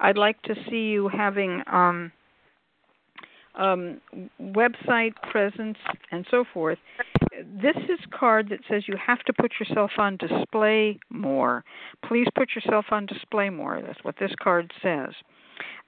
I'd 0.00 0.16
like 0.16 0.40
to 0.42 0.54
see 0.70 0.88
you 0.90 1.08
having 1.08 1.62
um, 1.70 2.10
um, 3.56 4.00
website 4.40 5.12
presence 5.30 5.76
and 6.10 6.26
so 6.30 6.44
forth. 6.54 6.78
This 7.60 7.76
is 7.76 7.98
card 8.18 8.48
that 8.48 8.60
says 8.70 8.84
you 8.88 8.96
have 9.04 9.20
to 9.24 9.34
put 9.34 9.52
yourself 9.60 9.90
on 9.98 10.16
display 10.16 10.98
more. 11.10 11.64
Please 12.06 12.26
put 12.34 12.54
yourself 12.54 12.86
on 12.90 13.04
display 13.04 13.50
more. 13.50 13.82
That's 13.86 14.02
what 14.02 14.14
this 14.18 14.32
card 14.42 14.72
says. 14.82 15.10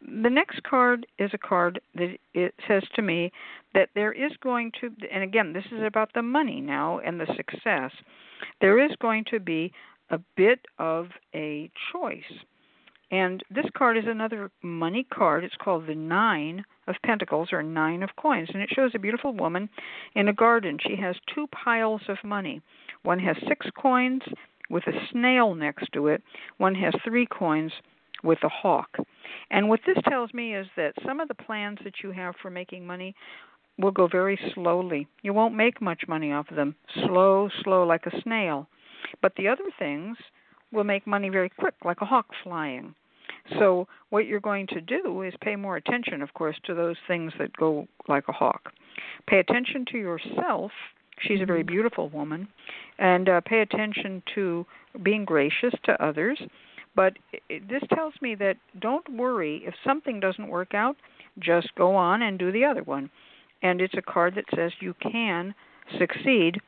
The 0.01 0.31
next 0.31 0.63
card 0.63 1.07
is 1.19 1.31
a 1.33 1.39
card 1.39 1.81
that 1.95 2.17
it 2.35 2.55
says 2.69 2.83
to 2.95 3.03
me 3.03 3.33
that 3.75 3.91
there 3.95 4.13
is 4.13 4.33
going 4.43 4.73
to, 4.81 4.91
and 5.13 5.23
again, 5.23 5.53
this 5.53 5.65
is 5.67 5.83
about 5.83 6.13
the 6.15 6.23
money 6.23 6.61
now 6.61 6.99
and 7.01 7.21
the 7.21 7.27
success. 7.37 7.91
There 8.61 8.79
is 8.85 8.93
going 9.01 9.25
to 9.31 9.41
be 9.41 9.73
a 10.11 10.19
bit 10.37 10.61
of 10.79 11.09
a 11.35 11.71
choice. 11.93 12.23
And 13.11 13.43
this 13.51 13.67
card 13.77 13.97
is 13.97 14.05
another 14.07 14.51
money 14.63 15.07
card. 15.13 15.45
It's 15.45 15.55
called 15.63 15.87
the 15.87 15.95
Nine 15.95 16.65
of 16.87 16.97
Pentacles 17.05 17.53
or 17.53 17.63
Nine 17.63 18.03
of 18.03 18.11
Coins. 18.17 18.49
And 18.53 18.63
it 18.63 18.71
shows 18.75 18.93
a 18.95 18.99
beautiful 18.99 19.33
woman 19.33 19.69
in 20.15 20.29
a 20.29 20.33
garden. 20.33 20.79
She 20.87 20.97
has 20.97 21.17
two 21.35 21.47
piles 21.49 22.03
of 22.09 22.19
money. 22.25 22.61
One 23.03 23.19
has 23.21 23.37
six 23.47 23.67
coins 23.77 24.23
with 24.71 24.87
a 24.87 25.07
snail 25.11 25.55
next 25.55 25.93
to 25.93 26.09
it, 26.09 26.23
one 26.57 26.75
has 26.75 26.95
three 27.05 27.27
coins 27.27 27.73
with 28.25 28.39
a 28.43 28.49
hawk. 28.49 28.97
And 29.51 29.69
what 29.69 29.81
this 29.87 29.99
tells 30.09 30.33
me 30.35 30.57
is 30.57 30.67
that 30.77 30.95
some 31.07 31.21
of 31.21 31.29
the 31.29 31.35
plans 31.35 31.79
that 31.85 32.03
you 32.03 32.11
have 32.11 32.35
for 32.41 32.51
making 32.51 32.87
money 32.87 33.15
will 33.79 33.91
go 33.91 34.07
very 34.07 34.39
slowly. 34.55 35.07
You 35.23 35.33
won't 35.33 35.55
make 35.55 35.81
much 35.81 36.03
money 36.09 36.33
off 36.33 36.51
of 36.51 36.57
them. 36.57 36.75
Slow, 37.07 37.49
slow, 37.63 37.85
like 37.85 38.07
a 38.07 38.21
snail. 38.23 38.69
But 39.21 39.33
the 39.37 39.49
other 39.49 39.65
things 39.79 40.17
will 40.73 40.85
make 40.85 41.07
money 41.07 41.29
very 41.29 41.51
quick, 41.51 41.75
like 41.85 42.01
a 42.01 42.07
hawk 42.07 42.27
flying. 42.43 42.95
So, 43.59 43.87
what 44.09 44.27
you're 44.27 44.41
going 44.41 44.67
to 44.69 44.81
do 44.81 45.23
is 45.23 45.35
pay 45.43 45.55
more 45.55 45.77
attention, 45.77 46.23
of 46.23 46.33
course, 46.33 46.57
to 46.65 46.75
those 46.75 46.97
things 47.07 47.33
that 47.39 47.55
go 47.57 47.87
like 48.09 48.25
a 48.29 48.33
hawk. 48.33 48.73
Pay 49.27 49.39
attention 49.39 49.85
to 49.93 49.99
yourself. 49.99 50.71
She's 51.21 51.43
a 51.43 51.47
very 51.47 51.63
beautiful 51.63 52.09
woman. 52.09 52.49
And 52.99 53.29
uh, 53.29 53.41
pay 53.43 53.61
attention 53.61 54.23
to 54.35 54.65
being 55.03 55.27
gracious 55.27 55.75
to 55.85 56.03
others. 56.03 56.41
But 56.97 57.15
it, 57.49 57.69
this 57.69 57.83
tells 57.95 58.15
me 58.21 58.35
that 58.37 58.57
don't 58.81 59.09
worry 59.17 59.63
if 59.67 59.75
something 59.85 60.21
doesn't 60.21 60.49
work 60.49 60.75
out, 60.75 60.97
just 61.39 61.75
go 61.75 61.95
on 61.95 62.23
and 62.23 62.39
do 62.39 62.53
the 62.53 62.65
other 62.65 62.83
one. 62.83 63.11
And 63.63 63.81
it's 63.81 63.95
a 63.97 64.03
card 64.03 64.35
that 64.37 64.45
says 64.55 64.73
you 64.81 64.95
can 65.01 65.55
succeed, 65.99 66.61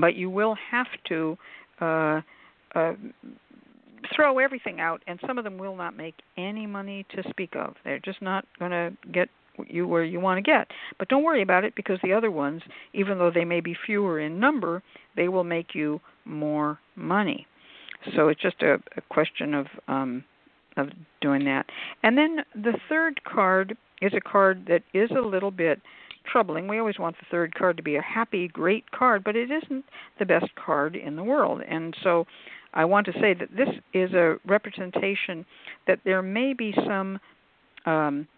but 0.00 0.14
you 0.14 0.30
will 0.30 0.56
have 0.70 0.86
to 1.08 1.36
uh, 1.80 2.20
uh, 2.74 2.94
throw 4.14 4.38
everything 4.38 4.80
out, 4.80 5.02
and 5.06 5.20
some 5.26 5.38
of 5.38 5.44
them 5.44 5.58
will 5.58 5.76
not 5.76 5.96
make 5.96 6.14
any 6.36 6.66
money 6.66 7.06
to 7.14 7.22
speak 7.30 7.54
of. 7.54 7.74
They're 7.84 8.00
just 8.00 8.22
not 8.22 8.44
going 8.58 8.70
to 8.70 8.92
get 9.12 9.28
you 9.68 9.86
where 9.86 10.04
you 10.04 10.20
want 10.20 10.38
to 10.38 10.42
get. 10.42 10.68
But 10.98 11.08
don't 11.08 11.22
worry 11.22 11.42
about 11.42 11.64
it 11.64 11.74
because 11.74 11.98
the 12.02 12.12
other 12.12 12.30
ones, 12.30 12.62
even 12.94 13.18
though 13.18 13.30
they 13.30 13.44
may 13.44 13.60
be 13.60 13.76
fewer 13.86 14.20
in 14.20 14.40
number, 14.40 14.82
they 15.16 15.28
will 15.28 15.44
make 15.44 15.74
you 15.74 16.00
more 16.24 16.78
money. 16.96 17.46
So 18.16 18.28
it's 18.28 18.40
just 18.40 18.62
a, 18.62 18.74
a 18.96 19.00
question 19.08 19.54
of 19.54 19.66
um, 19.88 20.24
of 20.76 20.88
doing 21.20 21.44
that. 21.44 21.66
And 22.02 22.16
then 22.16 22.38
the 22.54 22.78
third 22.88 23.22
card 23.24 23.76
is 24.00 24.12
a 24.14 24.20
card 24.20 24.66
that 24.68 24.82
is 24.94 25.10
a 25.10 25.20
little 25.20 25.50
bit 25.50 25.80
troubling. 26.30 26.68
We 26.68 26.78
always 26.78 26.98
want 26.98 27.16
the 27.18 27.26
third 27.30 27.54
card 27.54 27.76
to 27.76 27.82
be 27.82 27.96
a 27.96 28.02
happy, 28.02 28.48
great 28.48 28.90
card, 28.90 29.24
but 29.24 29.36
it 29.36 29.50
isn't 29.50 29.84
the 30.18 30.26
best 30.26 30.54
card 30.54 30.96
in 30.96 31.16
the 31.16 31.24
world. 31.24 31.62
And 31.68 31.94
so 32.02 32.26
I 32.72 32.84
want 32.84 33.06
to 33.06 33.12
say 33.14 33.34
that 33.34 33.50
this 33.56 33.68
is 33.92 34.12
a 34.12 34.36
representation 34.46 35.44
that 35.86 36.00
there 36.04 36.22
may 36.22 36.52
be 36.52 36.72
some 36.86 37.18
um, 37.86 38.28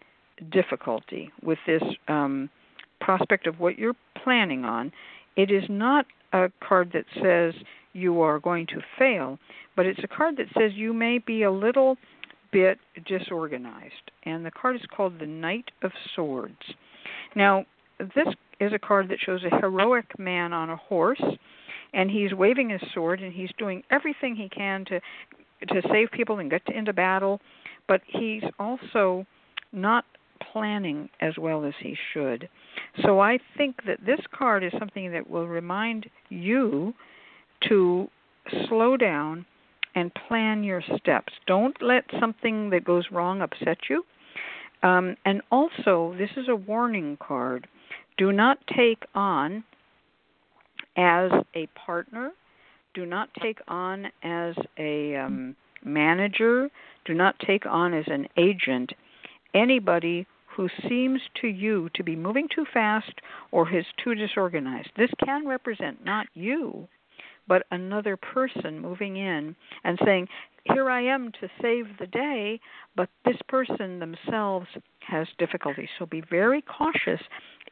difficulty 0.51 1.31
with 1.43 1.59
this 1.67 1.83
um, 2.09 2.49
prospect 3.01 3.47
of 3.47 3.61
what 3.61 3.79
you're 3.79 3.97
planning 4.23 4.65
on. 4.65 4.93
It 5.37 5.51
is 5.51 5.65
not 5.69 6.07
a 6.33 6.51
card 6.67 6.93
that 6.95 7.05
says 7.21 7.55
you 7.93 8.21
are 8.21 8.39
going 8.39 8.67
to 8.69 8.81
fail, 8.99 9.39
but 9.77 9.87
it's 9.87 10.03
a 10.03 10.09
card 10.09 10.37
that 10.37 10.47
says 10.59 10.73
you 10.75 10.93
may 10.93 11.19
be 11.19 11.43
a 11.43 11.51
little 11.51 11.97
bit 12.53 12.79
disorganized. 13.07 14.11
And 14.25 14.45
the 14.45 14.51
card 14.51 14.77
is 14.77 14.83
called 14.95 15.19
the 15.19 15.27
Knight 15.27 15.71
of 15.83 15.91
Swords. 16.15 16.75
Now, 17.35 17.65
this 17.99 18.29
is 18.61 18.73
a 18.73 18.79
card 18.79 19.09
that 19.09 19.19
shows 19.25 19.43
a 19.45 19.57
heroic 19.57 20.19
man 20.19 20.53
on 20.53 20.71
a 20.71 20.77
horse, 20.77 21.23
and 21.95 22.11
he's 22.11 22.33
waving 22.33 22.71
his 22.71 22.81
sword 22.95 23.21
and 23.21 23.33
he's 23.33 23.51
doing 23.59 23.83
everything 23.91 24.37
he 24.37 24.49
can 24.49 24.85
to 24.87 25.01
to 25.69 25.81
save 25.93 26.11
people 26.11 26.41
and 26.41 26.51
get 26.51 26.63
into 26.75 26.93
battle, 26.93 27.41
but 27.87 28.01
he's 28.07 28.43
also 28.59 29.25
not 29.73 30.05
planning 30.53 31.09
as 31.21 31.35
well 31.39 31.65
as 31.65 31.75
he 31.81 31.97
should. 32.13 32.49
So 33.05 33.21
I 33.21 33.39
think 33.57 33.77
that 33.87 34.05
this 34.05 34.21
card 34.37 34.65
is 34.65 34.73
something 34.77 35.13
that 35.13 35.29
will 35.29 35.47
remind 35.47 36.11
you 36.31 36.95
to 37.69 38.09
slow 38.69 38.97
down 38.97 39.47
and 39.95 40.13
plan 40.29 40.65
your 40.65 40.83
steps. 40.97 41.33
Don't 41.47 41.77
let 41.83 42.05
something 42.19 42.71
that 42.71 42.85
goes 42.85 43.05
wrong 43.13 43.43
upset 43.43 43.79
you. 43.91 44.05
Um, 44.83 45.17
and 45.25 45.43
also, 45.51 46.15
this 46.19 46.31
is 46.37 46.49
a 46.49 46.57
warning 46.57 47.19
card. 47.21 47.69
Do 48.17 48.33
not 48.33 48.59
take 48.77 49.05
on 49.15 49.65
as 50.97 51.31
a 51.55 51.69
partner. 51.87 52.33
Do 52.95 53.07
not 53.07 53.29
take 53.41 53.59
on 53.69 54.07
as 54.23 54.55
a 54.79 55.17
um, 55.17 55.57
manager. 55.85 56.69
Do 57.05 57.15
not 57.15 57.39
take 57.47 57.65
on 57.67 57.95
as 57.95 58.05
an 58.09 58.27
agent 58.37 58.93
anybody 59.55 60.27
who 60.57 60.69
seems 60.89 61.21
to 61.41 61.49
you 61.49 61.89
to 61.95 62.03
be 62.03 62.15
moving 62.15 62.49
too 62.55 62.67
fast 62.73 63.13
or 63.51 63.75
is 63.75 63.87
too 64.03 64.15
disorganized. 64.15 64.91
This 64.97 65.11
can 65.25 65.47
represent 65.47 66.05
not 66.05 66.27
you, 66.35 66.89
but 67.49 67.67
another 67.71 68.17
person 68.17 68.81
moving 68.81 69.17
in 69.17 69.55
and 69.85 69.99
saying, 70.05 70.29
Here 70.65 70.91
I 70.91 71.03
am 71.03 71.33
to 71.41 71.49
save 71.61 71.87
the 71.99 72.07
day, 72.07 72.61
but 72.97 73.09
this 73.25 73.37
person 73.49 73.99
themselves 73.99 74.67
has 75.01 75.27
difficulty. 75.39 75.89
So 75.99 76.07
be 76.07 76.23
very 76.31 76.63
cautious 76.63 77.21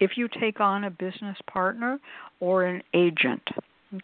if 0.00 0.12
you 0.16 0.28
take 0.40 0.60
on 0.60 0.84
a 0.84 0.90
business 0.90 1.36
partner 1.50 1.98
or 2.40 2.64
an 2.64 2.82
agent. 2.94 3.42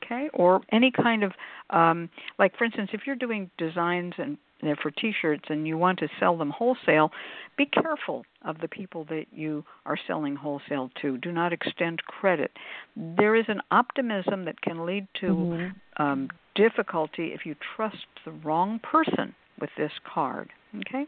Okay, 0.03 0.29
or 0.35 0.63
any 0.73 0.91
kind 0.91 1.23
of, 1.23 1.33
um, 1.71 2.11
like 2.41 2.57
for 2.59 2.65
instance, 2.65 2.91
if 2.93 3.03
you're 3.07 3.15
doing 3.15 3.49
designs 3.57 4.15
and 4.19 4.37
they're 4.63 4.77
for 4.77 4.91
t-shirts 4.91 5.45
and 5.49 5.67
you 5.67 5.77
want 5.77 5.99
to 5.99 6.09
sell 6.19 6.37
them 6.37 6.51
wholesale 6.51 7.11
be 7.57 7.67
careful 7.67 8.25
of 8.43 8.59
the 8.61 8.69
people 8.69 9.05
that 9.07 9.25
you 9.33 9.65
are 9.87 9.97
selling 10.07 10.37
wholesale 10.37 10.91
to. 11.01 11.17
Do 11.17 11.33
not 11.33 11.55
extend 11.55 12.05
credit. 12.05 12.53
There 12.95 13.35
is 13.35 13.47
an 13.49 13.63
optimism 13.71 14.45
that 14.45 14.61
can 14.61 14.85
lead 14.85 15.09
to 15.21 15.27
mm-hmm. 15.27 16.03
um, 16.03 16.29
difficulty 16.55 17.29
if 17.29 17.47
you 17.47 17.55
trust 17.77 18.07
the 18.27 18.33
wrong 18.33 18.79
person 18.81 19.35
with 19.59 19.71
this 19.79 19.93
card 20.13 20.51
okay? 20.81 21.07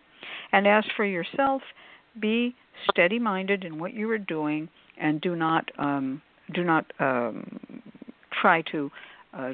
And 0.52 0.66
as 0.66 0.84
for 0.96 1.04
yourself 1.04 1.62
be 2.20 2.54
steady 2.90 3.18
minded 3.18 3.64
in 3.64 3.78
what 3.78 3.94
you 3.94 4.10
are 4.10 4.18
doing 4.18 4.68
and 5.00 5.20
do 5.20 5.36
not 5.36 5.70
um, 5.78 6.22
do 6.54 6.64
not 6.64 6.86
um, 6.98 7.82
try 8.40 8.62
to 8.72 8.90
uh, 9.34 9.52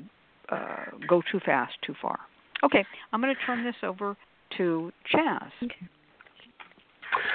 uh, 0.48 0.84
go 1.08 1.22
too 1.30 1.40
fast 1.44 1.74
too 1.84 1.94
far 2.00 2.20
Okay, 2.64 2.84
I'm 3.12 3.20
going 3.20 3.34
to 3.34 3.40
turn 3.46 3.62
this 3.62 3.74
over 3.82 4.16
to 4.56 4.92
Chas. 5.10 5.50
Okay. 5.62 5.74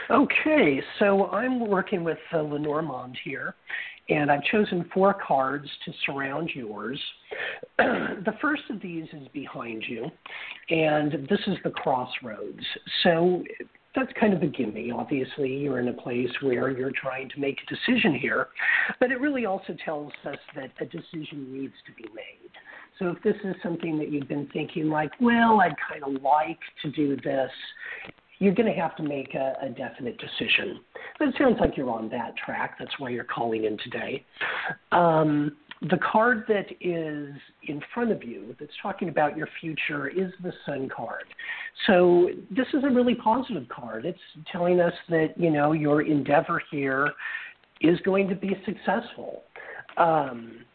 Okay, 0.09 0.81
so 0.97 1.27
I'm 1.27 1.69
working 1.69 2.03
with 2.03 2.17
uh, 2.33 2.41
Lenormand 2.41 3.17
here, 3.23 3.55
and 4.09 4.31
I've 4.31 4.43
chosen 4.51 4.89
four 4.93 5.15
cards 5.25 5.69
to 5.85 5.93
surround 6.05 6.49
yours. 6.53 6.99
the 7.77 8.33
first 8.41 8.63
of 8.69 8.81
these 8.81 9.05
is 9.13 9.27
behind 9.31 9.83
you, 9.87 10.07
and 10.69 11.27
this 11.29 11.39
is 11.47 11.57
the 11.63 11.69
crossroads. 11.69 12.63
So 13.03 13.43
that's 13.95 14.11
kind 14.19 14.33
of 14.33 14.41
a 14.41 14.47
gimme. 14.47 14.91
Obviously, 14.91 15.49
you're 15.55 15.79
in 15.79 15.89
a 15.89 15.93
place 15.93 16.29
where 16.41 16.71
you're 16.71 16.91
trying 16.91 17.29
to 17.29 17.39
make 17.39 17.57
a 17.61 17.73
decision 17.73 18.15
here, 18.15 18.47
but 18.99 19.11
it 19.11 19.19
really 19.19 19.45
also 19.45 19.75
tells 19.85 20.11
us 20.25 20.37
that 20.55 20.71
a 20.81 20.85
decision 20.85 21.53
needs 21.53 21.73
to 21.85 21.93
be 21.93 22.09
made. 22.13 22.51
So 22.99 23.09
if 23.09 23.23
this 23.23 23.35
is 23.43 23.55
something 23.63 23.97
that 23.97 24.11
you've 24.11 24.27
been 24.27 24.47
thinking, 24.51 24.89
like, 24.89 25.11
well, 25.21 25.61
I'd 25.61 25.75
kind 25.89 26.03
of 26.03 26.21
like 26.21 26.59
to 26.83 26.91
do 26.91 27.15
this, 27.15 27.49
you're 28.39 28.53
going 28.53 28.73
to 28.73 28.79
have 28.79 28.95
to 28.97 29.03
make 29.03 29.33
a, 29.33 29.53
a 29.61 29.69
definite 29.69 30.17
decision. 30.17 30.79
But 31.17 31.29
it 31.29 31.35
sounds 31.37 31.57
like 31.59 31.77
you're 31.77 31.89
on 31.89 32.09
that 32.09 32.35
track. 32.37 32.77
That's 32.77 32.91
why 32.99 33.09
you're 33.09 33.23
calling 33.23 33.65
in 33.65 33.77
today. 33.77 34.25
Um, 34.91 35.57
the 35.89 35.97
card 35.97 36.43
that 36.49 36.65
is 36.81 37.33
in 37.63 37.81
front 37.93 38.11
of 38.11 38.23
you 38.23 38.55
that's 38.59 38.71
talking 38.81 39.07
about 39.07 39.37
your 39.37 39.47
future 39.61 40.09
is 40.09 40.31
the 40.43 40.51
Sun 40.65 40.89
card. 40.93 41.23
So 41.87 42.29
this 42.51 42.67
is 42.73 42.83
a 42.83 42.89
really 42.89 43.15
positive 43.15 43.67
card. 43.69 44.05
It's 44.05 44.19
telling 44.51 44.81
us 44.81 44.93
that 45.09 45.33
you 45.37 45.49
know 45.49 45.71
your 45.71 46.01
endeavor 46.01 46.61
here 46.69 47.11
is 47.79 47.97
going 48.01 48.27
to 48.27 48.35
be 48.35 48.57
successful. 48.65 49.43
Um, 49.95 50.65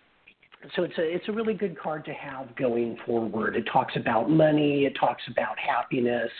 so 0.74 0.82
it's 0.82 0.96
a 0.98 1.02
it's 1.02 1.28
a 1.28 1.32
really 1.32 1.54
good 1.54 1.78
card 1.78 2.04
to 2.06 2.12
have 2.12 2.54
going 2.56 2.96
forward. 3.06 3.56
It 3.56 3.64
talks 3.72 3.94
about 3.96 4.30
money. 4.30 4.84
It 4.84 4.94
talks 4.98 5.22
about 5.30 5.58
happiness. 5.58 6.30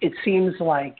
It 0.00 0.12
seems 0.24 0.54
like 0.60 0.96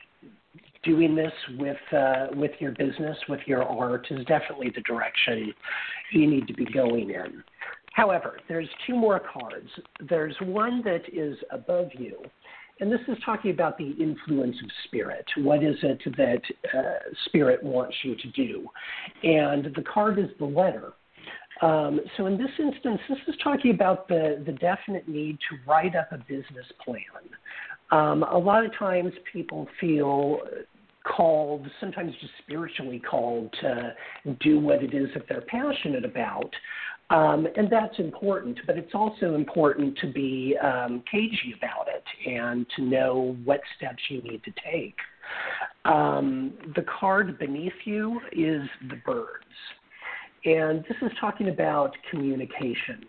doing 0.83 1.15
this 1.15 1.33
with 1.57 1.77
uh, 1.91 2.27
with 2.35 2.51
your 2.59 2.71
business, 2.71 3.17
with 3.27 3.41
your 3.45 3.63
art, 3.63 4.07
is 4.11 4.25
definitely 4.25 4.71
the 4.73 4.81
direction 4.81 5.53
you 6.11 6.27
need 6.27 6.47
to 6.47 6.53
be 6.53 6.65
going 6.65 7.09
in. 7.09 7.43
However, 7.93 8.39
there's 8.47 8.69
two 8.85 8.95
more 8.95 9.19
cards. 9.19 9.69
There's 10.09 10.35
one 10.41 10.81
that 10.83 11.01
is 11.11 11.37
above 11.51 11.89
you, 11.97 12.17
and 12.79 12.91
this 12.91 12.99
is 13.07 13.17
talking 13.25 13.51
about 13.51 13.77
the 13.77 13.91
influence 13.91 14.57
of 14.63 14.69
spirit. 14.85 15.25
What 15.37 15.63
is 15.63 15.77
it 15.81 16.01
that 16.17 16.41
uh, 16.77 17.13
spirit 17.25 17.63
wants 17.63 17.95
you 18.03 18.15
to 18.15 18.27
do? 18.31 18.67
And 19.23 19.73
the 19.75 19.83
card 19.83 20.19
is 20.19 20.29
the 20.39 20.45
letter. 20.45 20.93
Um, 21.61 22.01
so 22.17 22.25
in 22.25 22.37
this 22.37 22.51
instance, 22.59 22.99
this 23.07 23.17
is 23.27 23.35
talking 23.43 23.71
about 23.71 24.07
the, 24.07 24.43
the 24.45 24.51
definite 24.53 25.07
need 25.07 25.37
to 25.49 25.57
write 25.69 25.95
up 25.95 26.11
a 26.11 26.17
business 26.17 26.65
plan. 26.83 27.01
Um, 27.91 28.23
a 28.23 28.37
lot 28.37 28.65
of 28.65 28.75
times 28.77 29.13
people 29.31 29.67
feel 29.79 30.39
called, 31.05 31.67
sometimes 31.79 32.13
just 32.19 32.33
spiritually 32.43 32.99
called 32.99 33.53
to 33.61 33.95
do 34.41 34.59
what 34.59 34.83
it 34.83 34.93
is 34.93 35.07
that 35.13 35.23
they're 35.29 35.45
passionate 35.47 36.03
about. 36.03 36.49
Um, 37.11 37.47
and 37.55 37.69
that's 37.69 37.97
important, 37.99 38.57
but 38.65 38.77
it's 38.77 38.95
also 38.95 39.35
important 39.35 39.97
to 39.99 40.11
be 40.11 40.57
um, 40.61 41.03
cagey 41.09 41.53
about 41.55 41.87
it 41.87 42.03
and 42.27 42.65
to 42.75 42.81
know 42.81 43.37
what 43.45 43.61
steps 43.77 44.01
you 44.09 44.23
need 44.23 44.43
to 44.43 44.51
take. 44.71 44.95
Um, 45.85 46.53
the 46.75 46.83
card 46.99 47.37
beneath 47.37 47.73
you 47.85 48.19
is 48.31 48.67
the 48.89 48.95
birds 49.05 49.45
and 50.45 50.83
this 50.83 50.97
is 51.01 51.11
talking 51.19 51.49
about 51.49 51.91
communication. 52.09 53.05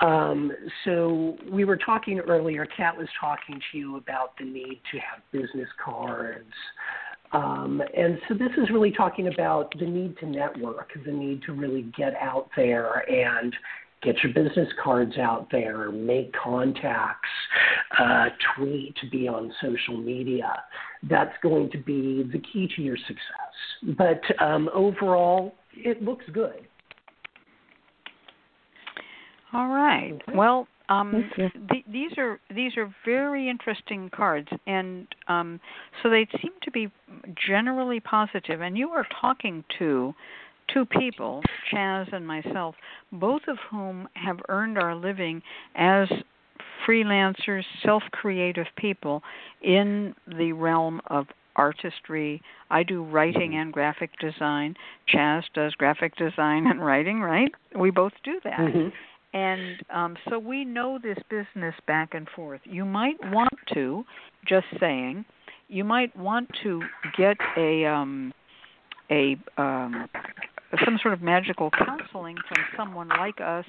Um, 0.00 0.50
so 0.84 1.36
we 1.50 1.64
were 1.64 1.76
talking 1.76 2.18
earlier. 2.18 2.66
Cat 2.66 2.96
was 2.96 3.08
talking 3.20 3.60
to 3.70 3.78
you 3.78 3.96
about 3.96 4.36
the 4.38 4.44
need 4.44 4.80
to 4.90 4.98
have 4.98 5.22
business 5.30 5.68
cards, 5.84 6.52
um, 7.32 7.82
and 7.96 8.18
so 8.28 8.34
this 8.34 8.50
is 8.58 8.70
really 8.70 8.90
talking 8.90 9.28
about 9.28 9.72
the 9.78 9.86
need 9.86 10.18
to 10.18 10.26
network, 10.26 10.90
the 11.04 11.12
need 11.12 11.42
to 11.44 11.52
really 11.52 11.90
get 11.96 12.14
out 12.20 12.50
there 12.56 13.08
and 13.10 13.54
get 14.02 14.16
your 14.22 14.32
business 14.32 14.68
cards 14.82 15.16
out 15.16 15.46
there, 15.50 15.90
make 15.90 16.32
contacts, 16.34 17.28
uh, 17.98 18.26
tweet, 18.56 18.96
be 19.10 19.28
on 19.28 19.52
social 19.62 19.96
media. 19.96 20.62
That's 21.08 21.34
going 21.42 21.70
to 21.70 21.78
be 21.78 22.28
the 22.30 22.40
key 22.52 22.68
to 22.76 22.82
your 22.82 22.96
success. 22.96 23.96
But 23.96 24.20
um, 24.44 24.68
overall, 24.74 25.54
it 25.76 26.02
looks 26.02 26.24
good. 26.32 26.66
All 29.52 29.68
right. 29.68 30.18
Well, 30.34 30.66
um, 30.88 31.30
th- 31.36 31.84
these 31.90 32.12
are 32.16 32.40
these 32.54 32.76
are 32.76 32.94
very 33.04 33.48
interesting 33.48 34.10
cards, 34.14 34.48
and 34.66 35.06
um, 35.28 35.60
so 36.02 36.10
they 36.10 36.26
seem 36.40 36.52
to 36.62 36.70
be 36.70 36.90
generally 37.46 38.00
positive. 38.00 38.60
And 38.60 38.76
you 38.76 38.88
are 38.90 39.06
talking 39.20 39.62
to 39.78 40.14
two 40.72 40.86
people, 40.86 41.42
Chas 41.70 42.08
and 42.12 42.26
myself, 42.26 42.74
both 43.12 43.42
of 43.48 43.58
whom 43.70 44.08
have 44.14 44.38
earned 44.48 44.78
our 44.78 44.94
living 44.94 45.42
as 45.74 46.08
freelancers, 46.86 47.62
self-creative 47.84 48.66
people 48.76 49.22
in 49.62 50.14
the 50.38 50.52
realm 50.52 51.00
of 51.08 51.26
artistry. 51.56 52.42
I 52.70 52.82
do 52.82 53.02
writing 53.02 53.56
and 53.56 53.72
graphic 53.72 54.10
design. 54.18 54.74
Chas 55.06 55.44
does 55.54 55.74
graphic 55.74 56.16
design 56.16 56.66
and 56.66 56.84
writing, 56.84 57.20
right? 57.20 57.50
We 57.78 57.90
both 57.90 58.12
do 58.24 58.40
that. 58.44 58.58
Mm-hmm. 58.58 58.88
And 59.34 59.76
um, 59.90 60.16
so 60.28 60.38
we 60.38 60.64
know 60.64 60.98
this 61.02 61.18
business 61.30 61.74
back 61.86 62.12
and 62.12 62.28
forth. 62.36 62.60
You 62.64 62.84
might 62.84 63.16
want 63.30 63.54
to, 63.72 64.04
just 64.46 64.66
saying, 64.78 65.24
you 65.68 65.84
might 65.84 66.14
want 66.16 66.50
to 66.62 66.82
get 67.16 67.38
a 67.56 67.86
um, 67.86 68.34
a 69.10 69.36
um, 69.56 70.06
some 70.84 70.98
sort 71.00 71.14
of 71.14 71.22
magical 71.22 71.70
counseling 71.70 72.36
from 72.48 72.58
someone 72.76 73.08
like 73.08 73.40
us 73.40 73.64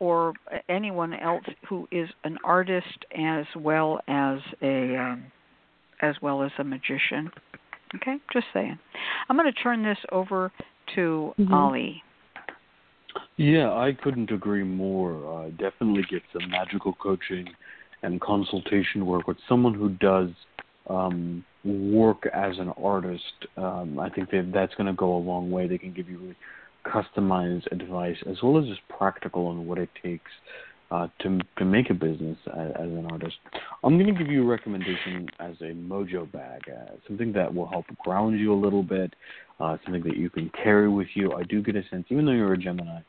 or 0.00 0.32
anyone 0.68 1.14
else 1.14 1.44
who 1.68 1.86
is 1.90 2.08
an 2.24 2.36
artist 2.44 3.04
as 3.16 3.44
well 3.56 4.00
as 4.08 4.38
a 4.62 4.96
um, 4.96 5.24
as 6.02 6.16
well 6.22 6.42
as 6.42 6.50
a 6.58 6.64
magician. 6.64 7.30
Okay, 7.96 8.16
just 8.32 8.46
saying. 8.54 8.78
I'm 9.28 9.36
going 9.36 9.52
to 9.52 9.60
turn 9.60 9.82
this 9.82 9.98
over 10.12 10.52
to 10.94 11.34
mm-hmm. 11.38 11.52
Ali. 11.52 12.02
Yeah, 13.36 13.72
I 13.72 13.92
couldn't 13.92 14.30
agree 14.30 14.62
more. 14.62 15.44
Uh, 15.44 15.50
definitely 15.50 16.04
get 16.08 16.22
some 16.32 16.48
magical 16.50 16.92
coaching 16.92 17.46
and 18.02 18.20
consultation 18.20 19.06
work 19.06 19.26
with 19.26 19.38
someone 19.48 19.74
who 19.74 19.90
does 19.90 20.30
um, 20.88 21.44
work 21.64 22.26
as 22.32 22.58
an 22.58 22.72
artist. 22.82 23.22
Um, 23.56 23.98
I 23.98 24.08
think 24.10 24.30
that 24.30 24.50
that's 24.54 24.74
going 24.74 24.86
to 24.86 24.92
go 24.92 25.16
a 25.16 25.18
long 25.18 25.50
way. 25.50 25.66
They 25.66 25.78
can 25.78 25.92
give 25.92 26.08
you 26.08 26.18
really 26.18 26.36
customized 26.86 27.70
advice 27.72 28.16
as 28.28 28.36
well 28.42 28.58
as 28.58 28.66
just 28.66 28.80
practical 28.88 29.48
on 29.48 29.66
what 29.66 29.78
it 29.78 29.90
takes 30.02 30.30
uh, 30.90 31.06
to 31.20 31.38
to 31.58 31.64
make 31.64 31.90
a 31.90 31.94
business 31.94 32.36
as, 32.48 32.72
as 32.76 32.88
an 32.88 33.06
artist. 33.10 33.36
I'm 33.84 33.98
going 33.98 34.12
to 34.12 34.18
give 34.18 34.30
you 34.30 34.42
a 34.42 34.46
recommendation 34.46 35.28
as 35.38 35.54
a 35.60 35.72
mojo 35.72 36.30
bag, 36.30 36.62
uh, 36.68 36.92
something 37.06 37.32
that 37.32 37.52
will 37.54 37.66
help 37.68 37.86
ground 38.04 38.38
you 38.38 38.52
a 38.52 38.60
little 38.60 38.82
bit, 38.82 39.14
uh, 39.60 39.76
something 39.84 40.02
that 40.02 40.16
you 40.16 40.30
can 40.30 40.50
carry 40.62 40.88
with 40.88 41.08
you. 41.14 41.32
I 41.32 41.44
do 41.44 41.62
get 41.62 41.76
a 41.76 41.82
sense, 41.90 42.06
even 42.08 42.24
though 42.24 42.32
you're 42.32 42.52
a 42.52 42.58
Gemini, 42.58 42.98
I 42.98 43.02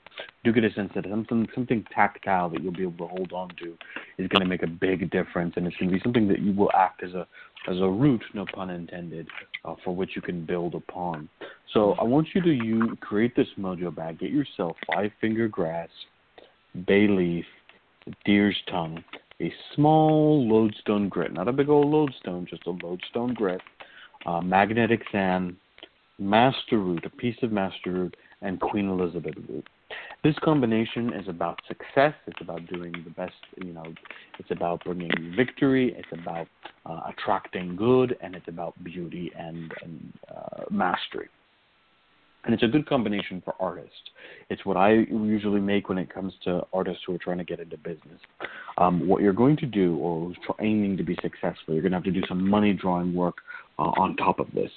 do 0.43 0.51
get 0.51 0.63
a 0.63 0.73
sense 0.73 0.91
that 0.95 1.05
something 1.09 1.47
something 1.55 1.86
tactile 1.93 2.49
that 2.49 2.61
you'll 2.61 2.73
be 2.73 2.84
able 2.84 3.07
to 3.07 3.13
hold 3.13 3.34
on 3.34 3.49
to 3.61 3.77
is 4.17 4.27
going 4.27 4.41
to 4.41 4.47
make 4.47 4.63
a 4.63 4.67
big 4.67 5.09
difference, 5.09 5.53
and 5.55 5.65
it's 5.65 5.75
going 5.77 5.89
to 5.89 5.97
be 5.97 6.03
something 6.03 6.27
that 6.27 6.39
you 6.39 6.53
will 6.53 6.71
act 6.73 7.03
as 7.03 7.13
a 7.13 7.27
as 7.67 7.77
a 7.77 7.88
root, 7.88 8.23
no 8.34 8.45
pun 8.53 8.69
intended, 8.71 9.27
uh, 9.65 9.75
for 9.84 9.95
which 9.95 10.15
you 10.15 10.21
can 10.21 10.45
build 10.45 10.73
upon. 10.73 11.29
So 11.73 11.93
I 11.93 12.03
want 12.03 12.29
you 12.34 12.41
to 12.41 12.51
you 12.51 12.95
create 13.01 13.36
this 13.36 13.47
mojo 13.57 13.93
bag. 13.93 14.19
Get 14.19 14.32
yourself 14.32 14.75
five 14.91 15.11
finger 15.21 15.47
grass, 15.47 15.89
bay 16.88 17.07
leaf, 17.07 17.45
deer's 18.26 18.58
tongue, 18.70 19.04
a 19.41 19.54
small 19.76 20.47
lodestone 20.47 21.10
grit, 21.10 21.34
not 21.34 21.47
a 21.47 21.54
big 21.54 21.70
old 21.70 21.88
lodestone, 21.88 22.45
just 22.49 22.66
a 22.68 22.72
lodestone 22.72 23.34
grit, 23.34 23.62
uh, 24.26 24.41
magnetic 24.41 25.02
sand, 25.12 25.56
master 26.20 26.78
root, 26.78 27.04
a 27.06 27.10
piece 27.10 27.38
of 27.41 27.52
master 27.52 27.91
root, 27.91 28.16
and 28.41 28.60
Queen 28.60 28.89
Elizabeth 28.89 29.36
root. 29.49 29.68
This 30.24 30.36
combination 30.43 31.14
is 31.14 31.28
about 31.28 31.60
success. 31.68 32.14
It's 32.28 32.41
about 32.41 32.66
doing 32.68 32.93
the 33.04 33.10
best. 33.10 33.34
You 33.58 33.74
know, 33.74 33.86
it's 34.38 34.52
about 34.52 34.84
bringing 34.84 35.34
victory. 35.36 35.95
It's 35.97 36.22
about 36.22 36.47
uh, 36.86 37.02
attracting 37.10 37.76
good, 37.76 38.16
and 38.22 38.36
it's 38.36 38.47
about 38.47 38.82
beauty 38.84 39.32
and, 39.38 39.72
and 39.84 40.14
uh, 40.30 40.64
mastery. 40.70 41.30
And 42.43 42.53
it's 42.53 42.63
a 42.63 42.67
good 42.67 42.87
combination 42.87 43.41
for 43.45 43.53
artists. 43.59 44.09
It's 44.49 44.65
what 44.65 44.75
I 44.75 44.93
usually 45.11 45.61
make 45.61 45.89
when 45.89 45.99
it 45.99 46.11
comes 46.11 46.33
to 46.45 46.65
artists 46.73 47.03
who 47.05 47.13
are 47.13 47.19
trying 47.19 47.37
to 47.37 47.43
get 47.43 47.59
into 47.59 47.77
business. 47.77 48.19
Um, 48.77 49.07
what 49.07 49.21
you're 49.21 49.31
going 49.31 49.57
to 49.57 49.67
do, 49.67 49.97
or 49.97 50.27
who's 50.27 50.37
aiming 50.59 50.97
to 50.97 51.03
be 51.03 51.15
successful, 51.21 51.73
you're 51.73 51.81
going 51.81 51.91
to 51.91 51.97
have 51.97 52.03
to 52.05 52.11
do 52.11 52.23
some 52.27 52.49
money 52.49 52.73
drawing 52.73 53.13
work 53.13 53.35
uh, 53.77 53.91
on 53.97 54.15
top 54.15 54.39
of 54.39 54.47
this. 54.55 54.71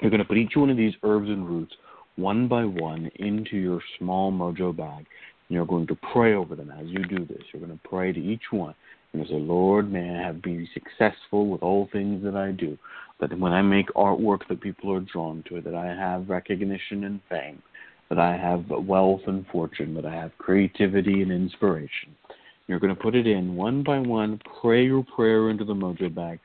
You're 0.00 0.10
going 0.10 0.22
to 0.22 0.26
put 0.26 0.38
each 0.38 0.56
one 0.56 0.70
of 0.70 0.76
these 0.76 0.94
herbs 1.04 1.28
and 1.28 1.48
roots 1.48 1.72
one 2.16 2.48
by 2.48 2.64
one 2.64 3.10
into 3.16 3.56
your 3.56 3.80
small 3.98 4.32
mojo 4.32 4.76
bag. 4.76 5.06
And 5.48 5.56
you're 5.56 5.66
going 5.66 5.86
to 5.86 5.96
pray 6.12 6.34
over 6.34 6.56
them 6.56 6.70
as 6.70 6.86
you 6.88 7.04
do 7.04 7.24
this. 7.26 7.42
You're 7.52 7.64
going 7.64 7.78
to 7.78 7.88
pray 7.88 8.12
to 8.12 8.20
each 8.20 8.44
one. 8.50 8.74
And 9.14 9.26
say, 9.28 9.34
Lord, 9.34 9.92
may 9.92 10.10
I 10.10 10.20
have 10.20 10.42
be 10.42 10.68
successful 10.74 11.46
with 11.46 11.62
all 11.62 11.88
things 11.92 12.24
that 12.24 12.34
I 12.34 12.50
do. 12.50 12.76
That 13.20 13.38
when 13.38 13.52
I 13.52 13.62
make 13.62 13.86
artwork 13.90 14.40
that 14.48 14.60
people 14.60 14.92
are 14.92 15.00
drawn 15.00 15.44
to, 15.48 15.56
it, 15.56 15.64
that 15.64 15.74
I 15.74 15.86
have 15.86 16.28
recognition 16.28 17.04
and 17.04 17.20
fame, 17.30 17.62
that 18.08 18.18
I 18.18 18.36
have 18.36 18.64
wealth 18.68 19.20
and 19.28 19.46
fortune, 19.46 19.94
that 19.94 20.04
I 20.04 20.12
have 20.12 20.36
creativity 20.38 21.22
and 21.22 21.30
inspiration. 21.30 22.16
You're 22.66 22.80
going 22.80 22.94
to 22.94 23.00
put 23.00 23.14
it 23.14 23.28
in 23.28 23.54
one 23.54 23.84
by 23.84 24.00
one, 24.00 24.40
pray 24.60 24.84
your 24.84 25.04
prayer 25.14 25.50
into 25.50 25.64
the 25.64 25.74
mojo 25.74 26.12
bag, 26.12 26.40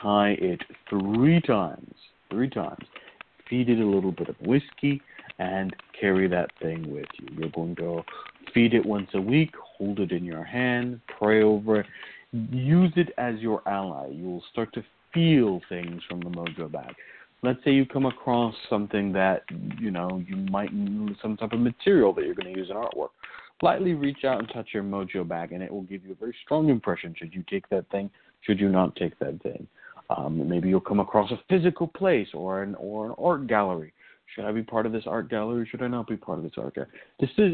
tie 0.00 0.36
it 0.40 0.60
three 0.90 1.40
times, 1.40 1.94
three 2.30 2.50
times, 2.50 2.84
feed 3.48 3.70
it 3.70 3.80
a 3.80 3.86
little 3.86 4.12
bit 4.12 4.28
of 4.28 4.36
whiskey, 4.42 5.00
and 5.38 5.74
carry 5.98 6.28
that 6.28 6.50
thing 6.60 6.92
with 6.92 7.06
you. 7.18 7.28
You're 7.38 7.48
going 7.48 7.74
to 7.76 8.02
feed 8.52 8.74
it 8.74 8.84
once 8.84 9.08
a 9.14 9.20
week, 9.20 9.54
hold 9.80 9.98
it 9.98 10.12
in 10.12 10.24
your 10.24 10.44
hand, 10.44 11.00
pray 11.18 11.42
over 11.42 11.80
it, 11.80 11.86
use 12.32 12.92
it 12.96 13.08
as 13.18 13.38
your 13.38 13.66
ally. 13.66 14.08
You 14.12 14.24
will 14.24 14.44
start 14.52 14.72
to 14.74 14.84
feel 15.12 15.60
things 15.68 16.02
from 16.08 16.20
the 16.20 16.30
mojo 16.30 16.70
bag. 16.70 16.94
Let's 17.42 17.58
say 17.64 17.70
you 17.70 17.86
come 17.86 18.04
across 18.04 18.54
something 18.68 19.12
that 19.14 19.42
you 19.78 19.90
know 19.90 20.22
you 20.28 20.36
might 20.36 20.74
need, 20.74 21.16
some 21.22 21.36
type 21.36 21.52
of 21.52 21.60
material 21.60 22.12
that 22.14 22.24
you're 22.24 22.34
going 22.34 22.52
to 22.52 22.60
use 22.60 22.68
in 22.68 22.76
artwork. 22.76 23.08
Lightly 23.62 23.94
reach 23.94 24.24
out 24.24 24.38
and 24.38 24.48
touch 24.52 24.68
your 24.72 24.82
mojo 24.82 25.26
bag, 25.26 25.52
and 25.52 25.62
it 25.62 25.72
will 25.72 25.82
give 25.82 26.04
you 26.04 26.12
a 26.12 26.14
very 26.14 26.34
strong 26.44 26.68
impression. 26.68 27.14
Should 27.18 27.34
you 27.34 27.42
take 27.48 27.68
that 27.70 27.88
thing? 27.90 28.10
Should 28.42 28.60
you 28.60 28.68
not 28.68 28.94
take 28.96 29.18
that 29.18 29.42
thing? 29.42 29.66
Um, 30.10 30.46
maybe 30.48 30.68
you'll 30.68 30.80
come 30.80 31.00
across 31.00 31.30
a 31.30 31.40
physical 31.48 31.86
place 31.86 32.28
or 32.34 32.62
an 32.62 32.74
or 32.74 33.06
an 33.06 33.14
art 33.18 33.46
gallery 33.46 33.92
should 34.34 34.44
I 34.44 34.52
be 34.52 34.62
part 34.62 34.86
of 34.86 34.92
this 34.92 35.04
art 35.06 35.28
gallery? 35.28 35.66
Should 35.70 35.82
I 35.82 35.88
not 35.88 36.06
be 36.06 36.16
part 36.16 36.38
of 36.38 36.44
this 36.44 36.52
art 36.56 36.74
gallery? 36.74 36.90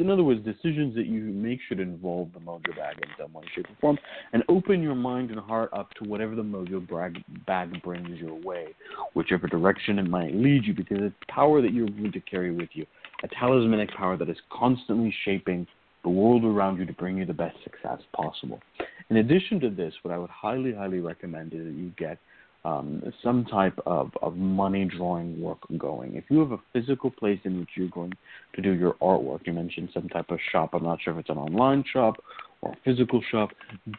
In 0.01 0.11
other 0.11 0.23
words, 0.23 0.45
decisions 0.45 0.95
that 0.95 1.07
you 1.07 1.23
make 1.23 1.61
should 1.69 1.81
involve 1.81 2.33
the 2.33 2.41
mojo 2.41 2.77
bag 2.77 2.97
in 3.03 3.09
some 3.19 3.33
way, 3.33 3.45
shape, 3.55 3.67
or 3.71 3.77
form, 3.81 3.99
and 4.33 4.43
open 4.49 4.83
your 4.83 4.95
mind 4.95 5.31
and 5.31 5.41
heart 5.41 5.71
up 5.73 5.93
to 5.95 6.05
whatever 6.09 6.35
the 6.35 6.43
mojo 6.43 6.87
bag, 6.89 7.23
bag 7.47 7.83
brings 7.83 8.19
your 8.21 8.35
way, 8.35 8.69
whichever 9.15 9.47
direction 9.47 9.99
it 9.99 10.09
might 10.09 10.35
lead 10.35 10.65
you, 10.65 10.75
because 10.75 10.99
it's 11.01 11.15
power 11.29 11.63
that 11.63 11.73
you're 11.73 11.89
going 11.89 12.13
to 12.13 12.21
carry 12.21 12.51
with 12.51 12.69
you, 12.73 12.87
a 13.23 13.29
talismanic 13.29 13.91
power 13.95 14.17
that 14.17 14.29
is 14.29 14.37
constantly 14.53 15.15
shaping 15.25 15.67
the 16.03 16.11
world 16.11 16.45
around 16.45 16.79
you 16.79 16.87
to 16.87 16.93
bring 16.93 17.17
you 17.17 17.25
the 17.25 17.33
best 17.33 17.57
success 17.65 18.01
possible. 18.15 18.61
In 19.11 19.17
addition 19.17 19.59
to 19.61 19.71
this, 19.71 19.93
what 20.03 20.15
I 20.15 20.19
would 20.19 20.31
highly, 20.31 20.73
highly 20.73 21.01
recommend 21.01 21.53
is 21.53 21.65
that 21.65 21.75
you 21.75 21.91
get 21.97 22.19
um, 22.67 23.01
some 23.23 23.45
type 23.45 23.79
of, 23.87 24.11
of 24.23 24.37
money 24.37 24.85
drawing 24.85 25.41
work 25.41 25.59
going. 25.79 26.17
If 26.17 26.25
you 26.29 26.41
have 26.41 26.51
a 26.51 26.59
physical 26.73 27.11
place 27.11 27.39
in 27.45 27.61
which 27.61 27.69
you're 27.77 27.89
going 27.89 28.13
to 28.55 28.61
do 28.61 28.73
your 28.73 28.95
artwork, 28.95 29.47
you 29.47 29.53
mentioned 29.53 29.91
some 29.95 30.09
type 30.09 30.31
of 30.31 30.41
shop. 30.51 30.71
I'm 30.73 30.83
not 30.83 30.99
sure 31.01 31.13
if 31.13 31.21
it's 31.21 31.31
an 31.31 31.39
online 31.39 31.85
shop 31.93 32.17
or 32.63 32.73
a 32.73 32.77
physical 32.85 33.23
shop. 33.31 33.51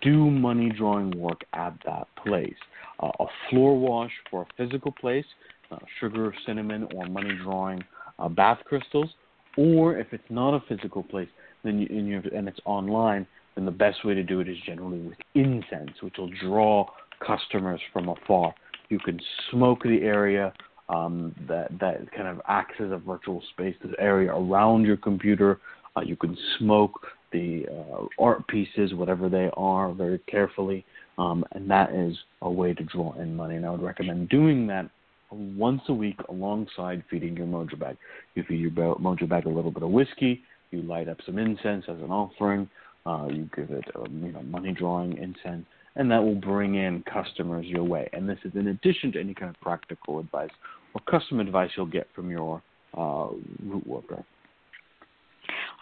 Do 0.01 0.30
money 0.30 0.70
drawing 0.70 1.18
work 1.18 1.45
at 1.53 1.76
that 1.86 2.07
place. 2.22 2.57
Uh, 3.01 3.11
a 3.22 3.26
floor 3.49 3.80
wash 3.80 4.11
for 4.30 4.41
a 4.41 4.47
physical 4.57 4.91
place, 4.91 5.26
uh, 5.72 5.78
sugar, 6.01 6.34
cinnamon, 6.45 6.89
or 6.93 7.05
money 7.05 7.38
drawing 7.41 7.82
uh, 8.20 8.28
bath 8.28 8.59
crystals. 8.65 9.09
Or 9.57 9.97
if 9.97 10.07
it's 10.11 10.30
not 10.30 10.53
a 10.53 10.59
physical 10.68 11.03
place, 11.03 11.30
then 11.63 11.80
you, 11.80 11.88
and, 11.89 12.05
you 12.05 12.15
have, 12.15 12.26
and 12.26 12.49
it's 12.49 12.59
online, 12.65 13.26
then 13.55 13.63
the 13.63 13.72
best 13.72 14.03
way 14.03 14.13
to 14.13 14.24
do 14.24 14.41
it 14.41 14.49
is 14.49 14.57
generally 14.65 14.99
with 14.99 15.18
incense, 15.36 15.91
which 16.01 16.15
will 16.18 16.32
draw 16.41 16.86
customers 17.26 17.80
from 17.93 18.09
afar. 18.09 18.53
You 18.89 18.99
can 18.99 19.20
smoke 19.51 19.84
the 19.84 20.01
area 20.03 20.53
um, 20.89 21.36
that 21.47 21.68
that 21.80 22.11
kind 22.11 22.28
of 22.28 22.41
acts 22.47 22.76
as 22.80 22.91
a 22.91 22.97
virtual 22.97 23.43
space, 23.51 23.76
this 23.84 23.93
area 23.99 24.34
around 24.34 24.86
your 24.86 24.97
computer. 24.97 25.59
Uh, 25.95 26.01
you 26.01 26.15
can 26.15 26.38
smoke 26.57 27.05
the 27.32 27.65
uh, 27.70 28.05
art 28.20 28.47
pieces, 28.47 28.93
whatever 28.93 29.28
they 29.30 29.49
are, 29.57 29.91
very 29.91 30.20
carefully, 30.30 30.86
um, 31.18 31.43
and 31.51 31.70
that 31.70 31.93
is 31.93 32.15
a 32.41 32.49
way 32.49 32.74
to 32.74 32.84
draw 32.84 33.13
in 33.20 33.36
money. 33.36 33.55
And 33.55 33.65
I 33.65 33.72
would 33.72 33.82
recommend 33.82 34.30
doing 34.30 34.68
that 34.68 34.89
once 35.30 35.82
a 35.89 35.93
week 35.93 36.18
alongside 36.30 37.03
feeding 37.09 37.36
your 37.36 37.47
mojo 37.47 37.78
bag. 37.78 37.97
You 38.36 38.43
feed 38.47 38.59
your 38.59 38.72
mojo 38.72 39.28
bag 39.28 39.45
a 39.45 39.49
little 39.49 39.72
bit 39.72 39.84
of 39.84 39.89
whiskey. 39.89 40.41
You 40.72 40.82
light 40.84 41.09
up 41.09 41.18
some 41.26 41.38
incense 41.38 41.86
as 41.88 41.97
an 41.97 42.11
offering. 42.11 42.70
Uh, 43.05 43.28
you 43.32 43.49
give 43.55 43.72
it, 43.72 43.86
um, 43.95 44.22
you 44.24 44.32
know, 44.34 44.41
money 44.43 44.74
drawing 44.74 45.18
incense, 45.18 45.65
and 45.98 46.10
that 46.12 46.24
will 46.24 46.36
bring 46.36 46.76
in 46.76 47.04
customers 47.12 47.66
your 47.66 47.84
way. 47.84 48.08
And 48.14 48.30
this 48.30 48.38
is 48.45 48.54
in 48.56 48.68
addition 48.68 49.12
to 49.14 49.20
any 49.20 49.34
kind 49.34 49.54
of 49.54 49.60
practical 49.60 50.20
advice 50.20 50.52
or 50.93 51.02
custom 51.02 51.39
advice 51.39 51.72
you'll 51.76 51.88
get 51.88 52.08
from 52.16 52.30
your 52.30 52.62
uh, 52.98 53.28
root 53.66 53.86
worker. 53.86 54.24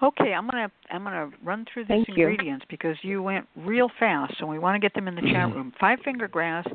Okay, 0.03 0.34
I'm 0.34 0.49
gonna 0.49 0.70
I'm 0.91 1.03
gonna 1.03 1.32
run 1.43 1.66
through 1.72 1.84
these 1.84 2.05
Thank 2.05 2.09
ingredients 2.09 2.66
you. 2.70 2.78
because 2.78 2.97
you 3.01 3.24
went 3.24 3.47
real 3.55 3.89
fast, 3.97 4.34
and 4.39 4.49
we 4.49 4.59
want 4.59 4.76
to 4.76 4.80
get 4.80 4.93
them 4.93 5.07
in 5.07 5.16
the 5.16 5.22
chat 5.34 5.55
room. 5.55 5.74
Five 5.80 5.99
finger 6.03 6.28
grass, 6.28 6.66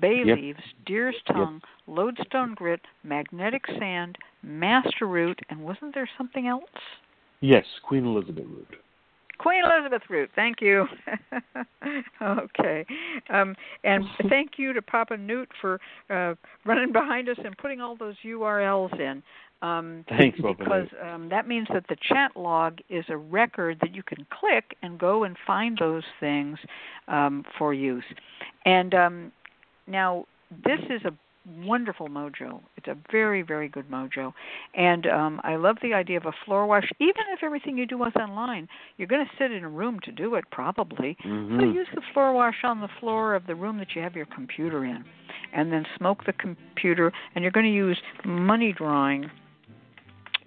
bay 0.00 0.22
yep. 0.24 0.38
leaves, 0.38 0.60
deer's 0.86 1.14
tongue, 1.26 1.60
yep. 1.62 1.96
lodestone 1.96 2.54
grit, 2.54 2.80
magnetic 3.04 3.64
sand, 3.78 4.16
master 4.42 5.06
root, 5.06 5.38
and 5.50 5.60
wasn't 5.60 5.94
there 5.94 6.08
something 6.16 6.46
else? 6.46 6.64
Yes, 7.40 7.64
Queen 7.82 8.04
Elizabeth 8.04 8.46
root. 8.46 8.68
Queen 9.40 9.62
Elizabeth 9.64 10.02
root. 10.10 10.30
Thank 10.36 10.60
you. 10.60 10.86
okay, 12.22 12.84
um, 13.30 13.56
and 13.84 14.04
thank 14.28 14.52
you 14.58 14.74
to 14.74 14.82
Papa 14.82 15.16
Newt 15.16 15.48
for 15.60 15.80
uh, 16.10 16.34
running 16.66 16.92
behind 16.92 17.28
us 17.28 17.38
and 17.42 17.56
putting 17.56 17.80
all 17.80 17.96
those 17.96 18.16
URLs 18.24 19.00
in. 19.00 19.22
Um, 19.62 20.04
Thanks, 20.08 20.38
because 20.40 20.88
um, 21.02 21.28
that 21.30 21.46
means 21.46 21.68
that 21.72 21.84
the 21.88 21.96
chat 22.08 22.32
log 22.34 22.78
is 22.88 23.04
a 23.08 23.16
record 23.16 23.78
that 23.80 23.94
you 23.94 24.02
can 24.02 24.26
click 24.30 24.76
and 24.82 24.98
go 24.98 25.24
and 25.24 25.36
find 25.46 25.76
those 25.78 26.04
things 26.18 26.58
um, 27.08 27.44
for 27.58 27.74
use. 27.74 28.04
And 28.64 28.94
um, 28.94 29.32
now 29.86 30.26
this 30.64 30.80
is 30.88 31.02
a 31.04 31.12
wonderful 31.46 32.08
mojo. 32.08 32.60
It's 32.76 32.88
a 32.88 32.96
very, 33.10 33.42
very 33.42 33.68
good 33.68 33.90
mojo. 33.90 34.32
And 34.74 35.06
um, 35.06 35.40
I 35.44 35.56
love 35.56 35.76
the 35.82 35.94
idea 35.94 36.16
of 36.16 36.26
a 36.26 36.32
floor 36.44 36.66
wash. 36.66 36.88
Even 37.00 37.22
if 37.32 37.42
everything 37.42 37.78
you 37.78 37.86
do 37.86 38.02
is 38.04 38.12
online, 38.16 38.68
you're 38.96 39.08
going 39.08 39.24
to 39.24 39.30
sit 39.38 39.52
in 39.52 39.64
a 39.64 39.68
room 39.68 39.98
to 40.04 40.12
do 40.12 40.34
it 40.34 40.44
probably. 40.50 41.16
Mm-hmm. 41.24 41.60
So 41.60 41.66
use 41.66 41.88
the 41.94 42.02
floor 42.12 42.32
wash 42.32 42.56
on 42.64 42.80
the 42.80 42.88
floor 43.00 43.34
of 43.34 43.46
the 43.46 43.54
room 43.54 43.78
that 43.78 43.94
you 43.94 44.02
have 44.02 44.14
your 44.14 44.26
computer 44.26 44.84
in. 44.84 45.04
And 45.52 45.72
then 45.72 45.84
smoke 45.96 46.24
the 46.26 46.32
computer. 46.32 47.12
And 47.34 47.42
you're 47.42 47.52
going 47.52 47.66
to 47.66 47.72
use 47.72 48.00
money 48.24 48.72
drawing. 48.76 49.30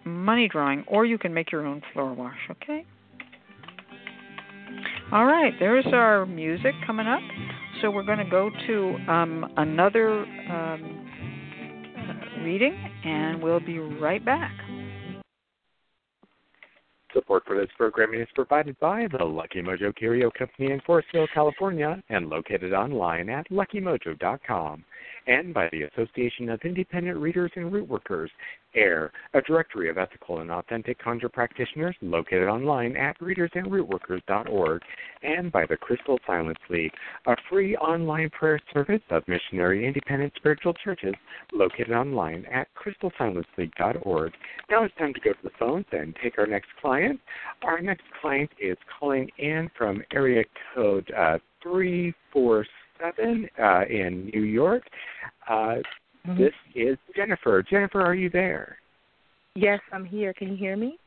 Money 0.05 0.49
drawing, 0.49 0.83
or 0.87 1.05
you 1.05 1.17
can 1.17 1.33
make 1.33 1.49
your 1.49 1.65
own 1.65 1.81
floor 1.93 2.13
wash, 2.13 2.37
okay? 2.51 2.85
All 5.13 5.25
right, 5.25 5.53
there's 5.59 5.85
our 5.93 6.25
music 6.25 6.73
coming 6.87 7.07
up 7.07 7.21
so 7.83 7.91
we're 7.91 8.03
going 8.03 8.19
to 8.19 8.29
go 8.29 8.49
to 8.65 9.11
um, 9.11 9.51
another 9.57 10.19
um, 10.49 11.07
uh, 11.97 12.43
reading, 12.43 12.73
and 13.03 13.43
we'll 13.43 13.59
be 13.59 13.77
right 13.77 14.23
back. 14.23 14.53
Support 17.13 17.43
for 17.45 17.57
this 17.59 17.69
programming 17.77 18.21
is 18.21 18.27
provided 18.33 18.79
by 18.79 19.07
the 19.15 19.23
Lucky 19.23 19.61
Mojo 19.61 19.93
Curio 19.95 20.31
Company 20.31 20.71
in 20.71 20.79
Forestville, 20.81 21.27
California, 21.33 22.01
and 22.09 22.29
located 22.29 22.73
online 22.73 23.29
at 23.29 23.47
luckymojo.com 23.49 24.83
and 25.27 25.53
by 25.53 25.69
the 25.71 25.83
Association 25.83 26.49
of 26.49 26.59
Independent 26.63 27.17
Readers 27.17 27.51
and 27.55 27.71
Root 27.71 27.87
Workers, 27.87 28.31
AIR, 28.75 29.11
a 29.33 29.41
directory 29.41 29.89
of 29.89 29.97
ethical 29.97 30.39
and 30.39 30.51
authentic 30.51 30.99
conjure 30.99 31.29
practitioners 31.29 31.95
located 32.01 32.47
online 32.47 32.95
at 32.97 33.17
readersandrootworkers.org, 33.19 34.81
and 35.21 35.51
by 35.51 35.65
the 35.65 35.77
Crystal 35.77 36.19
Silence 36.25 36.57
League, 36.69 36.91
a 37.27 37.35
free 37.49 37.75
online 37.77 38.29
prayer 38.31 38.59
service 38.73 39.01
of 39.11 39.23
missionary 39.27 39.87
independent 39.87 40.33
spiritual 40.35 40.73
churches 40.83 41.13
located 41.53 41.91
online 41.91 42.45
at 42.51 42.67
crystalsilenceleague.org. 42.75 44.33
Now 44.69 44.83
it's 44.83 44.95
time 44.97 45.13
to 45.13 45.19
go 45.19 45.31
to 45.31 45.43
the 45.43 45.51
phones 45.59 45.85
and 45.91 46.15
take 46.21 46.37
our 46.37 46.47
next 46.47 46.69
client. 46.81 47.19
Our 47.63 47.79
next 47.79 48.03
client 48.21 48.49
is 48.59 48.77
calling 48.99 49.29
in 49.37 49.69
from 49.77 50.03
area 50.13 50.43
code 50.73 51.09
uh, 51.11 51.37
346 51.61 52.67
seven 52.99 53.47
uh, 53.61 53.83
in 53.89 54.29
New 54.33 54.43
York. 54.43 54.83
Uh, 55.49 55.53
mm-hmm. 56.25 56.37
This 56.37 56.53
is 56.75 56.97
Jennifer. 57.15 57.63
Jennifer, 57.63 58.01
are 58.01 58.15
you 58.15 58.29
there? 58.29 58.77
Yes, 59.55 59.79
I'm 59.91 60.05
here. 60.05 60.33
Can 60.33 60.49
you 60.49 60.57
hear 60.57 60.75
me? 60.75 60.97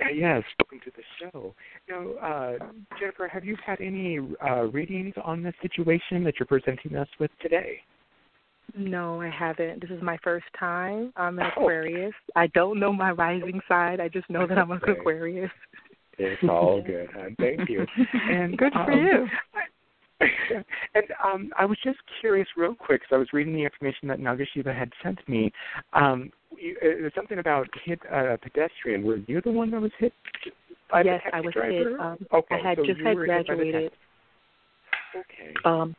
Uh, 0.00 0.10
yes, 0.14 0.42
welcome 0.60 0.80
to 0.84 0.90
the 0.96 1.30
show. 1.32 1.54
Now, 1.88 2.12
uh, 2.22 2.58
Jennifer, 3.00 3.28
have 3.28 3.44
you 3.44 3.56
had 3.64 3.80
any 3.80 4.18
uh, 4.46 4.64
readings 4.64 5.14
on 5.24 5.42
the 5.42 5.52
situation 5.62 6.22
that 6.24 6.34
you're 6.38 6.46
presenting 6.46 6.96
us 6.96 7.08
with 7.18 7.30
today? 7.40 7.78
No, 8.76 9.20
I 9.22 9.30
haven't. 9.30 9.80
This 9.80 9.90
is 9.90 10.02
my 10.02 10.18
first 10.22 10.44
time. 10.58 11.12
I'm 11.16 11.38
an 11.38 11.46
Oh. 11.56 11.62
Aquarius. 11.62 12.12
I 12.34 12.48
don't 12.48 12.78
know 12.78 12.92
my 12.92 13.12
rising 13.12 13.60
side. 13.68 14.00
I 14.00 14.08
just 14.08 14.28
know 14.28 14.46
that 14.46 14.58
I'm 14.58 14.70
an. 14.70 14.80
Aquarius. 14.86 15.50
It's 16.18 16.42
all 16.48 16.82
good, 16.86 17.08
hon. 17.14 17.36
Thank 17.38 17.68
you. 17.70 17.86
And 18.30 18.58
Good 18.58 18.72
for 18.72 18.92
um, 18.92 18.98
you. 18.98 19.26
and 20.94 21.04
um, 21.22 21.50
I 21.58 21.64
was 21.64 21.76
just 21.84 21.98
curious, 22.20 22.48
real 22.56 22.74
quick, 22.74 23.02
because 23.02 23.14
I 23.14 23.18
was 23.18 23.28
reading 23.32 23.54
the 23.54 23.64
information 23.64 24.08
that 24.08 24.18
Nagasiva 24.18 24.76
had 24.76 24.90
sent 25.02 25.18
me. 25.28 25.52
Um, 25.92 26.30
you, 26.58 26.76
uh, 26.80 26.84
there's 27.00 27.14
something 27.14 27.38
about 27.38 27.68
hit 27.84 28.00
a 28.10 28.38
pedestrian. 28.38 29.04
Were 29.04 29.18
you 29.26 29.40
the 29.42 29.50
one 29.50 29.70
that 29.72 29.80
was 29.80 29.92
hit 29.98 30.12
by 30.90 31.02
yes, 31.02 31.20
the 31.24 31.30
taxi 31.30 31.36
I 31.36 31.40
was 31.40 31.52
driver? 31.52 31.90
hit. 31.90 32.00
Um, 32.00 32.18
okay, 32.32 32.54
I 32.54 32.68
had 32.68 32.78
so 32.78 32.86
just 32.86 33.00
had 33.00 33.16
were 33.16 33.26
hit 33.26 33.46
by 33.46 33.54
the 33.54 33.58
graduated. 33.58 33.92
Okay. 35.14 35.54
Um, 35.64 35.80
okay. 35.90 35.94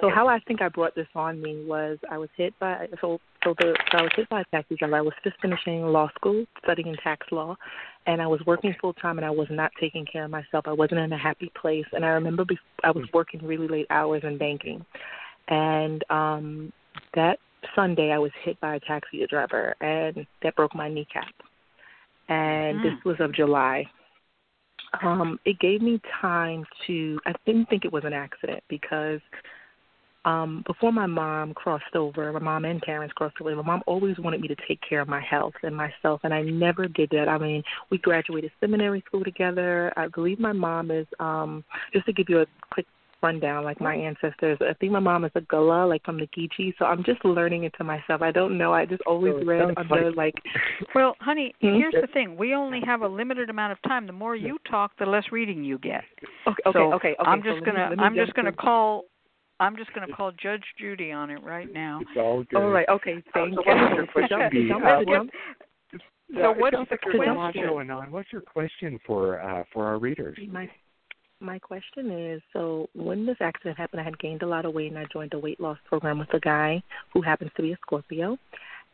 So 0.00 0.10
how 0.10 0.28
I 0.28 0.38
think 0.40 0.60
I 0.60 0.68
brought 0.68 0.94
this 0.94 1.06
on 1.14 1.40
me 1.40 1.64
was 1.66 1.98
I 2.10 2.18
was 2.18 2.28
hit 2.36 2.52
by 2.58 2.88
so 3.00 3.18
so 3.44 3.54
the 3.58 3.76
so 3.90 3.98
I 3.98 4.02
was 4.02 4.12
hit 4.16 4.28
by 4.28 4.40
a 4.42 4.44
taxi 4.50 4.76
driver. 4.76 4.96
I 4.96 5.00
was 5.00 5.14
just 5.24 5.40
finishing 5.40 5.82
law 5.82 6.10
school, 6.14 6.44
studying 6.62 6.94
tax 7.02 7.26
law, 7.30 7.56
and 8.06 8.20
I 8.20 8.26
was 8.26 8.40
working 8.46 8.74
full 8.80 8.92
time 8.94 9.18
and 9.18 9.24
I 9.24 9.30
was 9.30 9.46
not 9.50 9.70
taking 9.80 10.04
care 10.04 10.24
of 10.24 10.30
myself. 10.30 10.64
I 10.66 10.72
wasn't 10.72 11.00
in 11.00 11.12
a 11.12 11.18
happy 11.18 11.50
place, 11.60 11.86
and 11.92 12.04
I 12.04 12.08
remember 12.08 12.44
bef- 12.44 12.58
I 12.84 12.90
was 12.90 13.04
working 13.14 13.44
really 13.44 13.68
late 13.68 13.86
hours 13.90 14.22
in 14.24 14.36
banking, 14.36 14.84
and 15.48 16.04
um 16.10 16.72
that 17.14 17.38
Sunday 17.74 18.12
I 18.12 18.18
was 18.18 18.32
hit 18.44 18.60
by 18.60 18.76
a 18.76 18.80
taxi 18.80 19.24
driver 19.28 19.74
and 19.80 20.26
that 20.42 20.54
broke 20.56 20.74
my 20.74 20.88
kneecap, 20.88 21.32
and 22.28 22.80
this 22.80 22.94
was 23.04 23.16
of 23.20 23.34
July. 23.34 23.86
Um, 25.02 25.38
it 25.44 25.58
gave 25.58 25.82
me 25.82 26.00
time 26.20 26.64
to. 26.86 27.20
I 27.26 27.32
didn't 27.46 27.66
think 27.66 27.84
it 27.84 27.92
was 27.92 28.04
an 28.04 28.12
accident 28.12 28.62
because 28.68 29.20
um 30.24 30.62
before 30.66 30.92
my 30.92 31.06
mom 31.06 31.54
crossed 31.54 31.94
over 31.94 32.32
my 32.32 32.38
mom 32.38 32.64
and 32.64 32.80
parents 32.82 33.12
crossed 33.12 33.36
over 33.40 33.54
my 33.54 33.62
mom 33.62 33.82
always 33.86 34.18
wanted 34.18 34.40
me 34.40 34.48
to 34.48 34.56
take 34.66 34.80
care 34.88 35.00
of 35.00 35.08
my 35.08 35.20
health 35.20 35.54
and 35.62 35.76
myself 35.76 36.20
and 36.24 36.34
i 36.34 36.42
never 36.42 36.88
did 36.88 37.08
that 37.10 37.28
i 37.28 37.38
mean 37.38 37.62
we 37.90 37.98
graduated 37.98 38.50
seminary 38.60 39.02
school 39.06 39.22
together 39.24 39.92
i 39.96 40.08
believe 40.08 40.38
my 40.40 40.52
mom 40.52 40.90
is 40.90 41.06
um 41.20 41.64
just 41.92 42.04
to 42.06 42.12
give 42.12 42.26
you 42.28 42.40
a 42.40 42.46
quick 42.72 42.86
rundown 43.20 43.64
like 43.64 43.80
my 43.80 43.96
ancestors 43.96 44.56
i 44.60 44.72
think 44.74 44.92
my 44.92 45.00
mom 45.00 45.24
is 45.24 45.32
a 45.34 45.40
gullah 45.42 45.84
like 45.86 46.02
from 46.04 46.18
the 46.18 46.26
geechee 46.28 46.72
so 46.78 46.84
i'm 46.84 47.02
just 47.02 47.24
learning 47.24 47.64
it 47.64 47.72
to 47.76 47.82
myself 47.82 48.22
i 48.22 48.30
don't 48.30 48.56
know 48.56 48.72
i 48.72 48.84
just 48.86 49.02
always 49.06 49.34
So 49.40 49.44
read 49.44 49.60
sounds 49.60 49.74
under 49.76 50.10
like- 50.12 50.34
like 50.34 50.34
Well, 50.94 51.16
honey, 51.20 51.52
Hmm? 51.60 51.74
here's 51.74 51.94
the 52.00 52.06
thing. 52.12 52.36
We 52.36 52.54
only 52.54 52.80
have 52.86 53.02
a 53.02 53.08
limited 53.08 53.50
amount 53.50 53.72
of 53.72 53.82
time. 53.82 54.06
The 54.06 54.12
more 54.12 54.34
you 54.36 54.58
talk, 54.70 54.92
the 54.98 55.04
less 55.06 55.24
reading 55.32 55.62
you 55.64 55.78
get. 55.78 56.02
okay 56.46 56.62
okay 56.66 56.78
So 56.78 56.92
okay, 56.94 57.08
okay 57.20 57.30
I'm 57.30 57.40
so 57.40 57.50
just 57.50 57.56
let 57.58 57.64
gonna 57.66 57.86
let 57.90 57.98
me 57.98 58.04
I'm 58.04 58.14
just 58.14 58.34
gonna 58.34 58.52
call 58.52 59.04
I'm 59.60 59.76
just 59.76 59.92
gonna 59.92 60.12
call 60.14 60.32
Judge 60.32 60.62
Judy 60.78 61.10
on 61.12 61.30
it 61.30 61.42
right 61.42 61.72
now. 61.72 62.00
It's 62.02 62.10
all 62.16 62.44
good. 62.44 62.56
all 62.60 62.70
right 62.70 62.88
okay 62.88 63.22
thank 63.34 63.34
so 63.34 63.44
you 63.46 63.56
what 63.56 63.66
would 63.66 63.96
your 63.96 64.06
So 64.06 64.12
question 64.12 64.38
jump- 64.38 64.52
be? 64.52 64.68
jump- 64.68 64.84
Uh, 64.84 66.40
So 66.40 66.52
what's 66.52 66.76
the 66.76 67.18
like 67.18 67.28
a 67.28 67.32
lot 67.32 67.52
question? 67.52 67.66
going 67.68 67.90
on. 67.90 68.10
What's 68.12 68.30
your 68.32 68.42
question 68.42 68.98
for 69.06 69.40
uh, 69.40 69.64
for 69.72 69.86
our 69.86 69.98
readers? 69.98 70.38
My 70.50 70.68
my 71.40 71.58
question 71.58 72.10
is 72.10 72.42
so 72.52 72.88
when 72.94 73.24
this 73.24 73.36
accident 73.40 73.78
happened 73.78 74.00
I 74.00 74.04
had 74.04 74.18
gained 74.18 74.42
a 74.42 74.46
lot 74.46 74.64
of 74.64 74.74
weight 74.74 74.90
and 74.90 74.98
I 74.98 75.06
joined 75.12 75.34
a 75.34 75.38
weight 75.38 75.60
loss 75.60 75.78
program 75.86 76.18
with 76.18 76.32
a 76.34 76.40
guy 76.40 76.82
who 77.14 77.22
happens 77.22 77.50
to 77.56 77.62
be 77.62 77.72
a 77.72 77.76
Scorpio 77.86 78.36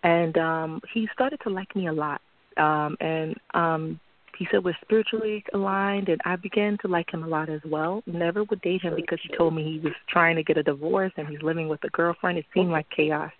and 0.02 0.36
um 0.38 0.80
he 0.92 1.08
started 1.12 1.40
to 1.42 1.50
like 1.50 1.74
me 1.74 1.88
a 1.88 1.92
lot. 1.92 2.20
Um 2.56 2.96
and 3.00 3.34
um 3.54 3.98
he 4.38 4.46
said 4.50 4.64
we're 4.64 4.76
spiritually 4.82 5.44
aligned 5.52 6.08
and 6.08 6.20
I 6.24 6.36
began 6.36 6.78
to 6.82 6.88
like 6.88 7.12
him 7.12 7.22
a 7.22 7.28
lot 7.28 7.48
as 7.48 7.60
well. 7.64 8.02
Never 8.06 8.44
would 8.44 8.60
date 8.62 8.82
him 8.82 8.94
because 8.96 9.18
he 9.22 9.36
told 9.36 9.54
me 9.54 9.64
he 9.64 9.78
was 9.80 9.92
trying 10.08 10.36
to 10.36 10.42
get 10.42 10.58
a 10.58 10.62
divorce 10.62 11.12
and 11.16 11.28
he's 11.28 11.42
living 11.42 11.68
with 11.68 11.82
a 11.84 11.90
girlfriend. 11.90 12.38
It 12.38 12.46
seemed 12.52 12.70
like 12.70 12.86
chaos. 12.94 13.32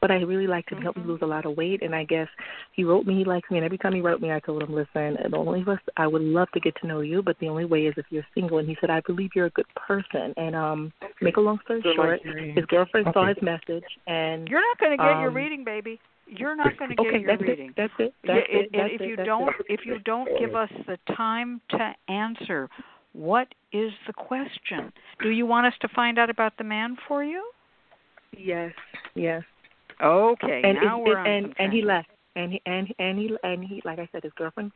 But 0.00 0.10
I 0.10 0.14
really 0.14 0.46
liked 0.46 0.72
him. 0.72 0.78
He 0.78 0.84
helped 0.84 0.98
me 0.98 1.04
lose 1.04 1.20
a 1.20 1.26
lot 1.26 1.44
of 1.44 1.58
weight 1.58 1.82
and 1.82 1.94
I 1.94 2.04
guess 2.04 2.28
he 2.72 2.84
wrote 2.84 3.04
me 3.06 3.18
he 3.18 3.24
likes 3.24 3.50
me 3.50 3.58
and 3.58 3.64
every 3.66 3.76
time 3.76 3.92
he 3.92 4.00
wrote 4.00 4.22
me 4.22 4.32
I 4.32 4.40
told 4.40 4.62
him, 4.62 4.72
Listen, 4.74 5.18
the 5.30 5.36
only 5.36 5.60
of 5.60 5.68
us 5.68 5.78
I 5.96 6.06
would 6.06 6.22
love 6.22 6.48
to 6.54 6.60
get 6.60 6.74
to 6.80 6.86
know 6.86 7.00
you, 7.00 7.22
but 7.22 7.36
the 7.38 7.48
only 7.48 7.66
way 7.66 7.86
is 7.86 7.94
if 7.98 8.06
you're 8.08 8.26
single 8.34 8.58
and 8.58 8.68
he 8.68 8.76
said, 8.80 8.88
I 8.88 9.00
believe 9.06 9.30
you're 9.34 9.46
a 9.46 9.50
good 9.50 9.68
person 9.74 10.32
and 10.38 10.56
um 10.56 10.92
make 11.20 11.36
a 11.36 11.40
long 11.40 11.58
story 11.64 11.82
short, 11.94 12.20
his 12.54 12.64
girlfriend 12.66 13.08
saw 13.12 13.26
his 13.26 13.36
message 13.42 13.84
and 14.06 14.48
You're 14.48 14.62
not 14.62 14.78
gonna 14.78 14.96
get 14.96 15.20
your 15.20 15.28
Um, 15.28 15.34
reading, 15.34 15.64
baby. 15.64 16.00
You're 16.30 16.56
not 16.56 16.76
gonna 16.78 16.94
get 16.94 17.06
Okay, 17.06 17.18
your 17.20 17.30
that's 17.36 17.42
reading. 17.42 17.70
it. 17.70 17.74
That's 17.76 17.92
it. 17.98 18.14
That's 18.24 18.46
and- 18.50 18.60
it. 18.60 18.70
and 18.72 18.82
That's 18.82 18.94
if 18.94 19.00
you 19.00 19.16
that's 19.16 19.26
don't 19.26 19.48
it. 19.48 19.54
if 19.68 19.80
you 19.86 19.98
don't 20.00 20.28
give 20.38 20.54
us 20.54 20.70
the 20.86 20.98
time 21.14 21.60
to 21.70 21.94
answer, 22.08 22.68
what 23.12 23.48
is 23.72 23.92
the 24.06 24.12
question? 24.12 24.92
Do 25.20 25.30
you 25.30 25.46
want 25.46 25.66
us 25.66 25.74
to 25.80 25.88
find 25.88 26.18
out 26.18 26.30
about 26.30 26.56
the 26.56 26.64
man 26.64 26.96
for 27.08 27.24
you? 27.24 27.42
Yes, 28.36 28.72
yes. 29.14 29.42
Okay, 30.02 30.62
and 30.64 30.78
now 30.82 31.00
it, 31.00 31.04
we're 31.04 31.18
it, 31.18 31.20
on 31.20 31.26
and 31.26 31.54
and 31.58 31.72
he 31.72 31.82
left 31.82 32.08
and 32.36 32.52
he 32.52 32.62
and 32.66 32.88
and 32.98 33.18
he 33.18 33.36
and 33.42 33.64
he 33.64 33.82
like 33.84 33.98
I 33.98 34.08
said 34.12 34.22
his 34.22 34.32
girlfriend 34.36 34.72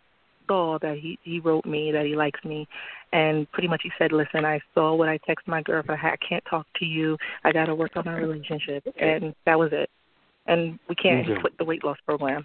saw 0.46 0.78
that 0.82 0.98
he 0.98 1.18
he 1.22 1.40
wrote 1.40 1.64
me 1.64 1.90
that 1.92 2.04
he 2.04 2.14
likes 2.16 2.42
me 2.44 2.68
and 3.12 3.50
pretty 3.52 3.68
much 3.68 3.80
he 3.82 3.90
said 3.98 4.12
listen 4.12 4.44
I 4.44 4.60
saw 4.74 4.94
what 4.94 5.08
I 5.08 5.18
text 5.26 5.48
my 5.48 5.62
girlfriend 5.62 6.00
I 6.02 6.16
can't 6.16 6.44
talk 6.50 6.66
to 6.80 6.84
you 6.84 7.16
I 7.44 7.52
got 7.52 7.66
to 7.66 7.74
work 7.74 7.92
on 7.96 8.04
my 8.04 8.16
relationship 8.18 8.84
and 9.00 9.34
that 9.46 9.58
was 9.58 9.70
it 9.72 9.88
and 10.46 10.78
we 10.88 10.94
can't 10.94 11.28
Okay. 11.28 11.40
quit 11.40 11.56
the 11.58 11.64
weight 11.64 11.84
loss 11.84 11.98
program 12.06 12.44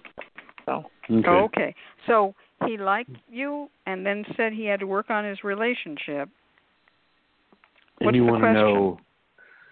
so 0.66 0.86
Okay. 1.12 1.24
Oh, 1.28 1.44
okay. 1.46 1.74
So 2.06 2.36
he 2.68 2.78
liked 2.78 3.10
you 3.32 3.70
and 3.88 4.06
then 4.06 4.24
said 4.38 4.54
he 4.54 4.66
had 4.66 4.80
to 4.82 4.86
work 4.88 5.10
on 5.10 5.26
his 5.26 5.44
relationship. 5.44 6.30
and 8.00 8.06
What's 8.06 8.16
you 8.16 8.26
the 8.26 8.32
want 8.32 8.44
to 8.44 8.54
know 8.54 9.00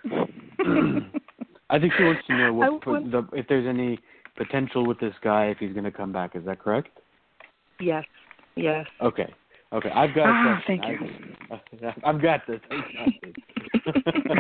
I 1.70 1.80
think 1.80 1.94
she 1.98 2.04
wants 2.04 2.22
to 2.28 2.34
know 2.38 2.54
what, 2.54 2.88
want- 2.88 3.12
the, 3.12 3.28
if 3.34 3.48
there's 3.48 3.68
any 3.68 4.00
potential 4.36 4.86
with 4.86 5.00
this 5.00 5.14
guy 5.24 5.46
if 5.48 5.58
he's 5.58 5.74
going 5.74 5.84
to 5.84 5.92
come 5.92 6.12
back. 6.12 6.36
Is 6.36 6.44
that 6.46 6.60
correct? 6.60 6.90
yes 7.80 8.04
yes 8.56 8.88
Okay. 9.02 9.32
Okay. 9.74 9.90
I've 9.90 10.16
got. 10.16 10.28
Ah, 10.30 10.58
a 10.58 10.64
thank 10.66 10.84
I've, 10.86 11.94
I've 12.06 12.22
got 12.22 12.42
this. 12.48 12.60
I've 12.72 12.80
got 12.94 13.14
this. 13.22 13.34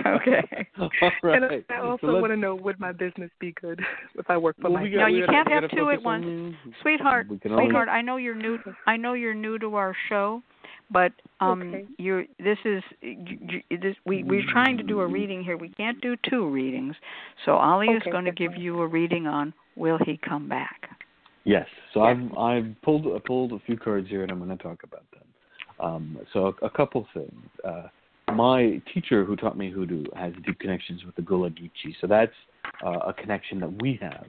Okay. 0.06 0.68
All 0.80 0.90
right. 1.24 1.44
and 1.44 1.64
I 1.70 1.80
also 1.82 2.08
So 2.08 2.20
want 2.22 2.32
to 2.32 2.38
know 2.38 2.56
would 2.56 2.80
my 2.80 2.92
business 2.92 3.30
be 3.40 3.54
good 3.62 3.80
if 4.16 4.30
I 4.30 4.38
work 4.38 4.56
for 4.62 4.70
well, 4.70 4.82
we 4.84 4.90
No, 4.92 5.08
you 5.08 5.26
can't 5.26 5.50
have 5.50 5.70
two 5.72 5.90
at 5.90 6.02
once. 6.02 6.26
on- 6.26 6.58
Sweetheart, 6.82 7.28
We 7.30 7.40
only- 7.50 7.66
sweetheart, 7.66 7.90
I 7.90 8.02
know 8.02 8.18
you're 8.18 8.36
new. 8.36 8.58
I 8.86 8.96
know 8.98 9.14
you're 9.14 9.34
new 9.34 9.58
to 9.60 9.76
our 9.76 9.96
show, 10.10 10.42
but 10.92 11.12
um, 11.42 11.62
Okay. 11.62 11.86
you're. 11.98 12.26
This 12.40 12.58
is 12.66 12.84
you, 13.02 13.62
you, 13.70 13.78
this. 13.80 13.96
We 14.06 14.24
we're 14.24 14.46
trying 14.50 14.78
to 14.78 14.84
do 14.84 15.00
a 15.02 15.08
reading 15.08 15.44
here. 15.44 15.58
We 15.58 15.70
can't 15.70 16.00
do 16.02 16.16
two 16.30 16.48
readings, 16.50 16.96
so 17.46 17.54
Ali 17.54 17.88
is 17.88 18.04
going 18.12 18.26
to 18.26 18.32
give 18.32 18.56
you 18.56 18.80
a 18.82 18.88
reading 18.88 19.28
on 19.28 19.54
will 19.76 20.00
he 20.06 20.18
come 20.18 20.48
back. 20.48 20.90
Yes. 21.48 21.66
So 21.94 22.02
I've 22.02 22.38
I've 22.38 22.76
pulled 22.84 23.08
I 23.08 23.20
pulled 23.26 23.54
a 23.54 23.60
few 23.60 23.78
cards 23.78 24.10
here, 24.10 24.22
and 24.22 24.32
I'm 24.32 24.38
going 24.38 24.56
to 24.56 24.62
talk 24.62 24.84
about 24.84 25.06
them. 25.12 25.24
Um, 25.80 26.20
so 26.34 26.54
a, 26.62 26.66
a 26.66 26.70
couple 26.70 27.08
things. 27.14 27.50
Uh, 27.64 27.84
my 28.34 28.82
teacher 28.94 29.24
who 29.24 29.38
taught 29.38 29.58
me 29.58 29.72
hoodoo 29.72 30.04
has 30.14 30.34
deep 30.46 30.60
connections 30.60 31.06
with 31.06 31.16
the 31.16 31.22
Gullah 31.22 31.50
Geechee, 31.50 31.96
so 32.02 32.08
that's 32.08 32.34
uh, 32.86 33.00
a 33.08 33.14
connection 33.14 33.62
that 33.62 33.82
we 33.82 33.98
have. 34.02 34.26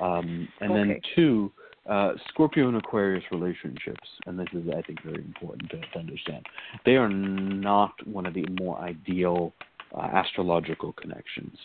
Um, 0.00 0.48
and 0.62 0.74
then 0.74 0.98
two, 1.14 1.52
uh, 1.86 2.12
Scorpio 2.30 2.68
and 2.68 2.78
Aquarius 2.78 3.24
relationships, 3.30 4.08
and 4.26 4.38
this 4.38 4.48
is 4.54 4.62
I 4.74 4.80
think 4.80 5.02
very 5.04 5.22
important 5.22 5.68
to, 5.70 5.80
to 5.80 5.98
understand. 5.98 6.46
They 6.86 6.96
are 6.96 7.10
not 7.10 7.92
one 8.06 8.24
of 8.24 8.32
the 8.32 8.46
more 8.58 8.78
ideal 8.78 9.52
uh, 9.96 10.00
astrological 10.00 10.92
connections. 10.92 11.56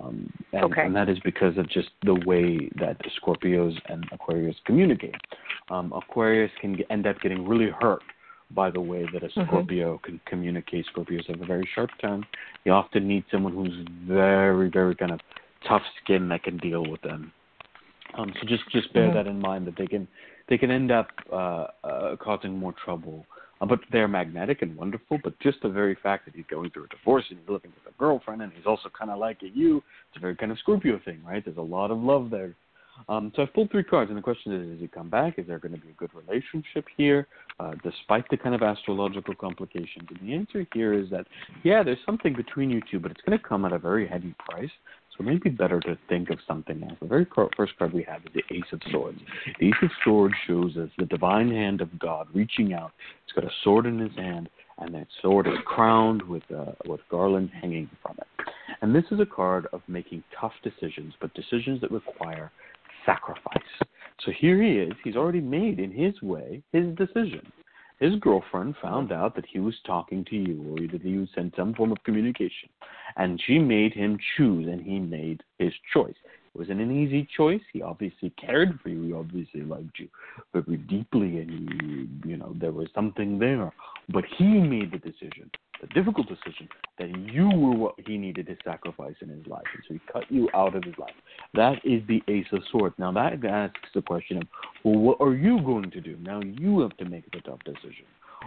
Um, 0.00 0.30
and, 0.52 0.64
Okay. 0.64 0.82
and 0.82 0.94
that 0.96 1.08
is 1.08 1.18
because 1.20 1.56
of 1.58 1.68
just 1.68 1.90
the 2.02 2.14
way 2.14 2.70
that 2.76 2.96
Scorpios 3.20 3.74
and 3.88 4.04
Aquarius 4.12 4.56
communicate. 4.64 5.14
Um, 5.70 5.92
Aquarius 5.92 6.50
can 6.60 6.74
get, 6.74 6.86
end 6.90 7.06
up 7.06 7.20
getting 7.20 7.46
really 7.46 7.70
hurt 7.70 8.02
by 8.50 8.70
the 8.70 8.80
way 8.80 9.06
that 9.12 9.22
a 9.22 9.28
Mhm. 9.28 9.46
Scorpio 9.46 9.98
can 9.98 10.20
communicate. 10.26 10.86
Scorpios 10.86 11.26
have 11.26 11.40
a 11.40 11.46
very 11.46 11.66
sharp 11.74 11.90
tongue. 12.00 12.24
You 12.64 12.72
often 12.72 13.08
need 13.08 13.24
someone 13.30 13.54
who's 13.54 13.86
very, 14.06 14.68
very 14.68 14.94
kind 14.94 15.12
of 15.12 15.20
tough 15.64 15.82
skin 16.02 16.28
that 16.28 16.42
can 16.42 16.58
deal 16.58 16.82
with 16.84 17.00
them. 17.02 17.32
Um, 18.14 18.32
so 18.38 18.46
just 18.46 18.68
just 18.68 18.92
bear 18.92 19.08
Mhm. 19.08 19.14
that 19.14 19.26
in 19.26 19.40
mind 19.40 19.66
that 19.66 19.76
they 19.76 19.86
can 19.86 20.06
they 20.48 20.58
can 20.58 20.70
end 20.70 20.90
up 20.90 21.10
uh, 21.32 21.68
uh, 21.84 22.16
causing 22.16 22.58
more 22.58 22.72
trouble. 22.74 23.26
Uh, 23.62 23.66
but 23.66 23.78
they're 23.92 24.08
magnetic 24.08 24.60
and 24.62 24.76
wonderful. 24.76 25.18
But 25.22 25.38
just 25.40 25.58
the 25.62 25.68
very 25.68 25.96
fact 26.02 26.24
that 26.24 26.34
he's 26.34 26.44
going 26.50 26.70
through 26.70 26.84
a 26.84 26.88
divorce 26.88 27.24
and 27.30 27.38
he's 27.38 27.48
living 27.48 27.72
with 27.72 27.94
a 27.94 27.96
girlfriend 27.96 28.42
and 28.42 28.52
he's 28.52 28.66
also 28.66 28.90
kind 28.98 29.10
of 29.10 29.18
liking 29.18 29.52
you, 29.54 29.76
it's 29.76 30.16
a 30.16 30.20
very 30.20 30.36
kind 30.36 30.50
of 30.50 30.58
Scorpio 30.58 31.00
thing, 31.04 31.20
right? 31.24 31.42
There's 31.44 31.56
a 31.56 31.60
lot 31.60 31.90
of 31.90 31.98
love 31.98 32.28
there. 32.30 32.54
Um, 33.08 33.32
so 33.34 33.42
I've 33.42 33.52
pulled 33.54 33.70
three 33.70 33.84
cards, 33.84 34.10
and 34.10 34.18
the 34.18 34.22
question 34.22 34.52
is: 34.52 34.68
Does 34.68 34.80
he 34.80 34.86
come 34.86 35.08
back? 35.08 35.38
Is 35.38 35.46
there 35.46 35.58
going 35.58 35.74
to 35.74 35.80
be 35.80 35.88
a 35.88 35.94
good 35.94 36.10
relationship 36.14 36.84
here, 36.96 37.26
uh, 37.58 37.72
despite 37.82 38.28
the 38.30 38.36
kind 38.36 38.54
of 38.54 38.62
astrological 38.62 39.34
complications? 39.34 40.06
And 40.10 40.28
the 40.28 40.34
answer 40.34 40.66
here 40.74 40.92
is 40.92 41.08
that, 41.10 41.26
yeah, 41.64 41.82
there's 41.82 41.98
something 42.04 42.34
between 42.34 42.68
you 42.68 42.80
two, 42.90 43.00
but 43.00 43.10
it's 43.10 43.20
going 43.22 43.36
to 43.36 43.42
come 43.42 43.64
at 43.64 43.72
a 43.72 43.78
very 43.78 44.06
heavy 44.06 44.34
price. 44.38 44.70
So 45.16 45.24
maybe 45.24 45.50
better 45.50 45.78
to 45.80 45.98
think 46.08 46.30
of 46.30 46.38
something 46.46 46.82
else. 46.82 46.96
The 47.00 47.06
very 47.06 47.26
first 47.56 47.76
card 47.78 47.92
we 47.92 48.02
have 48.04 48.22
is 48.24 48.32
the 48.34 48.54
Ace 48.54 48.72
of 48.72 48.80
Swords. 48.90 49.18
The 49.60 49.68
Ace 49.68 49.74
of 49.82 49.90
Swords 50.04 50.34
shows 50.46 50.76
us 50.76 50.88
the 50.98 51.04
divine 51.04 51.50
hand 51.50 51.80
of 51.80 51.98
God 51.98 52.28
reaching 52.32 52.72
out. 52.72 52.92
It's 53.24 53.34
got 53.34 53.44
a 53.44 53.54
sword 53.62 53.86
in 53.86 53.98
his 53.98 54.14
hand, 54.16 54.48
and 54.78 54.94
that 54.94 55.08
sword 55.20 55.46
is 55.46 55.58
crowned 55.66 56.22
with 56.22 56.44
uh, 56.50 56.72
with 56.86 57.00
garland 57.10 57.50
hanging 57.60 57.90
from 58.02 58.16
it. 58.18 58.48
And 58.80 58.94
this 58.94 59.04
is 59.10 59.20
a 59.20 59.26
card 59.26 59.66
of 59.72 59.82
making 59.86 60.24
tough 60.38 60.54
decisions, 60.62 61.14
but 61.20 61.34
decisions 61.34 61.80
that 61.82 61.90
require 61.90 62.50
sacrifice. 63.04 63.62
So 64.24 64.30
here 64.38 64.62
he 64.62 64.78
is. 64.78 64.92
He's 65.04 65.16
already 65.16 65.40
made 65.40 65.78
in 65.78 65.90
his 65.90 66.20
way 66.22 66.62
his 66.72 66.94
decision. 66.96 67.52
His 68.02 68.16
girlfriend 68.16 68.74
found 68.82 69.12
out 69.12 69.36
that 69.36 69.46
he 69.46 69.60
was 69.60 69.76
talking 69.86 70.24
to 70.24 70.34
you 70.34 70.60
or 70.72 70.88
that 70.90 71.02
he 71.02 71.24
sent 71.36 71.54
some 71.54 71.72
form 71.72 71.92
of 71.92 72.02
communication. 72.02 72.68
And 73.14 73.40
she 73.46 73.60
made 73.60 73.92
him 73.92 74.18
choose, 74.36 74.66
and 74.66 74.82
he 74.82 74.98
made 74.98 75.40
his 75.60 75.72
choice. 75.92 76.16
It 76.24 76.58
wasn't 76.58 76.80
an 76.80 76.90
easy 76.90 77.28
choice. 77.36 77.60
He 77.72 77.80
obviously 77.80 78.30
cared 78.30 78.80
for 78.82 78.88
you. 78.88 79.04
He 79.04 79.12
obviously 79.12 79.60
liked 79.62 80.00
you 80.00 80.08
very 80.52 80.78
deeply, 80.78 81.38
and 81.38 81.50
you, 81.80 82.08
you 82.28 82.36
know 82.38 82.52
there 82.58 82.72
was 82.72 82.88
something 82.92 83.38
there. 83.38 83.72
But 84.08 84.24
he 84.36 84.46
made 84.46 84.90
the 84.90 84.98
decision 84.98 85.48
the 85.82 85.88
difficult 85.88 86.28
decision 86.28 86.68
that 86.98 87.10
you 87.30 87.50
were 87.50 87.74
what 87.74 87.94
he 88.06 88.16
needed 88.16 88.46
to 88.46 88.56
sacrifice 88.64 89.16
in 89.20 89.28
his 89.28 89.46
life. 89.46 89.64
And 89.74 89.82
so 89.86 89.94
he 89.94 90.00
cut 90.10 90.30
you 90.30 90.48
out 90.54 90.74
of 90.74 90.84
his 90.84 90.96
life. 90.96 91.14
That 91.54 91.74
is 91.84 92.02
the 92.06 92.22
Ace 92.28 92.46
of 92.52 92.62
Swords. 92.70 92.94
Now 92.98 93.12
that 93.12 93.44
asks 93.44 93.90
the 93.94 94.00
question 94.00 94.38
of, 94.38 94.44
well, 94.84 94.98
what 94.98 95.20
are 95.20 95.34
you 95.34 95.60
going 95.60 95.90
to 95.90 96.00
do? 96.00 96.16
Now 96.22 96.40
you 96.40 96.80
have 96.80 96.96
to 96.98 97.04
make 97.04 97.30
the 97.32 97.40
tough 97.40 97.58
decision. 97.64 98.06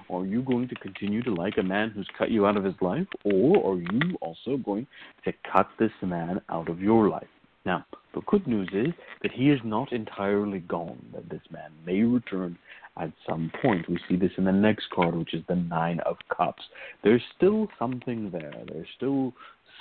Are 0.09 0.25
you 0.25 0.41
going 0.41 0.67
to 0.69 0.75
continue 0.75 1.21
to 1.23 1.33
like 1.33 1.57
a 1.57 1.63
man 1.63 1.89
who's 1.89 2.07
cut 2.17 2.31
you 2.31 2.45
out 2.45 2.57
of 2.57 2.63
his 2.63 2.75
life, 2.81 3.07
or 3.23 3.73
are 3.73 3.79
you 3.79 4.17
also 4.21 4.57
going 4.57 4.87
to 5.23 5.33
cut 5.51 5.67
this 5.79 5.91
man 6.01 6.41
out 6.49 6.69
of 6.69 6.79
your 6.79 7.09
life? 7.09 7.27
Now, 7.65 7.85
the 8.13 8.21
good 8.27 8.45
news 8.45 8.69
is 8.73 8.93
that 9.23 9.31
he 9.31 9.49
is 9.49 9.59
not 9.63 9.91
entirely 9.91 10.59
gone, 10.59 11.03
that 11.13 11.29
this 11.29 11.41
man 11.51 11.71
may 11.85 12.03
return 12.03 12.57
at 12.97 13.11
some 13.27 13.51
point. 13.61 13.89
We 13.89 13.99
see 14.07 14.15
this 14.15 14.31
in 14.37 14.45
the 14.45 14.51
next 14.51 14.89
card, 14.91 15.15
which 15.15 15.33
is 15.33 15.43
the 15.47 15.55
Nine 15.55 15.99
of 16.01 16.17
Cups. 16.35 16.63
There's 17.03 17.21
still 17.35 17.67
something 17.77 18.31
there. 18.31 18.53
There's 18.67 18.87
still 18.95 19.33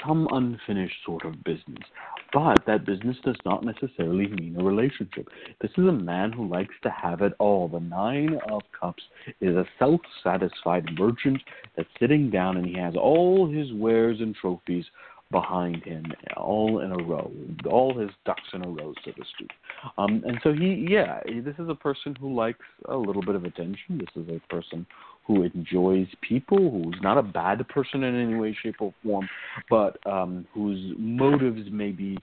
some 0.04 0.28
unfinished 0.32 0.96
sort 1.04 1.24
of 1.24 1.44
business. 1.44 1.84
But 2.32 2.64
that 2.66 2.84
business 2.84 3.16
does 3.24 3.36
not 3.44 3.64
necessarily 3.64 4.26
mean 4.26 4.56
a 4.58 4.64
relationship. 4.64 5.28
This 5.60 5.70
is 5.78 5.86
a 5.86 5.92
man 5.92 6.32
who 6.32 6.48
likes 6.48 6.74
to 6.82 6.90
have 6.90 7.22
it 7.22 7.32
all. 7.38 7.68
The 7.68 7.80
Nine 7.80 8.40
of 8.50 8.62
Cups 8.78 9.02
is 9.40 9.54
a 9.54 9.66
self 9.78 10.00
satisfied 10.22 10.84
merchant 10.98 11.40
that's 11.76 11.88
sitting 12.00 12.30
down 12.30 12.56
and 12.56 12.66
he 12.66 12.76
has 12.76 12.94
all 12.96 13.48
his 13.48 13.72
wares 13.72 14.20
and 14.20 14.34
trophies 14.34 14.84
behind 15.35 15.82
him, 15.82 16.05
all 16.37 16.78
in 16.78 16.93
a 16.93 16.97
row, 16.97 17.28
all 17.68 17.99
his 17.99 18.11
ducks 18.24 18.49
in 18.53 18.64
a 18.64 18.68
row, 18.68 18.95
so 19.05 19.11
to 19.11 19.22
speak. 19.35 19.51
Um, 19.99 20.22
and 20.24 20.39
so 20.45 20.53
he, 20.53 20.87
yeah, 20.89 21.18
this 21.26 21.57
is 21.59 21.68
a 21.68 21.74
person 21.74 22.14
who 22.14 22.32
likes 22.32 22.64
a 22.89 22.97
little 22.97 23.20
bit 23.20 23.35
of 23.35 23.45
attention. 23.45 23.99
This 23.99 24.14
is 24.14 24.28
a 24.28 24.41
person 24.49 24.87
who 25.26 25.43
enjoys 25.43 26.07
people, 26.26 26.70
who's 26.70 27.01
not 27.03 27.18
a 27.18 27.22
bad 27.22 27.66
person 27.66 28.05
in 28.05 28.14
any 28.14 28.37
way, 28.37 28.57
shape, 28.62 28.76
or 28.78 28.95
form, 29.03 29.28
but 29.68 29.99
um, 30.07 30.47
whose 30.55 30.95
motives 30.97 31.68
may 31.72 31.91
be 31.91 32.16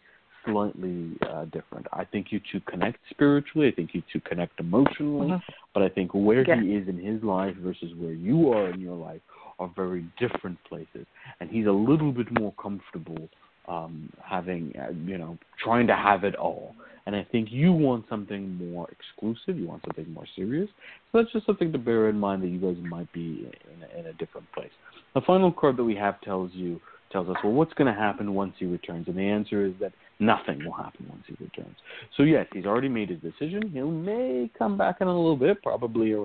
slightly 0.46 1.12
uh, 1.30 1.44
different. 1.46 1.88
I 1.92 2.06
think 2.06 2.28
you 2.30 2.40
two 2.50 2.62
connect 2.62 3.00
spiritually. 3.10 3.68
I 3.68 3.76
think 3.76 3.90
you 3.94 4.04
two 4.14 4.22
connect 4.22 4.58
emotionally. 4.62 5.32
Mm-hmm. 5.32 5.52
But 5.74 5.84
I 5.84 5.90
think 5.90 6.12
where 6.14 6.48
yeah. 6.48 6.62
he 6.62 6.76
is 6.76 6.88
in 6.88 6.98
his 6.98 7.22
life 7.24 7.56
versus 7.58 7.92
where 7.98 8.14
you 8.14 8.54
are 8.54 8.70
in 8.70 8.80
your 8.80 8.96
life 8.96 9.22
are 9.62 9.72
very 9.76 10.06
different 10.20 10.58
places, 10.66 11.06
and 11.40 11.50
he's 11.50 11.68
a 11.68 11.72
little 11.72 12.12
bit 12.12 12.28
more 12.40 12.54
comfortable 12.62 13.30
um, 13.68 14.12
having, 14.24 14.74
uh, 14.78 14.92
you 15.06 15.18
know, 15.18 15.38
trying 15.64 15.88
to 15.88 15.96
have 15.96 16.24
it 16.24 16.36
all. 16.36 16.76
And 17.06 17.16
I 17.16 17.26
think 17.32 17.50
you 17.52 17.72
want 17.74 18.06
something 18.10 18.56
more 18.56 18.88
exclusive. 18.92 19.60
You 19.60 19.68
want 19.68 19.84
something 19.88 20.12
more 20.14 20.26
serious. 20.36 20.70
So 21.12 21.20
that's 21.20 21.32
just 21.32 21.46
something 21.46 21.72
to 21.72 21.78
bear 21.78 22.10
in 22.10 22.20
mind 22.20 22.44
that 22.44 22.48
you 22.48 22.60
guys 22.60 22.78
might 22.84 23.12
be 23.12 23.50
in 23.74 23.84
a, 23.84 24.00
in 24.00 24.06
a 24.08 24.14
different 24.14 24.52
place. 24.52 24.70
The 25.14 25.22
final 25.22 25.52
card 25.52 25.78
that 25.78 25.84
we 25.84 25.96
have 25.96 26.22
tells 26.22 26.52
you 26.54 26.80
tells 27.12 27.28
us, 27.28 27.36
well, 27.44 27.54
what's 27.54 27.74
going 27.74 27.94
to 27.94 28.00
happen 28.00 28.34
once 28.34 28.54
he 28.58 28.66
returns? 28.66 29.08
And 29.08 29.18
the 29.18 29.24
answer 29.24 29.66
is 29.66 29.74
that 29.82 29.92
nothing 30.20 30.64
will 30.64 30.74
happen 30.74 31.06
once 31.10 31.24
he 31.28 31.36
returns. 31.44 31.76
So 32.16 32.24
yes, 32.24 32.48
he's 32.54 32.66
already 32.66 32.88
made 32.88 33.10
his 33.10 33.20
decision. 33.20 33.70
He 33.70 33.82
may 33.82 34.50
come 34.58 34.78
back 34.78 34.98
in 35.02 35.08
a 35.08 35.16
little 35.16 35.36
bit, 35.36 35.62
probably 35.62 36.16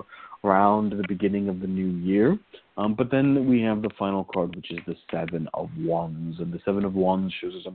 around 0.43 0.91
the 0.91 1.07
beginning 1.07 1.49
of 1.49 1.59
the 1.59 1.67
new 1.67 1.87
year. 1.87 2.37
Um, 2.77 2.93
but 2.93 3.09
then 3.09 3.47
we 3.49 3.61
have 3.61 3.81
the 3.81 3.89
final 3.97 4.23
card, 4.23 4.55
which 4.55 4.71
is 4.71 4.79
the 4.85 4.95
Seven 5.11 5.49
of 5.53 5.69
Wands, 5.79 6.39
and 6.39 6.53
the 6.53 6.59
Seven 6.63 6.85
of 6.85 6.93
Wands 6.93 7.33
shows 7.41 7.55
us 7.55 7.65
a, 7.65 7.73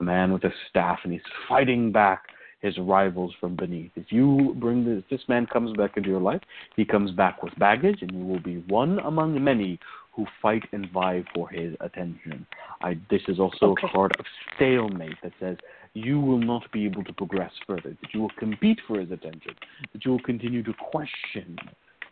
a 0.00 0.04
man 0.04 0.32
with 0.32 0.44
a 0.44 0.50
staff, 0.68 0.98
and 1.04 1.12
he's 1.12 1.22
fighting 1.48 1.92
back 1.92 2.24
his 2.60 2.76
rivals 2.78 3.32
from 3.40 3.56
beneath. 3.56 3.90
If 3.96 4.06
you 4.10 4.54
bring 4.58 4.84
this, 4.84 5.02
this 5.10 5.26
man 5.28 5.46
comes 5.46 5.76
back 5.76 5.96
into 5.96 6.08
your 6.08 6.20
life, 6.20 6.42
he 6.76 6.84
comes 6.84 7.10
back 7.10 7.42
with 7.42 7.58
baggage, 7.58 8.02
and 8.02 8.12
you 8.12 8.24
will 8.24 8.40
be 8.40 8.64
one 8.68 8.98
among 9.00 9.42
many 9.42 9.78
who 10.12 10.26
fight 10.42 10.64
and 10.72 10.90
vie 10.90 11.24
for 11.34 11.48
his 11.48 11.74
attention. 11.80 12.46
I, 12.82 12.98
this 13.10 13.22
is 13.28 13.38
also 13.38 13.70
okay. 13.70 13.86
a 13.86 13.90
card 13.90 14.12
of 14.18 14.26
stalemate 14.56 15.16
that 15.22 15.32
says 15.40 15.56
you 15.94 16.20
will 16.20 16.38
not 16.38 16.70
be 16.72 16.84
able 16.84 17.04
to 17.04 17.12
progress 17.12 17.52
further, 17.66 17.96
that 18.00 18.14
you 18.14 18.20
will 18.20 18.32
compete 18.38 18.80
for 18.86 19.00
his 19.00 19.10
attention, 19.10 19.54
that 19.92 20.04
you 20.04 20.10
will 20.10 20.22
continue 20.22 20.62
to 20.62 20.72
question. 20.90 21.56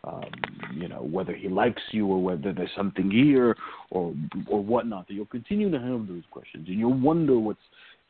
Um, 0.03 0.31
you 0.73 0.87
know 0.87 1.01
whether 1.01 1.33
he 1.33 1.49
likes 1.49 1.81
you 1.91 2.07
or 2.07 2.23
whether 2.23 2.53
there's 2.53 2.69
something 2.75 3.11
here 3.11 3.55
or 3.89 4.13
or 4.47 4.63
whatnot. 4.63 5.07
That 5.07 5.13
you'll 5.13 5.25
continue 5.25 5.69
to 5.71 5.79
have 5.79 6.07
those 6.07 6.23
questions 6.31 6.67
and 6.67 6.79
you'll 6.79 6.93
wonder 6.93 7.37
what's 7.37 7.59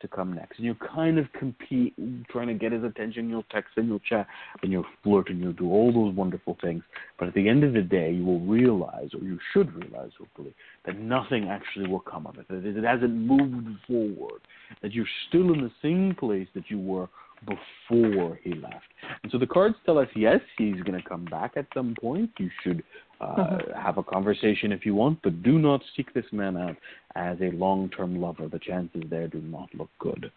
to 0.00 0.08
come 0.08 0.32
next. 0.32 0.58
And 0.58 0.66
you 0.66 0.74
kind 0.74 1.18
of 1.18 1.26
compete, 1.32 1.94
trying 2.30 2.48
to 2.48 2.54
get 2.54 2.72
his 2.72 2.84
attention. 2.84 3.28
You'll 3.28 3.44
text 3.50 3.72
and 3.76 3.88
you'll 3.88 4.00
chat 4.00 4.26
and 4.62 4.72
you'll 4.72 4.86
flirt 5.02 5.28
and 5.30 5.40
you'll 5.40 5.52
do 5.52 5.70
all 5.70 5.92
those 5.92 6.14
wonderful 6.14 6.56
things. 6.60 6.82
But 7.18 7.28
at 7.28 7.34
the 7.34 7.48
end 7.48 7.64
of 7.64 7.72
the 7.72 7.82
day, 7.82 8.12
you 8.12 8.24
will 8.24 8.40
realize, 8.40 9.10
or 9.14 9.20
you 9.20 9.38
should 9.52 9.72
realize, 9.74 10.10
hopefully, 10.18 10.54
that 10.86 10.98
nothing 10.98 11.48
actually 11.48 11.88
will 11.88 12.00
come 12.00 12.26
of 12.26 12.38
it. 12.38 12.48
That 12.48 12.64
it 12.64 12.84
hasn't 12.84 13.12
moved 13.12 13.78
forward. 13.86 14.40
That 14.82 14.92
you're 14.92 15.06
still 15.28 15.52
in 15.52 15.62
the 15.62 15.72
same 15.82 16.14
place 16.18 16.48
that 16.54 16.70
you 16.70 16.80
were 16.80 17.08
before 17.44 18.38
he 18.42 18.54
left. 18.54 18.84
And 19.22 19.32
so 19.32 19.38
the 19.38 19.46
cards 19.46 19.76
tell 19.84 19.98
us 19.98 20.08
yes, 20.14 20.40
he's 20.58 20.80
going 20.82 21.00
to 21.00 21.08
come 21.08 21.24
back 21.24 21.52
at 21.56 21.66
some 21.74 21.94
point. 22.00 22.30
You 22.38 22.50
should 22.62 22.82
uh, 23.20 23.36
mm-hmm. 23.36 23.80
have 23.80 23.98
a 23.98 24.02
conversation 24.02 24.72
if 24.72 24.84
you 24.84 24.94
want, 24.94 25.20
but 25.22 25.42
do 25.42 25.58
not 25.58 25.82
seek 25.96 26.12
this 26.14 26.24
man 26.32 26.56
out 26.56 26.76
as 27.16 27.38
a 27.40 27.50
long-term 27.56 28.20
lover. 28.20 28.48
The 28.48 28.58
chances 28.58 29.02
there 29.10 29.28
do 29.28 29.40
not 29.40 29.68
look 29.74 29.90
good. 29.98 30.30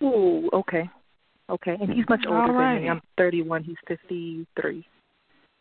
Oh, 0.00 0.48
okay, 0.52 0.88
okay. 1.50 1.76
And 1.80 1.92
he's 1.92 2.04
much 2.08 2.24
older 2.28 2.52
than 2.52 2.82
me. 2.82 2.88
I'm 2.88 3.00
31. 3.16 3.64
He's 3.64 3.76
53. 3.88 4.86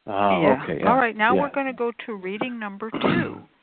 Oh, 0.06 0.42
yeah. 0.42 0.64
okay. 0.64 0.80
Yeah. 0.80 0.90
All 0.90 0.98
right, 0.98 1.16
now 1.16 1.36
yeah. 1.36 1.42
we're 1.42 1.52
going 1.52 1.66
to 1.66 1.74
go 1.74 1.92
to 2.06 2.16
reading 2.16 2.60
number 2.60 2.90
two. 3.02 3.42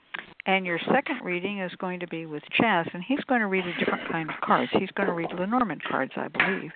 And 0.47 0.67
your 0.67 0.79
second 0.93 1.21
reading 1.23 1.61
is 1.61 1.73
going 1.79 2.01
to 2.01 2.07
be 2.07 2.27
with 2.27 2.43
Chas, 2.61 2.87
and 2.93 3.03
he's 3.07 3.21
going 3.29 3.41
to 3.41 3.47
read 3.47 3.65
a 3.67 3.79
different 3.79 4.11
kind 4.11 4.29
of 4.29 4.37
cards. 4.43 4.71
He's 4.79 4.91
going 4.91 5.09
to 5.09 5.15
read 5.15 5.31
Lenormand 5.39 5.83
cards, 5.89 6.13
I 6.17 6.29
believe. 6.29 6.71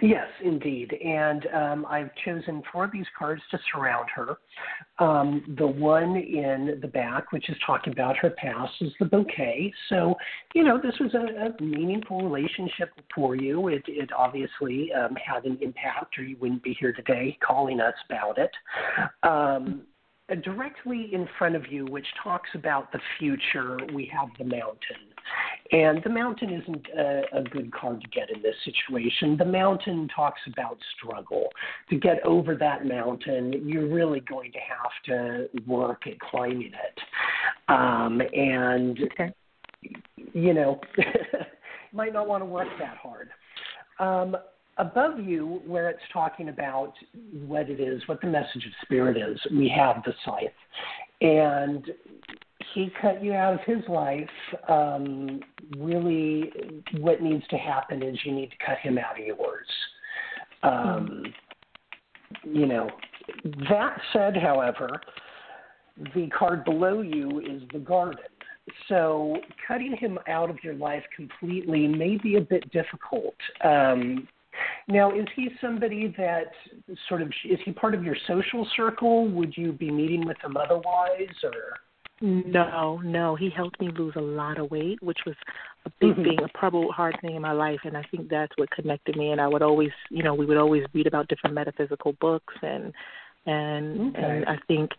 Yes, 0.00 0.28
indeed. 0.44 0.92
And 1.04 1.46
um, 1.54 1.86
I've 1.88 2.10
chosen 2.24 2.62
four 2.72 2.84
of 2.84 2.92
these 2.92 3.06
cards 3.18 3.42
to 3.50 3.58
surround 3.72 4.08
her. 4.14 4.36
Um, 4.98 5.54
the 5.58 5.66
one 5.66 6.16
in 6.16 6.78
the 6.80 6.88
back, 6.88 7.32
which 7.32 7.48
is 7.48 7.56
talking 7.66 7.92
about 7.92 8.16
her 8.18 8.30
past, 8.30 8.72
is 8.80 8.92
the 9.00 9.06
bouquet. 9.06 9.72
So, 9.88 10.14
you 10.54 10.62
know, 10.62 10.78
this 10.80 10.94
was 11.00 11.14
a, 11.14 11.46
a 11.46 11.62
meaningful 11.62 12.22
relationship 12.22 12.90
for 13.14 13.34
you. 13.34 13.68
It, 13.68 13.82
it 13.88 14.10
obviously 14.16 14.92
um, 14.92 15.16
had 15.16 15.44
an 15.44 15.58
impact, 15.60 16.18
or 16.18 16.22
you 16.22 16.36
wouldn't 16.38 16.62
be 16.62 16.76
here 16.78 16.92
today 16.92 17.36
calling 17.44 17.80
us 17.80 17.94
about 18.08 18.38
it. 18.38 18.50
Um, 19.22 19.82
directly 20.34 21.10
in 21.12 21.28
front 21.38 21.54
of 21.54 21.70
you, 21.70 21.84
which 21.86 22.06
talks 22.22 22.50
about 22.54 22.90
the 22.92 22.98
future, 23.18 23.78
we 23.92 24.10
have 24.12 24.28
the 24.38 24.44
mountain. 24.44 25.06
And 25.72 26.02
the 26.04 26.10
mountain 26.10 26.50
isn't 26.50 26.86
a, 26.96 27.22
a, 27.32 27.42
good 27.42 27.72
card 27.72 28.00
to 28.00 28.08
get 28.08 28.30
in 28.30 28.40
this 28.42 28.54
situation. 28.64 29.36
The 29.36 29.44
mountain 29.44 30.08
talks 30.14 30.40
about 30.46 30.78
struggle. 30.96 31.48
To 31.90 31.96
get 31.96 32.24
over 32.24 32.54
that 32.54 32.86
mountain, 32.86 33.52
you're 33.66 33.88
really 33.88 34.20
going 34.20 34.52
to 34.52 34.58
have 34.58 34.92
to 35.06 35.48
work 35.66 36.06
at 36.06 36.20
climbing 36.20 36.72
it. 36.72 37.00
Um, 37.68 38.20
and, 38.32 38.98
okay. 39.12 39.32
you 40.32 40.54
know, 40.54 40.80
might 41.92 42.12
not 42.12 42.28
want 42.28 42.42
to 42.42 42.46
work 42.46 42.68
that 42.78 42.96
hard. 42.98 43.30
Um, 43.98 44.36
above 44.78 45.18
you, 45.20 45.62
where 45.66 45.88
it's 45.88 46.00
talking 46.12 46.48
about 46.48 46.92
what 47.46 47.70
it 47.70 47.80
is, 47.80 48.02
what 48.06 48.20
the 48.20 48.26
message 48.26 48.66
of 48.66 48.72
spirit 48.82 49.16
is, 49.16 49.38
we 49.50 49.68
have 49.68 50.02
the 50.04 50.12
scythe. 50.24 50.50
And 51.20 51.84
he 52.74 52.90
cut 53.00 53.22
you 53.22 53.32
out 53.32 53.54
of 53.54 53.60
his 53.66 53.82
life. 53.88 54.28
Um, 54.68 55.40
really, 55.78 56.52
what 56.98 57.22
needs 57.22 57.46
to 57.48 57.56
happen 57.56 58.02
is 58.02 58.18
you 58.24 58.32
need 58.32 58.50
to 58.50 58.56
cut 58.64 58.78
him 58.78 58.98
out 58.98 59.18
of 59.18 59.26
yours. 59.26 59.66
Um, 60.62 61.24
you 62.44 62.66
know, 62.66 62.90
that 63.70 63.98
said, 64.12 64.36
however, 64.36 65.00
the 66.14 66.28
card 66.28 66.64
below 66.64 67.00
you 67.00 67.40
is 67.40 67.62
the 67.72 67.78
garden. 67.78 68.24
so 68.88 69.38
cutting 69.66 69.96
him 69.96 70.18
out 70.28 70.50
of 70.50 70.56
your 70.62 70.74
life 70.74 71.04
completely 71.14 71.86
may 71.86 72.18
be 72.18 72.36
a 72.36 72.40
bit 72.40 72.70
difficult. 72.72 73.36
Um, 73.64 74.28
now, 74.88 75.10
is 75.10 75.26
he 75.34 75.50
somebody 75.60 76.14
that 76.16 76.52
sort 77.08 77.22
of 77.22 77.28
is 77.48 77.58
he 77.64 77.72
part 77.72 77.94
of 77.94 78.04
your 78.04 78.16
social 78.26 78.66
circle? 78.76 79.28
Would 79.28 79.56
you 79.56 79.72
be 79.72 79.90
meeting 79.90 80.26
with 80.26 80.36
him 80.42 80.56
otherwise, 80.56 81.34
or? 81.42 81.78
No, 82.22 82.98
no. 83.04 83.34
He 83.36 83.50
helped 83.50 83.78
me 83.78 83.90
lose 83.90 84.14
a 84.16 84.20
lot 84.20 84.58
of 84.58 84.70
weight, 84.70 85.02
which 85.02 85.18
was 85.26 85.34
a 85.84 85.90
big 86.00 86.14
Mhm. 86.14 86.24
thing, 86.24 86.42
a 86.42 86.48
probably 86.48 86.88
hard 86.88 87.20
thing 87.20 87.34
in 87.36 87.42
my 87.42 87.52
life, 87.52 87.80
and 87.84 87.96
I 87.96 88.02
think 88.04 88.30
that's 88.30 88.56
what 88.56 88.70
connected 88.70 89.16
me. 89.16 89.32
And 89.32 89.40
I 89.40 89.46
would 89.46 89.60
always, 89.60 89.92
you 90.08 90.22
know, 90.22 90.34
we 90.34 90.46
would 90.46 90.56
always 90.56 90.86
read 90.94 91.06
about 91.06 91.28
different 91.28 91.54
metaphysical 91.54 92.14
books, 92.14 92.54
and 92.62 92.94
and 93.44 94.16
Okay. 94.16 94.22
and 94.22 94.46
I 94.46 94.56
think, 94.66 94.90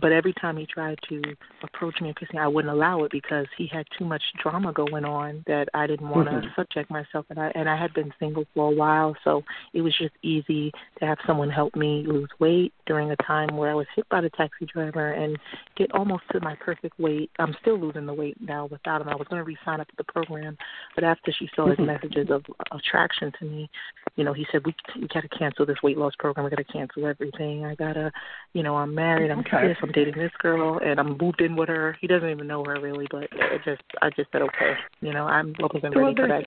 but 0.00 0.12
every 0.12 0.32
time 0.34 0.56
he 0.56 0.66
tried 0.66 0.98
to 1.08 1.22
approach 1.62 2.00
me 2.00 2.08
and 2.08 2.16
kiss 2.16 2.28
me, 2.32 2.40
I 2.40 2.48
wouldn't 2.48 2.72
allow 2.72 3.04
it 3.04 3.12
because 3.12 3.46
he 3.56 3.66
had 3.66 3.86
too 3.96 4.04
much 4.04 4.22
drama 4.42 4.72
going 4.72 5.04
on 5.04 5.44
that 5.46 5.68
I 5.72 5.86
didn't 5.86 6.08
want 6.08 6.28
to 6.28 6.34
Mhm. 6.34 6.54
subject 6.56 6.90
myself. 6.90 7.26
And 7.30 7.38
I 7.38 7.52
and 7.54 7.68
I 7.68 7.76
had 7.76 7.94
been 7.94 8.12
single 8.18 8.46
for 8.54 8.72
a 8.72 8.74
while, 8.74 9.16
so 9.22 9.44
it 9.72 9.82
was 9.82 9.96
just 9.96 10.14
easy 10.22 10.72
to 10.98 11.06
have 11.06 11.18
someone 11.26 11.50
help 11.50 11.76
me 11.76 12.02
lose 12.06 12.28
weight 12.38 12.72
during 12.86 13.10
a 13.12 13.16
time 13.16 13.56
where 13.56 13.70
I 13.70 13.74
was 13.74 13.86
hit 13.94 14.08
by 14.08 14.20
the 14.20 14.30
taxi 14.30 14.66
driver 14.66 15.12
and 15.12 15.38
get 15.76 15.92
almost 15.92 16.24
to 16.32 16.40
my 16.40 16.56
perfect 16.56 16.98
weight. 16.98 17.30
I'm 17.38 17.54
still 17.60 17.78
losing 17.78 18.06
the 18.06 18.14
weight 18.14 18.40
now 18.40 18.66
without 18.66 19.00
him. 19.00 19.08
I 19.08 19.14
was 19.14 19.28
going 19.28 19.40
to 19.40 19.44
re-sign 19.44 19.80
up 19.80 19.88
to 19.88 19.96
the 19.96 20.04
program, 20.04 20.58
but 20.94 21.04
after 21.04 21.32
she 21.32 21.48
saw 21.54 21.66
his 21.68 21.78
Mhm. 21.78 21.86
messages 21.86 22.30
of 22.30 22.44
attraction 22.72 23.32
to 23.32 23.44
me, 23.44 23.70
you 24.16 24.22
know, 24.24 24.32
he 24.32 24.46
said 24.52 24.64
we 24.64 24.74
we 25.00 25.08
got 25.08 25.22
to 25.22 25.28
cancel 25.28 25.66
this 25.66 25.82
weight 25.82 25.98
loss 25.98 26.14
program. 26.18 26.44
We 26.44 26.50
got 26.50 26.56
to 26.56 26.72
cancel 26.72 27.06
everything. 27.06 27.64
I 27.64 27.74
gotta, 27.74 28.12
you 28.52 28.62
know, 28.62 28.76
I'm 28.76 28.94
married. 28.94 29.30
I'm 29.30 29.40
Okay. 29.40 29.68
this. 29.68 29.76
I'm 29.82 29.90
dating 29.92 30.14
this 30.16 30.30
girl, 30.38 30.78
and 30.78 31.00
I'm 31.00 31.18
moved 31.18 31.40
in 31.40 31.56
with 31.56 31.68
her. 31.68 31.96
He 32.00 32.06
doesn't 32.06 32.28
even 32.28 32.46
know 32.46 32.64
her 32.64 32.80
really, 32.80 33.06
but 33.10 33.24
it 33.24 33.60
just 33.64 33.82
I 34.02 34.10
just 34.10 34.30
said 34.30 34.42
okay. 34.42 34.74
You 35.00 35.12
know, 35.12 35.26
I'm 35.26 35.54
wasn't 35.58 35.94
Well, 35.94 36.04
ready 36.04 36.16
for 36.16 36.28
that. 36.28 36.46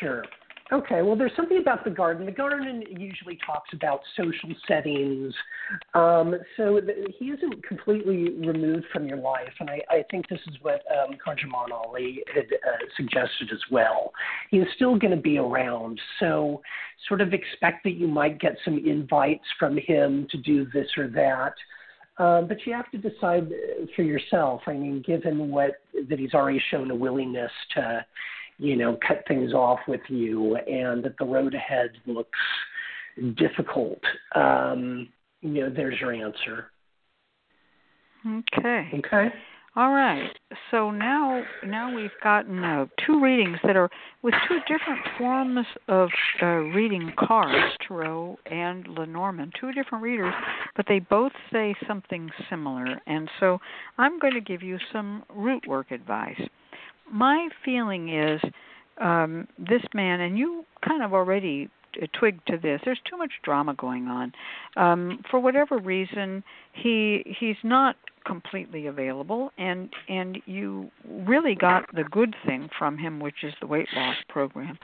Sure. 0.00 0.24
Okay. 0.72 1.02
Well, 1.02 1.14
there's 1.14 1.32
something 1.36 1.58
about 1.58 1.84
the 1.84 1.90
garden. 1.90 2.26
The 2.26 2.32
garden 2.32 2.82
usually 2.88 3.38
talks 3.46 3.70
about 3.72 4.00
social 4.16 4.50
settings, 4.66 5.32
um, 5.94 6.34
so 6.56 6.80
he 7.18 7.26
isn't 7.26 7.64
completely 7.64 8.30
removed 8.30 8.86
from 8.92 9.06
your 9.06 9.18
life, 9.18 9.52
and 9.60 9.70
I, 9.70 9.80
I 9.88 10.04
think 10.10 10.28
this 10.28 10.40
is 10.48 10.56
what 10.62 10.82
um, 10.90 11.16
ConjureMan 11.24 11.70
Ali 11.72 12.24
had 12.34 12.46
uh, 12.46 12.84
suggested 12.96 13.50
as 13.52 13.60
well. 13.70 14.12
He 14.50 14.58
is 14.58 14.66
still 14.74 14.98
going 14.98 15.14
to 15.14 15.22
be 15.22 15.38
around, 15.38 16.00
so 16.18 16.62
sort 17.06 17.20
of 17.20 17.32
expect 17.32 17.84
that 17.84 17.94
you 17.94 18.08
might 18.08 18.40
get 18.40 18.56
some 18.64 18.78
invites 18.84 19.46
from 19.60 19.78
him 19.78 20.26
to 20.32 20.38
do 20.38 20.66
this 20.74 20.88
or 20.98 21.06
that. 21.08 21.54
Um, 22.18 22.48
but 22.48 22.56
you 22.64 22.72
have 22.72 22.90
to 22.90 22.98
decide 22.98 23.52
uh, 23.52 23.86
for 23.94 24.02
yourself. 24.02 24.62
I 24.66 24.72
mean, 24.72 25.02
given 25.06 25.50
what 25.50 25.82
that 26.08 26.18
he's 26.18 26.34
already 26.34 26.62
shown 26.70 26.90
a 26.90 26.94
willingness 26.94 27.52
to 27.74 28.04
you 28.58 28.76
know, 28.76 28.98
cut 29.06 29.22
things 29.28 29.52
off 29.52 29.80
with 29.86 30.00
you 30.08 30.56
and 30.56 31.04
that 31.04 31.16
the 31.18 31.24
road 31.24 31.54
ahead 31.54 31.90
looks 32.06 32.38
difficult, 33.36 34.00
um, 34.34 35.08
you 35.40 35.62
know, 35.62 35.70
there's 35.74 36.00
your 36.00 36.12
answer. 36.12 36.70
Okay. 38.26 38.90
Okay. 38.94 39.28
All 39.76 39.92
right. 39.92 40.30
So 40.70 40.90
now 40.90 41.42
now 41.62 41.94
we've 41.94 42.10
gotten 42.24 42.64
uh, 42.64 42.86
two 43.06 43.20
readings 43.22 43.58
that 43.62 43.76
are 43.76 43.90
with 44.22 44.32
two 44.48 44.58
different 44.60 45.00
forms 45.18 45.66
of 45.88 46.08
uh, 46.40 46.46
reading 46.46 47.12
cards, 47.18 47.76
Tarot 47.86 48.38
and 48.46 48.88
Lenormand, 48.88 49.52
two 49.60 49.72
different 49.72 50.02
readers, 50.02 50.32
but 50.76 50.86
they 50.88 50.98
both 50.98 51.32
say 51.52 51.74
something 51.86 52.30
similar. 52.48 52.86
And 53.06 53.28
so 53.38 53.58
I'm 53.98 54.18
going 54.18 54.32
to 54.32 54.40
give 54.40 54.62
you 54.62 54.78
some 54.94 55.24
root 55.28 55.66
work 55.68 55.90
advice. 55.90 56.40
My 57.10 57.48
feeling 57.64 58.08
is 58.08 58.40
um, 59.00 59.46
this 59.58 59.82
man, 59.94 60.20
and 60.20 60.38
you 60.38 60.64
kind 60.86 61.02
of 61.02 61.12
already 61.12 61.68
uh, 62.02 62.06
twigged 62.18 62.46
to 62.48 62.58
this. 62.58 62.80
There's 62.84 63.00
too 63.08 63.16
much 63.16 63.32
drama 63.42 63.74
going 63.74 64.06
on. 64.08 64.32
Um, 64.76 65.22
for 65.30 65.40
whatever 65.40 65.78
reason, 65.78 66.42
he 66.72 67.36
he's 67.38 67.56
not 67.62 67.96
completely 68.26 68.86
available 68.86 69.50
and 69.58 69.88
and 70.08 70.38
you 70.46 70.90
really 71.08 71.54
got 71.54 71.84
the 71.94 72.04
good 72.04 72.34
thing 72.44 72.68
from 72.78 72.98
him 72.98 73.20
which 73.20 73.44
is 73.44 73.54
the 73.60 73.66
weight 73.66 73.88
loss 73.94 74.16
program. 74.28 74.78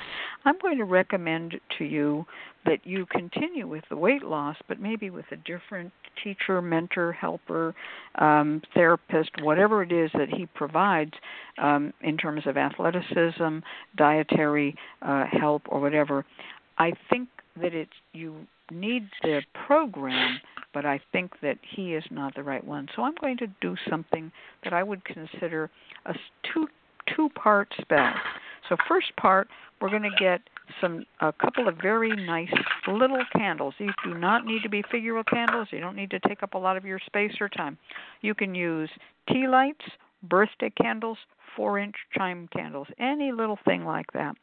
I'm 0.44 0.58
going 0.60 0.78
to 0.78 0.84
recommend 0.84 1.54
to 1.78 1.84
you 1.84 2.24
that 2.64 2.78
you 2.84 3.06
continue 3.06 3.66
with 3.66 3.84
the 3.90 3.96
weight 3.96 4.22
loss 4.22 4.56
but 4.68 4.80
maybe 4.80 5.10
with 5.10 5.24
a 5.32 5.36
different 5.36 5.92
teacher 6.22 6.62
mentor 6.62 7.12
helper 7.12 7.74
um 8.16 8.62
therapist 8.74 9.30
whatever 9.42 9.82
it 9.82 9.92
is 9.92 10.10
that 10.14 10.28
he 10.28 10.46
provides 10.54 11.12
um 11.58 11.92
in 12.02 12.16
terms 12.16 12.42
of 12.46 12.56
athleticism 12.56 13.58
dietary 13.96 14.74
uh 15.02 15.24
help 15.30 15.62
or 15.68 15.80
whatever. 15.80 16.24
I 16.78 16.92
think 17.10 17.28
that 17.60 17.74
it's 17.74 17.90
you 18.12 18.46
need 18.70 19.08
the 19.22 19.42
program 19.66 20.40
but 20.74 20.84
I 20.84 21.00
think 21.12 21.32
that 21.42 21.58
he 21.62 21.94
is 21.94 22.04
not 22.10 22.34
the 22.34 22.42
right 22.42 22.64
one. 22.64 22.88
So 22.94 23.02
I'm 23.02 23.14
going 23.20 23.36
to 23.38 23.46
do 23.60 23.76
something 23.88 24.32
that 24.64 24.72
I 24.72 24.82
would 24.82 25.04
consider 25.04 25.70
a 26.06 26.14
two 26.52 26.68
two 27.14 27.28
part 27.30 27.68
spell. 27.80 28.14
So 28.68 28.76
first 28.88 29.14
part, 29.16 29.48
we're 29.80 29.90
going 29.90 30.02
to 30.02 30.16
get 30.18 30.40
some 30.80 31.04
a 31.20 31.32
couple 31.32 31.68
of 31.68 31.76
very 31.76 32.14
nice 32.26 32.52
little 32.86 33.24
candles. 33.36 33.74
These 33.78 33.90
do 34.04 34.14
not 34.14 34.46
need 34.46 34.62
to 34.62 34.68
be 34.68 34.82
figural 34.84 35.24
candles. 35.26 35.68
You 35.70 35.80
don't 35.80 35.96
need 35.96 36.10
to 36.10 36.20
take 36.20 36.42
up 36.42 36.54
a 36.54 36.58
lot 36.58 36.76
of 36.76 36.84
your 36.84 37.00
space 37.04 37.32
or 37.40 37.48
time. 37.48 37.76
You 38.20 38.34
can 38.34 38.54
use 38.54 38.88
tea 39.28 39.46
lights, 39.48 39.84
birthday 40.22 40.70
candles, 40.80 41.18
4-inch 41.58 41.96
chime 42.16 42.48
candles, 42.52 42.86
any 42.98 43.32
little 43.32 43.58
thing 43.64 43.84
like 43.84 44.10
that. 44.12 44.36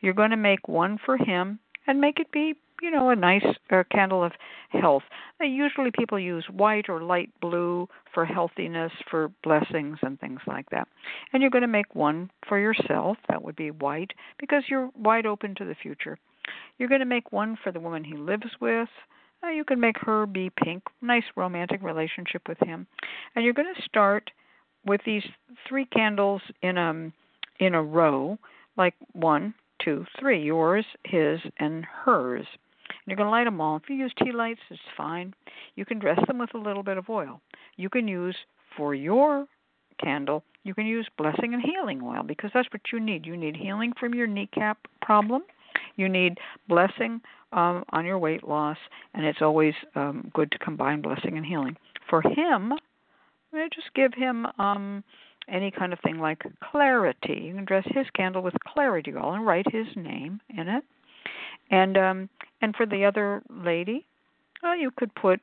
You're 0.00 0.12
going 0.12 0.30
to 0.30 0.36
make 0.36 0.68
one 0.68 0.98
for 1.04 1.16
him 1.16 1.58
and 1.86 2.00
make 2.00 2.18
it 2.18 2.30
be 2.32 2.54
you 2.82 2.90
know, 2.90 3.10
a 3.10 3.16
nice 3.16 3.46
uh, 3.70 3.84
candle 3.92 4.24
of 4.24 4.32
health. 4.70 5.04
Uh, 5.40 5.44
usually 5.44 5.90
people 5.96 6.18
use 6.18 6.44
white 6.50 6.88
or 6.88 7.00
light 7.00 7.30
blue 7.40 7.88
for 8.12 8.24
healthiness, 8.24 8.92
for 9.08 9.30
blessings, 9.44 9.98
and 10.02 10.18
things 10.18 10.40
like 10.46 10.68
that. 10.70 10.88
And 11.32 11.40
you're 11.40 11.50
going 11.50 11.62
to 11.62 11.68
make 11.68 11.94
one 11.94 12.28
for 12.48 12.58
yourself. 12.58 13.16
That 13.28 13.42
would 13.42 13.56
be 13.56 13.70
white 13.70 14.10
because 14.38 14.64
you're 14.68 14.90
wide 14.98 15.26
open 15.26 15.54
to 15.54 15.64
the 15.64 15.76
future. 15.76 16.18
You're 16.76 16.88
going 16.88 17.00
to 17.00 17.06
make 17.06 17.30
one 17.30 17.56
for 17.62 17.70
the 17.70 17.80
woman 17.80 18.02
he 18.02 18.16
lives 18.16 18.50
with. 18.60 18.88
Uh, 19.44 19.50
you 19.50 19.64
can 19.64 19.78
make 19.78 19.96
her 20.00 20.26
be 20.26 20.50
pink. 20.50 20.82
Nice 21.00 21.24
romantic 21.36 21.82
relationship 21.82 22.42
with 22.48 22.58
him. 22.58 22.86
And 23.34 23.44
you're 23.44 23.54
going 23.54 23.72
to 23.74 23.82
start 23.82 24.30
with 24.84 25.00
these 25.06 25.22
three 25.68 25.86
candles 25.86 26.42
in 26.62 26.76
a 26.76 27.12
in 27.60 27.74
a 27.74 27.82
row, 27.82 28.38
like 28.76 28.94
one, 29.12 29.54
two, 29.84 30.04
three. 30.18 30.42
Yours, 30.42 30.84
his, 31.04 31.38
and 31.58 31.84
hers. 31.84 32.46
You're 33.06 33.16
going 33.16 33.26
to 33.26 33.30
light 33.30 33.44
them 33.44 33.60
all. 33.60 33.76
If 33.76 33.88
you 33.88 33.96
use 33.96 34.12
tea 34.16 34.32
lights, 34.32 34.60
it's 34.70 34.80
fine. 34.96 35.34
You 35.74 35.84
can 35.84 35.98
dress 35.98 36.18
them 36.26 36.38
with 36.38 36.54
a 36.54 36.58
little 36.58 36.82
bit 36.82 36.98
of 36.98 37.08
oil. 37.08 37.40
You 37.76 37.88
can 37.88 38.06
use 38.06 38.36
for 38.76 38.94
your 38.94 39.46
candle, 40.02 40.42
you 40.64 40.74
can 40.74 40.86
use 40.86 41.08
blessing 41.16 41.54
and 41.54 41.62
healing 41.62 42.00
oil 42.02 42.22
because 42.22 42.50
that's 42.54 42.68
what 42.72 42.82
you 42.92 43.00
need. 43.00 43.26
You 43.26 43.36
need 43.36 43.56
healing 43.56 43.92
from 43.98 44.14
your 44.14 44.26
kneecap 44.26 44.78
problem. 45.00 45.42
You 45.96 46.08
need 46.08 46.38
blessing 46.68 47.20
um, 47.52 47.84
on 47.90 48.04
your 48.04 48.18
weight 48.18 48.46
loss, 48.46 48.78
and 49.14 49.24
it's 49.24 49.42
always 49.42 49.74
um, 49.94 50.30
good 50.34 50.50
to 50.52 50.58
combine 50.58 51.02
blessing 51.02 51.36
and 51.36 51.46
healing. 51.46 51.76
For 52.08 52.22
him, 52.22 52.72
just 53.52 53.94
give 53.94 54.12
him 54.14 54.46
um, 54.58 55.04
any 55.48 55.70
kind 55.70 55.92
of 55.92 55.98
thing 56.00 56.18
like 56.18 56.42
clarity. 56.70 57.42
You 57.44 57.54
can 57.54 57.64
dress 57.64 57.84
his 57.86 58.06
candle 58.14 58.42
with 58.42 58.54
clarity 58.66 59.12
oil 59.14 59.34
and 59.34 59.46
write 59.46 59.66
his 59.70 59.86
name 59.96 60.40
in 60.56 60.68
it. 60.68 60.84
And 61.72 61.96
um 61.96 62.28
and 62.60 62.76
for 62.76 62.86
the 62.86 63.04
other 63.04 63.42
lady, 63.50 64.06
well, 64.62 64.76
you 64.76 64.92
could 64.92 65.12
put 65.14 65.40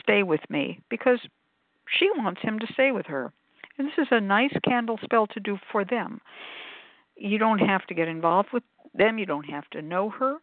stay 0.00 0.22
with 0.22 0.40
me 0.48 0.80
because 0.88 1.18
she 1.98 2.08
wants 2.16 2.40
him 2.42 2.58
to 2.60 2.72
stay 2.72 2.92
with 2.92 3.06
her. 3.06 3.32
And 3.78 3.88
this 3.88 3.98
is 3.98 4.08
a 4.10 4.20
nice 4.20 4.54
candle 4.64 4.98
spell 5.02 5.26
to 5.28 5.40
do 5.40 5.58
for 5.72 5.84
them. 5.84 6.20
You 7.16 7.38
don't 7.38 7.58
have 7.58 7.86
to 7.86 7.94
get 7.94 8.08
involved 8.08 8.50
with 8.52 8.62
them, 8.94 9.18
you 9.18 9.26
don't 9.26 9.48
have 9.48 9.68
to 9.70 9.82
know 9.82 10.10
her. 10.10 10.36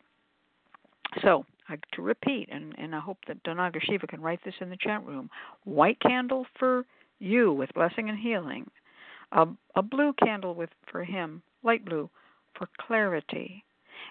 So, 1.22 1.46
I, 1.70 1.78
to 1.94 2.02
repeat, 2.02 2.50
and, 2.52 2.76
and 2.78 2.96
I 2.96 3.00
hope 3.00 3.20
that 3.28 3.44
Donaga 3.44 3.80
Shiva 3.82 4.08
can 4.08 4.22
write 4.22 4.40
this 4.44 4.56
in 4.60 4.70
the 4.70 4.78
chat 4.78 5.06
room 5.06 5.30
white 5.64 6.00
candle 6.00 6.46
for 6.58 6.86
you 7.20 7.54
with 7.54 7.74
blessing 7.74 8.10
and 8.10 8.18
healing, 8.18 8.70
a, 9.32 9.48
a 9.76 9.82
blue 9.82 10.14
candle 10.14 10.56
with 10.56 10.70
for 10.92 11.04
him, 11.04 11.42
light 11.64 11.86
blue, 11.86 12.10
for 12.58 12.68
clarity, 12.80 13.64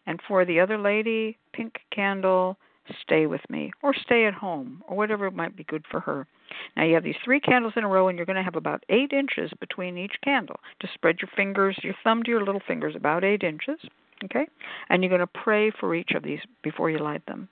and 0.06 0.20
for 0.26 0.44
the 0.44 0.60
other 0.60 0.78
lady, 0.78 1.38
pink 1.52 1.80
candle, 1.90 2.56
stay 3.00 3.26
with 3.26 3.42
me, 3.48 3.72
or 3.82 3.94
stay 3.94 4.26
at 4.26 4.34
home, 4.34 4.82
or 4.86 4.96
whatever 4.96 5.30
might 5.30 5.56
be 5.56 5.64
good 5.64 5.84
for 5.90 6.00
her. 6.00 6.26
Now 6.76 6.84
you 6.84 6.94
have 6.94 7.04
these 7.04 7.14
three 7.24 7.40
candles 7.40 7.74
in 7.76 7.84
a 7.84 7.88
row, 7.88 8.08
and 8.08 8.18
you're 8.18 8.26
going 8.26 8.36
to 8.36 8.42
have 8.42 8.56
about 8.56 8.84
eight 8.88 9.12
inches 9.12 9.50
between 9.60 9.96
each 9.96 10.16
candle. 10.22 10.60
Just 10.80 10.94
spread 10.94 11.16
your 11.20 11.30
fingers, 11.36 11.78
your 11.82 11.94
thumb 12.04 12.22
to 12.24 12.30
your 12.30 12.44
little 12.44 12.62
fingers, 12.66 12.94
about 12.96 13.24
eight 13.24 13.42
inches. 13.42 13.78
Okay? 14.24 14.46
And 14.88 15.02
you're 15.02 15.10
going 15.10 15.20
to 15.20 15.26
pray 15.26 15.70
for 15.70 15.94
each 15.94 16.12
of 16.12 16.22
these 16.22 16.40
before 16.62 16.90
you 16.90 16.98
light 16.98 17.24
them. 17.26 17.48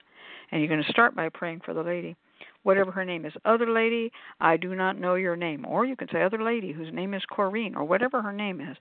And 0.53 0.61
you're 0.61 0.69
going 0.69 0.83
to 0.83 0.93
start 0.93 1.15
by 1.15 1.29
praying 1.29 1.63
for 1.65 1.75
the 1.75 1.83
lady. 1.83 2.17
Whatever 2.63 2.91
her 2.91 3.05
name 3.05 3.25
is. 3.25 3.33
Other 3.45 3.71
lady, 3.71 4.13
I 4.41 4.57
do 4.57 4.75
not 4.75 4.99
know 4.99 5.15
your 5.15 5.37
name. 5.37 5.65
Or 5.67 5.85
you 5.85 5.97
can 5.97 6.09
say, 6.13 6.23
Other 6.23 6.43
lady, 6.43 6.73
whose 6.73 6.93
name 6.93 7.15
is 7.15 7.23
Corrine, 7.31 7.77
or 7.77 7.85
whatever 7.85 8.23
her 8.23 8.33
name 8.33 8.61
is. 8.61 8.77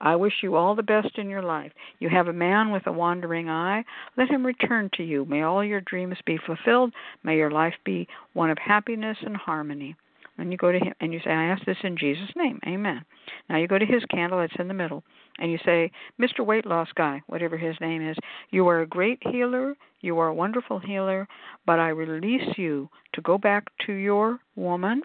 I 0.00 0.16
wish 0.16 0.34
you 0.42 0.56
all 0.56 0.74
the 0.74 0.82
best 0.82 1.18
in 1.18 1.30
your 1.30 1.42
life. 1.42 1.72
You 1.98 2.08
have 2.08 2.28
a 2.28 2.32
man 2.32 2.70
with 2.70 2.86
a 2.86 2.92
wandering 2.92 3.48
eye. 3.48 3.84
Let 4.16 4.28
him 4.28 4.46
return 4.46 4.90
to 4.94 5.02
you. 5.02 5.24
May 5.24 5.42
all 5.42 5.64
your 5.64 5.80
dreams 5.80 6.16
be 6.26 6.38
fulfilled. 6.44 6.92
May 7.24 7.36
your 7.36 7.50
life 7.50 7.74
be 7.84 8.08
one 8.32 8.50
of 8.50 8.58
happiness 8.58 9.18
and 9.22 9.36
harmony. 9.36 9.96
And 10.38 10.50
you 10.50 10.56
go 10.56 10.72
to 10.72 10.78
him 10.78 10.94
and 11.00 11.12
you 11.12 11.20
say, 11.24 11.30
I 11.30 11.44
ask 11.44 11.64
this 11.64 11.76
in 11.84 11.96
Jesus' 11.96 12.30
name. 12.36 12.58
Amen. 12.66 13.04
Now 13.48 13.58
you 13.58 13.68
go 13.68 13.78
to 13.78 13.86
his 13.86 14.04
candle, 14.06 14.40
it's 14.40 14.54
in 14.58 14.68
the 14.68 14.74
middle, 14.74 15.04
and 15.38 15.50
you 15.50 15.58
say, 15.64 15.90
Mr. 16.20 16.44
Weight 16.44 16.66
Loss 16.66 16.88
Guy, 16.94 17.22
whatever 17.26 17.56
his 17.56 17.76
name 17.80 18.06
is, 18.06 18.16
you 18.50 18.68
are 18.68 18.82
a 18.82 18.86
great 18.86 19.18
healer, 19.30 19.74
you 20.00 20.18
are 20.18 20.28
a 20.28 20.34
wonderful 20.34 20.78
healer, 20.78 21.26
but 21.66 21.78
I 21.78 21.88
release 21.88 22.56
you 22.56 22.88
to 23.14 23.20
go 23.22 23.38
back 23.38 23.64
to 23.86 23.92
your 23.92 24.38
woman. 24.56 25.02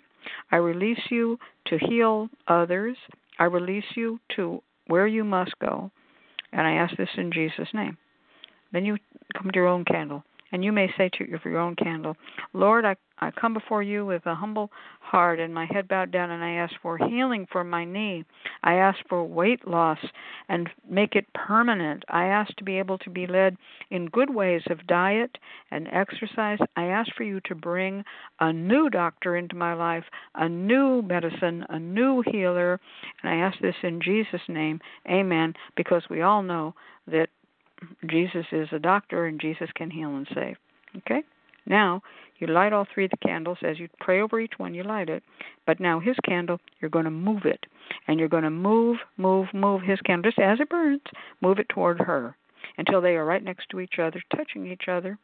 I 0.52 0.58
release 0.58 1.00
you 1.10 1.38
to 1.68 1.78
heal 1.78 2.30
others. 2.48 2.98
I 3.40 3.46
release 3.46 3.86
you 3.96 4.20
to 4.36 4.62
where 4.88 5.08
you 5.08 5.24
must 5.24 5.58
go. 5.60 5.92
And 6.52 6.66
I 6.66 6.74
ask 6.74 6.96
this 6.98 7.10
in 7.18 7.32
Jesus' 7.32 7.70
name. 7.74 7.98
Then 8.74 8.86
you 8.86 8.98
come 9.38 9.52
to 9.52 9.56
your 9.56 9.68
own 9.68 9.86
candle. 9.86 10.24
And 10.52 10.64
you 10.64 10.72
may 10.72 10.90
say 10.98 11.10
to 11.14 11.28
your, 11.28 11.58
own 11.58 11.76
candle, 11.76 12.16
Lord, 12.54 12.86
I, 12.86 12.96
I 13.20 13.32
come 13.32 13.54
before 13.54 13.84
you 13.84 14.06
with 14.06 14.26
a 14.26 14.36
humble 14.36 14.72
heart 15.02 15.40
and 15.40 15.54
my 15.54 15.66
head 15.66 15.88
bowed 15.88 16.12
down, 16.12 16.32
and 16.32 16.44
I 16.44 16.52
ask 16.52 16.74
for 16.82 16.98
healing 16.98 17.48
for 17.52 17.64
my 17.64 17.84
knee. 17.84 18.24
I 18.64 18.76
ask 18.76 18.98
for 19.10 19.24
weight 19.24 19.68
loss 19.68 20.00
and 20.50 20.70
make 20.90 21.16
it 21.16 21.26
permanent. 21.34 22.04
I 22.10 22.26
ask 22.26 22.54
to 22.58 22.64
be 22.64 22.78
able 22.78 22.98
to 23.00 23.10
be 23.10 23.28
led 23.28 23.58
in 23.92 24.08
good 24.08 24.34
ways 24.34 24.62
of 24.70 24.88
diet 24.88 25.38
and 25.72 25.88
exercise. 25.92 26.60
I 26.76 26.86
ask 26.86 27.10
for 27.16 27.24
you 27.24 27.40
to 27.46 27.56
bring 27.56 28.04
a 28.40 28.54
new 28.54 28.90
doctor 28.90 29.36
into 29.36 29.56
my 29.56 29.74
life, 29.74 30.06
a 30.36 30.48
new 30.48 31.02
medicine, 31.02 31.66
a 31.70 31.80
new 31.80 32.24
healer. 32.32 32.80
And 33.24 33.32
I 33.32 33.38
ask 33.38 33.60
this 33.60 33.76
in 33.84 34.02
Jesus' 34.02 34.42
name. 34.48 34.80
Amen. 35.10 35.54
Because 35.76 36.04
we 36.10 36.22
all 36.22 36.44
know 36.44 36.74
that 37.08 37.30
Jesus 38.10 38.46
is 38.52 38.68
a 38.72 38.80
doctor 38.80 39.26
and 39.26 39.40
Jesus 39.40 39.70
can 39.76 39.90
heal 39.90 40.16
and 40.16 40.28
save. 40.34 40.56
Okay? 40.98 41.24
Now, 41.66 42.02
you 42.40 42.48
light 42.48 42.74
all 42.74 42.88
three 42.94 43.06
of 43.06 43.12
the 43.12 43.18
candles. 43.18 43.58
As 43.62 43.80
you 43.80 43.90
pray 44.00 44.22
over 44.22 44.40
each 44.40 44.54
one, 44.58 44.74
you 44.74 44.84
light 44.84 45.10
it. 45.10 45.24
But 45.66 45.80
now, 45.80 46.00
his 46.00 46.16
candle, 46.24 46.60
you're 46.80 46.90
going 46.90 47.06
to 47.06 47.12
move 47.12 47.46
it. 47.46 47.66
And 48.08 48.20
you're 48.20 48.30
going 48.30 48.44
to 48.44 48.50
move, 48.50 48.98
move, 49.18 49.48
move 49.54 49.82
his 49.82 50.00
candle, 50.02 50.32
just 50.32 50.40
as 50.40 50.60
it 50.60 50.70
burns, 50.70 51.02
move 51.42 51.60
it 51.60 51.70
toward 51.70 52.00
her 52.00 52.36
until 52.78 53.02
they 53.02 53.16
are 53.16 53.26
right 53.26 53.44
next 53.44 53.70
to 53.70 53.80
each 53.80 54.00
other, 54.00 54.22
touching 54.36 54.68
each 54.68 54.88
other. 54.88 55.18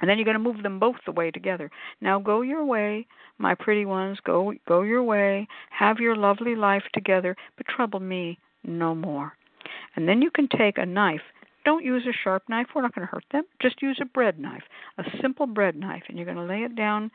And 0.00 0.10
then 0.10 0.18
you're 0.18 0.24
going 0.24 0.36
to 0.36 0.42
move 0.42 0.62
them 0.62 0.78
both 0.78 0.96
the 1.06 1.12
way 1.12 1.30
together. 1.30 1.70
Now 2.00 2.18
go 2.18 2.42
your 2.42 2.64
way, 2.64 3.06
my 3.38 3.54
pretty 3.54 3.86
ones. 3.86 4.18
Go 4.24 4.52
go 4.68 4.82
your 4.82 5.02
way. 5.02 5.48
Have 5.70 5.98
your 5.98 6.16
lovely 6.16 6.54
life 6.54 6.84
together, 6.92 7.34
but 7.56 7.66
trouble 7.66 8.00
me 8.00 8.38
no 8.62 8.94
more. 8.94 9.32
And 9.94 10.06
then 10.06 10.20
you 10.20 10.30
can 10.30 10.48
take 10.48 10.76
a 10.78 10.86
knife 10.86 11.22
don't 11.66 11.84
use 11.84 12.06
a 12.06 12.16
sharp 12.24 12.44
knife. 12.48 12.68
We're 12.74 12.80
not 12.80 12.94
going 12.94 13.06
to 13.06 13.12
hurt 13.12 13.24
them. 13.30 13.44
Just 13.60 13.82
use 13.82 13.98
a 14.00 14.06
bread 14.06 14.38
knife, 14.38 14.62
a 14.96 15.04
simple 15.20 15.46
bread 15.46 15.76
knife, 15.76 16.04
and 16.08 16.16
you're 16.16 16.24
going 16.24 16.38
to 16.38 16.44
lay 16.44 16.60
it 16.60 16.74
down 16.74 17.10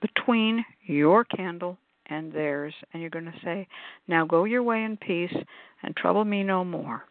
between 0.00 0.64
your 0.86 1.24
candle 1.24 1.76
and 2.06 2.32
theirs, 2.32 2.72
and 2.92 3.02
you're 3.02 3.10
going 3.10 3.26
to 3.26 3.40
say, 3.44 3.68
Now 4.08 4.24
go 4.24 4.44
your 4.44 4.62
way 4.62 4.82
in 4.82 4.96
peace 4.96 5.34
and 5.82 5.94
trouble 5.94 6.24
me 6.24 6.42
no 6.42 6.64
more. 6.64 7.04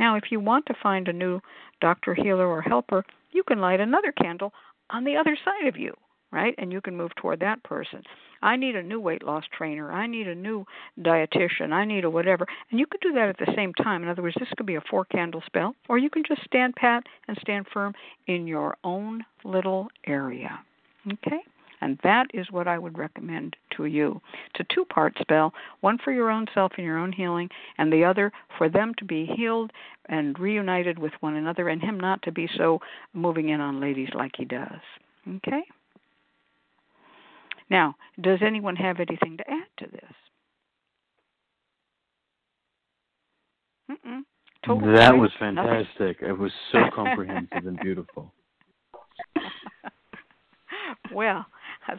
Now, 0.00 0.16
if 0.16 0.24
you 0.32 0.40
want 0.40 0.66
to 0.66 0.74
find 0.82 1.06
a 1.06 1.12
new 1.12 1.40
doctor, 1.80 2.14
healer, 2.14 2.46
or 2.46 2.60
helper, 2.60 3.04
you 3.30 3.44
can 3.44 3.60
light 3.60 3.80
another 3.80 4.12
candle 4.12 4.52
on 4.90 5.04
the 5.04 5.16
other 5.16 5.36
side 5.44 5.68
of 5.68 5.76
you 5.76 5.94
right? 6.30 6.54
And 6.58 6.72
you 6.72 6.80
can 6.80 6.96
move 6.96 7.14
toward 7.16 7.40
that 7.40 7.62
person. 7.62 8.02
I 8.42 8.56
need 8.56 8.76
a 8.76 8.82
new 8.82 9.00
weight 9.00 9.22
loss 9.22 9.44
trainer. 9.56 9.92
I 9.92 10.06
need 10.06 10.28
a 10.28 10.34
new 10.34 10.64
dietitian. 11.00 11.72
I 11.72 11.84
need 11.84 12.04
a 12.04 12.10
whatever. 12.10 12.46
And 12.70 12.78
you 12.78 12.86
could 12.86 13.00
do 13.00 13.12
that 13.12 13.28
at 13.28 13.38
the 13.38 13.52
same 13.56 13.74
time. 13.74 14.02
In 14.02 14.08
other 14.08 14.22
words, 14.22 14.36
this 14.38 14.48
could 14.56 14.66
be 14.66 14.76
a 14.76 14.82
four 14.90 15.04
candle 15.04 15.42
spell, 15.46 15.74
or 15.88 15.98
you 15.98 16.10
can 16.10 16.22
just 16.26 16.44
stand 16.44 16.74
pat 16.76 17.04
and 17.26 17.36
stand 17.40 17.66
firm 17.72 17.94
in 18.26 18.46
your 18.46 18.76
own 18.84 19.24
little 19.44 19.88
area. 20.06 20.60
Okay? 21.06 21.40
And 21.80 21.98
that 22.02 22.26
is 22.34 22.50
what 22.50 22.66
I 22.66 22.78
would 22.78 22.98
recommend 22.98 23.56
to 23.76 23.84
you. 23.84 24.20
It's 24.50 24.60
a 24.68 24.74
two 24.74 24.84
part 24.84 25.16
spell 25.20 25.52
one 25.80 25.98
for 25.98 26.12
your 26.12 26.30
own 26.30 26.46
self 26.52 26.72
and 26.76 26.84
your 26.84 26.98
own 26.98 27.12
healing, 27.12 27.48
and 27.78 27.92
the 27.92 28.04
other 28.04 28.32
for 28.56 28.68
them 28.68 28.94
to 28.98 29.04
be 29.04 29.26
healed 29.26 29.72
and 30.06 30.38
reunited 30.38 30.98
with 30.98 31.12
one 31.20 31.36
another, 31.36 31.68
and 31.68 31.80
him 31.80 32.00
not 32.00 32.22
to 32.22 32.32
be 32.32 32.48
so 32.56 32.80
moving 33.12 33.50
in 33.50 33.60
on 33.60 33.80
ladies 33.80 34.08
like 34.14 34.32
he 34.36 34.44
does. 34.44 34.80
Okay? 35.36 35.62
Now, 37.70 37.96
does 38.20 38.38
anyone 38.44 38.76
have 38.76 38.96
anything 38.98 39.36
to 39.36 39.50
add 39.50 39.68
to 39.78 39.86
this? 39.90 40.12
Mm-mm. 43.90 44.20
Total 44.66 44.94
that 44.94 45.16
was 45.16 45.30
fantastic. 45.38 46.20
Nothing. 46.20 46.28
It 46.28 46.38
was 46.38 46.52
so 46.72 46.78
comprehensive 46.94 47.66
and 47.66 47.78
beautiful. 47.80 48.32
well, 51.12 51.46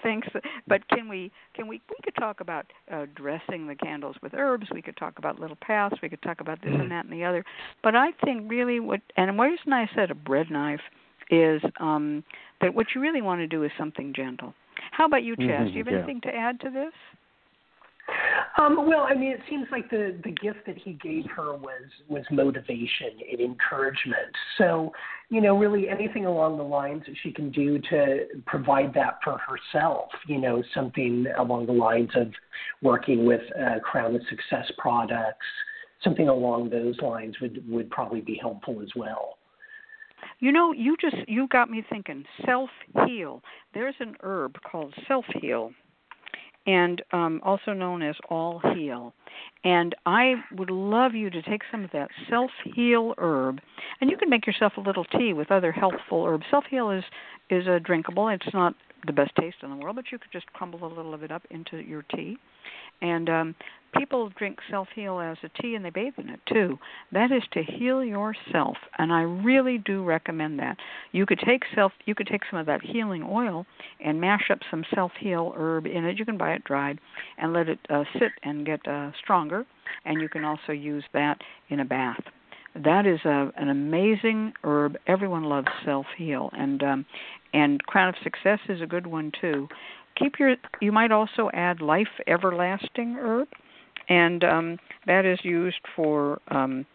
thanks. 0.03 0.27
But 0.67 0.87
can 0.89 1.07
we 1.07 1.31
can 1.55 1.67
we 1.67 1.81
we 1.89 1.95
could 2.03 2.15
talk 2.19 2.41
about 2.41 2.65
uh, 2.91 3.05
dressing 3.15 3.67
the 3.67 3.75
candles 3.75 4.15
with 4.21 4.33
herbs. 4.33 4.67
We 4.73 4.81
could 4.81 4.97
talk 4.97 5.17
about 5.17 5.39
little 5.39 5.57
paths. 5.61 5.95
We 6.01 6.09
could 6.09 6.21
talk 6.21 6.41
about 6.41 6.61
this 6.61 6.73
and 6.73 6.91
that 6.91 7.05
and 7.05 7.13
the 7.13 7.23
other. 7.23 7.43
But 7.81 7.95
I 7.95 8.11
think 8.23 8.49
really 8.49 8.79
what 8.79 9.01
and 9.17 9.37
the 9.37 9.43
reason 9.43 9.73
I 9.73 9.89
said 9.95 10.11
a 10.11 10.15
bread 10.15 10.51
knife 10.51 10.81
is 11.29 11.61
um, 11.79 12.23
that 12.61 12.73
what 12.73 12.87
you 12.93 13.01
really 13.01 13.21
want 13.21 13.39
to 13.41 13.47
do 13.47 13.63
is 13.63 13.71
something 13.77 14.13
gentle. 14.15 14.53
How 14.91 15.05
about 15.05 15.23
you, 15.23 15.35
Chas? 15.35 15.45
Mm-hmm, 15.45 15.65
do 15.65 15.71
you 15.71 15.83
have 15.83 15.93
anything 15.93 16.21
to 16.21 16.29
add 16.29 16.59
to 16.61 16.69
this? 16.69 16.93
Um, 18.57 18.87
well, 18.87 19.05
I 19.09 19.13
mean, 19.13 19.31
it 19.31 19.39
seems 19.49 19.67
like 19.71 19.89
the 19.89 20.19
the 20.23 20.31
gift 20.31 20.65
that 20.65 20.77
he 20.77 20.93
gave 20.93 21.25
her 21.35 21.53
was 21.55 21.83
was 22.07 22.23
motivation 22.31 23.19
and 23.31 23.39
encouragement. 23.39 24.35
So, 24.57 24.91
you 25.29 25.41
know, 25.41 25.57
really 25.57 25.87
anything 25.87 26.25
along 26.25 26.57
the 26.57 26.63
lines 26.63 27.03
that 27.07 27.15
she 27.23 27.31
can 27.31 27.51
do 27.51 27.79
to 27.89 28.25
provide 28.45 28.93
that 28.95 29.19
for 29.23 29.37
herself. 29.37 30.09
You 30.27 30.41
know, 30.41 30.63
something 30.73 31.27
along 31.37 31.67
the 31.67 31.73
lines 31.73 32.09
of 32.15 32.31
working 32.81 33.25
with 33.25 33.41
uh, 33.59 33.79
Crown 33.79 34.15
of 34.15 34.21
Success 34.29 34.69
products, 34.77 35.45
something 36.03 36.27
along 36.27 36.69
those 36.69 36.97
lines 36.99 37.39
would 37.41 37.63
would 37.69 37.89
probably 37.89 38.21
be 38.21 38.37
helpful 38.41 38.81
as 38.81 38.89
well. 38.95 39.38
You 40.39 40.51
know, 40.51 40.71
you 40.71 40.95
just 40.99 41.17
you 41.27 41.47
got 41.47 41.69
me 41.69 41.83
thinking. 41.89 42.25
Self 42.45 42.69
heal. 43.05 43.41
There's 43.73 43.95
an 43.99 44.15
herb 44.21 44.57
called 44.61 44.93
self 45.07 45.25
heal, 45.41 45.71
and 46.65 47.01
um, 47.11 47.41
also 47.43 47.73
known 47.73 48.01
as 48.01 48.15
all 48.29 48.61
heal. 48.75 49.13
And 49.63 49.95
I 50.05 50.35
would 50.55 50.69
love 50.69 51.13
you 51.13 51.29
to 51.29 51.41
take 51.41 51.61
some 51.71 51.83
of 51.83 51.91
that 51.91 52.09
self 52.29 52.51
heal 52.75 53.13
herb, 53.17 53.59
and 54.01 54.09
you 54.09 54.17
can 54.17 54.29
make 54.29 54.47
yourself 54.47 54.73
a 54.77 54.81
little 54.81 55.05
tea 55.05 55.33
with 55.33 55.51
other 55.51 55.71
healthful 55.71 56.25
herbs. 56.25 56.45
Self 56.49 56.65
heal 56.69 56.91
is 56.91 57.03
is 57.49 57.67
a 57.67 57.79
drinkable. 57.79 58.27
It's 58.29 58.53
not 58.53 58.75
the 59.05 59.13
best 59.13 59.31
taste 59.39 59.57
in 59.63 59.69
the 59.69 59.75
world, 59.75 59.95
but 59.95 60.11
you 60.11 60.17
could 60.17 60.31
just 60.31 60.51
crumble 60.53 60.85
a 60.85 60.91
little 60.93 61.13
of 61.13 61.23
it 61.23 61.31
up 61.31 61.43
into 61.49 61.77
your 61.77 62.03
tea. 62.15 62.37
And 63.01 63.29
um, 63.29 63.55
people 63.97 64.29
drink 64.37 64.59
self 64.69 64.87
heal 64.93 65.19
as 65.19 65.37
a 65.43 65.61
tea 65.61 65.75
and 65.75 65.85
they 65.85 65.89
bathe 65.89 66.13
in 66.17 66.29
it 66.29 66.39
too. 66.51 66.77
That 67.11 67.31
is 67.31 67.43
to 67.53 67.63
heal 67.63 68.03
yourself, 68.03 68.77
and 68.97 69.13
I 69.13 69.21
really 69.21 69.77
do 69.77 70.03
recommend 70.03 70.59
that. 70.59 70.77
You 71.11 71.25
could 71.25 71.39
take 71.39 71.63
self 71.73 71.93
you 72.05 72.13
could 72.13 72.27
take 72.27 72.41
some 72.49 72.59
of 72.59 72.65
that 72.65 72.81
healing 72.83 73.23
oil 73.23 73.65
and 74.03 74.19
mash 74.19 74.49
up 74.51 74.59
some 74.69 74.83
self 74.93 75.11
heal 75.19 75.53
herb 75.55 75.85
in 75.85 76.05
it. 76.05 76.19
You 76.19 76.25
can 76.25 76.37
buy 76.37 76.53
it 76.53 76.63
dried 76.65 76.99
and 77.37 77.53
let 77.53 77.69
it 77.69 77.79
uh, 77.89 78.03
sit 78.13 78.31
and 78.43 78.65
get 78.65 78.85
uh, 78.87 79.11
stronger, 79.23 79.65
and 80.05 80.21
you 80.21 80.27
can 80.27 80.43
also 80.43 80.73
use 80.73 81.03
that 81.13 81.39
in 81.69 81.79
a 81.79 81.85
bath. 81.85 82.21
That 82.75 83.05
is 83.05 83.19
a, 83.25 83.51
an 83.57 83.69
amazing 83.69 84.53
herb. 84.63 84.97
Everyone 85.07 85.43
loves 85.43 85.67
self 85.83 86.05
heal, 86.17 86.49
and 86.53 86.83
um, 86.83 87.05
and 87.53 87.81
Crown 87.83 88.09
of 88.09 88.15
Success 88.23 88.59
is 88.69 88.81
a 88.81 88.85
good 88.85 89.07
one 89.07 89.31
too. 89.39 89.67
Keep 90.17 90.39
your 90.39 90.55
you 90.81 90.91
might 90.91 91.11
also 91.11 91.49
add 91.53 91.81
life 91.81 92.07
everlasting 92.27 93.15
herb 93.19 93.47
and 94.09 94.43
um, 94.43 94.77
that 95.05 95.25
is 95.25 95.39
used 95.43 95.79
for 95.95 96.39
um, 96.49 96.85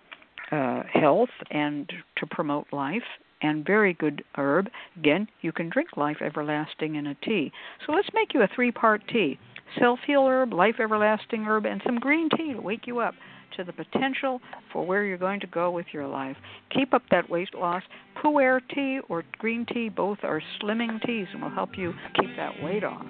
uh, 0.52 0.82
health 0.92 1.30
and 1.50 1.90
to 2.16 2.26
promote 2.26 2.66
life 2.72 3.02
and 3.42 3.64
very 3.64 3.94
good 3.94 4.22
herb. 4.36 4.68
Again 4.98 5.26
you 5.40 5.52
can 5.52 5.70
drink 5.70 5.96
life 5.96 6.18
everlasting 6.20 6.96
in 6.96 7.06
a 7.06 7.14
tea. 7.16 7.50
So 7.86 7.92
let's 7.92 8.08
make 8.12 8.34
you 8.34 8.42
a 8.42 8.48
three 8.54 8.70
part 8.70 9.02
tea. 9.08 9.38
Self 9.78 9.98
heal 10.06 10.26
herb 10.26 10.52
life 10.52 10.76
everlasting 10.80 11.44
herb 11.44 11.64
and 11.64 11.80
some 11.84 11.98
green 11.98 12.28
tea 12.36 12.52
to 12.52 12.60
wake 12.60 12.86
you 12.86 12.98
up 13.00 13.14
to 13.56 13.64
the 13.64 13.72
potential 13.72 14.40
for 14.72 14.86
where 14.86 15.04
you're 15.04 15.18
going 15.18 15.40
to 15.40 15.46
go 15.46 15.70
with 15.70 15.86
your 15.92 16.06
life. 16.06 16.36
Keep 16.70 16.94
up 16.94 17.02
that 17.10 17.28
weight 17.28 17.54
loss. 17.54 17.82
Pu'er 18.22 18.60
tea 18.74 19.00
or 19.08 19.24
green 19.38 19.66
tea, 19.72 19.88
both 19.88 20.18
are 20.22 20.42
slimming 20.60 21.00
teas 21.04 21.26
and 21.32 21.42
will 21.42 21.50
help 21.50 21.70
you 21.76 21.92
keep 22.20 22.30
that 22.36 22.52
weight 22.62 22.84
off. 22.84 23.06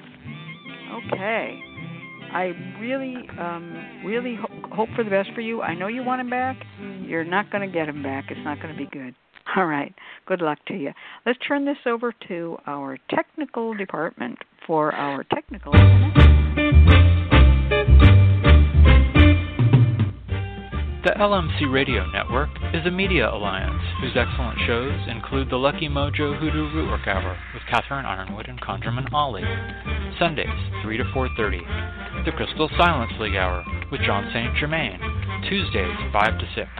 Okay. 1.12 1.60
I 2.32 2.52
really, 2.80 3.16
um, 3.38 4.02
really 4.04 4.36
ho- 4.36 4.68
hope 4.74 4.88
for 4.96 5.04
the 5.04 5.10
best 5.10 5.30
for 5.34 5.40
you. 5.40 5.62
I 5.62 5.74
know 5.74 5.86
you 5.86 6.02
want 6.02 6.20
him 6.20 6.30
back. 6.30 6.56
You're 7.06 7.24
not 7.24 7.50
going 7.50 7.66
to 7.68 7.72
get 7.72 7.88
him 7.88 8.02
back. 8.02 8.24
It's 8.30 8.40
not 8.44 8.60
going 8.60 8.74
to 8.74 8.78
be 8.78 8.88
good. 8.90 9.14
All 9.56 9.66
right. 9.66 9.94
Good 10.26 10.40
luck 10.40 10.58
to 10.66 10.74
you. 10.74 10.92
Let's 11.26 11.38
turn 11.46 11.64
this 11.64 11.76
over 11.86 12.12
to 12.28 12.56
our 12.66 12.98
technical 13.10 13.74
department 13.74 14.38
for 14.66 14.92
our 14.92 15.24
technical. 15.24 15.72
The 21.04 21.10
LMC 21.20 21.70
Radio 21.70 22.06
Network 22.12 22.48
is 22.72 22.86
a 22.86 22.90
media 22.90 23.28
alliance 23.28 23.82
whose 24.00 24.16
excellent 24.16 24.56
shows 24.66 24.96
include 25.06 25.50
the 25.50 25.60
Lucky 25.60 25.86
Mojo 25.86 26.32
Hoodoo 26.32 26.72
Rootwork 26.72 27.06
Hour 27.06 27.36
with 27.52 27.62
Catherine 27.68 28.06
Yronwode 28.06 28.48
and 28.48 28.58
ConjureMan 28.58 29.12
Ali, 29.12 29.44
Sundays 30.18 30.48
3 30.80 30.96
to 30.96 31.04
4:30, 31.12 32.24
the 32.24 32.32
Crystal 32.32 32.70
Silence 32.78 33.12
League 33.20 33.36
Hour 33.36 33.62
with 33.92 34.00
John 34.00 34.30
St. 34.32 34.56
Germain, 34.56 34.98
Tuesdays 35.46 35.92
5 36.10 36.38
to 36.38 36.46
6, 36.54 36.70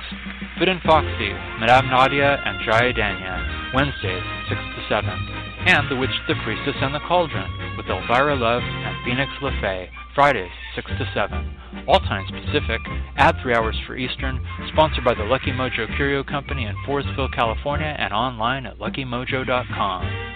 Fit 0.59 0.68
and 0.70 0.80
Foxy, 0.80 1.36
Madame 1.60 1.90
Nadia 1.90 2.40
and 2.46 2.64
Jaya 2.64 2.94
Danya, 2.94 3.74
Wednesdays 3.74 4.24
6 4.48 4.56
to 4.56 4.88
7, 4.88 5.05
and 5.68 5.90
The 5.90 5.96
Witch, 5.96 6.16
the 6.28 6.34
Priestess, 6.44 6.80
and 6.80 6.94
the 6.94 7.05
Cauldron 7.06 7.76
with 7.76 7.92
Elvira 7.92 8.36
Love 8.36 8.62
and 8.64 9.05
Phoenix 9.05 9.30
LeFae, 9.42 9.90
Fridays 10.15 10.51
6 10.77 10.91
to 10.99 11.11
7 11.15 11.55
all 11.86 12.01
times 12.01 12.31
Pacific, 12.31 12.81
add 13.16 13.35
three 13.43 13.55
hours 13.55 13.77
for 13.86 13.97
Eastern, 13.97 14.45
sponsored 14.73 15.05
by 15.05 15.15
the 15.15 15.24
Lucky 15.24 15.51
Mojo 15.51 15.95
Curio 15.97 16.23
Company 16.23 16.65
in 16.65 16.74
Forestville, 16.86 17.35
California, 17.35 17.95
and 17.99 18.12
online 18.12 18.66
at 18.66 18.78
luckymojo.com. 18.78 20.31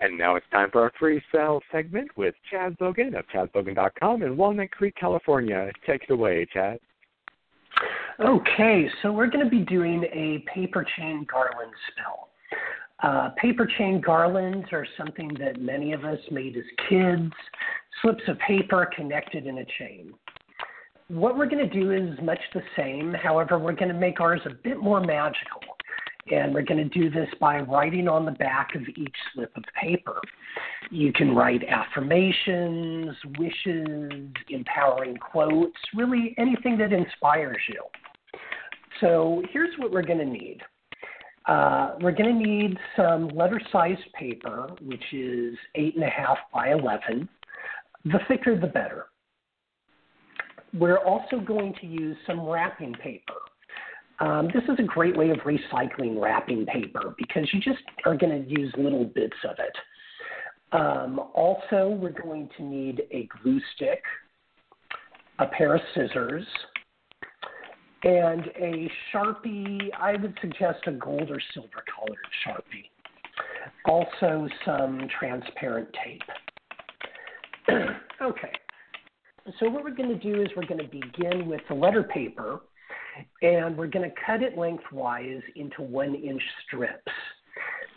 And 0.00 0.16
now 0.16 0.36
it's 0.36 0.46
time 0.52 0.70
for 0.70 0.82
our 0.82 0.92
free 0.98 1.20
sale 1.32 1.60
segment 1.72 2.16
with 2.16 2.34
Chas 2.50 2.72
Bogan 2.80 3.18
of 3.18 3.24
ChasBogan.com 3.34 4.22
in 4.22 4.36
Walnut 4.36 4.70
Creek, 4.70 4.94
California. 4.94 5.70
Take 5.84 6.04
it 6.04 6.12
away, 6.12 6.46
Chad. 6.52 6.78
Okay, 8.20 8.88
so 9.02 9.10
we're 9.10 9.26
going 9.26 9.44
to 9.44 9.50
be 9.50 9.64
doing 9.64 10.04
a 10.04 10.44
paper 10.52 10.86
chain 10.96 11.26
garland 11.30 11.72
spell. 11.90 12.28
Uh, 13.02 13.30
paper 13.40 13.68
chain 13.78 14.00
garlands 14.00 14.66
are 14.72 14.86
something 14.96 15.30
that 15.38 15.60
many 15.60 15.92
of 15.92 16.04
us 16.04 16.18
made 16.30 16.56
as 16.56 16.64
kids, 16.88 17.32
slips 18.02 18.22
of 18.26 18.36
paper 18.40 18.90
connected 18.94 19.46
in 19.46 19.58
a 19.58 19.64
chain. 19.78 20.12
What 21.08 21.38
we're 21.38 21.46
going 21.46 21.68
to 21.68 21.80
do 21.80 21.92
is 21.92 22.18
much 22.22 22.40
the 22.52 22.62
same, 22.76 23.14
however, 23.14 23.58
we're 23.58 23.72
going 23.72 23.88
to 23.88 23.94
make 23.94 24.20
ours 24.20 24.40
a 24.46 24.50
bit 24.50 24.78
more 24.78 25.00
magical. 25.00 25.60
And 26.30 26.52
we're 26.52 26.62
going 26.62 26.86
to 26.86 26.98
do 26.98 27.08
this 27.08 27.28
by 27.40 27.60
writing 27.60 28.06
on 28.06 28.26
the 28.26 28.32
back 28.32 28.74
of 28.74 28.82
each 28.96 29.16
slip 29.32 29.50
of 29.56 29.64
paper. 29.80 30.20
You 30.90 31.10
can 31.12 31.34
write 31.34 31.62
affirmations, 31.66 33.16
wishes, 33.38 34.10
empowering 34.50 35.16
quotes, 35.16 35.78
really 35.94 36.34
anything 36.36 36.76
that 36.78 36.92
inspires 36.92 37.62
you. 37.68 37.82
So 39.00 39.42
here's 39.52 39.78
what 39.78 39.90
we're 39.90 40.02
going 40.02 40.18
to 40.18 40.26
need 40.26 40.60
uh, 41.48 41.94
we're 42.00 42.12
going 42.12 42.38
to 42.38 42.46
need 42.46 42.78
some 42.94 43.28
letter-sized 43.28 44.12
paper, 44.18 44.68
which 44.82 45.02
is 45.12 45.56
eight 45.74 45.94
and 45.94 46.04
a 46.04 46.10
half 46.10 46.38
by 46.52 46.70
eleven. 46.70 47.28
The 48.04 48.20
thicker, 48.28 48.58
the 48.58 48.66
better. 48.66 49.06
We're 50.74 50.98
also 50.98 51.40
going 51.40 51.74
to 51.80 51.86
use 51.86 52.16
some 52.26 52.46
wrapping 52.46 52.92
paper. 52.94 53.34
Um, 54.20 54.48
this 54.52 54.64
is 54.64 54.78
a 54.78 54.82
great 54.82 55.16
way 55.16 55.30
of 55.30 55.38
recycling 55.38 56.20
wrapping 56.20 56.66
paper 56.66 57.14
because 57.16 57.48
you 57.52 57.60
just 57.60 57.82
are 58.04 58.16
going 58.16 58.44
to 58.44 58.50
use 58.50 58.72
little 58.76 59.04
bits 59.04 59.36
of 59.44 59.56
it. 59.58 59.76
Um, 60.72 61.18
also, 61.34 61.88
we're 61.88 62.10
going 62.10 62.50
to 62.58 62.62
need 62.62 63.02
a 63.10 63.26
glue 63.42 63.60
stick, 63.74 64.02
a 65.38 65.46
pair 65.46 65.74
of 65.74 65.80
scissors, 65.94 66.44
and 68.02 68.46
a 68.56 68.90
Sharpie, 69.12 69.88
I 69.98 70.12
would 70.12 70.36
suggest 70.40 70.80
a 70.86 70.92
gold 70.92 71.30
or 71.30 71.40
silver 71.54 71.84
colored 71.94 72.18
Sharpie. 72.46 72.90
Also, 73.84 74.48
some 74.64 75.08
transparent 75.18 75.88
tape. 76.04 76.22
okay, 78.22 78.52
so 79.58 79.68
what 79.68 79.84
we're 79.84 79.94
going 79.94 80.08
to 80.08 80.32
do 80.32 80.42
is 80.42 80.48
we're 80.56 80.66
going 80.66 80.80
to 80.80 80.88
begin 80.88 81.46
with 81.48 81.60
the 81.68 81.74
letter 81.74 82.02
paper 82.02 82.60
and 83.42 83.76
we're 83.76 83.88
going 83.88 84.08
to 84.08 84.14
cut 84.24 84.42
it 84.42 84.56
lengthwise 84.56 85.42
into 85.56 85.82
one 85.82 86.14
inch 86.14 86.42
strips 86.66 87.12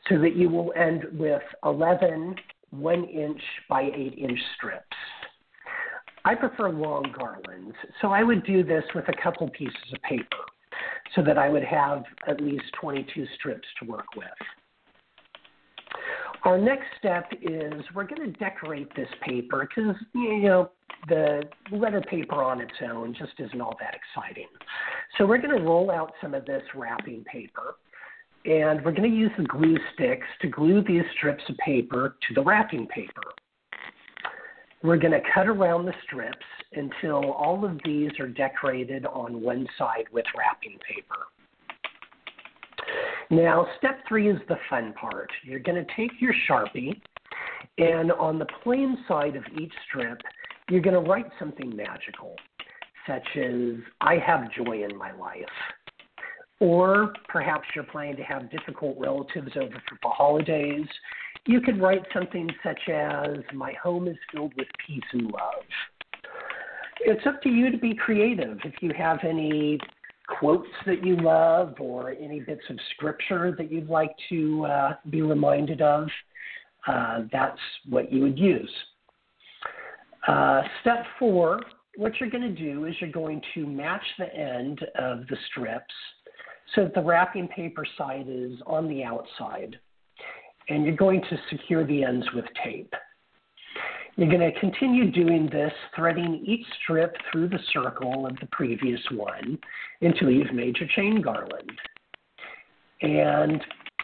so 0.10 0.20
that 0.20 0.36
you 0.36 0.50
will 0.50 0.74
end 0.76 1.06
with 1.14 1.44
11 1.64 2.36
one 2.72 3.04
inch 3.06 3.42
by 3.70 3.84
eight 3.84 4.18
inch 4.18 4.40
strips. 4.56 4.91
I 6.24 6.36
prefer 6.36 6.70
long 6.70 7.14
garlands, 7.18 7.76
so 8.02 8.10
I 8.10 8.24
would 8.24 8.46
do 8.46 8.64
this 8.64 8.84
with 8.94 9.06
a 9.08 9.24
couple 9.24 9.50
pieces 9.50 9.94
of 9.94 10.02
paper 10.04 10.38
so 11.16 11.24
that 11.24 11.38
I 11.38 11.50
would 11.50 11.64
have 11.64 12.04
at 12.28 12.40
least 12.40 12.64
22 12.80 13.26
strips 13.36 13.68
to 13.80 13.86
work 13.90 14.06
with. 14.16 14.28
Our 16.44 16.58
next 16.58 16.86
step 16.98 17.32
is 17.42 17.84
we're 17.94 18.08
going 18.08 18.32
to 18.32 18.40
decorate 18.40 18.96
this 18.96 19.10
paper 19.22 19.68
because, 19.68 19.96
you 20.16 20.42
know, 20.42 20.72
the 21.08 21.44
letter 21.72 22.02
paper 22.02 22.44
on 22.44 22.62
its 22.62 22.74
own 22.84 23.14
just 23.18 23.34
isn't 23.40 23.62
all 23.62 23.76
that 23.80 23.96
exciting. 23.96 24.48
So 25.18 25.26
we're 25.26 25.40
going 25.40 25.56
to 25.56 25.64
roll 25.64 25.92
out 25.92 26.14
some 26.22 26.34
of 26.34 26.46
this 26.46 26.64
wrapping 26.76 27.24
paper 27.26 27.76
and 28.46 28.84
we're 28.84 28.92
going 28.92 29.10
to 29.10 29.16
use 29.16 29.32
the 29.38 29.44
glue 29.44 29.78
sticks 29.94 30.26
to 30.42 30.48
glue 30.48 30.84
these 30.84 31.04
strips 31.16 31.44
of 31.48 31.58
paper 31.58 32.16
to 32.28 32.34
the 32.34 32.42
wrapping 32.42 32.88
paper. 32.88 33.22
We're 34.84 34.98
going 34.98 35.14
to 35.14 35.22
cut 35.34 35.48
around 35.48 35.86
the 35.86 35.94
strips 36.04 36.46
until 36.74 37.32
all 37.34 37.64
of 37.64 37.80
these 37.86 38.12
are 38.20 38.28
decorated 38.28 39.06
on 39.06 39.42
one 39.42 39.68
side 39.78 40.06
with 40.12 40.26
wrapping 40.36 40.80
paper. 40.88 41.28
Now, 43.30 43.68
step 43.78 44.00
three 44.08 44.30
is 44.30 44.40
the 44.50 44.58
fun 44.70 44.94
part. 44.94 45.30
You're 45.44 45.60
going 45.60 45.86
to 45.86 45.94
take 45.96 46.12
your 46.20 46.34
Sharpie, 46.50 47.00
and 47.78 48.12
on 48.12 48.40
the 48.40 48.48
plain 48.64 48.98
side 49.08 49.36
of 49.36 49.44
each 49.60 49.72
strip, 49.88 50.20
you're 50.70 50.82
going 50.82 51.02
to 51.02 51.10
write 51.10 51.28
something 51.38 51.76
magical, 51.76 52.36
such 53.08 53.28
as, 53.38 53.76
I 54.02 54.18
have 54.18 54.52
joy 54.52 54.84
in 54.84 54.98
my 54.98 55.12
life. 55.14 55.46
Or 56.62 57.12
perhaps 57.28 57.68
you're 57.76 57.84
planning 57.84 58.16
to 58.16 58.24
have 58.24 58.50
difficult 58.50 58.96
relatives 58.98 59.52
over 59.58 59.82
for 59.90 59.98
the 60.02 60.10
holidays 60.10 60.88
you 61.46 61.60
could 61.62 61.82
write 61.82 62.04
something 62.14 62.50
such 62.64 62.90
as, 62.90 63.38
My 63.54 63.74
home 63.82 64.08
is 64.08 64.18
filled 64.32 64.54
with 64.58 64.68
peace 64.86 65.04
and 65.14 65.24
love. 65.24 65.64
It's 67.00 67.26
up 67.26 67.42
to 67.44 67.50
you 67.50 67.72
to 67.72 67.78
be 67.78 67.96
creative. 67.96 68.60
If 68.64 68.76
you 68.82 68.92
have 68.96 69.20
any 69.24 69.80
quotes 70.40 70.70
that 70.86 71.04
you 71.04 71.18
love 71.18 71.76
or 71.80 72.12
any 72.12 72.40
bits 72.42 72.62
of 72.70 72.78
scripture 72.94 73.56
that 73.58 73.72
you'd 73.72 73.90
like 73.90 74.12
to 74.30 74.66
uh, 74.66 74.94
be 75.10 75.22
reminded 75.22 75.82
of, 75.82 76.08
uh, 76.88 77.22
that's 77.32 77.60
what 77.90 78.12
you 78.12 78.22
would 78.22 78.38
use. 78.38 78.72
Uh, 80.28 80.62
step 80.82 81.06
four, 81.18 81.60
what 81.98 82.14
you're 82.20 82.30
going 82.30 82.56
to 82.56 82.62
do 82.62 82.86
is 82.86 82.94
you're 83.02 83.12
going 83.12 83.42
to 83.56 83.66
match 83.66 84.04
the 84.20 84.34
end 84.34 84.80
of 85.00 85.22
the 85.28 85.38
strips 85.50 85.94
so 86.76 86.90
the 86.94 87.02
wrapping 87.02 87.48
paper 87.50 87.86
side 87.98 88.26
is 88.28 88.54
on 88.66 88.88
the 88.88 89.04
outside 89.04 89.78
and 90.70 90.86
you're 90.86 90.96
going 90.96 91.22
to 91.22 91.38
secure 91.50 91.86
the 91.86 92.04
ends 92.04 92.26
with 92.34 92.46
tape. 92.64 92.94
You're 94.16 94.30
going 94.30 94.52
to 94.52 94.60
continue 94.60 95.10
doing 95.10 95.50
this, 95.52 95.72
threading 95.96 96.44
each 96.46 96.66
strip 96.84 97.16
through 97.32 97.50
the 97.50 97.60
circle 97.74 98.26
of 98.26 98.36
the 98.40 98.48
previous 98.52 99.00
one 99.12 99.58
until 100.02 100.30
you've 100.30 100.54
made 100.54 100.78
your 100.78 100.90
chain 100.96 101.22
garland. 101.22 101.72
And 103.02 103.62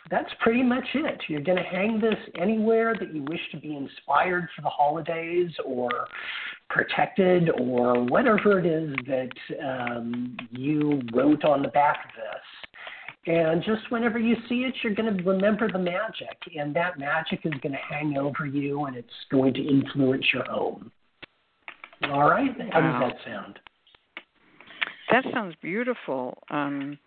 that's 0.09 0.29
pretty 0.39 0.63
much 0.63 0.85
it. 0.93 1.21
You're 1.27 1.41
going 1.41 1.57
to 1.57 1.63
hang 1.63 1.99
this 1.99 2.15
anywhere 2.39 2.95
that 2.97 3.13
you 3.13 3.23
wish 3.23 3.41
to 3.51 3.59
be 3.59 3.75
inspired 3.75 4.47
for 4.55 4.61
the 4.61 4.69
holidays 4.69 5.51
or 5.65 5.89
protected 6.69 7.49
or 7.59 8.03
whatever 8.05 8.59
it 8.59 8.65
is 8.65 8.95
that 9.07 9.29
um, 9.63 10.37
you 10.51 11.01
wrote 11.13 11.43
on 11.43 11.61
the 11.61 11.67
back 11.69 12.05
of 12.05 12.11
this. 12.15 12.56
And 13.27 13.61
just 13.61 13.81
whenever 13.89 14.17
you 14.17 14.35
see 14.47 14.61
it, 14.61 14.73
you're 14.81 14.95
going 14.95 15.15
to 15.15 15.23
remember 15.23 15.69
the 15.69 15.79
magic, 15.79 16.37
and 16.57 16.73
that 16.75 16.97
magic 16.97 17.41
is 17.43 17.51
going 17.61 17.73
to 17.73 17.77
hang 17.77 18.17
over 18.17 18.45
you, 18.45 18.85
and 18.85 18.95
it's 18.95 19.09
going 19.29 19.53
to 19.55 19.61
influence 19.61 20.25
your 20.33 20.45
home. 20.45 20.89
All 22.05 22.29
right, 22.29 22.51
how 22.71 22.79
wow. 22.79 22.99
does 22.99 23.11
that 23.11 23.29
sound? 23.29 23.59
That 25.11 25.25
sounds 25.33 25.55
beautiful. 25.61 26.37
Um, 26.49 26.97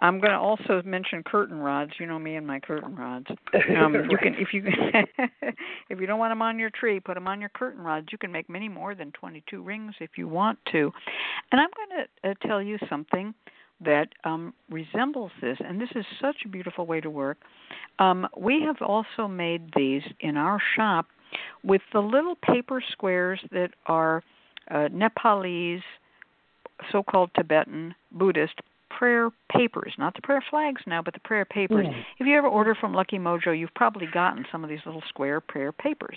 I'm 0.00 0.20
going 0.20 0.32
to 0.32 0.38
also 0.38 0.82
mention 0.84 1.24
curtain 1.24 1.58
rods. 1.58 1.92
You 1.98 2.06
know 2.06 2.18
me 2.18 2.36
and 2.36 2.46
my 2.46 2.60
curtain 2.60 2.94
rods. 2.94 3.26
Um, 3.76 3.94
right. 3.94 4.04
You 4.10 4.18
can, 4.18 4.34
if 4.34 4.52
you 4.52 4.62
if 5.90 6.00
you 6.00 6.06
don't 6.06 6.20
want 6.20 6.30
them 6.30 6.42
on 6.42 6.60
your 6.60 6.70
tree, 6.70 7.00
put 7.00 7.14
them 7.14 7.26
on 7.26 7.40
your 7.40 7.50
curtain 7.50 7.82
rods. 7.82 8.06
You 8.12 8.18
can 8.18 8.30
make 8.30 8.48
many 8.48 8.68
more 8.68 8.94
than 8.94 9.10
22 9.12 9.62
rings 9.62 9.94
if 10.00 10.10
you 10.16 10.28
want 10.28 10.58
to. 10.72 10.92
And 11.50 11.60
I'm 11.60 11.70
going 11.74 12.06
to 12.06 12.30
uh, 12.30 12.34
tell 12.46 12.62
you 12.62 12.78
something 12.88 13.34
that 13.84 14.08
um, 14.24 14.54
resembles 14.70 15.30
this, 15.40 15.58
and 15.60 15.80
this 15.80 15.90
is 15.94 16.04
such 16.20 16.36
a 16.44 16.48
beautiful 16.48 16.86
way 16.86 17.00
to 17.00 17.10
work. 17.10 17.38
Um, 17.98 18.26
we 18.36 18.62
have 18.62 18.80
also 18.80 19.28
made 19.28 19.70
these 19.76 20.02
in 20.20 20.36
our 20.36 20.60
shop 20.74 21.06
with 21.62 21.82
the 21.92 22.00
little 22.00 22.36
paper 22.36 22.82
squares 22.92 23.40
that 23.52 23.70
are 23.86 24.22
uh, 24.70 24.88
Nepalese 24.92 25.82
so-called 26.90 27.30
Tibetan 27.34 27.94
Buddhist 28.12 28.60
prayer 28.90 29.30
papers, 29.52 29.92
not 29.98 30.14
the 30.14 30.22
prayer 30.22 30.42
flags 30.48 30.80
now, 30.86 31.02
but 31.02 31.12
the 31.12 31.20
prayer 31.20 31.44
papers. 31.44 31.86
Mm. 31.86 32.02
If 32.18 32.26
you 32.26 32.36
ever 32.36 32.48
order 32.48 32.74
from 32.74 32.94
Lucky 32.94 33.18
Mojo, 33.18 33.58
you've 33.58 33.74
probably 33.74 34.06
gotten 34.12 34.44
some 34.50 34.64
of 34.64 34.70
these 34.70 34.80
little 34.86 35.02
square 35.08 35.40
prayer 35.40 35.72
papers. 35.72 36.16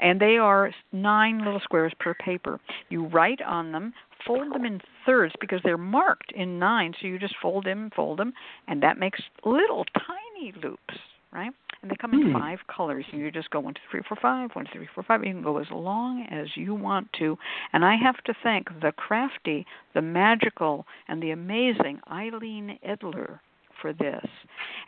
And 0.00 0.20
they 0.20 0.36
are 0.38 0.72
nine 0.92 1.44
little 1.44 1.60
squares 1.60 1.92
per 1.98 2.14
paper. 2.14 2.60
You 2.88 3.06
write 3.06 3.42
on 3.42 3.72
them, 3.72 3.92
fold 4.26 4.54
them 4.54 4.64
in 4.64 4.80
thirds 5.06 5.34
because 5.40 5.60
they're 5.64 5.78
marked 5.78 6.32
in 6.32 6.58
nine, 6.58 6.94
so 7.00 7.06
you 7.06 7.18
just 7.18 7.36
fold 7.40 7.64
them, 7.64 7.90
fold 7.94 8.18
them, 8.18 8.32
and 8.68 8.82
that 8.82 8.98
makes 8.98 9.20
little 9.44 9.84
tiny 9.94 10.52
loops, 10.62 10.94
right? 11.32 11.52
And 11.82 11.90
they 11.90 11.96
come 11.96 12.12
in 12.12 12.32
Hmm. 12.32 12.38
five 12.38 12.66
colors. 12.66 13.06
And 13.10 13.20
you 13.20 13.30
just 13.30 13.50
go 13.50 13.60
one, 13.60 13.74
two, 13.74 13.80
three, 13.90 14.02
four, 14.02 14.18
five, 14.20 14.54
one, 14.54 14.66
two, 14.66 14.72
three, 14.80 14.88
four, 14.94 15.02
five. 15.02 15.24
You 15.24 15.32
can 15.32 15.42
go 15.42 15.56
as 15.58 15.70
long 15.70 16.22
as 16.24 16.54
you 16.54 16.74
want 16.74 17.10
to. 17.14 17.38
And 17.72 17.84
I 17.84 17.96
have 17.96 18.22
to 18.24 18.34
thank 18.42 18.68
the 18.80 18.92
crafty, 18.92 19.66
the 19.94 20.02
magical, 20.02 20.86
and 21.08 21.22
the 21.22 21.30
amazing 21.30 22.00
Eileen 22.10 22.78
Edler 22.86 23.40
for 23.80 23.94
this. 23.94 24.26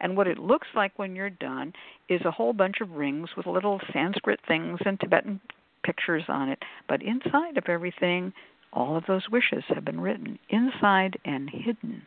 And 0.01 0.19
what 0.19 0.27
it 0.27 0.39
looks 0.39 0.69
like 0.75 0.93
when 0.99 1.17
you're 1.17 1.31
done 1.31 1.73
is 2.11 2.21
a 2.27 2.31
whole 2.31 2.53
bunch 2.53 2.83
of 2.83 2.91
rings 2.91 3.31
with 3.37 3.47
little 3.47 3.81
Sanskrit 3.91 4.41
things 4.47 4.79
and 4.85 5.01
Tibetan 5.01 5.41
pictures 5.83 6.25
on 6.29 6.51
it. 6.51 6.59
But 6.89 7.03
inside 7.03 7.57
of 7.57 7.65
everything, 7.69 8.35
all 8.73 8.97
of 8.97 9.05
those 9.07 9.29
wishes 9.31 9.63
have 9.69 9.85
been 9.85 10.01
written 10.01 10.39
inside 10.51 11.19
and 11.25 11.51
hidden. 11.51 12.03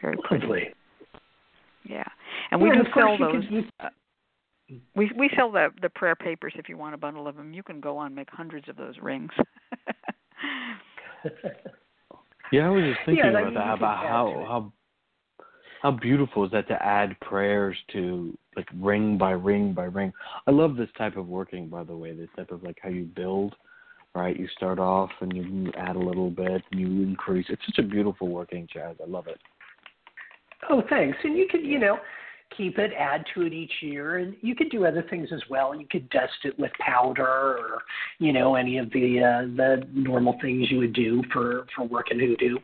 Very 0.00 0.16
pretty. 0.24 0.46
Lovely. 0.46 0.74
Yeah. 1.84 2.04
And 2.50 2.60
we 2.60 2.70
do 2.70 2.78
and 2.78 2.86
of 2.86 2.92
course 2.92 3.18
sell 3.18 3.32
those. 3.32 3.44
could- 3.44 3.52
you- 3.52 3.64
uh, 3.80 3.88
we 4.94 5.10
we 5.16 5.28
sell 5.34 5.50
the 5.50 5.70
the 5.82 5.88
prayer 5.90 6.14
papers 6.14 6.52
if 6.56 6.68
you 6.68 6.76
want 6.76 6.94
a 6.94 6.98
bundle 6.98 7.26
of 7.26 7.36
them. 7.36 7.52
You 7.52 7.62
can 7.62 7.80
go 7.80 7.96
on 7.98 8.06
and 8.06 8.14
make 8.14 8.30
hundreds 8.30 8.68
of 8.68 8.76
those 8.76 8.96
rings. 9.02 9.32
Yeah, 12.52 12.66
I 12.66 12.70
was 12.70 12.82
just 12.82 12.98
thinking 13.06 13.24
Yeah, 13.24 13.30
about 13.30 13.54
that. 13.54 13.64
could 13.64 13.78
About 13.78 13.96
how 14.06 14.44
how 14.48 14.72
how 15.82 15.90
beautiful 15.92 16.44
is 16.44 16.50
that 16.50 16.66
to 16.68 16.82
add 16.84 17.18
prayers 17.20 17.76
to 17.92 18.36
like 18.56 18.66
ring 18.74 19.16
by 19.16 19.30
ring 19.30 19.72
by 19.72 19.84
ring. 19.84 20.12
I 20.46 20.50
love 20.50 20.76
this 20.76 20.88
type 20.98 21.16
of 21.16 21.28
working, 21.28 21.68
by 21.68 21.84
the 21.84 21.96
way. 21.96 22.12
This 22.12 22.28
type 22.36 22.50
of 22.50 22.62
like 22.64 22.78
how 22.82 22.88
you 22.88 23.04
build, 23.04 23.54
right? 24.14 24.38
You 24.38 24.48
start 24.56 24.78
off 24.78 25.10
and 25.20 25.34
you, 25.34 25.42
you 25.42 25.72
add 25.76 25.96
a 25.96 26.00
little 26.00 26.30
bit, 26.30 26.62
and 26.70 26.80
you 26.80 26.86
increase. 27.02 27.46
It's 27.48 27.62
such 27.66 27.84
a 27.84 27.88
beautiful 27.88 28.28
working, 28.28 28.68
Chas. 28.72 28.96
I 29.02 29.08
love 29.08 29.26
it. 29.26 29.38
Oh, 30.68 30.82
thanks. 30.88 31.16
And 31.24 31.36
you 31.36 31.46
could, 31.50 31.64
you 31.64 31.78
know, 31.78 31.98
keep 32.56 32.78
it, 32.78 32.90
add 32.98 33.24
to 33.34 33.42
it 33.42 33.52
each 33.52 33.72
year, 33.80 34.18
and 34.18 34.36
you 34.40 34.54
could 34.54 34.70
do 34.70 34.84
other 34.84 35.04
things 35.08 35.28
as 35.32 35.42
well. 35.48 35.74
You 35.74 35.86
could 35.90 36.08
dust 36.10 36.32
it 36.44 36.58
with 36.58 36.72
powder, 36.80 37.26
or 37.26 37.82
you 38.18 38.32
know, 38.32 38.56
any 38.56 38.78
of 38.78 38.90
the 38.90 39.20
uh, 39.20 39.56
the 39.56 39.86
normal 39.92 40.36
things 40.42 40.70
you 40.70 40.78
would 40.78 40.92
do 40.92 41.22
for 41.32 41.66
for 41.74 41.86
working 41.86 42.18
hoodoo. 42.18 42.58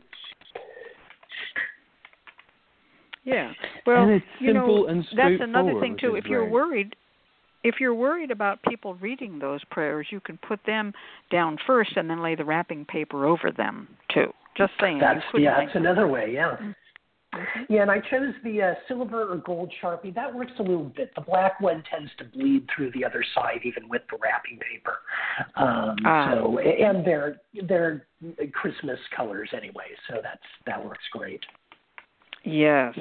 Yeah. 3.25 3.53
Well, 3.87 4.03
and 4.03 4.13
it's 4.13 4.25
you 4.41 4.53
simple 4.53 4.83
know, 4.83 4.89
and 4.89 5.05
that's 5.17 5.41
another 5.41 5.81
thing 5.81 5.97
too. 6.01 6.15
If 6.15 6.27
you're 6.27 6.43
great. 6.43 6.53
worried, 6.53 6.97
if 7.67 7.81
you're 7.81 7.95
worried 7.95 8.31
about 8.31 8.63
people 8.69 8.95
reading 8.95 9.41
those 9.41 9.61
prayers, 9.71 10.07
you 10.11 10.21
can 10.21 10.39
put 10.39 10.61
them 10.67 10.93
down 11.33 11.59
first 11.67 11.97
and 11.97 12.09
then 12.09 12.23
lay 12.23 12.37
the 12.37 12.45
wrapping 12.45 12.85
paper 12.85 13.27
over 13.27 13.51
them 13.51 13.89
too. 14.15 14.33
Just 14.57 14.73
saying. 14.81 15.01
That's 15.01 15.21
yeah, 15.35 15.59
that's 15.59 15.75
another 15.75 16.07
way. 16.07 16.33
Yeah. 16.33 16.57
Mhm. 16.61 16.75
Yeah, 17.69 17.83
and 17.83 17.91
I 17.91 17.99
chose 17.99 18.33
the 18.45 18.63
uh, 18.63 18.75
silver 18.89 19.31
or 19.31 19.37
gold 19.37 19.71
sharpie. 19.83 20.15
That 20.15 20.33
works 20.33 20.53
a 20.59 20.63
little 20.63 20.85
bit. 20.85 21.15
The 21.15 21.21
black 21.21 21.61
one 21.61 21.83
tends 21.91 22.11
to 22.19 22.25
bleed 22.25 22.67
through 22.75 22.93
the 22.93 23.05
other 23.05 23.23
side, 23.35 23.61
even 23.65 23.89
with 23.89 24.03
the 24.11 24.17
wrapping 24.19 24.59
paper. 24.59 25.01
Um, 25.57 25.97
Ah. 26.05 26.31
So, 26.31 26.59
and 26.59 27.05
they're 27.05 27.41
they're 27.69 28.07
Christmas 28.53 28.99
colors 29.15 29.51
anyway, 29.55 29.89
so 30.09 30.21
that's 30.23 30.49
that 30.67 30.83
works 30.83 31.05
great. 31.13 31.45
Yes, 32.45 32.97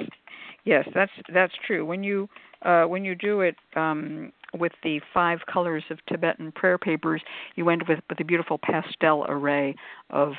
yes, 0.64 0.86
that's 0.92 1.12
that's 1.32 1.54
true. 1.66 1.86
When 1.86 2.02
you 2.02 2.28
uh, 2.62 2.84
when 2.84 3.04
you 3.04 3.14
do 3.14 3.40
it 3.40 3.56
um, 3.74 4.32
with 4.54 4.72
the 4.82 5.00
five 5.12 5.40
colors 5.52 5.84
of 5.90 5.98
Tibetan 6.06 6.52
prayer 6.52 6.78
papers, 6.78 7.22
you 7.56 7.68
end 7.70 7.84
with 7.88 8.00
with 8.08 8.20
a 8.20 8.24
beautiful 8.24 8.58
pastel 8.58 9.24
array 9.28 9.74
of 10.10 10.32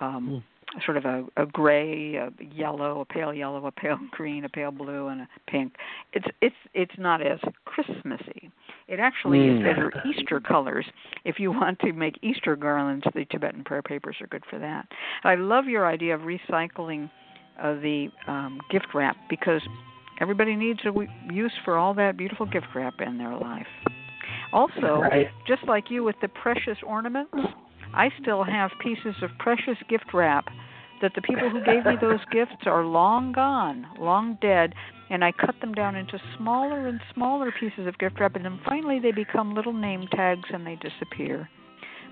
um, 0.00 0.42
sort 0.84 0.96
of 0.96 1.04
a, 1.04 1.24
a 1.36 1.46
gray, 1.46 2.16
a 2.16 2.30
yellow, 2.52 3.00
a 3.00 3.04
pale 3.04 3.32
yellow, 3.32 3.64
a 3.66 3.72
pale 3.72 3.98
green, 4.10 4.44
a 4.44 4.48
pale 4.48 4.70
blue, 4.70 5.08
and 5.08 5.22
a 5.22 5.28
pink. 5.48 5.74
It's 6.12 6.26
it's 6.40 6.56
it's 6.74 6.94
not 6.98 7.20
as 7.24 7.38
Christmassy. 7.64 8.50
It 8.86 9.00
actually 9.00 9.48
is 9.48 9.54
Mm. 9.60 9.64
better 9.64 9.92
Easter 10.04 10.40
colors. 10.40 10.84
If 11.24 11.40
you 11.40 11.50
want 11.50 11.78
to 11.80 11.92
make 11.92 12.18
Easter 12.22 12.54
garlands, 12.54 13.04
the 13.14 13.24
Tibetan 13.24 13.64
prayer 13.64 13.82
papers 13.82 14.16
are 14.20 14.26
good 14.26 14.44
for 14.50 14.58
that. 14.58 14.86
I 15.22 15.36
love 15.36 15.66
your 15.66 15.86
idea 15.86 16.14
of 16.14 16.22
recycling 16.22 17.08
uh, 17.62 17.74
the 17.74 18.08
um, 18.26 18.60
gift 18.70 18.88
wrap 18.94 19.16
because 19.30 19.62
everybody 20.20 20.56
needs 20.56 20.80
a 20.84 21.32
use 21.32 21.52
for 21.64 21.76
all 21.76 21.94
that 21.94 22.16
beautiful 22.16 22.46
gift 22.46 22.66
wrap 22.74 23.00
in 23.00 23.18
their 23.18 23.36
life. 23.36 23.66
Also, 24.52 25.00
Right. 25.00 25.28
just 25.46 25.64
like 25.64 25.90
you 25.90 26.04
with 26.04 26.16
the 26.20 26.28
precious 26.28 26.78
ornaments, 26.82 27.36
I 27.92 28.10
still 28.20 28.44
have 28.44 28.70
pieces 28.78 29.14
of 29.22 29.30
precious 29.38 29.78
gift 29.88 30.12
wrap 30.14 30.48
that 31.00 31.12
the 31.14 31.22
people 31.22 31.50
who 31.50 31.60
gave 31.64 31.84
me 31.84 31.96
those 32.00 32.24
gifts 32.30 32.66
are 32.66 32.84
long 32.84 33.32
gone, 33.32 33.86
long 33.98 34.38
dead, 34.40 34.74
and 35.10 35.24
I 35.24 35.32
cut 35.32 35.54
them 35.60 35.74
down 35.74 35.96
into 35.96 36.18
smaller 36.36 36.86
and 36.86 37.00
smaller 37.12 37.52
pieces 37.52 37.86
of 37.86 37.98
gift 37.98 38.20
wrap, 38.20 38.36
and 38.36 38.44
then 38.44 38.60
finally 38.64 39.00
they 39.00 39.12
become 39.12 39.54
little 39.54 39.72
name 39.72 40.06
tags 40.12 40.48
and 40.52 40.66
they 40.66 40.76
disappear. 40.76 41.48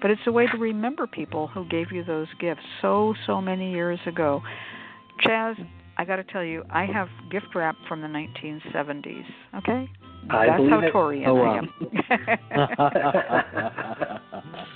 But 0.01 0.11
it's 0.11 0.27
a 0.27 0.33
way 0.33 0.47
to 0.49 0.59
remember 0.59 1.07
people 1.07 1.47
who 1.47 1.65
gave 1.69 1.93
you 1.93 2.05
those 2.05 2.27
gifts 2.41 2.65
so, 2.81 3.15
so 3.27 3.41
many 3.41 3.71
years 3.71 4.01
ago. 4.07 4.43
Chas, 5.21 5.57
I 5.97 6.05
got 6.05 6.17
to 6.17 6.25
tell 6.25 6.45
you, 6.45 6.63
I 6.71 6.87
have 6.87 7.09
gift 7.31 7.55
wrap 7.55 7.77
from 7.89 8.01
the 8.01 8.09
1970s. 8.09 9.25
Okay, 9.59 9.89
I 10.31 10.47
that's 10.47 10.63
how 10.71 10.81
it. 10.81 10.93
Torian 10.93 11.29
Oh, 11.29 11.41
I 11.43 11.59
am. 11.59 11.69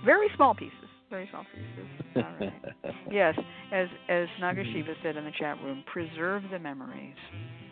Very 0.04 0.28
small 0.36 0.54
pieces. 0.54 0.74
Very 1.10 1.28
small 1.30 1.44
pieces. 1.54 1.88
All 2.16 2.22
right. 2.40 2.52
Yes, 3.10 3.34
as 3.70 3.88
as 4.08 4.28
Nagasiva 4.40 4.94
said 5.02 5.16
in 5.16 5.24
the 5.24 5.32
chat 5.38 5.60
room, 5.62 5.84
preserve 5.92 6.42
the 6.50 6.58
memories, 6.58 7.14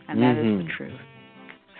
and 0.09 0.21
that 0.21 0.37
is 0.37 0.45
Mhm. 0.45 0.67
the 0.67 0.73
truth. 0.77 1.01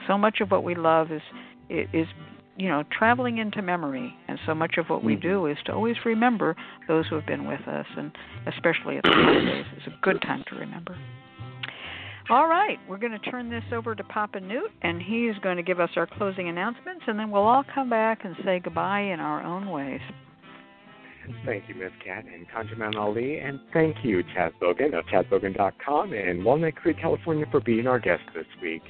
So 0.07 0.17
much 0.17 0.41
of 0.41 0.51
what 0.51 0.65
we 0.65 0.75
love 0.75 1.13
is 1.13 1.23
is 1.69 2.09
you 2.57 2.69
know 2.69 2.83
traveling 2.91 3.39
into 3.39 3.63
memory, 3.63 4.15
and 4.29 4.39
so 4.47 4.55
much 4.55 4.77
of 4.79 4.89
what 4.91 5.03
we 5.03 5.17
Mhm. 5.17 5.21
do 5.21 5.47
is 5.47 5.59
to 5.65 5.73
always 5.73 6.05
remember 6.05 6.57
those 6.87 7.07
who 7.09 7.17
have 7.17 7.27
been 7.27 7.47
with 7.47 7.67
us, 7.69 7.87
and 7.97 8.17
especially 8.47 8.99
at 8.99 9.05
the 9.05 9.13
holidays, 9.13 9.67
it's 9.77 9.87
a 9.87 9.99
good 10.03 10.21
time 10.23 10.45
to 10.49 10.57
remember. 10.57 10.97
All 12.31 12.47
right, 12.47 12.79
we're 12.87 12.99
going 12.99 13.13
to 13.13 13.31
turn 13.31 13.51
this 13.51 13.65
over 13.73 13.97
to 13.97 14.05
Papa 14.05 14.39
Newt, 14.41 14.71
and 14.83 15.03
he 15.03 15.27
is 15.27 15.37
going 15.41 15.57
to 15.57 15.63
give 15.63 15.81
us 15.81 15.91
our 15.97 16.07
closing 16.07 16.49
announcements, 16.49 17.03
and 17.09 17.19
then 17.19 17.31
we'll 17.31 17.43
all 17.43 17.65
come 17.65 17.91
back 17.91 18.25
and 18.25 18.37
say 18.45 18.61
goodbye 18.61 19.01
in 19.01 19.19
our 19.19 19.43
own 19.43 19.71
ways. 19.71 20.01
Thank 21.45 21.69
you, 21.69 21.75
Miss 21.75 21.93
Cat 22.05 22.25
and 22.25 22.47
ConjureMan 22.49 22.97
Ali, 22.97 23.39
and 23.39 23.61
thank 23.73 24.05
you, 24.05 24.23
Chas 24.35 24.53
Bogan 24.61 24.97
of 24.97 25.05
ChasBogan.com 25.07 26.13
in 26.13 26.43
Walnut 26.43 26.77
Creek, 26.77 26.99
California, 26.99 27.47
for 27.51 27.61
being 27.61 27.87
our 27.87 27.99
guest 27.99 28.23
this 28.35 28.47
week. 28.61 28.83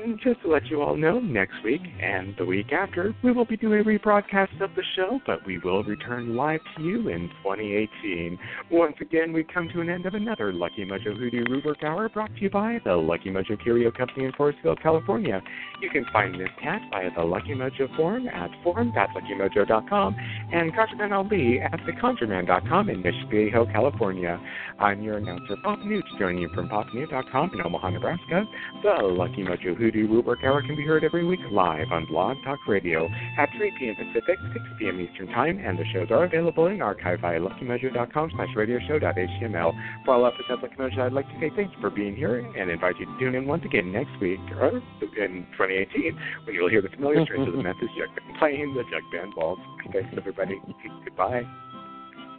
And 0.00 0.20
just 0.20 0.40
to 0.42 0.48
let 0.48 0.66
you 0.66 0.80
all 0.80 0.96
know, 0.96 1.18
next 1.18 1.56
week 1.64 1.80
and 2.00 2.32
the 2.38 2.44
week 2.44 2.72
after, 2.72 3.12
we 3.24 3.32
will 3.32 3.44
be 3.44 3.56
doing 3.56 3.80
a 3.80 3.84
rebroadcast 3.84 4.60
of 4.60 4.70
the 4.76 4.82
show, 4.94 5.18
but 5.26 5.44
we 5.44 5.58
will 5.58 5.82
return 5.82 6.36
live 6.36 6.60
to 6.76 6.82
you 6.84 7.08
in 7.08 7.28
2018. 7.42 8.38
Once 8.70 8.94
again, 9.00 9.32
we 9.32 9.42
come 9.42 9.68
to 9.74 9.80
an 9.80 9.90
end 9.90 10.06
of 10.06 10.14
another 10.14 10.52
Lucky 10.52 10.84
Mojo 10.84 11.18
Hoodoo 11.18 11.44
Rootwork 11.46 11.82
Hour 11.82 12.08
brought 12.10 12.32
to 12.36 12.40
you 12.40 12.48
by 12.48 12.78
the 12.84 12.94
Lucky 12.94 13.30
Mojo 13.30 13.60
Curio 13.60 13.90
Company 13.90 14.26
in 14.26 14.32
Forestville, 14.32 14.80
California. 14.80 15.42
You 15.82 15.90
can 15.90 16.06
find 16.12 16.30
Miss 16.38 16.48
Cat 16.62 16.80
via 16.92 17.10
the 17.16 17.24
Lucky 17.24 17.54
Mojo 17.54 17.94
forum 17.96 18.28
at 18.28 18.50
forum.luckymojo.com 18.62 20.16
and 20.52 20.72
ConjureMan 20.74 21.12
Ali 21.12 21.60
at 21.60 21.80
theconjureman.com 21.80 22.88
in 22.88 23.02
Viejo, 23.02 23.66
California. 23.66 24.40
I'm 24.78 25.02
your 25.02 25.16
announcer, 25.16 25.56
Pop 25.64 25.80
Newt, 25.80 26.04
joining 26.20 26.42
you 26.42 26.50
from 26.54 26.68
popnewt.com 26.68 27.50
in 27.52 27.66
Omaha, 27.66 27.90
Nebraska. 27.90 28.44
The 28.84 29.02
Lucky 29.02 29.42
Mojo 29.42 29.76
Hoodoo 29.76 29.87
Rootwork 29.92 30.44
Hour 30.44 30.62
can 30.62 30.76
be 30.76 30.84
heard 30.84 31.04
every 31.04 31.24
week 31.24 31.40
live 31.50 31.86
on 31.90 32.04
Blog 32.06 32.36
Talk 32.44 32.58
Radio 32.68 33.08
at 33.38 33.48
3 33.56 33.72
p.m. 33.78 33.94
Pacific, 33.96 34.38
6 34.52 34.64
p.m. 34.78 35.00
Eastern 35.00 35.28
Time, 35.28 35.58
and 35.58 35.78
the 35.78 35.84
shows 35.92 36.10
are 36.10 36.24
available 36.24 36.66
in 36.66 36.82
archive 36.82 37.20
via 37.20 37.40
luckymojo.com 37.40 38.30
slash 38.34 38.48
radioshow.html. 38.56 39.72
For 40.04 40.14
all 40.14 40.26
episodes 40.26 40.62
of 40.62 40.62
Lucky 40.62 40.76
Mojo, 40.76 41.00
I'd 41.00 41.12
like 41.12 41.26
to 41.28 41.40
say 41.40 41.50
thank 41.56 41.72
you 41.72 41.80
for 41.80 41.90
being 41.90 42.14
here 42.14 42.38
and 42.38 42.70
invite 42.70 42.98
you 42.98 43.06
to 43.06 43.18
tune 43.18 43.34
in 43.34 43.46
once 43.46 43.64
again 43.64 43.90
next 43.92 44.10
week, 44.20 44.40
or 44.60 44.78
in 45.00 45.46
2018, 45.56 46.18
when 46.44 46.54
you'll 46.54 46.70
hear 46.70 46.82
the 46.82 46.90
familiar 46.90 47.24
strains 47.24 47.48
of 47.48 47.54
the 47.54 47.62
Memphis 47.62 47.88
Jug 47.98 48.14
Band 48.14 48.38
playing 48.38 48.74
the 48.74 48.82
Jug 48.84 49.02
Band 49.12 49.32
Waltz. 49.36 49.62
Thanks, 49.92 50.08
everybody. 50.16 50.60
Goodbye. 51.04 51.42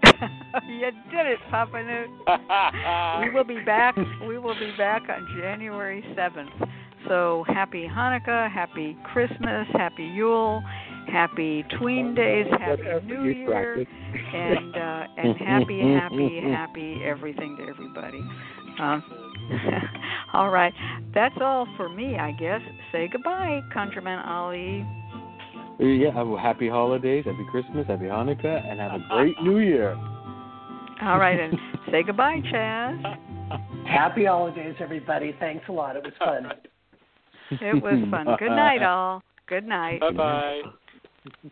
you 0.68 0.92
did 1.12 1.28
it, 1.28 1.40
Papa 1.50 1.84
Newt. 1.84 2.10
we 3.22 3.30
will 3.34 3.44
be 3.44 3.64
back. 3.66 3.96
We 4.28 4.38
will 4.38 4.56
be 4.56 4.72
back 4.78 5.04
on 5.10 5.28
January 5.40 6.04
seventh. 6.16 6.52
So 7.08 7.46
happy 7.48 7.88
Hanukkah, 7.90 8.52
happy 8.52 8.98
Christmas, 9.12 9.68
happy 9.74 10.04
Yule, 10.04 10.62
happy 11.12 11.64
tween 11.78 12.14
days, 12.14 12.46
happy 12.60 12.84
New 13.06 13.24
Year, 13.24 13.86
and 14.34 14.76
uh, 14.76 15.04
and 15.18 15.38
happy, 15.38 15.80
happy, 15.80 16.42
happy 16.52 17.02
everything 17.06 17.58
to 17.58 17.64
everybody. 17.68 18.20
Um, 18.80 19.04
all 20.34 20.50
right, 20.50 20.74
that's 21.14 21.36
all 21.42 21.68
for 21.78 21.90
me, 21.90 22.18
I 22.18 22.32
guess. 22.32 22.62
Say 22.92 23.10
goodbye, 23.12 23.62
ConjureMan 23.76 24.28
Ali. 24.28 24.86
Yeah, 25.80 26.22
well, 26.22 26.38
happy 26.38 26.68
holidays, 26.68 27.24
happy 27.26 27.46
Christmas, 27.50 27.88
happy 27.88 28.06
Hanukkah, 28.06 28.70
and 28.70 28.80
have 28.80 28.92
a 28.92 29.04
great 29.10 29.42
New 29.42 29.60
Year. 29.60 29.94
All 31.02 31.18
right, 31.18 31.40
and 31.40 31.58
say 31.92 32.04
goodbye, 32.04 32.42
Chas. 32.52 32.96
Happy 33.88 34.26
holidays, 34.26 34.76
everybody. 34.80 35.36
Thanks 35.40 35.64
a 35.70 35.72
lot. 35.72 35.96
It 35.96 36.04
was 36.04 36.14
fun. 36.20 36.52
It 37.52 37.82
was 37.82 38.00
fun. 38.12 38.28
Good 38.38 38.50
night, 38.50 38.84
all. 38.84 39.22
Good 39.48 39.66
night. 39.66 40.00
Bye 40.00 40.12
bye. 40.12 40.62